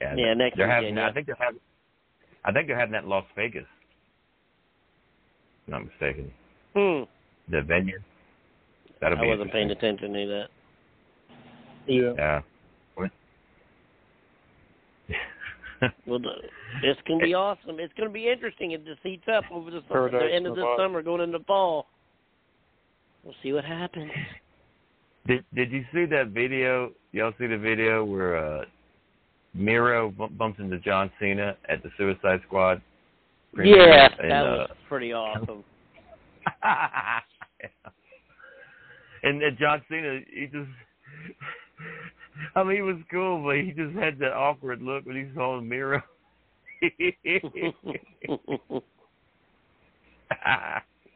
Yeah, 0.00 0.14
Yeah, 0.16 0.34
next 0.34 0.56
they're 0.56 0.70
having. 0.70 0.96
yeah. 0.96 1.08
I 1.08 1.12
think 1.12 1.26
they're 1.26 1.36
having. 1.38 1.60
I 2.44 2.52
think 2.52 2.66
they're 2.66 2.78
having 2.78 2.92
that 2.92 3.02
in 3.04 3.08
Las 3.10 3.24
Vegas. 3.34 3.66
If 5.66 5.74
I'm 5.74 5.82
not 5.82 5.84
mistaken. 5.86 6.32
Hmm. 6.74 7.02
The 7.50 7.62
venue. 7.62 8.00
That'll 9.00 9.18
I 9.18 9.22
be 9.22 9.28
wasn't 9.28 9.52
paying 9.52 9.70
attention 9.70 10.12
to 10.14 10.26
that. 10.26 10.48
Yeah. 11.86 12.12
Yeah. 12.16 12.40
Well, 16.06 16.18
the- 16.18 16.30
it's 16.82 16.98
gonna 17.06 17.22
be 17.22 17.34
awesome. 17.34 17.78
It's 17.78 17.92
gonna 17.98 18.08
be 18.08 18.28
interesting 18.30 18.70
if 18.72 18.82
this 18.86 18.96
heats 19.02 19.24
up 19.30 19.44
over 19.52 19.70
the, 19.70 19.82
summer, 19.88 20.08
Paradise 20.08 20.30
the 20.30 20.34
end 20.34 20.46
of 20.46 20.54
the 20.56 20.62
Nevada. 20.62 20.82
summer, 20.82 21.02
going 21.02 21.20
into 21.20 21.38
fall. 21.40 21.86
We'll 23.22 23.34
see 23.42 23.52
what 23.52 23.64
happens. 23.64 24.10
Did 25.26 25.44
Did 25.54 25.70
you 25.72 25.84
see 25.92 26.06
that 26.06 26.28
video? 26.28 26.92
Y'all 27.12 27.34
see 27.38 27.46
the 27.46 27.58
video 27.58 28.04
where 28.06 28.36
uh, 28.38 28.64
Miro 29.52 30.10
bu- 30.12 30.28
bumps 30.30 30.60
into 30.60 30.78
John 30.78 31.10
Cena 31.20 31.56
at 31.68 31.82
the 31.82 31.90
Suicide 31.98 32.40
Squad? 32.46 32.80
Yeah, 33.62 34.08
And, 34.18 34.30
that 34.30 34.46
uh, 34.46 34.48
was 34.68 34.70
pretty 34.88 35.12
awesome. 35.12 35.62
and 39.22 39.42
uh, 39.42 39.50
John 39.58 39.82
Cena, 39.90 40.20
he 40.32 40.46
just 40.46 40.68
I 42.54 42.62
mean, 42.62 42.76
he 42.76 42.82
was 42.82 42.96
cool, 43.10 43.42
but 43.44 43.56
he 43.56 43.72
just 43.72 43.96
had 43.96 44.18
that 44.18 44.32
awkward 44.32 44.82
look 44.82 45.06
when 45.06 45.16
he 45.16 45.34
saw 45.34 45.56
the 45.56 45.62
mirror. 45.62 46.02
it 46.82 47.42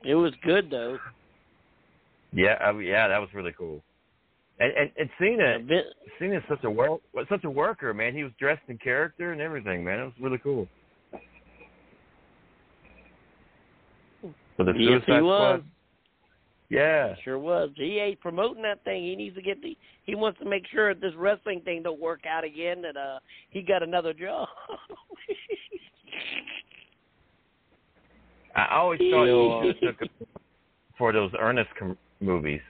was 0.04 0.32
good 0.42 0.70
though. 0.70 0.98
Yeah, 2.32 2.54
I 2.54 2.72
mean, 2.72 2.86
yeah, 2.86 3.08
that 3.08 3.18
was 3.18 3.28
really 3.34 3.52
cool. 3.56 3.82
And 4.58 4.72
and, 4.72 4.90
and 4.98 5.10
Cena, 5.18 5.58
Cena's 6.18 6.42
such 6.48 6.64
a 6.64 6.70
work, 6.70 7.00
such 7.28 7.44
a 7.44 7.50
worker, 7.50 7.92
man. 7.92 8.14
He 8.14 8.22
was 8.22 8.32
dressed 8.38 8.62
in 8.68 8.78
character 8.78 9.32
and 9.32 9.40
everything, 9.40 9.84
man. 9.84 10.00
It 10.00 10.04
was 10.04 10.12
really 10.20 10.38
cool. 10.38 10.68
For 14.56 14.64
the 14.64 14.72
yes, 14.72 15.00
Suicide 15.06 15.16
he 15.16 15.22
was. 15.22 15.60
Squad. 15.60 15.70
Yeah. 16.68 17.14
Sure 17.24 17.38
was. 17.38 17.70
He 17.76 17.98
ain't 17.98 18.20
promoting 18.20 18.62
that 18.62 18.84
thing. 18.84 19.02
He 19.04 19.16
needs 19.16 19.34
to 19.36 19.42
get 19.42 19.60
the. 19.62 19.76
He 20.10 20.16
wants 20.16 20.40
to 20.40 20.44
make 20.44 20.64
sure 20.72 20.92
this 20.92 21.12
wrestling 21.16 21.60
thing 21.60 21.84
don't 21.84 22.00
work 22.00 22.22
out 22.28 22.42
again. 22.42 22.82
That 22.82 22.96
uh, 22.96 23.20
he 23.50 23.62
got 23.62 23.80
another 23.84 24.12
job. 24.12 24.48
I 28.56 28.74
always 28.74 28.98
thought 28.98 29.62
he 29.62 29.86
took 29.86 29.96
for 30.98 31.12
those 31.12 31.30
Ernest 31.38 31.70
com- 31.78 31.96
movies 32.18 32.60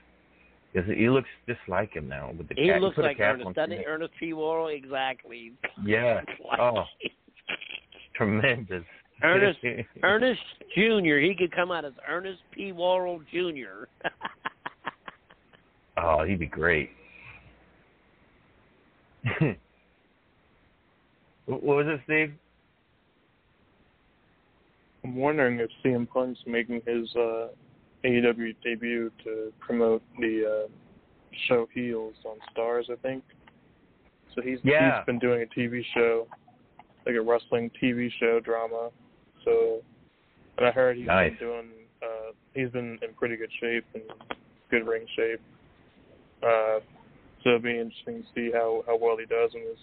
because 0.71 0.87
he 0.95 1.09
looks 1.09 1.29
just 1.47 1.59
like 1.67 1.93
him 1.93 2.07
now 2.07 2.31
with 2.37 2.47
the 2.47 2.53
he 2.55 2.67
cap. 2.67 2.79
looks 2.81 2.99
like 2.99 3.19
Ernest, 3.19 3.47
on 3.47 3.53
doesn't 3.53 3.71
his. 3.71 3.81
Ernest 3.87 4.13
P. 4.19 4.33
Worrell, 4.33 4.67
exactly. 4.67 5.53
Yeah. 5.83 6.21
Like- 6.47 6.59
Oh, 6.59 6.83
tremendous. 8.15 8.83
Ernest 9.23 9.59
Ernest 10.03 10.41
Junior. 10.75 11.19
He 11.19 11.33
could 11.35 11.51
come 11.55 11.71
out 11.71 11.85
as 11.85 11.93
Ernest 12.07 12.41
P. 12.51 12.71
Worrell 12.71 13.19
Junior. 13.31 13.87
oh, 15.97 16.23
he'd 16.23 16.37
be 16.39 16.45
great. 16.45 16.91
what 21.45 21.63
was 21.63 21.85
it, 21.87 21.99
Steve? 22.05 22.33
I'm 25.03 25.15
wondering 25.15 25.59
if 25.59 25.69
CM 25.83 26.07
Punk's 26.09 26.39
making 26.45 26.81
his 26.85 27.13
uh, 27.15 27.47
AEW 28.05 28.55
debut 28.63 29.11
to 29.23 29.51
promote 29.59 30.01
the 30.19 30.65
uh, 30.65 30.67
show 31.47 31.67
Heels 31.73 32.15
on 32.25 32.37
Starz. 32.55 32.89
I 32.91 32.95
think. 33.01 33.23
So 34.35 34.41
he's 34.41 34.59
Yeah. 34.63 34.97
he's 34.99 35.05
been 35.05 35.19
doing 35.19 35.41
a 35.41 35.59
TV 35.59 35.83
show, 35.93 36.27
like 37.05 37.15
a 37.15 37.21
wrestling 37.21 37.71
TV 37.81 38.09
show 38.19 38.39
drama. 38.39 38.89
So, 39.43 39.81
and 40.57 40.67
I 40.67 40.71
heard 40.71 40.97
he's 40.97 41.07
Nice. 41.07 41.31
been 41.31 41.47
doing. 41.47 41.69
Uh, 42.01 42.31
he's 42.53 42.69
been 42.69 42.97
in 43.01 43.13
pretty 43.17 43.37
good 43.37 43.51
shape 43.59 43.85
and 43.93 44.03
good 44.69 44.87
ring 44.87 45.05
shape. 45.15 45.41
Uh, 46.43 46.79
so 47.43 47.49
it'll 47.49 47.61
be 47.61 47.79
interesting 47.79 48.23
to 48.23 48.27
see 48.35 48.51
how 48.53 48.83
how 48.87 48.97
well 48.97 49.17
he 49.17 49.25
does 49.25 49.51
in 49.53 49.61
his 49.61 49.79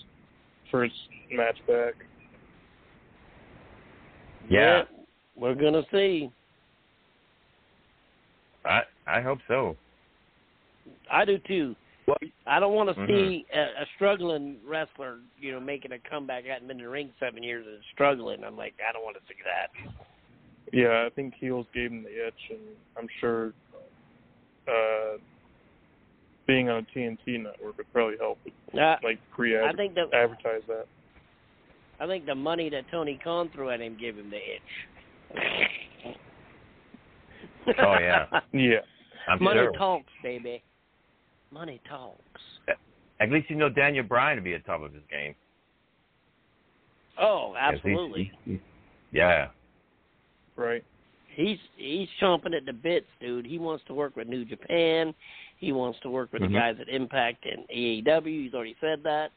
first 0.70 0.94
match 1.30 1.58
back. 1.66 1.94
Yeah, 4.48 4.82
we're 5.36 5.54
gonna 5.54 5.84
see. 5.92 6.30
I 8.64 8.82
I 9.06 9.20
hope 9.20 9.38
so. 9.48 9.76
I 11.10 11.24
do 11.24 11.38
too. 11.46 11.76
I 12.46 12.58
don't 12.58 12.74
want 12.74 12.88
to 12.88 13.00
Mhm. 13.02 13.06
see 13.06 13.46
a, 13.52 13.82
a 13.82 13.86
struggling 13.94 14.58
wrestler, 14.64 15.20
you 15.38 15.52
know, 15.52 15.60
making 15.60 15.92
a 15.92 15.98
comeback. 15.98 16.44
I 16.46 16.54
hadn't 16.54 16.68
been 16.68 16.78
in 16.78 16.84
the 16.84 16.90
ring 16.90 17.12
seven 17.20 17.42
years 17.42 17.66
and 17.66 17.82
struggling. 17.92 18.42
I'm 18.42 18.56
like, 18.56 18.74
I 18.86 18.92
don't 18.92 19.04
want 19.04 19.16
to 19.16 19.22
see 19.28 19.38
that. 19.44 19.70
Yeah, 20.72 21.04
I 21.06 21.10
think 21.10 21.34
heels 21.34 21.66
gave 21.74 21.90
him 21.90 22.02
the 22.02 22.26
itch, 22.26 22.50
and 22.50 22.60
I'm 22.96 23.08
sure 23.20 23.52
uh, 24.66 25.18
being 26.48 26.68
on 26.68 26.78
a 26.78 26.98
TNT 26.98 27.40
network 27.40 27.76
would 27.76 27.92
probably 27.92 28.16
help. 28.18 28.38
Uh, 28.74 28.96
like 29.04 29.20
pre 29.30 29.56
I 29.56 29.72
think 29.74 29.94
that 29.94 30.12
advertise 30.12 30.62
that. 30.66 30.86
I 32.00 32.06
think 32.06 32.26
the 32.26 32.34
money 32.34 32.68
that 32.70 32.84
Tony 32.90 33.20
Khan 33.22 33.50
threw 33.54 33.70
at 33.70 33.80
him 33.80 33.96
gave 34.00 34.16
him 34.16 34.30
the 34.30 34.36
itch. 34.38 36.16
Oh, 37.78 37.96
yeah. 38.00 38.24
yeah. 38.54 38.78
I'm 39.28 39.44
money 39.44 39.60
sure. 39.60 39.72
talks, 39.72 40.10
baby. 40.22 40.62
Money 41.50 41.82
talks. 41.86 42.40
At 43.20 43.30
least 43.30 43.50
you 43.50 43.56
know 43.56 43.68
Daniel 43.68 44.04
Bryan 44.04 44.36
to 44.36 44.42
be 44.42 44.54
at 44.54 44.64
top 44.64 44.80
of 44.80 44.94
his 44.94 45.02
game. 45.10 45.34
Oh, 47.20 47.52
he's- 47.52 47.74
absolutely. 47.74 48.32
he's- 48.46 48.60
yeah. 49.12 49.48
Right. 50.56 50.82
He's 51.34 51.58
he's 51.76 52.08
chomping 52.22 52.56
at 52.56 52.64
the 52.64 52.72
bits, 52.72 53.06
dude. 53.20 53.44
He 53.44 53.58
wants 53.58 53.84
to 53.88 53.94
work 53.94 54.16
with 54.16 54.28
New 54.28 54.46
Japan. 54.46 55.14
He 55.58 55.72
wants 55.72 55.98
to 56.00 56.10
work 56.10 56.32
with 56.32 56.42
Mhm. 56.42 56.48
the 56.48 56.54
guys 56.54 56.80
at 56.80 56.88
Impact 56.88 57.44
and 57.44 57.66
AEW. 57.68 58.44
He's 58.44 58.54
already 58.54 58.76
said 58.80 59.02
that. 59.02 59.32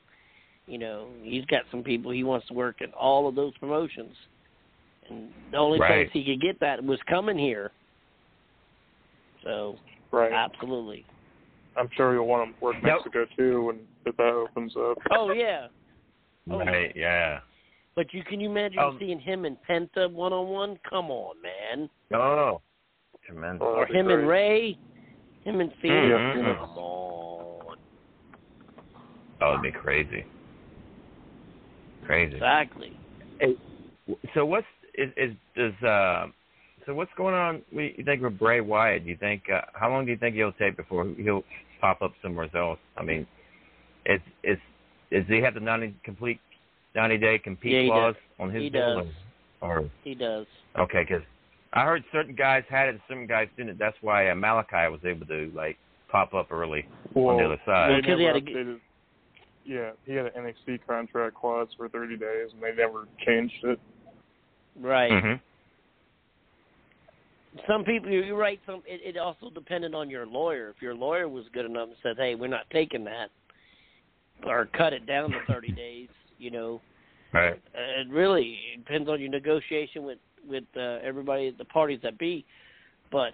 You 0.68 0.78
know, 0.78 1.10
he's 1.24 1.46
got 1.46 1.66
some 1.72 1.84
people 1.84 2.12
he 2.12 2.24
wants 2.24 2.48
to 2.48 2.54
work 2.54 2.82
in 2.82 2.94
all 2.94 3.28
of 3.28 3.36
those 3.36 3.58
promotions. 3.58 4.16
And 5.08 5.34
the 5.50 5.58
only 5.58 5.80
Right. 5.80 6.08
place 6.08 6.12
he 6.14 6.24
could 6.24 6.42
get 6.42 6.60
that 6.60 6.84
was 6.84 7.02
coming 7.04 7.38
here. 7.38 7.72
So, 9.44 9.80
Right. 10.12 10.32
absolutely. 10.32 11.06
I'm 11.76 11.90
sure 11.92 12.14
you'll 12.14 12.28
want 12.28 12.54
to 12.54 12.64
work 12.64 12.76
Yep. 12.76 12.84
Mexico 12.84 13.26
too 13.36 13.64
when 13.66 13.88
if 14.06 14.16
that 14.18 14.34
opens 14.34 14.76
up. 14.78 14.98
Oh 15.10 15.32
yeah. 15.32 15.70
Oh, 16.50 16.60
Right. 16.60 16.96
Yeah. 16.96 17.42
But 17.96 18.14
you 18.14 18.24
can 18.24 18.40
you 18.40 18.50
imagine 18.50 18.80
Um, 18.80 19.00
seeing 19.00 19.20
him 19.20 19.46
and 19.46 19.62
Penta 19.64 20.10
one 20.10 20.34
on 20.34 20.50
one? 20.50 20.78
Come 20.84 21.10
on, 21.12 21.42
man. 21.42 21.90
Oh, 22.14 22.62
tremendous. 23.24 23.66
or 23.68 23.86
him 23.86 24.10
and 24.10 24.28
Ray, 24.28 24.78
him 25.44 25.60
and 25.60 25.72
Fenix. 25.82 26.04
Mhm. 26.04 26.60
Come 26.60 26.78
on. 26.78 27.78
That 29.40 29.48
would 29.50 29.62
be 29.62 29.72
crazy. 29.72 30.26
Crazy. 32.06 32.36
Exactly. 32.36 32.96
Hey, 33.40 33.56
so 34.34 34.46
what's 34.46 34.68
is 34.96 35.10
is 35.18 35.34
does 35.56 35.74
uh 35.84 36.28
so 36.86 36.94
what's 36.94 37.12
going 37.16 37.34
on? 37.34 37.62
We 37.72 37.96
you 37.98 38.04
think 38.04 38.22
with 38.22 38.38
Bray 38.38 38.62
Wyatt? 38.62 39.04
Do 39.04 39.10
you 39.10 39.18
think 39.18 39.44
uh, 39.50 39.62
how 39.74 39.90
long 39.90 40.06
do 40.06 40.12
you 40.12 40.18
think 40.18 40.36
he'll 40.36 40.52
take 40.54 40.78
before 40.78 41.06
he'll 41.18 41.44
pop 41.80 42.02
up 42.02 42.14
somewhere 42.22 42.50
else? 42.56 42.80
I 42.98 43.04
mean, 43.04 43.26
is 44.06 44.22
is 44.44 44.58
is 45.12 45.26
he 45.28 45.42
have 45.42 45.54
the 45.56 45.60
ninety 45.60 45.96
complete 46.04 46.40
ninety 46.96 47.18
day 47.18 47.38
compete 47.40 47.86
Yeah, 47.86 47.90
clause 47.90 48.16
does. 48.16 48.24
on 48.40 48.52
his 48.52 48.64
He 48.64 48.70
deal? 48.70 48.96
does. 48.96 49.14
Or 49.62 49.90
He 50.04 50.16
does. 50.16 50.48
okay, 50.80 51.04
because 51.08 51.24
I 51.74 51.84
heard 51.86 52.04
certain 52.12 52.36
guys 52.36 52.64
had 52.70 52.88
it, 52.90 52.92
and 52.96 53.02
certain 53.08 53.28
guys 53.28 53.48
didn't. 53.58 53.80
That's 53.80 53.96
why 54.02 54.28
uh, 54.30 54.36
Malakai 54.36 54.92
was 54.92 55.00
able 55.06 55.26
to 55.28 55.52
like 55.56 55.78
pop 56.10 56.34
up 56.34 56.52
early 56.52 56.86
on 57.16 57.38
the 57.38 57.46
other 57.46 57.62
side. 57.66 57.92
they 57.92 58.02
Because 58.02 58.20
he 58.20 58.26
had 58.26 58.36
a- 58.36 58.42
updated- 58.42 58.80
yeah, 59.64 59.92
he 60.06 60.14
had 60.14 60.26
an 60.26 60.32
NXT 60.68 60.80
contract 60.88 61.36
clause 61.36 61.68
for 61.78 61.88
30 61.88 62.18
days, 62.18 62.50
and 62.52 62.62
they 62.62 62.74
never 62.76 63.08
changed 63.26 63.64
it. 63.64 63.80
Right. 64.80 65.12
hmm 65.12 65.34
Some 67.68 67.84
people, 67.84 68.10
you're 68.10 68.36
right. 68.38 68.60
Some 68.66 68.82
it, 68.86 69.16
it 69.16 69.18
also 69.20 69.50
depended 69.50 69.94
on 69.94 70.10
your 70.10 70.26
lawyer. 70.26 70.70
If 70.76 70.82
your 70.82 70.96
lawyer 70.96 71.28
was 71.30 71.46
good 71.54 71.66
enough 71.66 71.90
and 71.90 71.98
said, 72.02 72.16
"Hey, 72.18 72.36
we're 72.36 72.48
not 72.48 72.70
taking 72.72 73.04
that," 73.06 73.30
or 74.46 74.66
cut 74.78 74.94
it 74.94 75.06
down 75.06 75.32
to 75.32 75.40
30 75.48 75.72
days, 75.76 76.08
you 76.38 76.52
know, 76.52 76.82
Right. 77.34 77.54
uh, 77.54 78.02
it 78.02 78.10
really 78.10 78.58
depends 78.78 79.08
on 79.10 79.22
your 79.22 79.30
negotiation 79.30 80.04
with 80.04 80.18
with 80.48 80.64
uh, 80.76 80.98
everybody, 81.04 81.48
at 81.48 81.58
the 81.58 81.66
parties 81.66 82.00
that 82.04 82.18
be. 82.18 82.46
But 83.12 83.34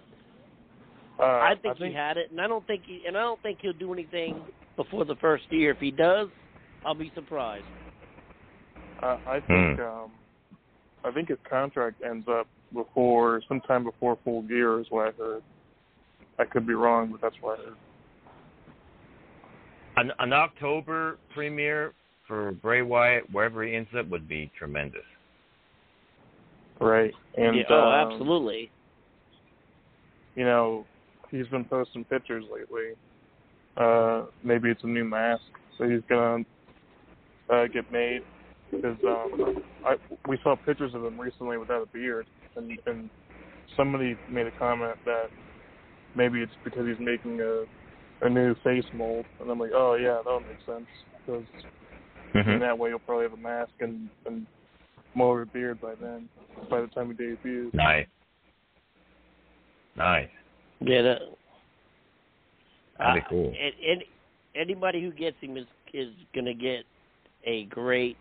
Uh, 1.18 1.24
I 1.24 1.54
think 1.60 1.74
I 1.74 1.78
think 1.78 1.90
he 1.90 1.96
had 1.96 2.16
it, 2.16 2.30
and 2.30 2.40
I 2.40 2.46
don't 2.46 2.66
think 2.66 2.84
he, 2.86 3.02
and 3.06 3.16
I 3.16 3.20
don't 3.20 3.42
think 3.42 3.58
he'll 3.60 3.72
do 3.72 3.92
anything 3.92 4.44
before 4.76 5.04
the 5.04 5.16
first 5.16 5.44
year. 5.50 5.72
If 5.72 5.78
he 5.78 5.90
does, 5.90 6.28
I'll 6.84 6.94
be 6.94 7.10
surprised. 7.14 7.64
Uh, 9.02 9.18
I 9.26 9.40
think 9.40 9.78
Hmm. 9.78 9.82
um, 9.82 10.10
I 11.04 11.10
think 11.10 11.28
his 11.28 11.38
contract 11.48 12.02
ends 12.08 12.26
up 12.28 12.46
before 12.72 13.42
sometime 13.48 13.84
before 13.84 14.18
full 14.24 14.42
gear 14.42 14.80
is 14.80 14.86
what 14.90 15.08
I 15.08 15.10
heard. 15.22 15.42
I 16.38 16.44
could 16.44 16.66
be 16.66 16.74
wrong, 16.74 17.10
but 17.10 17.20
that's 17.20 17.36
what 17.40 17.58
I 17.58 17.62
heard. 17.62 17.76
An, 19.96 20.12
an 20.20 20.32
October 20.32 21.18
premiere 21.34 21.92
for 22.28 22.52
Bray 22.52 22.82
Wyatt, 22.82 23.24
wherever 23.32 23.64
he 23.64 23.74
ends 23.74 23.90
up, 23.98 24.08
would 24.08 24.28
be 24.28 24.50
tremendous. 24.56 25.02
Right. 26.80 27.12
And 27.36 27.56
Yeah, 27.56 27.64
oh, 27.70 27.88
um, 27.88 28.12
absolutely. 28.12 28.70
You 30.34 30.44
know, 30.44 30.86
he's 31.30 31.48
been 31.48 31.64
posting 31.64 32.04
pictures 32.04 32.44
lately. 32.52 32.94
Uh, 33.76 34.26
maybe 34.42 34.70
it's 34.70 34.82
a 34.84 34.88
new 34.88 35.04
mask, 35.04 35.42
so 35.76 35.88
he's 35.88 36.02
gonna 36.08 36.44
uh, 37.48 37.66
get 37.68 37.90
made 37.90 38.22
because 38.70 38.96
um, 39.06 39.62
I 39.84 39.96
we 40.26 40.38
saw 40.42 40.56
pictures 40.56 40.94
of 40.94 41.04
him 41.04 41.18
recently 41.18 41.58
without 41.58 41.82
a 41.82 41.86
beard, 41.86 42.26
and 42.56 42.78
and 42.86 43.10
somebody 43.76 44.16
made 44.28 44.46
a 44.46 44.52
comment 44.52 44.96
that 45.04 45.28
maybe 46.14 46.40
it's 46.40 46.56
because 46.64 46.86
he's 46.86 46.98
making 46.98 47.40
a 47.40 47.64
a 48.26 48.28
new 48.28 48.54
face 48.64 48.84
mold, 48.92 49.26
and 49.40 49.50
I'm 49.50 49.58
like, 49.60 49.70
oh 49.74 49.94
yeah, 49.94 50.20
that 50.24 50.32
would 50.32 50.48
make 50.48 50.58
sense 50.66 50.88
because 51.24 51.46
in 52.34 52.60
that 52.60 52.76
way 52.76 52.90
you'll 52.90 52.98
probably 52.98 53.24
have 53.24 53.32
a 53.32 53.36
mask 53.36 53.72
and 53.80 54.10
and 54.26 54.46
more 55.14 55.42
of 55.42 55.48
a 55.48 55.50
beard 55.52 55.80
by 55.80 55.94
then, 56.00 56.28
by 56.70 56.80
the 56.80 56.86
time 56.88 57.08
he 57.08 57.14
debuts. 57.14 57.74
Nice. 57.74 58.06
Nice. 59.96 60.28
Yeah, 60.80 61.02
that, 61.02 61.18
That'd 62.98 63.14
be 63.14 63.20
uh, 63.26 63.28
cool. 63.28 63.46
And, 63.46 63.74
and 63.90 64.02
anybody 64.54 65.02
who 65.02 65.10
gets 65.12 65.36
him 65.40 65.56
is 65.56 65.66
is 65.94 66.08
going 66.34 66.44
to 66.44 66.54
get 66.54 66.84
a 67.44 67.64
great 67.64 68.16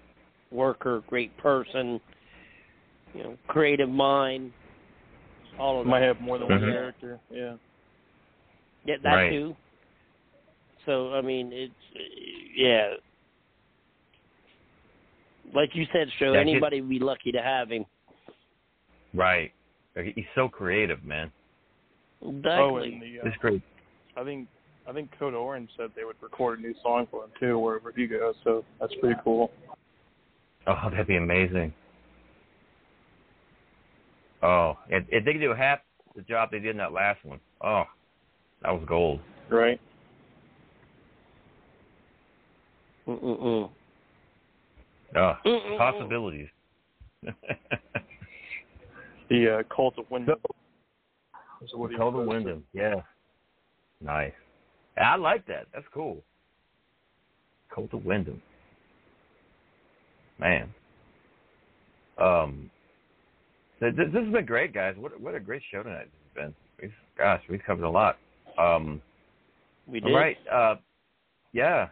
worker, 0.51 1.03
great 1.07 1.35
person, 1.37 1.99
you 3.13 3.23
know, 3.23 3.37
creative 3.47 3.89
mind. 3.89 4.51
All 5.59 5.81
of 5.81 5.87
Might 5.87 6.01
that. 6.01 6.07
have 6.07 6.21
more 6.21 6.37
than 6.37 6.47
one 6.49 6.59
So, 6.59 6.65
yeah. 6.67 6.71
character. 6.71 7.19
Yeah. 7.31 7.53
Yeah, 8.85 8.95
that 9.03 9.13
Right. 9.13 9.29
too. 9.31 9.55
So 10.85 11.13
I 11.13 11.21
mean, 11.21 11.51
it's 11.51 11.73
yeah. 12.55 12.93
Like 15.53 15.69
you 15.73 15.85
said, 15.93 16.07
show 16.19 16.33
Yeah, 16.33 16.39
anybody 16.39 16.81
would 16.81 16.89
be 16.89 16.99
lucky 16.99 17.31
to 17.31 17.41
have 17.41 17.69
him. 17.69 17.85
Right. 19.13 19.51
He's 19.95 20.25
so 20.35 20.47
creative, 20.47 21.03
man. 21.03 21.31
Exactly. 22.21 22.51
Oh, 22.51 22.77
and 22.77 23.01
the, 23.01 23.19
uh, 23.19 23.27
It's 23.27 23.37
great. 23.37 23.61
I 24.15 24.23
think 24.23 24.47
I 24.87 24.93
think 24.93 25.09
Code 25.19 25.33
Orange 25.33 25.69
said 25.77 25.89
they 25.95 26.05
would 26.05 26.15
record 26.21 26.59
a 26.59 26.61
new 26.61 26.73
song 26.81 27.07
for 27.11 27.25
him 27.25 27.29
too, 27.39 27.59
wherever 27.59 27.91
he 27.95 28.07
goes. 28.07 28.35
So 28.43 28.63
that's 28.79 28.93
pretty 29.01 29.19
cool. 29.23 29.51
Oh, 30.65 30.89
that'd 30.89 31.07
be 31.07 31.17
amazing. 31.17 31.73
Oh, 34.41 34.77
if, 34.89 35.03
if 35.09 35.25
they 35.25 35.33
could 35.33 35.41
do 35.41 35.53
half 35.53 35.79
the 36.15 36.21
job 36.21 36.51
they 36.51 36.59
did 36.59 36.71
in 36.71 36.77
that 36.77 36.93
last 36.93 37.23
one, 37.25 37.39
oh, 37.63 37.83
that 38.61 38.71
was 38.71 38.83
gold. 38.87 39.19
Right. 39.49 39.79
Mm-mm-mm. 43.07 43.69
Oh, 45.15 45.33
possibilities. 45.77 46.49
The 49.29 49.59
uh, 49.59 49.63
Cult 49.73 49.97
of 49.97 50.09
Wyndham. 50.09 50.37
Is 51.61 51.71
what 51.73 51.95
Cult 51.97 52.15
of. 52.15 52.27
Wyndham, 52.27 52.63
yeah. 52.73 52.95
Nice. 54.01 54.33
I 54.97 55.15
like 55.15 55.45
that. 55.47 55.67
That's 55.73 55.85
cool. 55.93 56.23
Cult 57.73 57.93
of 57.93 58.05
Wyndham. 58.05 58.41
Man. 60.39 60.73
Um. 62.17 62.69
This, 63.79 63.93
this 63.95 64.07
has 64.13 64.31
been 64.31 64.45
great, 64.45 64.73
guys. 64.73 64.95
What 64.97 65.19
what 65.19 65.35
a 65.35 65.39
great 65.39 65.61
show 65.71 65.83
tonight 65.83 66.05
this 66.05 66.43
has 66.43 66.45
been. 66.45 66.55
We've, 66.81 66.93
gosh, 67.17 67.41
we've 67.49 67.63
covered 67.65 67.85
a 67.85 67.89
lot. 67.89 68.17
Um. 68.57 69.01
We 69.87 69.99
did. 69.99 70.13
right. 70.13 70.37
Uh. 70.51 70.75
Yeah. 71.53 71.89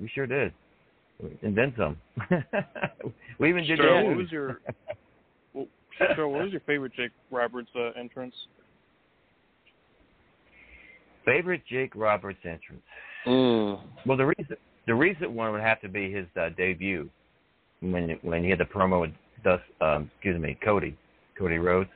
We 0.00 0.08
sure 0.14 0.26
did. 0.26 0.52
And 1.42 1.56
then 1.56 1.74
some. 1.76 1.96
we 3.38 3.48
even 3.48 3.64
did 3.64 3.80
that. 3.80 4.04
what 4.04 4.16
was 4.16 4.30
your 4.30 4.60
well, 5.52 5.66
what 6.28 6.42
was 6.44 6.52
your 6.52 6.60
favorite 6.60 6.92
Jake 6.94 7.10
Roberts 7.30 7.68
uh, 7.74 7.90
entrance? 7.98 8.34
Favorite 11.24 11.62
Jake 11.68 11.94
Roberts 11.96 12.38
entrance? 12.44 12.82
Mm. 13.26 13.80
Well, 14.06 14.16
the 14.16 14.26
recent 14.26 14.58
the 14.86 14.94
recent 14.94 15.30
one 15.30 15.52
would 15.52 15.60
have 15.60 15.80
to 15.80 15.88
be 15.88 16.10
his 16.12 16.26
uh, 16.40 16.50
debut 16.56 17.10
when 17.80 18.16
when 18.22 18.44
he 18.44 18.50
had 18.50 18.60
the 18.60 18.64
promo 18.64 19.00
with 19.00 19.10
Dust. 19.42 19.62
Um, 19.80 20.10
excuse 20.14 20.40
me, 20.40 20.56
Cody, 20.64 20.96
Cody 21.36 21.58
Rhodes. 21.58 21.90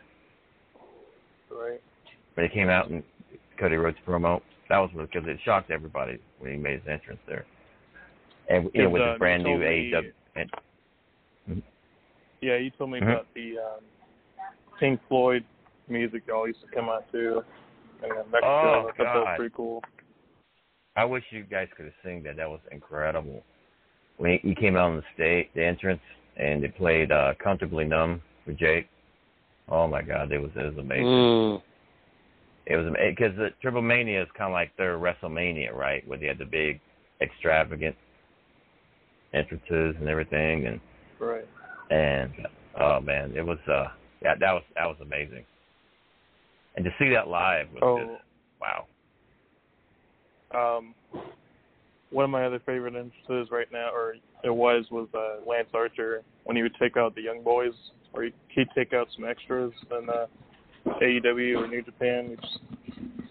Right. 1.50 1.80
When 2.34 2.48
he 2.48 2.52
came 2.52 2.68
out 2.68 2.90
and 2.90 3.02
Cody 3.58 3.76
Rhodes 3.76 3.98
promo, 4.06 4.40
that 4.68 4.78
was 4.78 4.90
because 4.94 5.28
it 5.28 5.38
shocked 5.44 5.70
everybody 5.70 6.18
when 6.38 6.52
he 6.52 6.58
made 6.58 6.80
his 6.80 6.88
entrance 6.90 7.20
there. 7.26 7.44
And 8.52 8.70
you 8.74 8.82
know, 8.82 8.90
with 8.90 9.02
uh, 9.02 9.12
his 9.12 9.18
brand 9.18 9.42
new 9.42 9.50
told 9.50 9.60
me- 9.60 9.92
AEW. 9.92 10.12
And, 10.36 11.62
Yeah, 12.40 12.56
you 12.56 12.70
told 12.70 12.90
me 12.90 12.98
Mhm. 13.00 13.12
about 13.12 13.26
the 13.34 13.58
um, 13.58 13.80
Pink 14.78 15.00
Floyd 15.08 15.44
music 15.88 16.24
y'all 16.26 16.46
used 16.46 16.60
to 16.60 16.66
come 16.68 16.88
out 16.88 17.10
to 17.12 17.44
in 18.02 18.08
Mexico. 18.30 18.42
Oh, 18.42 18.78
I 18.80 18.82
thought 18.82 18.96
that 18.98 19.14
was 19.14 19.24
God. 19.26 19.36
pretty 19.36 19.54
cool. 19.54 19.82
I 20.96 21.04
wish 21.04 21.24
you 21.30 21.44
guys 21.44 21.68
could 21.76 21.86
have 21.86 21.94
seen 22.04 22.22
that. 22.24 22.36
That 22.36 22.50
was 22.50 22.60
incredible. 22.70 23.42
When 24.18 24.32
he, 24.32 24.48
he 24.48 24.54
came 24.54 24.76
out 24.76 24.90
on 24.90 24.96
the 24.96 25.04
stage, 25.14 25.48
the 25.54 25.64
entrance, 25.64 26.02
and 26.36 26.62
they 26.62 26.68
played 26.68 27.12
uh, 27.12 27.34
"Comfortably 27.38 27.84
Numb" 27.84 28.20
with 28.46 28.58
Jake. 28.58 28.88
Oh 29.68 29.86
my 29.86 30.02
God, 30.02 30.32
it 30.32 30.38
was 30.38 30.50
it 30.56 30.64
was 30.64 30.76
amazing. 30.78 31.06
Mm. 31.06 31.62
It 32.66 32.76
was 32.76 32.86
amazing 32.86 33.14
because 33.16 33.36
the 33.36 33.50
Triple 33.62 33.82
Mania 33.82 34.22
is 34.22 34.28
kind 34.36 34.50
of 34.50 34.52
like 34.52 34.76
their 34.76 34.98
WrestleMania, 34.98 35.72
right? 35.72 36.06
Where 36.08 36.18
they 36.18 36.26
had 36.26 36.38
the 36.38 36.44
big, 36.44 36.80
extravagant 37.20 37.96
entrances 39.34 39.96
and 39.98 40.08
everything, 40.08 40.66
and 40.66 40.80
Right. 41.18 41.46
and 41.90 42.32
oh 42.80 43.00
man, 43.00 43.32
it 43.36 43.42
was 43.44 43.58
uh 43.68 43.88
yeah 44.22 44.34
that 44.38 44.52
was 44.52 44.62
that 44.74 44.86
was 44.86 44.96
amazing. 45.00 45.44
And 46.76 46.84
to 46.84 46.90
see 46.98 47.10
that 47.10 47.28
live 47.28 47.68
was 47.72 47.82
Oh. 47.82 47.98
just 47.98 48.22
wow. 48.60 48.86
Um, 50.54 50.94
one 52.10 52.24
of 52.24 52.30
my 52.30 52.44
other 52.44 52.60
favorite 52.66 52.94
entrances 52.94 53.50
right 53.50 53.70
now, 53.72 53.90
or 53.92 54.14
it 54.44 54.54
was, 54.54 54.84
was 54.90 55.08
uh, 55.14 55.48
Lance 55.48 55.68
Archer 55.72 56.22
when 56.44 56.56
he 56.56 56.62
would 56.62 56.74
take 56.80 56.96
out 56.98 57.14
the 57.14 57.22
young 57.22 57.42
boys, 57.42 57.72
or 58.12 58.24
he'd, 58.24 58.34
he'd 58.48 58.68
take 58.74 58.92
out 58.92 59.08
some 59.16 59.24
extras 59.24 59.72
in 59.90 60.10
uh, 60.10 60.26
AEW 61.00 61.56
or 61.58 61.68
New 61.68 61.80
Japan. 61.82 62.28
He'd 62.28 62.40
just 62.42 62.58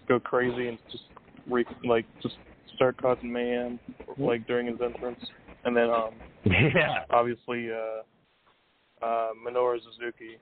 go 0.08 0.18
crazy 0.18 0.66
and 0.68 0.78
just 0.90 1.04
re- 1.48 1.64
like 1.84 2.06
just 2.22 2.34
start 2.74 2.96
causing 3.00 3.32
mayhem 3.32 3.78
like 4.18 4.46
during 4.48 4.66
his 4.66 4.80
entrance, 4.80 5.20
and 5.64 5.76
then 5.76 5.90
um, 5.90 6.14
Yeah. 6.44 7.04
obviously 7.10 7.68
uh, 7.70 9.04
uh, 9.04 9.28
Minoru 9.46 9.78
Suzuki 9.82 10.36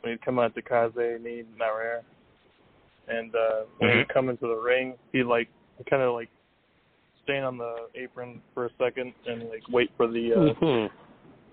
when 0.00 0.12
he'd 0.12 0.24
come 0.24 0.38
out 0.38 0.54
to 0.54 0.62
Kaze 0.62 0.92
Ni 1.22 1.42
Nare, 1.58 2.02
and 3.08 3.34
uh, 3.34 3.62
when 3.78 3.90
he 3.90 3.96
would 3.98 4.08
come 4.08 4.28
into 4.28 4.46
the 4.46 4.54
ring, 4.56 4.94
he'd 5.12 5.24
like 5.24 5.48
kind 5.88 6.02
of 6.02 6.12
like 6.14 6.28
stand 7.22 7.44
on 7.44 7.56
the 7.58 7.88
apron 7.94 8.40
for 8.52 8.66
a 8.66 8.70
second 8.78 9.12
and 9.26 9.48
like 9.48 9.62
wait 9.70 9.90
for 9.96 10.06
the 10.06 10.32
uh, 10.34 10.54
Mhm. 10.64 10.90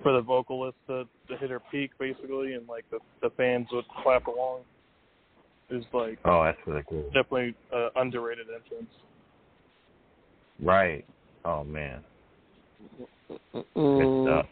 for 0.04 0.14
the 0.14 0.22
vocalist 0.22 0.76
to, 0.88 1.06
to 1.30 1.38
hit 1.38 1.50
her 1.50 1.62
peak 1.72 1.92
basically, 2.00 2.54
and 2.54 2.68
like 2.68 2.84
the 2.92 3.00
the 3.22 3.30
fans 3.32 3.68
would 3.72 3.86
clap 4.04 4.28
along. 4.28 4.62
Is 5.70 5.86
like 5.94 6.20
Oh, 6.26 6.44
that's 6.44 6.58
really 6.68 6.84
cool. 6.90 7.04
definitely 7.14 7.56
uh, 7.74 7.90
underrated 7.96 8.48
entrance. 8.54 8.92
Right. 10.62 11.06
Oh 11.46 11.64
man. 11.64 12.04
Good 13.54 14.28
stuff. 14.28 14.46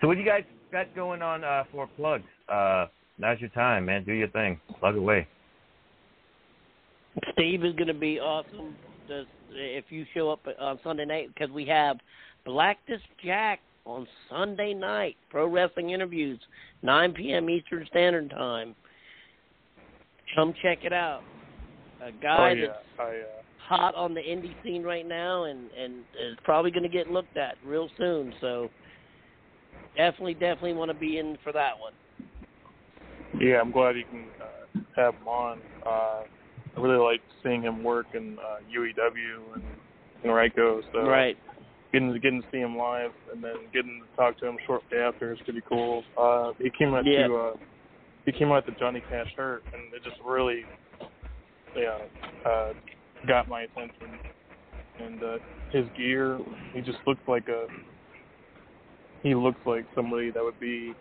So 0.00 0.06
what 0.06 0.14
do 0.14 0.20
you 0.20 0.26
guys 0.26 0.44
got 0.70 0.94
going 0.94 1.22
on 1.22 1.44
uh, 1.44 1.64
for 1.72 1.88
plugs? 1.96 2.24
Uh, 2.48 2.86
now's 3.18 3.40
your 3.40 3.50
time, 3.50 3.86
man. 3.86 4.04
Do 4.04 4.12
your 4.12 4.28
thing. 4.28 4.60
Plug 4.78 4.96
away. 4.96 5.26
Steve 7.32 7.64
is 7.64 7.74
going 7.74 7.88
to 7.88 7.94
be 7.94 8.20
awesome. 8.20 8.76
Just, 9.08 9.28
if 9.50 9.86
you 9.88 10.04
show 10.14 10.30
up 10.30 10.40
on 10.60 10.78
Sunday 10.84 11.04
night, 11.04 11.28
because 11.34 11.50
we 11.50 11.64
have 11.66 11.96
Blacktest 12.46 13.02
Jack 13.24 13.60
on 13.84 14.06
Sunday 14.30 14.74
night, 14.74 15.16
pro 15.30 15.48
wrestling 15.48 15.90
interviews, 15.90 16.38
9 16.82 17.12
p.m. 17.12 17.50
Eastern 17.50 17.86
Standard 17.90 18.30
Time. 18.30 18.74
Come 20.36 20.54
check 20.62 20.84
it 20.84 20.92
out. 20.92 21.22
A 22.02 22.12
guy 22.12 22.50
oh 22.50 22.54
yeah, 22.54 22.66
that's 22.66 22.78
I 22.98 23.02
uh, 23.02 23.42
hot 23.68 23.94
on 23.94 24.14
the 24.14 24.20
indie 24.20 24.56
scene 24.62 24.82
right 24.82 25.06
now, 25.06 25.44
and 25.44 25.70
and 25.72 26.04
is 26.20 26.36
probably 26.44 26.70
going 26.70 26.82
to 26.82 26.88
get 26.88 27.08
looked 27.08 27.36
at 27.36 27.56
real 27.62 27.90
soon. 27.98 28.32
So 28.40 28.70
definitely, 29.96 30.34
definitely 30.34 30.72
want 30.72 30.90
to 30.90 30.96
be 30.96 31.18
in 31.18 31.36
for 31.42 31.52
that 31.52 31.72
one. 31.78 31.92
Yeah, 33.40 33.60
I'm 33.60 33.70
glad 33.70 33.96
you 33.96 34.04
can 34.04 34.30
uh, 34.40 34.80
have 34.96 35.14
him 35.14 35.28
on. 35.28 35.58
Uh, 35.86 36.22
I 36.76 36.80
really 36.80 36.96
like 36.96 37.20
seeing 37.42 37.62
him 37.62 37.84
work 37.84 38.06
in 38.14 38.38
uh, 38.38 38.58
UEW 38.74 39.54
and 39.54 39.62
in 40.24 40.30
Ryko. 40.30 40.82
So 40.92 41.00
Right. 41.00 41.38
getting 41.92 42.12
to 42.12 42.18
getting 42.18 42.42
to 42.42 42.48
see 42.50 42.58
him 42.58 42.76
live 42.76 43.12
and 43.32 43.42
then 43.42 43.56
getting 43.72 44.02
to 44.02 44.16
talk 44.16 44.38
to 44.38 44.46
him 44.46 44.56
shortly 44.66 44.98
after 44.98 45.32
is 45.32 45.38
pretty 45.44 45.62
cool. 45.68 46.04
Uh, 46.16 46.52
he 46.58 46.70
came 46.70 46.94
out 46.94 47.04
Yeah. 47.06 47.26
to 47.26 47.36
uh, 47.36 47.56
he 48.24 48.32
came 48.32 48.50
out 48.52 48.66
to 48.66 48.72
Johnny 48.72 49.02
Cash 49.08 49.32
Hurt, 49.36 49.62
and 49.72 49.92
it 49.94 50.02
just 50.02 50.16
really 50.24 50.66
yeah 51.76 51.98
uh, 52.44 52.72
got 53.26 53.48
my 53.48 53.62
attention. 53.62 54.18
And 54.98 55.22
uh, 55.22 55.38
his 55.70 55.86
gear, 55.96 56.38
he 56.72 56.80
just 56.80 56.98
looks 57.06 57.20
like 57.26 57.48
a 57.48 57.66
he 59.22 59.34
looks 59.34 59.58
like 59.66 59.84
somebody 59.94 60.30
that 60.30 60.42
would 60.42 60.58
be 60.60 60.92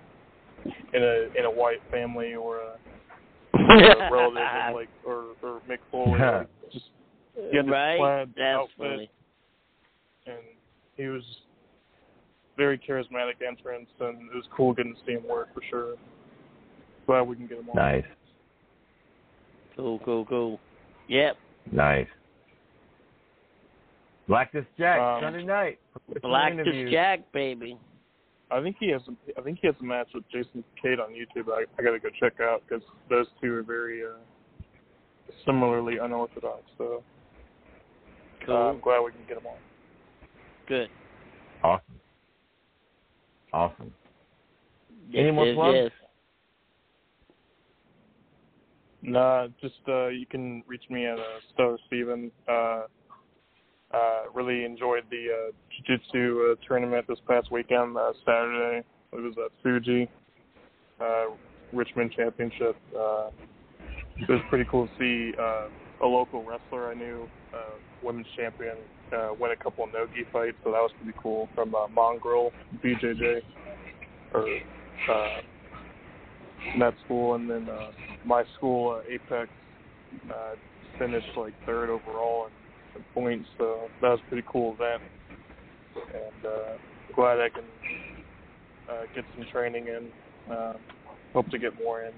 in 0.65 1.03
a 1.03 1.27
in 1.37 1.45
a 1.45 1.51
Wyatt 1.51 1.81
family 1.91 2.33
or 2.35 2.57
a, 2.57 2.77
a 3.53 4.11
relative 4.11 4.43
of 4.67 4.75
like 4.75 4.89
or 5.05 5.25
or 5.43 5.61
Mick 5.69 5.79
Foley. 5.91 6.19
Like, 6.19 6.49
just 6.71 6.85
he 7.49 7.57
had 7.57 7.65
this 7.65 7.71
right? 7.71 7.97
plaid 7.97 8.29
That's 8.35 8.55
outfit 8.55 8.71
funny. 8.77 9.09
and 10.25 10.37
he 10.95 11.05
was 11.05 11.23
very 12.57 12.79
charismatic 12.79 13.45
entrance 13.47 13.87
and 13.99 14.29
it 14.31 14.35
was 14.35 14.45
cool 14.55 14.73
getting 14.73 14.95
to 14.95 14.99
see 15.05 15.13
him 15.13 15.27
work 15.27 15.53
for 15.53 15.61
sure. 15.69 15.93
Glad 17.05 17.21
we 17.21 17.35
can 17.35 17.47
get 17.47 17.59
him 17.59 17.69
on. 17.69 17.75
Nice. 17.75 18.03
Cool, 19.75 19.99
cool, 20.03 20.25
cool. 20.25 20.59
Yep. 21.07 21.37
Nice. 21.71 22.07
Blacktest 24.29 24.65
Jack 24.77 24.99
Um, 24.99 25.21
Sunday 25.21 25.43
night. 25.43 25.79
Blacktest 26.23 26.51
Interviews. 26.51 26.91
Jack, 26.91 27.31
baby. 27.31 27.77
I 28.51 28.61
think 28.61 28.77
he 28.79 28.89
has. 28.89 29.01
I 29.37 29.41
think 29.41 29.59
he 29.61 29.67
has 29.67 29.75
a 29.81 29.83
match 29.83 30.07
with 30.13 30.23
Jason 30.31 30.63
Cade 30.81 30.99
on 30.99 31.09
YouTube. 31.11 31.49
I, 31.51 31.65
I 31.77 31.83
got 31.83 31.91
to 31.91 31.99
go 31.99 32.09
check 32.19 32.39
out 32.41 32.63
because 32.67 32.83
those 33.09 33.25
two 33.41 33.53
are 33.53 33.63
very 33.63 34.03
uh, 34.05 34.09
similarly 35.45 35.97
unorthodox. 35.97 36.61
So 36.77 37.03
uh, 38.47 38.53
I'm 38.53 38.79
glad 38.79 39.01
we 39.01 39.11
can 39.11 39.21
get 39.27 39.35
them 39.35 39.47
on. 39.47 39.57
Good. 40.67 40.89
Awesome. 41.63 41.95
Awesome. 43.51 43.93
Yes, 45.09 45.21
Any 45.21 45.31
more 45.31 45.45
yes, 45.45 45.55
plugs? 45.55 45.77
yes. 45.77 45.91
Nah, 49.07 49.47
just 49.61 49.79
uh, 49.87 50.07
you 50.07 50.25
can 50.25 50.63
reach 50.67 50.83
me 50.89 51.05
at 51.05 51.17
uh, 51.17 51.23
Stellar 51.53 51.77
Steven. 51.87 52.29
Uh, 52.47 52.83
uh, 53.93 54.23
really 54.33 54.65
enjoyed 54.65 55.03
the 55.09 55.27
uh, 55.31 55.51
jiu-jitsu 55.87 56.51
uh, 56.51 56.55
tournament 56.67 57.05
this 57.07 57.17
past 57.25 57.49
weekend, 57.49 57.95
uh, 57.95 58.11
Saturday. 58.25 58.85
It 59.13 59.15
was 59.15 59.33
at 59.37 59.51
Fuji 59.63 60.09
uh, 60.99 61.27
Richmond 61.71 62.11
Championship. 62.17 62.75
Uh, 62.93 63.29
it 64.17 64.27
was 64.27 64.41
pretty 64.49 64.65
cool 64.69 64.87
to 64.87 64.93
see 64.99 65.37
uh, 65.39 65.67
a 66.03 66.05
local 66.05 66.43
wrestler 66.43 66.91
I 66.91 66.93
knew, 66.93 67.29
uh, 67.53 67.75
women's 68.03 68.27
champion, 68.35 68.75
uh, 69.15 69.29
win 69.39 69.51
a 69.51 69.55
couple 69.55 69.85
of 69.85 69.93
no-gi 69.93 70.25
fights, 70.33 70.57
so 70.65 70.71
that 70.71 70.79
was 70.79 70.91
pretty 71.01 71.17
cool 71.23 71.47
from 71.55 71.73
uh, 71.73 71.87
Mongrel 71.87 72.51
BJJ 72.83 73.41
or 74.33 74.49
uh, 75.09 75.41
in 76.73 76.79
that 76.79 76.93
school, 77.05 77.35
and 77.35 77.49
then 77.49 77.67
uh, 77.69 77.91
my 78.25 78.43
school, 78.55 78.99
uh, 78.99 79.13
Apex, 79.13 79.49
uh, 80.29 80.55
finished 80.99 81.27
like 81.37 81.53
third 81.65 81.89
overall 81.89 82.47
in, 82.47 83.01
in 83.01 83.05
points, 83.13 83.47
so 83.57 83.89
that 84.01 84.09
was 84.09 84.19
a 84.25 84.29
pretty 84.29 84.47
cool 84.51 84.73
event. 84.73 85.01
And 85.95 86.45
uh, 86.45 86.77
glad 87.15 87.39
I 87.39 87.49
can 87.49 87.63
uh, 88.89 89.03
get 89.15 89.23
some 89.35 89.45
training 89.51 89.87
in. 89.87 90.53
Uh, 90.53 90.73
hope 91.33 91.49
to 91.49 91.57
get 91.57 91.73
more 91.83 92.03
in. 92.03 92.13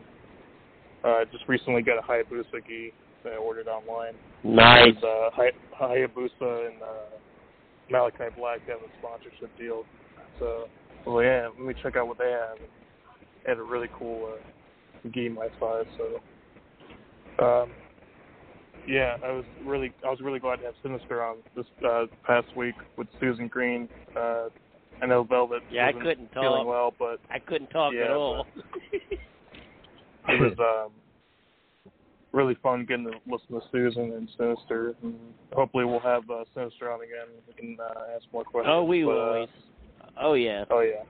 Uh, 1.03 1.26
just 1.32 1.48
recently 1.48 1.82
got 1.82 1.98
a 1.98 2.02
Hayabusa 2.02 2.66
gi 2.68 2.94
that 3.24 3.34
I 3.34 3.38
ordered 3.38 3.68
online. 3.68 4.14
Nice. 4.44 4.94
And, 4.95 5.03
uh, 5.03 5.30
Hay- 5.36 5.52
Hayabusa 5.80 6.68
and 6.68 6.82
uh, 6.82 7.91
Malakai 7.91 8.36
Black 8.38 8.60
have 8.68 8.80
a 8.80 8.91
sponsorship 8.99 9.57
deal. 9.57 9.84
So, 10.40 10.68
well, 11.06 11.24
yeah, 11.24 11.48
let 11.57 11.66
me 11.66 11.74
check 11.82 11.95
out 11.95 12.07
what 12.07 12.18
they 12.18 12.32
have. 12.32 12.57
They 12.60 12.66
had 13.49 13.57
a 13.57 13.63
really 13.63 13.89
cool 13.97 14.30
uh, 14.34 15.09
gi 15.13 15.30
my 15.30 15.47
size. 15.59 15.85
So, 15.97 17.45
um, 17.45 17.71
yeah, 18.88 19.17
I 19.23 19.31
was 19.31 19.45
really, 19.65 19.91
I 20.05 20.09
was 20.09 20.19
really 20.21 20.39
glad 20.39 20.57
to 20.57 20.65
have 20.65 20.76
Sinister 20.81 21.23
on 21.23 21.38
this 21.55 21.65
uh, 21.88 22.05
past 22.26 22.47
week 22.55 22.76
with 22.97 23.07
Susan 23.19 23.47
Green. 23.47 23.89
Uh, 24.15 24.47
I 25.01 25.05
know 25.05 25.23
Velvet 25.23 25.61
Yeah, 25.71 25.88
I 25.88 25.93
couldn't 25.93 26.30
feeling 26.34 26.65
talk. 26.65 26.67
well, 26.67 26.93
but 26.97 27.19
I 27.30 27.39
couldn't 27.39 27.69
talk 27.69 27.93
Yeah, 27.93 28.05
at 28.05 28.11
all. 28.11 28.45
it 30.27 30.39
was 30.39 30.53
um, 30.59 30.91
really 32.31 32.55
fun 32.61 32.85
getting 32.85 33.05
to 33.05 33.13
listen 33.27 33.59
to 33.59 33.61
Susan 33.71 34.13
and 34.13 34.30
Sinister. 34.38 34.95
And 35.03 35.15
hopefully, 35.53 35.85
we'll 35.85 35.99
have 36.01 36.30
uh, 36.30 36.43
Sinister 36.53 36.91
on 36.91 37.01
again. 37.01 37.27
We 37.47 37.53
can 37.53 37.77
uh, 37.80 38.15
ask 38.15 38.26
more 38.34 38.43
questions. 38.43 38.71
oh, 38.73 38.84
we 38.84 39.03
but, 39.03 39.09
will 39.09 39.43
uh. 39.43 39.45
Oh 40.21 40.34
yeah. 40.34 40.65
Oh 40.69 40.81
yeah. 40.81 41.03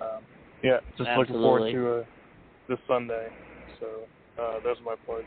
Um, 0.00 0.22
yeah, 0.62 0.78
just 0.96 1.10
looking 1.16 1.34
forward 1.34 1.72
to 1.72 1.88
uh, 2.00 2.04
this 2.68 2.78
Sunday. 2.86 3.28
So 3.80 3.86
uh, 4.42 4.60
those 4.64 4.76
are 4.80 4.84
my 4.84 4.94
plugs. 5.06 5.26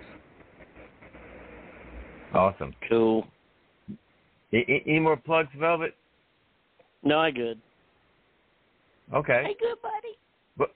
Awesome. 2.34 2.74
Cool. 2.90 3.26
A- 4.54 4.58
a- 4.58 4.84
any 4.88 5.00
more 5.00 5.18
plugs, 5.18 5.50
Velvet? 5.58 5.96
No, 7.04 7.20
I 7.20 7.32
good. 7.32 7.60
Okay. 9.14 9.44
Hey, 9.46 9.56
good 9.60 9.82
buddy. 9.82 10.18
But 10.58 10.72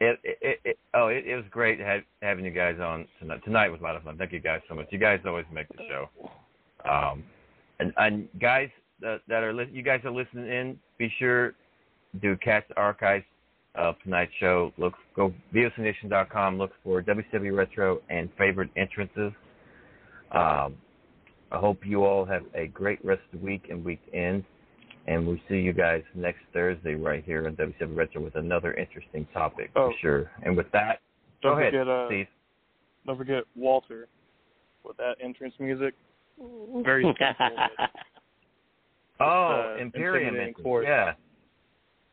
it, 0.00 0.18
it, 0.24 0.38
it, 0.40 0.60
it 0.64 0.78
oh, 0.94 1.08
it, 1.08 1.26
it 1.26 1.36
was 1.36 1.44
great 1.50 1.80
ha- 1.80 2.04
having 2.22 2.44
you 2.44 2.50
guys 2.50 2.80
on 2.80 3.06
tonight. 3.20 3.40
Tonight 3.44 3.68
was 3.68 3.80
a 3.80 3.84
lot 3.84 3.96
of 3.96 4.02
fun. 4.02 4.16
Thank 4.16 4.32
you 4.32 4.40
guys 4.40 4.60
so 4.68 4.74
much. 4.74 4.86
You 4.90 4.98
guys 4.98 5.20
always 5.26 5.44
make 5.52 5.68
the 5.68 5.84
show. 5.88 6.08
Um, 6.88 7.22
and 7.78 7.92
and 7.96 8.28
guys 8.40 8.70
that, 9.00 9.20
that 9.28 9.42
are 9.44 9.52
li- 9.52 9.70
you 9.72 9.82
guys 9.82 10.00
are 10.04 10.10
listening 10.10 10.48
in, 10.48 10.78
be 10.98 11.12
sure 11.18 11.54
to 12.20 12.36
catch 12.38 12.66
the 12.68 12.76
archives 12.76 13.24
of 13.74 13.94
tonight's 14.02 14.32
show. 14.38 14.72
Look, 14.76 14.94
go 15.16 15.32
VOCNation.com. 15.54 16.58
Look 16.58 16.72
for 16.84 17.02
WCW 17.02 17.56
Retro 17.56 18.00
and 18.10 18.28
favorite 18.38 18.70
entrances. 18.76 19.32
Um, 20.32 20.76
I 21.50 21.58
hope 21.58 21.78
you 21.84 22.04
all 22.04 22.24
have 22.24 22.42
a 22.54 22.66
great 22.68 23.02
rest 23.04 23.22
of 23.32 23.40
the 23.40 23.44
week 23.46 23.64
and 23.70 23.84
weekend. 23.84 24.44
And 25.06 25.26
we'll 25.26 25.38
see 25.48 25.56
you 25.56 25.72
guys 25.72 26.02
next 26.14 26.38
Thursday 26.52 26.94
right 26.94 27.24
here 27.24 27.46
on 27.46 27.56
WCW 27.56 27.96
Retro 27.96 28.22
with 28.22 28.36
another 28.36 28.72
interesting 28.74 29.26
topic 29.32 29.70
Oh. 29.74 29.88
for 29.90 29.94
sure. 30.00 30.30
And 30.44 30.56
with 30.56 30.70
that, 30.72 31.00
Don't 31.42 31.56
go 31.56 31.58
ahead, 31.60 31.72
forget, 31.72 31.88
uh, 31.88 32.06
Steve. 32.08 32.26
Don't 33.06 33.16
forget 33.18 33.42
Walter 33.56 34.06
with 34.84 34.96
that 34.98 35.16
entrance 35.20 35.54
music. 35.58 35.94
Very 36.84 37.02
simple. 37.18 37.24
Oh, 39.20 39.74
uh, 39.76 39.76
Imperium. 39.80 40.34
intimidating 40.36 40.54
entrance. 40.56 40.84
Yeah. 40.86 41.12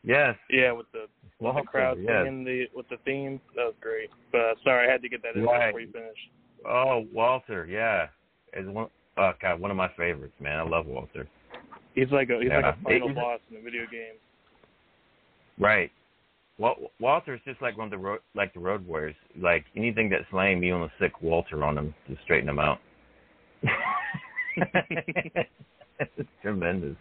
Yes. 0.03 0.35
Yeah, 0.49 0.71
with 0.71 0.85
the 0.93 1.05
with 1.39 1.55
the 1.55 1.61
crowd 1.63 1.97
yes. 1.99 2.25
singing 2.25 2.43
the 2.43 2.65
with 2.75 2.87
the 2.89 2.97
theme. 3.05 3.39
That 3.55 3.65
was 3.65 3.75
great. 3.81 4.09
But 4.31 4.41
uh, 4.41 4.53
sorry, 4.63 4.87
I 4.87 4.91
had 4.91 5.01
to 5.01 5.09
get 5.09 5.21
that 5.23 5.35
in 5.35 5.43
Right. 5.43 5.67
before 5.67 5.81
you 5.81 5.91
finish. 5.91 6.17
Oh, 6.67 7.05
Walter. 7.13 7.65
Yeah. 7.65 8.07
Is 8.59 8.67
one. 8.67 8.87
Oh 9.17 9.31
God, 9.41 9.59
one 9.59 9.71
of 9.71 9.77
my 9.77 9.89
favorites, 9.97 10.33
man. 10.39 10.59
I 10.59 10.63
love 10.63 10.85
Walter. 10.85 11.27
He's 11.95 12.09
like 12.11 12.29
a 12.29 12.39
he's 12.41 12.49
like 12.49 12.63
a 12.63 12.77
final 12.83 13.09
He's- 13.09 13.15
boss 13.15 13.39
in 13.51 13.57
a 13.57 13.61
video 13.61 13.81
game. 13.91 14.15
Right. 15.59 15.91
Wal- 16.57 16.91
Walter's 16.99 17.41
just 17.45 17.61
like 17.61 17.77
one 17.77 17.85
of 17.85 17.91
the 17.91 17.97
road, 17.97 18.19
like 18.35 18.53
the 18.53 18.59
Road 18.59 18.85
Warriors. 18.87 19.15
Like 19.39 19.65
anything 19.75 20.09
that's 20.09 20.31
lame, 20.33 20.63
you 20.63 20.73
want 20.73 20.91
to 20.91 21.03
sick 21.03 21.21
Walter 21.21 21.63
on 21.63 21.77
him 21.77 21.93
to 22.07 22.17
straighten 22.23 22.49
him 22.49 22.59
out. 22.59 22.79
it's 25.99 26.29
tremendous. 26.41 26.95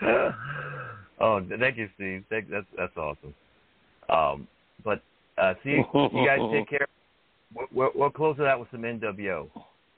Oh, 1.20 1.40
th- 1.40 1.60
thank 1.60 1.76
you, 1.76 1.88
Steve. 1.96 2.24
Thank, 2.30 2.50
that's 2.50 2.66
that's 2.76 2.96
awesome. 2.96 3.34
Um, 4.08 4.48
but 4.84 5.02
uh, 5.38 5.54
see, 5.62 5.70
you 5.94 6.26
guys 6.26 6.38
take 6.52 6.68
care. 6.78 6.86
We'll, 7.54 7.66
we'll, 7.72 7.90
we'll 7.94 8.10
close 8.10 8.36
it 8.38 8.46
out 8.46 8.60
with 8.60 8.70
some 8.70 8.82
NWO. 8.82 9.48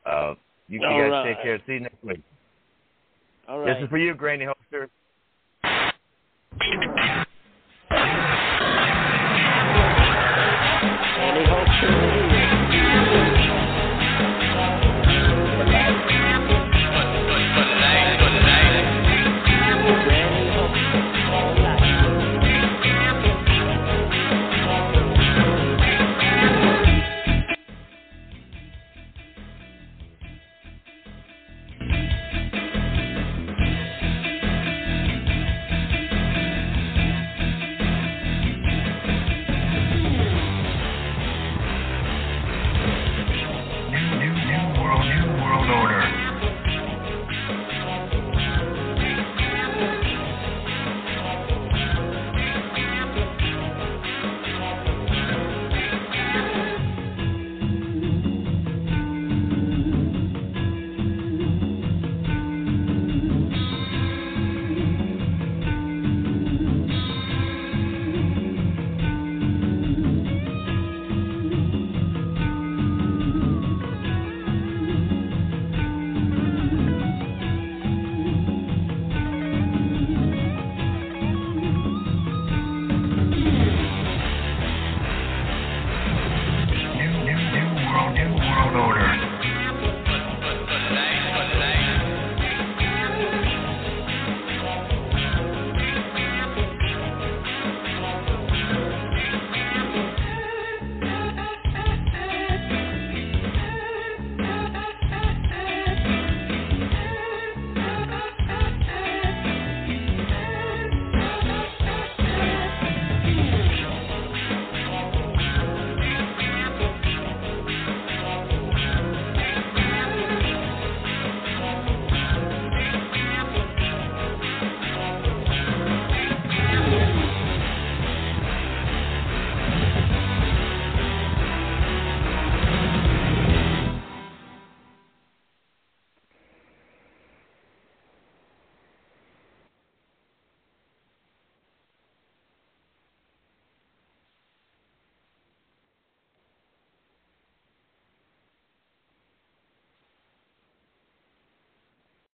Uh, 0.05 0.35
you, 0.69 0.81
you 0.81 0.81
guys 0.81 1.11
right. 1.11 1.35
take 1.35 1.43
care. 1.43 1.61
See 1.67 1.75
you 1.75 1.81
next 1.81 2.03
week. 2.03 2.23
All 3.49 3.61
right. 3.61 3.75
This 3.75 3.85
is 3.85 3.91
for 3.91 3.99
you, 3.99 4.15
Granny 4.15 4.47
Holster. 4.47 4.89